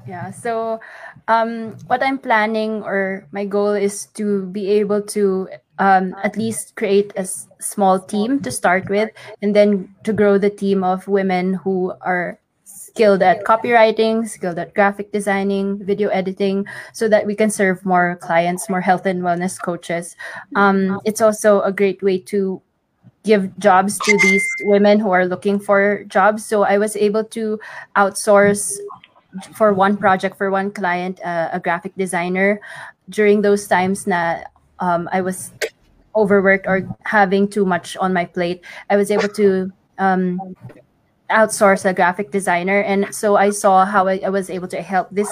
Yeah. 0.06 0.30
So, 0.30 0.80
um, 1.28 1.76
what 1.86 2.02
I'm 2.02 2.18
planning 2.18 2.82
or 2.82 3.28
my 3.32 3.44
goal 3.44 3.72
is 3.72 4.06
to 4.14 4.46
be 4.46 4.68
able 4.80 5.02
to 5.14 5.48
um, 5.78 6.16
at 6.24 6.36
least 6.36 6.74
create 6.74 7.12
a 7.16 7.20
s- 7.20 7.48
small 7.60 8.00
team 8.00 8.40
to 8.40 8.50
start 8.50 8.88
with, 8.88 9.10
and 9.40 9.54
then 9.54 9.94
to 10.04 10.12
grow 10.12 10.38
the 10.38 10.50
team 10.50 10.82
of 10.82 11.06
women 11.06 11.54
who 11.54 11.92
are 12.00 12.40
skilled 12.64 13.22
at 13.22 13.44
copywriting, 13.44 14.28
skilled 14.28 14.58
at 14.58 14.74
graphic 14.74 15.12
designing, 15.12 15.78
video 15.84 16.08
editing, 16.08 16.66
so 16.92 17.08
that 17.08 17.26
we 17.26 17.34
can 17.34 17.50
serve 17.50 17.84
more 17.84 18.18
clients, 18.20 18.68
more 18.68 18.80
health 18.80 19.06
and 19.06 19.22
wellness 19.22 19.60
coaches. 19.60 20.16
Um, 20.56 21.00
it's 21.04 21.20
also 21.20 21.60
a 21.62 21.72
great 21.72 22.02
way 22.02 22.18
to 22.34 22.60
give 23.22 23.56
jobs 23.58 23.98
to 23.98 24.18
these 24.22 24.44
women 24.62 24.98
who 24.98 25.10
are 25.10 25.26
looking 25.26 25.58
for 25.58 26.04
jobs. 26.04 26.44
So 26.44 26.62
I 26.62 26.78
was 26.78 26.96
able 26.96 27.24
to 27.36 27.60
outsource 27.96 28.76
for 29.54 29.72
one 29.72 29.96
project 29.96 30.36
for 30.36 30.50
one 30.50 30.70
client, 30.70 31.20
uh, 31.24 31.50
a 31.52 31.60
graphic 31.60 31.94
designer, 31.96 32.60
during 33.08 33.42
those 33.42 33.66
times 33.66 34.06
na 34.06 34.42
um, 34.78 35.08
I 35.12 35.20
was 35.20 35.52
overworked 36.16 36.66
or 36.66 36.88
having 37.04 37.48
too 37.48 37.64
much 37.64 37.96
on 37.98 38.12
my 38.12 38.24
plate. 38.24 38.64
I 38.88 38.96
was 38.96 39.10
able 39.10 39.28
to 39.28 39.70
um, 39.98 40.56
outsource 41.30 41.84
a 41.88 41.94
graphic 41.94 42.30
designer 42.30 42.80
and 42.82 43.14
so 43.14 43.36
i 43.36 43.50
saw 43.50 43.84
how 43.84 44.08
i, 44.08 44.20
I 44.24 44.28
was 44.28 44.50
able 44.50 44.66
to 44.68 44.82
help 44.82 45.08
this 45.10 45.30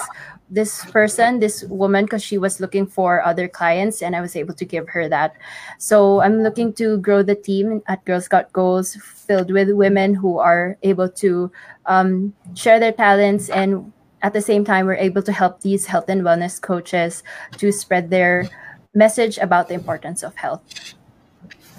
this 0.49 0.83
person 0.85 1.39
this 1.39 1.63
woman 1.65 2.05
because 2.05 2.23
she 2.23 2.37
was 2.37 2.59
looking 2.59 2.85
for 2.87 3.23
other 3.23 3.47
clients 3.47 4.01
and 4.01 4.15
i 4.15 4.21
was 4.21 4.35
able 4.35 4.53
to 4.53 4.65
give 4.65 4.87
her 4.89 5.07
that 5.07 5.35
so 5.77 6.21
i'm 6.21 6.41
looking 6.41 6.73
to 6.73 6.97
grow 6.97 7.21
the 7.21 7.35
team 7.35 7.81
at 7.87 8.03
Girls 8.05 8.27
Got 8.27 8.51
Goals 8.51 8.95
filled 8.95 9.51
with 9.51 9.69
women 9.71 10.13
who 10.13 10.39
are 10.39 10.77
able 10.81 11.09
to 11.09 11.51
um, 11.85 12.33
share 12.55 12.79
their 12.79 12.91
talents 12.91 13.49
and 13.49 13.91
at 14.21 14.33
the 14.33 14.41
same 14.41 14.65
time 14.65 14.85
we're 14.85 14.95
able 14.95 15.21
to 15.21 15.31
help 15.31 15.61
these 15.61 15.85
health 15.85 16.09
and 16.09 16.21
wellness 16.21 16.61
coaches 16.61 17.23
to 17.57 17.71
spread 17.71 18.09
their 18.09 18.49
message 18.93 19.37
about 19.37 19.67
the 19.67 19.73
importance 19.73 20.23
of 20.23 20.35
health. 20.35 20.61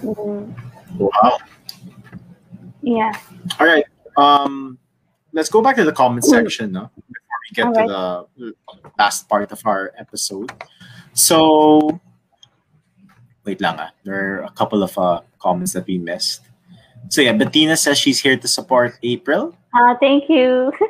Wow. 0.01 1.37
Yeah. 2.81 3.11
All 3.59 3.67
right. 3.67 3.85
Um, 4.17 4.79
let's 5.33 5.49
go 5.49 5.61
back 5.61 5.75
to 5.75 5.83
the 5.83 5.91
comment 5.91 6.25
section 6.25 6.71
no? 6.71 6.89
Get 7.53 7.71
to 7.73 7.83
the 7.87 8.53
last 8.97 9.27
part 9.27 9.51
of 9.51 9.61
our 9.65 9.91
episode. 9.97 10.51
So, 11.13 11.99
wait 13.45 13.61
lang 13.61 13.79
ah. 13.79 13.91
There 14.03 14.41
are 14.41 14.43
a 14.43 14.51
couple 14.51 14.83
of 14.83 14.97
uh, 14.97 15.21
comments 15.39 15.73
that 15.73 15.87
we 15.87 15.97
missed. 15.97 16.47
So 17.09 17.21
yeah, 17.21 17.33
Bettina 17.33 17.75
says 17.75 17.97
she's 17.97 18.19
here 18.19 18.37
to 18.37 18.47
support 18.47 18.97
April. 19.03 19.55
Uh, 19.73 19.95
thank 19.99 20.29
you. 20.29 20.71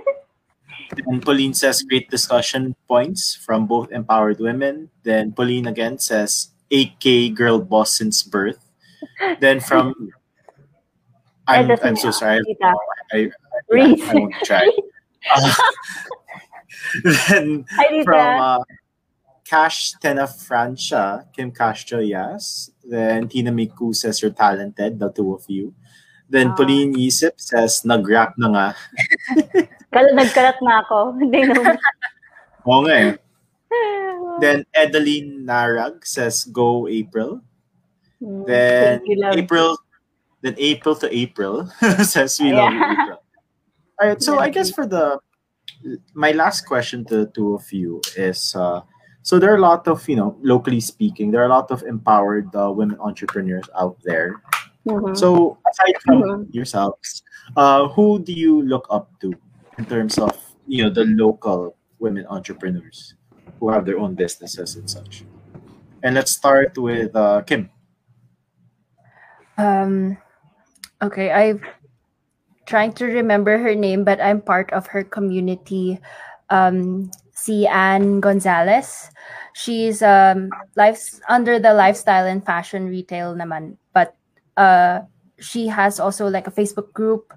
And 1.08 1.24
Pauline 1.24 1.54
says 1.54 1.84
great 1.84 2.10
discussion 2.10 2.76
points 2.86 3.34
from 3.34 3.66
both 3.66 3.92
empowered 3.92 4.40
women. 4.40 4.90
Then 5.04 5.32
Pauline 5.32 5.68
again 5.68 6.00
says 6.00 6.52
8K 6.70 7.34
girl 7.34 7.60
boss 7.60 7.96
since 7.96 8.24
birth. 8.24 8.60
Then 9.40 9.62
from 9.62 10.12
I'm, 11.48 11.72
I'm 11.84 11.96
so 11.96 12.12
sorry. 12.12 12.44
I, 12.62 12.74
I, 13.14 13.32
Reese. 13.70 14.04
I 14.04 14.14
won't 14.16 14.36
try. 14.44 14.72
Uh, 15.34 15.54
then 17.30 17.66
from 18.04 18.28
uh, 18.42 18.60
Cash 19.46 19.94
Tena 20.00 20.28
Francia, 20.30 21.26
Kim 21.36 21.52
Castro, 21.52 22.00
yes. 22.00 22.72
Then 22.84 23.28
Tina 23.28 23.52
Miku 23.52 23.96
says 23.96 24.22
you're 24.22 24.32
talented, 24.32 25.00
the 25.00 25.12
two 25.12 25.34
of 25.34 25.44
you. 25.48 25.74
Then 26.32 26.52
Ah. 26.52 26.56
Pauline 26.56 26.96
Yisip 26.96 27.36
says 27.36 27.84
nag-rap 27.84 28.40
na 28.40 28.48
nga. 28.48 28.68
Nagkalat 30.16 30.56
na 30.64 30.80
ako. 30.88 31.12
Hindi 31.20 31.52
naman. 31.52 31.76
Oo 32.64 32.88
nga 32.88 32.96
eh. 32.96 33.14
Then 34.40 34.64
Edeline 34.72 35.44
Narag 35.44 36.08
says 36.08 36.48
go 36.48 36.88
April. 36.88 37.44
Mm, 38.24 38.48
Then 38.48 39.04
you. 39.04 39.20
April 39.36 39.76
then 40.42 40.56
April 40.58 40.96
to 41.04 41.08
April 41.12 41.68
says 42.08 42.40
we 42.40 42.54
love 42.54 42.72
you, 42.74 42.82
April. 42.82 43.20
All 44.00 44.08
right, 44.08 44.22
so 44.22 44.40
I 44.40 44.50
guess 44.50 44.72
for 44.72 44.88
the 44.88 45.20
my 46.14 46.32
last 46.32 46.66
question 46.68 47.04
to 47.06 47.26
the 47.26 47.32
two 47.34 47.56
of 47.56 47.66
you 47.74 48.02
is 48.16 48.54
uh 48.56 48.82
so 49.24 49.40
there 49.40 49.52
are 49.54 49.58
a 49.58 49.62
lot 49.62 49.88
of 49.88 50.08
you 50.10 50.16
know 50.16 50.38
locally 50.42 50.80
speaking 50.80 51.32
there 51.32 51.42
are 51.42 51.46
a 51.50 51.56
lot 51.58 51.70
of 51.72 51.84
empowered 51.84 52.50
uh, 52.56 52.72
women 52.72 52.98
entrepreneurs 53.00 53.66
out 53.80 53.98
there 54.04 54.42
Mhm. 54.86 55.18
so 55.18 55.58
aside 55.70 55.96
from 56.06 56.22
Mhm. 56.22 56.48
yourselves 56.54 57.24
uh 57.58 57.88
who 57.90 58.20
do 58.22 58.34
you 58.34 58.62
look 58.62 58.86
up 58.90 59.10
to 59.22 59.34
in 59.78 59.86
terms 59.86 60.18
of 60.18 60.32
you 60.68 60.84
know 60.84 60.90
the 60.90 61.06
local 61.06 61.76
women 62.00 62.26
entrepreneurs 62.30 63.16
who 63.60 63.70
have 63.70 63.86
their 63.86 63.98
own 64.00 64.14
businesses 64.16 64.76
and 64.76 64.90
such 64.90 65.26
and 66.04 66.16
let's 66.16 66.32
start 66.32 66.78
with 66.78 67.16
uh 67.16 67.42
kim 67.46 67.70
Um, 69.58 70.18
okay, 71.04 71.30
I'm 71.30 71.62
trying 72.72 72.96
to 72.96 73.12
remember 73.12 73.60
her 73.60 73.76
name, 73.76 74.08
but 74.08 74.24
I'm 74.24 74.40
part 74.40 74.72
of 74.72 74.88
her 74.88 75.04
community. 75.04 76.00
Um, 76.48 77.12
si 77.42 77.66
Anne 77.66 78.22
Gonzalez. 78.22 79.10
She's 79.54 80.06
um 80.06 80.54
life 80.78 81.02
under 81.28 81.58
the 81.58 81.74
lifestyle 81.74 82.30
and 82.30 82.46
fashion 82.46 82.86
retail 82.86 83.34
naman, 83.34 83.82
but 83.98 84.16
uh 84.56 85.02
she 85.42 85.66
has 85.66 86.00
also 86.00 86.30
like 86.30 86.46
a 86.46 86.54
Facebook 86.54 86.94
group 86.94 87.34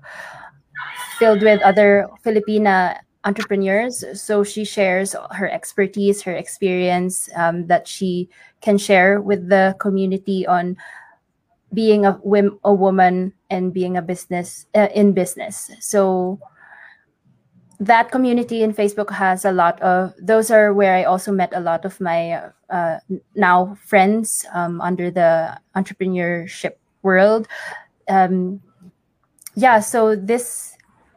filled 1.17 1.41
with 1.41 1.65
other 1.65 2.07
Filipina 2.21 3.01
entrepreneurs. 3.25 4.05
So 4.21 4.45
she 4.45 4.69
shares 4.69 5.17
her 5.33 5.49
expertise, 5.49 6.21
her 6.23 6.37
experience 6.37 7.33
um, 7.35 7.67
that 7.73 7.89
she 7.89 8.29
can 8.61 8.77
share 8.77 9.25
with 9.25 9.49
the 9.49 9.75
community 9.81 10.45
on 10.45 10.77
being 11.75 12.07
a, 12.07 12.19
a 12.65 12.73
woman 12.73 13.33
and 13.51 13.75
being 13.75 13.97
a 13.97 14.03
business 14.03 14.67
uh, 14.75 14.89
in 14.95 15.13
business. 15.13 15.71
So 15.81 16.41
that 17.81 18.11
community 18.11 18.63
in 18.63 18.73
Facebook 18.73 19.11
has 19.11 19.45
a 19.45 19.53
lot 19.53 19.81
of 19.83 20.15
those 20.19 20.51
are 20.51 20.73
where 20.73 20.95
I 20.95 21.05
also 21.05 21.33
met 21.33 21.53
a 21.53 21.61
lot 21.61 21.85
of 21.85 22.01
my 22.01 22.51
uh, 22.71 22.99
now 23.35 23.77
friends 23.85 24.47
um, 24.55 24.81
under 24.81 25.11
the 25.11 25.59
entrepreneurship 25.77 26.77
world. 27.03 27.49
Um, 28.09 28.61
yeah, 29.55 29.81
so 29.81 30.17
this 30.17 30.74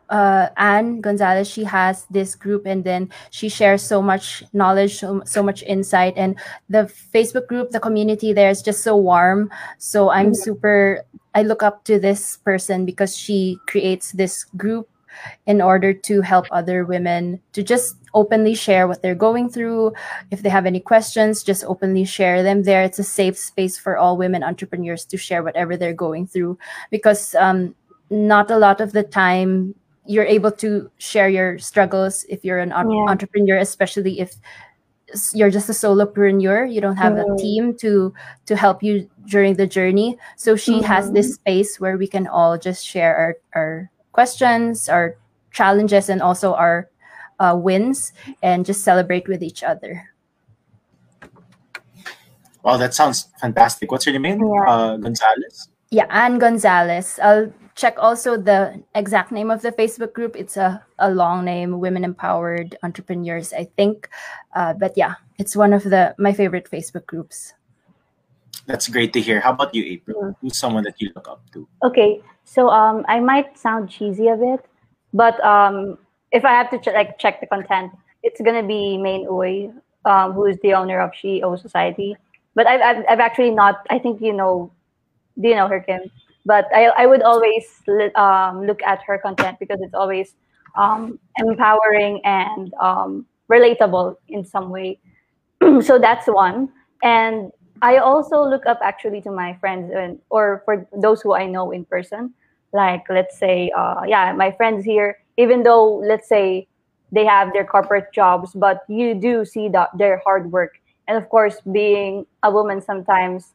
uh, 0.10 0.50
Anne 0.58 1.02
Gonzalez, 1.02 1.50
she 1.50 1.64
has 1.64 2.06
this 2.10 2.36
group 2.36 2.66
and 2.66 2.84
then 2.84 3.10
she 3.30 3.50
shares 3.50 3.82
so 3.82 4.02
much 4.02 4.44
knowledge, 4.54 5.00
so, 5.00 5.22
so 5.26 5.44
much 5.44 5.64
insight. 5.64 6.14
And 6.16 6.38
the 6.70 6.92
Facebook 7.14 7.48
group, 7.48 7.72
the 7.72 7.80
community 7.80 8.34
there 8.34 8.50
is 8.50 8.62
just 8.62 8.84
so 8.84 8.96
warm. 8.96 9.50
So 9.78 10.10
I'm 10.10 10.34
super, 10.34 11.04
I 11.36 11.44
look 11.44 11.64
up 11.64 11.84
to 11.86 12.00
this 12.00 12.38
person 12.38 12.86
because 12.86 13.18
she 13.18 13.58
creates 13.68 14.12
this 14.14 14.44
group 14.44 14.90
in 15.48 15.62
order 15.62 15.94
to 15.94 16.22
help 16.22 16.46
other 16.52 16.86
women 16.86 17.42
to 17.54 17.64
just 17.64 17.96
openly 18.14 18.54
share 18.54 18.88
what 18.88 19.02
they're 19.02 19.16
going 19.16 19.50
through. 19.50 19.94
If 20.32 20.42
they 20.42 20.50
have 20.50 20.66
any 20.66 20.80
questions, 20.80 21.44
just 21.44 21.64
openly 21.66 22.06
share 22.06 22.44
them 22.44 22.64
there. 22.64 22.84
It's 22.84 23.00
a 23.00 23.04
safe 23.04 23.38
space 23.38 23.78
for 23.78 23.98
all 23.98 24.18
women 24.18 24.44
entrepreneurs 24.44 25.06
to 25.06 25.18
share 25.18 25.44
whatever 25.44 25.76
they're 25.76 25.94
going 25.94 26.28
through 26.28 26.58
because 26.92 27.36
um, 27.36 27.76
not 28.10 28.52
a 28.52 28.58
lot 28.58 28.80
of 28.80 28.92
the 28.94 29.04
time 29.04 29.76
you're 30.08 30.26
able 30.26 30.52
to 30.52 30.90
share 30.98 31.30
your 31.30 31.60
struggles 31.60 32.24
if 32.30 32.44
you're 32.46 32.60
an 32.60 32.70
Yeah. 32.70 33.06
entrepreneur, 33.12 33.58
especially 33.58 34.20
if 34.20 34.36
you're 35.34 35.50
just 35.50 35.70
a 35.70 35.74
solopreneur 35.74 36.68
you 36.68 36.82
don't 36.82 36.98
have 37.00 37.16
a 37.16 37.24
Mm. 37.24 37.38
team 37.40 37.64
to 37.80 38.12
to 38.46 38.56
help 38.60 38.84
you 38.84 39.08
during 39.32 39.56
the 39.56 39.64
journey. 39.68 40.18
So 40.36 40.56
she 40.60 40.82
has 40.84 41.12
this 41.16 41.36
space 41.40 41.80
where 41.80 41.96
we 41.98 42.08
can 42.12 42.28
all 42.28 42.58
just 42.60 42.84
share 42.84 43.16
our, 43.16 43.34
our 43.56 43.72
questions 44.12 44.90
our 44.90 45.16
challenges 45.56 46.10
and 46.10 46.22
also 46.22 46.54
our 46.60 46.90
uh, 47.40 47.56
wins 47.56 48.12
and 48.44 48.66
just 48.68 48.84
celebrate 48.84 49.28
with 49.32 49.42
each 49.44 49.64
other. 49.64 50.12
Wow 52.64 52.76
that 52.78 52.94
sounds 52.94 53.30
fantastic. 53.40 53.92
What's 53.92 54.06
your 54.06 54.20
name? 54.20 54.44
Yeah. 54.44 54.68
uh 54.68 54.98
gonzalez 54.98 55.70
yeah 55.90 56.04
anne 56.12 56.36
gonzalez 56.38 57.16
i'll 57.24 57.48
check 57.78 57.96
also 58.00 58.36
the 58.36 58.82
exact 58.96 59.32
name 59.32 59.50
of 59.52 59.62
the 59.62 59.72
facebook 59.72 60.12
group 60.12 60.36
it's 60.36 60.58
a, 60.58 60.84
a 61.00 61.10
long 61.10 61.46
name 61.46 61.80
women 61.80 62.04
empowered 62.04 62.76
entrepreneurs 62.84 63.54
i 63.54 63.64
think 63.78 64.10
uh, 64.56 64.74
but 64.74 64.98
yeah 64.98 65.14
it's 65.38 65.56
one 65.56 65.72
of 65.72 65.84
the 65.84 66.14
my 66.18 66.34
favorite 66.34 66.68
facebook 66.70 67.06
groups 67.06 67.54
that's 68.66 68.90
great 68.90 69.14
to 69.14 69.22
hear 69.22 69.40
how 69.40 69.54
about 69.54 69.74
you 69.74 69.86
april 69.86 70.36
who's 70.42 70.58
someone 70.58 70.84
that 70.84 71.00
you 71.00 71.12
look 71.16 71.28
up 71.30 71.42
to 71.54 71.68
Okay, 71.84 72.22
so 72.44 72.70
um, 72.70 73.06
I 73.08 73.20
might 73.20 73.58
sound 73.58 73.90
cheesy 73.90 74.28
a 74.30 74.36
bit, 74.36 74.66
but 75.14 75.40
um, 75.44 75.98
if 76.32 76.44
I 76.44 76.52
have 76.52 76.70
to 76.72 76.80
ch- 76.80 76.94
like 76.94 77.20
check 77.20 77.40
the 77.40 77.48
content, 77.48 77.92
it's 78.24 78.42
gonna 78.42 78.64
be 78.64 78.98
Main 78.98 79.28
Uy, 79.28 79.72
um, 80.06 80.34
who 80.34 80.46
is 80.46 80.58
the 80.64 80.74
owner 80.74 81.00
of 81.00 81.12
She 81.14 81.44
O 81.44 81.56
Society. 81.56 82.18
But 82.56 82.66
I've, 82.66 82.82
I've 82.82 83.06
I've 83.10 83.20
actually 83.20 83.52
not. 83.52 83.86
I 83.92 84.00
think 84.00 84.22
you 84.22 84.34
know, 84.34 84.72
do 85.40 85.50
you 85.50 85.56
know 85.56 85.68
her, 85.68 85.80
Kim? 85.80 86.10
But 86.48 86.72
I 86.74 86.88
I 86.96 87.06
would 87.06 87.22
always 87.22 87.68
um, 88.16 88.64
look 88.66 88.82
at 88.84 89.04
her 89.04 89.20
content 89.20 89.60
because 89.60 89.84
it's 89.84 89.94
always 89.94 90.34
um, 90.80 91.20
empowering 91.38 92.22
and 92.24 92.74
um, 92.80 93.28
relatable 93.52 94.16
in 94.30 94.46
some 94.46 94.70
way. 94.72 95.00
so 95.82 96.00
that's 96.00 96.28
one. 96.28 96.70
And 97.04 97.52
I 97.82 97.98
also 97.98 98.42
look 98.44 98.66
up 98.66 98.80
actually 98.82 99.22
to 99.22 99.32
my 99.32 99.56
friends 99.60 99.92
and 99.96 100.20
or 100.30 100.64
for 100.66 100.88
those 100.96 101.22
who 101.22 101.34
I 101.34 101.46
know 101.46 101.72
in 101.72 101.86
person. 101.86 102.34
Like 102.74 103.04
let's 103.10 103.38
say, 103.38 103.72
uh, 103.76 104.04
yeah, 104.08 104.32
my 104.34 104.52
friends 104.52 104.86
here. 104.86 105.20
Even 105.38 105.64
though 105.64 105.98
let's 106.00 106.28
say 106.28 106.68
they 107.12 107.26
have 107.26 107.54
their 107.54 107.66
corporate 107.66 108.12
jobs, 108.14 108.52
but 108.54 108.84
you 108.90 109.14
do 109.14 109.46
see 109.46 109.70
that 109.70 109.90
their 109.98 110.22
hard 110.26 110.52
work. 110.52 110.80
And 111.08 111.18
of 111.18 111.30
course, 111.30 111.62
being 111.72 112.26
a 112.44 112.52
woman 112.52 112.82
sometimes, 112.82 113.54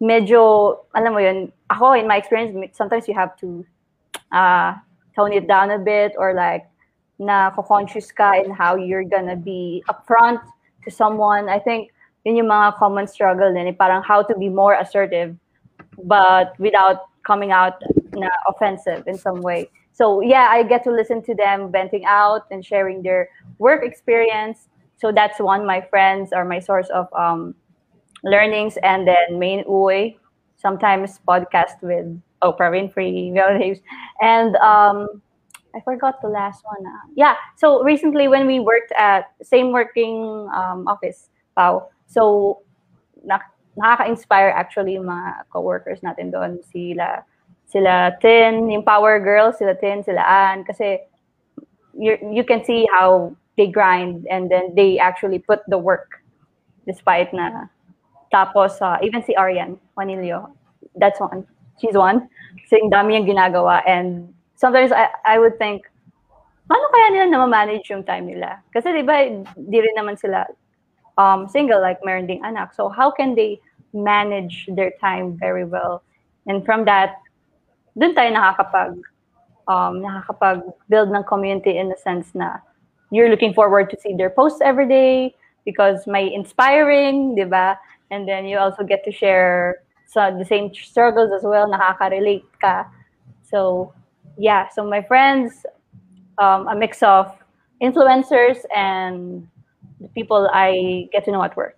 medyo, 0.00 0.78
alam 0.94 1.12
mo 1.12 1.20
yun, 1.20 1.52
ako 1.70 1.92
in 1.92 2.06
my 2.06 2.16
experience, 2.16 2.54
sometimes 2.76 3.08
you 3.08 3.14
have 3.14 3.36
to 3.38 3.64
uh, 4.32 4.74
tone 5.14 5.32
it 5.32 5.46
down 5.46 5.70
a 5.70 5.78
bit 5.78 6.12
or 6.16 6.34
like 6.34 6.66
na 7.18 7.50
conscious 7.50 8.12
ka 8.12 8.38
in 8.38 8.50
how 8.50 8.76
you're 8.76 9.04
gonna 9.04 9.36
be 9.36 9.82
upfront 9.90 10.40
to 10.84 10.90
someone. 10.90 11.48
I 11.48 11.58
think 11.58 11.90
yun 12.24 12.36
yung 12.36 12.48
mga 12.48 12.76
common 12.78 13.06
struggle 13.06 13.52
din, 13.52 13.66
eh, 13.66 13.74
parang 13.74 14.02
how 14.02 14.22
to 14.22 14.34
be 14.38 14.48
more 14.48 14.74
assertive 14.74 15.34
but 16.04 16.58
without 16.58 17.10
coming 17.26 17.50
out 17.50 17.82
na 18.14 18.28
offensive 18.46 19.06
in 19.06 19.18
some 19.18 19.42
way. 19.42 19.68
So 19.92 20.20
yeah, 20.20 20.46
I 20.50 20.62
get 20.62 20.84
to 20.84 20.92
listen 20.92 21.22
to 21.22 21.34
them 21.34 21.72
venting 21.72 22.04
out 22.06 22.46
and 22.50 22.64
sharing 22.64 23.02
their 23.02 23.28
work 23.58 23.84
experience. 23.84 24.68
So 24.96 25.10
that's 25.10 25.40
one 25.40 25.66
my 25.66 25.80
friends 25.80 26.32
are 26.32 26.44
my 26.44 26.60
source 26.60 26.88
of 26.90 27.10
um, 27.12 27.54
learnings, 28.24 28.76
and 28.82 29.06
then 29.06 29.38
main 29.38 29.64
uy, 29.64 30.16
sometimes 30.56 31.20
podcast 31.26 31.80
with 31.82 32.06
Oprah 32.42 32.70
Winfrey, 32.70 33.34
and 34.20 34.56
um, 34.56 35.22
I 35.74 35.80
forgot 35.80 36.20
the 36.22 36.28
last 36.28 36.64
one. 36.64 36.86
Uh, 36.86 37.06
yeah, 37.14 37.34
so 37.56 37.82
recently 37.82 38.28
when 38.28 38.46
we 38.46 38.60
worked 38.60 38.92
at 38.96 39.30
same 39.42 39.72
working 39.72 40.48
um, 40.54 40.86
office, 40.88 41.30
so 42.06 42.62
na, 43.24 43.38
nakaka-inspire 43.76 44.50
actually 44.50 44.94
yung 44.94 45.06
mga 45.06 45.46
co-workers 45.52 46.00
natin 46.02 46.32
doon, 46.32 46.58
sila 46.66 47.22
sila 47.68 48.16
Tin, 48.20 48.70
yung 48.70 48.82
Power 48.82 49.20
Girls, 49.20 49.58
sila 49.58 49.76
Tin, 49.76 50.02
sila 50.02 50.24
Ann, 50.24 50.64
kasi 50.64 50.98
you 51.94 52.16
you 52.32 52.42
can 52.42 52.64
see 52.64 52.88
how 52.90 53.34
they 53.58 53.66
grind 53.66 54.26
and 54.30 54.50
then 54.50 54.74
they 54.74 54.98
actually 54.98 55.38
put 55.38 55.60
the 55.68 55.76
work 55.76 56.22
despite 56.86 57.34
na 57.34 57.68
tapos 58.32 58.80
uh, 58.80 58.98
even 59.02 59.22
si 59.24 59.34
Arian 59.36 59.80
Juanilio 59.96 60.52
that's 60.98 61.20
one. 61.20 61.46
She's 61.80 61.94
one. 61.94 62.28
Kasi 62.66 62.82
dami 62.90 63.14
yung 63.16 63.26
ginagawa. 63.26 63.82
And 63.86 64.34
sometimes 64.58 64.92
I, 64.92 65.08
I 65.24 65.38
would 65.38 65.56
think 65.58 65.86
paano 66.68 66.84
kaya 66.92 67.06
nila 67.14 67.26
na-manage 67.32 67.88
yung 67.88 68.04
time 68.04 68.26
nila? 68.26 68.60
Kasi 68.74 68.92
di 68.92 69.02
ba 69.06 69.24
di 69.56 69.78
rin 69.78 69.94
naman 69.96 70.18
sila 70.18 70.44
um, 71.16 71.48
single 71.48 71.80
like 71.80 72.02
meron 72.04 72.26
ding 72.26 72.42
anak. 72.44 72.74
So 72.74 72.90
how 72.90 73.10
can 73.10 73.34
they 73.34 73.62
manage 73.94 74.68
their 74.74 74.92
time 75.00 75.38
very 75.38 75.64
well? 75.64 76.02
And 76.44 76.66
from 76.66 76.84
that 76.84 77.16
dun 77.96 78.14
tayo 78.14 78.30
nakakapag 78.34 79.00
um, 79.70 80.02
nakakapag-build 80.02 81.08
ng 81.14 81.24
community 81.24 81.78
in 81.78 81.88
the 81.88 81.98
sense 81.98 82.34
na 82.34 82.58
you're 83.10 83.30
looking 83.30 83.54
forward 83.54 83.88
to 83.90 83.96
see 84.00 84.12
their 84.12 84.30
posts 84.30 84.60
every 84.60 84.86
day 84.86 85.32
because 85.64 86.06
may 86.06 86.32
inspiring, 86.32 87.36
di 87.36 87.44
ba? 87.44 87.76
And 88.10 88.28
then 88.28 88.46
you 88.46 88.58
also 88.58 88.84
get 88.84 89.04
to 89.04 89.12
share 89.12 89.82
so 90.06 90.34
the 90.36 90.44
same 90.44 90.72
struggles 90.72 91.30
as 91.36 91.42
well, 91.44 91.68
nakaka-relate 91.68 92.44
ka. 92.60 92.88
So, 93.42 93.92
yeah. 94.38 94.68
So 94.70 94.88
my 94.88 95.02
friends, 95.02 95.66
um, 96.38 96.66
a 96.68 96.74
mix 96.74 97.02
of 97.02 97.30
influencers 97.82 98.58
and 98.74 99.46
the 100.00 100.08
people 100.08 100.48
I 100.52 101.08
get 101.12 101.24
to 101.26 101.32
know 101.32 101.42
at 101.42 101.56
work. 101.56 101.76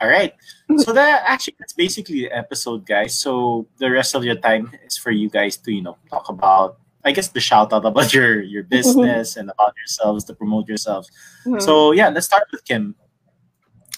All 0.00 0.08
right. 0.08 0.34
So 0.76 0.92
that 0.92 1.24
actually 1.26 1.56
that's 1.58 1.72
basically 1.72 2.28
the 2.28 2.32
episode, 2.32 2.86
guys. 2.86 3.18
So 3.18 3.66
the 3.78 3.90
rest 3.90 4.14
of 4.14 4.24
your 4.24 4.36
time 4.36 4.70
is 4.84 4.96
for 4.98 5.10
you 5.10 5.30
guys 5.30 5.56
to, 5.58 5.72
you 5.72 5.82
know, 5.82 5.96
talk 6.10 6.28
about 6.28 6.78
I 7.04 7.12
guess 7.12 7.28
the 7.28 7.40
shout 7.40 7.72
out 7.72 7.86
about 7.86 8.12
your 8.12 8.42
your 8.42 8.62
mm-hmm. 8.62 8.76
business 8.76 9.32
mm-hmm. 9.32 9.40
and 9.40 9.50
about 9.50 9.74
yourselves 9.78 10.24
to 10.24 10.34
promote 10.34 10.68
yourselves. 10.68 11.08
Mm-hmm. 11.46 11.60
So 11.60 11.92
yeah, 11.92 12.10
let's 12.10 12.26
start 12.26 12.44
with 12.52 12.64
Kim. 12.64 12.94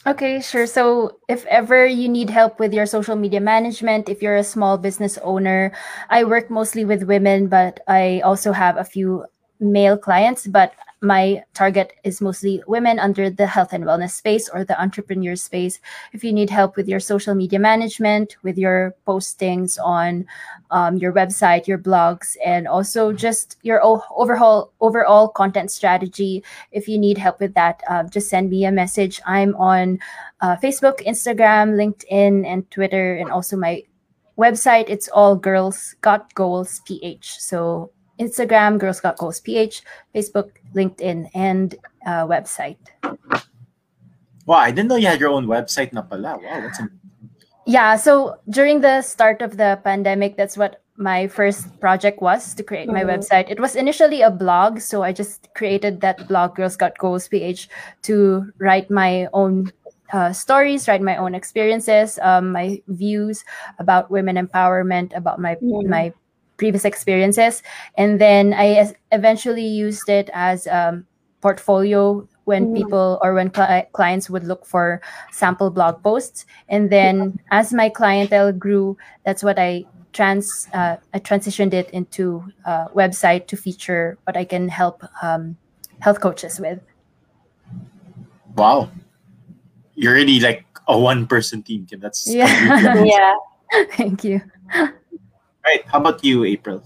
Okay, 0.09 0.41
sure. 0.41 0.67
So, 0.67 1.19
if 1.29 1.45
ever 1.47 1.85
you 1.85 2.09
need 2.09 2.31
help 2.31 2.59
with 2.59 2.73
your 2.73 2.87
social 2.87 3.15
media 3.17 3.41
management, 3.41 4.09
if 4.09 4.23
you're 4.23 4.37
a 4.37 4.45
small 4.45 4.79
business 4.79 5.19
owner, 5.23 5.73
I 6.09 6.25
work 6.25 6.49
mostly 6.51 6.85
with 6.87 7.03
women, 7.03 7.49
but 7.49 7.81
I 7.87 8.21
also 8.25 8.53
have 8.53 8.79
a 8.79 8.85
few 8.85 9.27
male 9.61 9.99
clients. 9.99 10.47
But 10.47 10.73
my 11.01 11.43
target 11.55 11.93
is 12.03 12.21
mostly 12.21 12.63
women 12.67 12.99
under 12.99 13.31
the 13.31 13.47
health 13.47 13.73
and 13.73 13.85
wellness 13.85 14.11
space 14.11 14.49
or 14.49 14.65
the 14.65 14.81
entrepreneur 14.81 15.37
space. 15.37 15.81
If 16.13 16.25
you 16.25 16.33
need 16.33 16.51
help 16.51 16.77
with 16.77 16.89
your 16.89 16.99
social 16.99 17.35
media 17.35 17.59
management, 17.59 18.37
with 18.43 18.59
your 18.59 18.95
postings 19.07 19.79
on 19.83 20.27
um, 20.71 20.97
your 20.97 21.13
website, 21.13 21.67
your 21.67 21.79
blogs, 21.79 22.37
and 22.45 22.67
also 22.67 23.13
just 23.13 23.57
your 23.63 23.81
overall 23.85 24.73
overall 24.81 25.29
content 25.29 25.71
strategy, 25.71 26.43
if 26.73 26.89
you 26.89 26.99
need 26.99 27.19
help 27.19 27.39
with 27.39 27.55
that, 27.55 27.83
uh, 27.89 28.03
just 28.05 28.29
send 28.29 28.51
me 28.51 28.65
a 28.65 28.73
message. 28.73 29.21
I'm 29.25 29.55
on 29.57 30.01
uh, 30.41 30.57
Facebook, 30.57 31.05
Instagram, 31.07 31.75
LinkedIn, 31.79 32.45
and 32.45 32.69
Twitter, 32.71 33.15
and 33.17 33.31
also 33.31 33.57
my 33.57 33.85
website. 34.37 34.87
It's 34.89 35.09
all 35.09 35.37
girls 35.37 35.95
got 36.01 36.35
goals 36.35 36.81
ph. 36.87 37.39
So 37.39 37.93
Instagram, 38.19 38.79
Girls 38.79 39.01
Got 39.01 39.19
Goals 39.19 39.41
PH, 39.41 39.83
Facebook, 40.15 40.51
LinkedIn, 40.75 41.31
and 41.35 41.75
uh, 42.07 42.27
website. 42.27 42.79
Wow, 44.47 44.57
I 44.57 44.71
didn't 44.71 44.89
know 44.89 44.97
you 44.97 45.07
had 45.07 45.21
your 45.21 45.31
own 45.31 45.47
website 45.47 45.93
na 45.93 46.03
pala. 46.03 46.39
Wow, 46.39 46.61
that's 46.61 46.79
amazing. 46.79 46.99
Yeah, 47.67 47.97
so 47.97 48.37
during 48.49 48.81
the 48.81 49.03
start 49.03 49.43
of 49.43 49.59
the 49.59 49.79
pandemic, 49.85 50.39
that's 50.39 50.57
what 50.57 50.81
my 50.97 51.29
first 51.29 51.79
project 51.81 52.21
was 52.21 52.55
to 52.55 52.63
create 52.65 52.89
my 52.89 53.05
mm-hmm. 53.05 53.11
website. 53.11 53.51
It 53.51 53.61
was 53.61 53.77
initially 53.77 54.23
a 54.23 54.31
blog, 54.31 54.81
so 54.81 55.03
I 55.03 55.13
just 55.13 55.49
created 55.55 56.01
that 56.01 56.27
blog, 56.29 56.57
Girls 56.57 56.77
Got 56.77 56.97
Goals 56.97 57.29
PH, 57.29 57.69
to 58.03 58.51
write 58.59 58.91
my 58.91 59.29
own 59.33 59.71
uh, 60.13 60.33
stories, 60.33 60.89
write 60.89 61.03
my 61.03 61.17
own 61.17 61.35
experiences, 61.35 62.19
um, 62.23 62.53
my 62.53 62.83
views 62.89 63.45
about 63.79 64.11
women 64.11 64.37
empowerment, 64.37 65.15
about 65.15 65.39
my 65.39 65.55
mm-hmm. 65.57 65.89
my 65.89 66.13
previous 66.59 66.85
experiences. 66.85 67.63
And 67.97 68.21
then 68.21 68.53
i 68.53 68.93
eventually 69.13 69.65
used 69.65 70.11
it 70.11 70.29
as 70.35 70.67
um, 70.67 71.07
portfolio 71.41 72.29
when 72.45 72.69
mm. 72.69 72.77
people 72.77 73.19
or 73.23 73.33
when 73.33 73.55
cl- 73.55 73.87
clients 73.93 74.29
would 74.29 74.45
look 74.45 74.67
for 74.67 75.01
sample 75.33 75.71
blog 75.71 76.03
posts. 76.03 76.45
And 76.69 76.91
then 76.91 77.41
as 77.51 77.73
my 77.73 77.89
clientele 77.89 78.53
grew 78.53 78.99
that's 79.25 79.43
what 79.43 79.59
i 79.59 79.87
trans 80.13 80.69
uh, 80.75 80.97
i 81.15 81.19
transitioned 81.19 81.73
it 81.73 81.89
into 81.91 82.45
a 82.67 82.89
website 82.95 83.47
to 83.47 83.57
feature 83.57 84.19
what 84.25 84.37
i 84.37 84.45
can 84.45 84.69
help 84.69 85.05
um, 85.23 85.57
health 86.01 86.21
coaches 86.21 86.61
with. 86.61 86.81
Wow. 88.57 88.91
You're 89.95 90.15
really 90.15 90.41
like 90.41 90.67
a 90.89 90.99
one 90.99 91.27
person 91.27 91.63
team 91.63 91.87
Kim. 91.87 92.01
that's 92.01 92.27
yeah. 92.27 93.05
yeah. 93.05 93.35
Thank 93.95 94.25
you 94.25 94.41
right. 95.69 95.85
How 95.87 95.99
about 95.99 96.25
you, 96.25 96.45
April? 96.45 96.83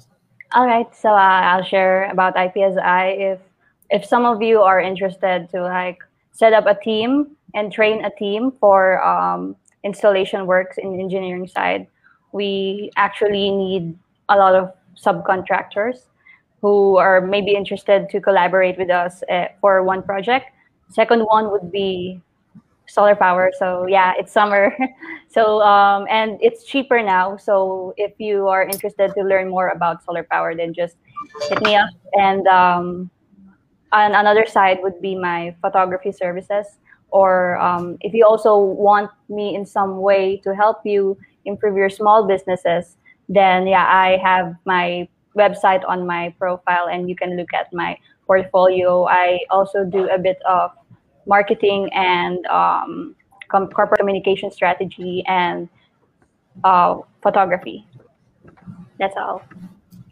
All 0.52 0.66
right. 0.66 0.90
So 0.94 1.10
uh, 1.10 1.40
I'll 1.50 1.64
share 1.64 2.10
about 2.10 2.34
IPSI. 2.36 3.32
If 3.32 3.40
if 3.90 4.04
some 4.04 4.24
of 4.24 4.42
you 4.42 4.60
are 4.60 4.80
interested 4.80 5.48
to 5.50 5.62
like 5.62 5.98
set 6.32 6.52
up 6.52 6.66
a 6.66 6.74
team 6.74 7.36
and 7.54 7.72
train 7.72 8.04
a 8.04 8.10
team 8.18 8.52
for 8.60 9.02
um, 9.04 9.56
installation 9.84 10.46
works 10.46 10.78
in 10.78 10.98
engineering 10.98 11.46
side, 11.46 11.86
we 12.32 12.90
actually 12.96 13.50
need 13.50 13.98
a 14.28 14.36
lot 14.36 14.54
of 14.54 14.72
subcontractors 14.96 16.08
who 16.62 16.96
are 16.96 17.20
maybe 17.20 17.52
interested 17.54 18.08
to 18.08 18.20
collaborate 18.20 18.78
with 18.78 18.90
us 18.90 19.22
uh, 19.28 19.46
for 19.60 19.82
one 19.82 20.02
project. 20.02 20.46
Second 20.88 21.22
one 21.22 21.50
would 21.50 21.72
be 21.72 22.20
solar 22.86 23.16
power. 23.16 23.50
So 23.58 23.86
yeah, 23.86 24.12
it's 24.18 24.32
summer. 24.32 24.72
so 25.32 25.62
um, 25.62 26.06
and 26.10 26.38
it's 26.40 26.64
cheaper 26.64 27.02
now. 27.02 27.36
So 27.36 27.94
if 27.96 28.12
you 28.18 28.48
are 28.48 28.62
interested 28.62 29.12
to 29.14 29.22
learn 29.22 29.48
more 29.48 29.68
about 29.68 30.04
solar 30.04 30.24
power, 30.24 30.54
then 30.54 30.74
just 30.74 30.96
hit 31.48 31.62
me 31.62 31.74
up. 31.74 31.88
And 32.14 32.46
um, 32.46 33.10
on 33.92 34.14
another 34.14 34.46
side 34.46 34.78
would 34.82 35.00
be 35.00 35.14
my 35.14 35.56
photography 35.60 36.12
services. 36.12 36.66
Or 37.08 37.58
um, 37.60 37.98
if 38.00 38.14
you 38.14 38.26
also 38.26 38.58
want 38.58 39.10
me 39.28 39.54
in 39.54 39.66
some 39.66 40.00
way 40.00 40.38
to 40.44 40.54
help 40.54 40.78
you 40.84 41.18
improve 41.44 41.76
your 41.76 41.90
small 41.90 42.26
businesses, 42.26 42.96
then 43.28 43.66
yeah, 43.66 43.86
I 43.86 44.18
have 44.22 44.54
my 44.64 45.08
website 45.36 45.82
on 45.88 46.06
my 46.06 46.34
profile, 46.38 46.88
and 46.90 47.08
you 47.08 47.16
can 47.16 47.36
look 47.36 47.52
at 47.54 47.72
my 47.72 47.98
portfolio. 48.26 49.06
I 49.06 49.40
also 49.50 49.84
do 49.84 50.08
a 50.08 50.18
bit 50.18 50.38
of 50.48 50.70
marketing 51.26 51.90
and 51.92 52.44
um, 52.46 53.14
corporate 53.52 54.00
communication 54.00 54.50
strategy 54.50 55.24
and 55.26 55.68
uh, 56.64 56.98
photography. 57.22 57.86
That's 58.98 59.16
all. 59.16 59.42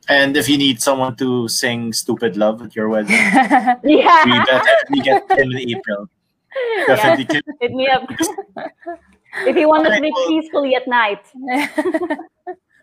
And 0.09 0.37
if 0.37 0.49
you 0.49 0.59
need 0.59 0.83
someone 0.83 1.15
to 1.17 1.47
sing 1.49 1.93
"Stupid 1.93 2.37
Love" 2.37 2.63
at 2.63 2.75
your 2.75 2.89
wedding, 2.89 3.11
yeah, 3.85 4.25
we, 4.25 4.33
get, 4.45 4.67
we 4.91 5.01
get 5.01 5.31
him 5.31 5.53
in 5.53 5.71
April. 5.71 6.09
Definitely. 6.87 7.25
Kim. 7.27 7.43
Hit 7.61 7.73
me 7.73 7.89
up. 7.89 8.03
if 9.47 9.57
you 9.57 9.69
want 9.69 9.87
to 9.87 9.97
sleep 9.97 10.15
peacefully 10.27 10.75
at 10.75 10.89
night. 10.89 11.23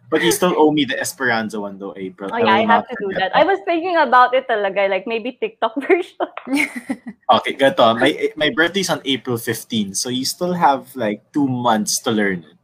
But 0.09 0.23
you 0.23 0.31
still 0.31 0.55
owe 0.55 0.71
me 0.71 0.85
the 0.85 0.99
Esperanza 0.99 1.59
one 1.59 1.77
though, 1.77 1.93
April. 1.97 2.31
Oh 2.31 2.37
yeah, 2.37 2.47
I 2.47 2.61
will 2.61 2.67
have 2.67 2.87
to 2.87 2.95
do 2.99 3.11
forget 3.11 3.33
that. 3.33 3.35
I 3.35 3.43
was 3.43 3.59
thinking 3.65 3.97
about 3.97 4.33
it 4.33 4.47
talaga, 4.47 4.89
like 4.89 5.05
maybe 5.05 5.35
TikTok 5.35 5.75
version. 5.87 6.15
Okay, 7.27 7.59
gato. 7.59 7.91
My 7.99 8.31
my 8.39 8.49
birthday's 8.55 8.87
on 8.89 9.03
April 9.03 9.35
15, 9.35 9.99
so 9.99 10.07
you 10.07 10.23
still 10.23 10.55
have 10.55 10.95
like 10.95 11.19
two 11.35 11.43
months 11.43 11.99
to 12.07 12.11
learn 12.11 12.47
it. 12.47 12.55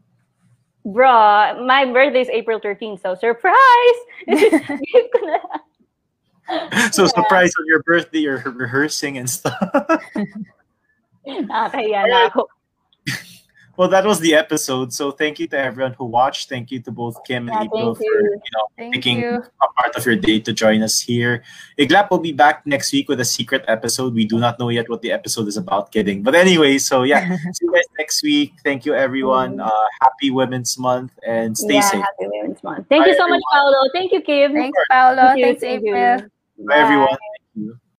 Bruh, 0.87 1.59
my 1.67 1.83
birthday 1.83 2.23
is 2.23 2.31
April 2.31 2.63
13th, 2.63 3.03
so 3.03 3.15
surprise! 3.15 3.99
Give 4.27 5.07
ko 5.11 5.19
na. 5.27 5.39
So 6.95 7.07
surprise 7.07 7.51
on 7.59 7.67
your 7.67 7.83
birthday, 7.83 8.19
you're 8.19 8.39
rehearsing 8.39 9.19
and 9.19 9.27
stuff. 9.27 9.59
Nakakahiya 11.27 12.07
na 12.07 12.31
ako. 12.31 12.47
Well, 13.75 13.87
that 13.89 14.05
was 14.05 14.19
the 14.19 14.35
episode. 14.35 14.93
So 14.93 15.09
thank 15.11 15.39
you 15.39 15.47
to 15.47 15.57
everyone 15.57 15.93
who 15.93 16.05
watched. 16.05 16.49
Thank 16.49 16.69
you 16.71 16.79
to 16.81 16.91
both 16.91 17.17
Kim 17.25 17.49
and 17.49 17.57
Yeah, 17.57 17.63
April 17.65 17.95
thank 17.95 17.97
for 17.97 18.03
you. 18.03 18.29
you 18.45 18.51
know 18.53 18.67
Thank 18.77 18.93
taking 18.93 19.19
you. 19.19 19.43
a 19.61 19.67
part 19.81 19.95
of 19.95 20.05
your 20.05 20.15
day 20.15 20.39
to 20.41 20.53
join 20.53 20.81
us 20.83 20.99
here. 20.99 21.43
Iglap 21.79 22.09
will 22.11 22.19
be 22.19 22.31
back 22.33 22.65
next 22.67 22.91
week 22.93 23.09
with 23.09 23.19
a 23.19 23.25
secret 23.25 23.65
episode. 23.67 24.13
We 24.13 24.25
do 24.25 24.37
not 24.39 24.59
know 24.59 24.69
yet 24.69 24.89
what 24.89 25.01
the 25.01 25.11
episode 25.11 25.47
is 25.47 25.57
about. 25.57 25.91
Kidding. 25.91 26.21
But 26.23 26.35
anyway, 26.35 26.77
so 26.77 27.03
yeah, 27.03 27.35
see 27.53 27.65
you 27.65 27.73
guys 27.73 27.85
next 27.97 28.21
week. 28.23 28.53
Thank 28.63 28.85
you, 28.85 28.93
everyone. 28.93 29.57
Mm. 29.57 29.65
Uh, 29.67 29.85
happy 30.01 30.29
Women's 30.31 30.77
Month 30.77 31.11
and 31.25 31.57
stay 31.57 31.75
yeah, 31.75 31.81
safe. 31.81 32.01
happy 32.01 32.27
Women's 32.29 32.61
Month. 32.63 32.87
Thank 32.89 33.05
Bye, 33.05 33.11
you 33.11 33.17
so 33.17 33.27
much, 33.27 33.41
everyone. 33.53 33.73
Paolo. 33.73 33.89
Thank 33.93 34.11
you, 34.11 34.21
Kim. 34.21 34.53
Thanks, 34.53 34.77
Paolo. 34.89 35.15
Thank 35.33 35.39
you, 35.39 35.45
Thanks, 35.45 35.61
thank 35.61 35.83
you. 35.83 35.95
April. 35.95 36.29
Bye, 36.67 36.75
everyone. 36.77 37.07
Thank 37.07 37.19
you. 37.55 37.79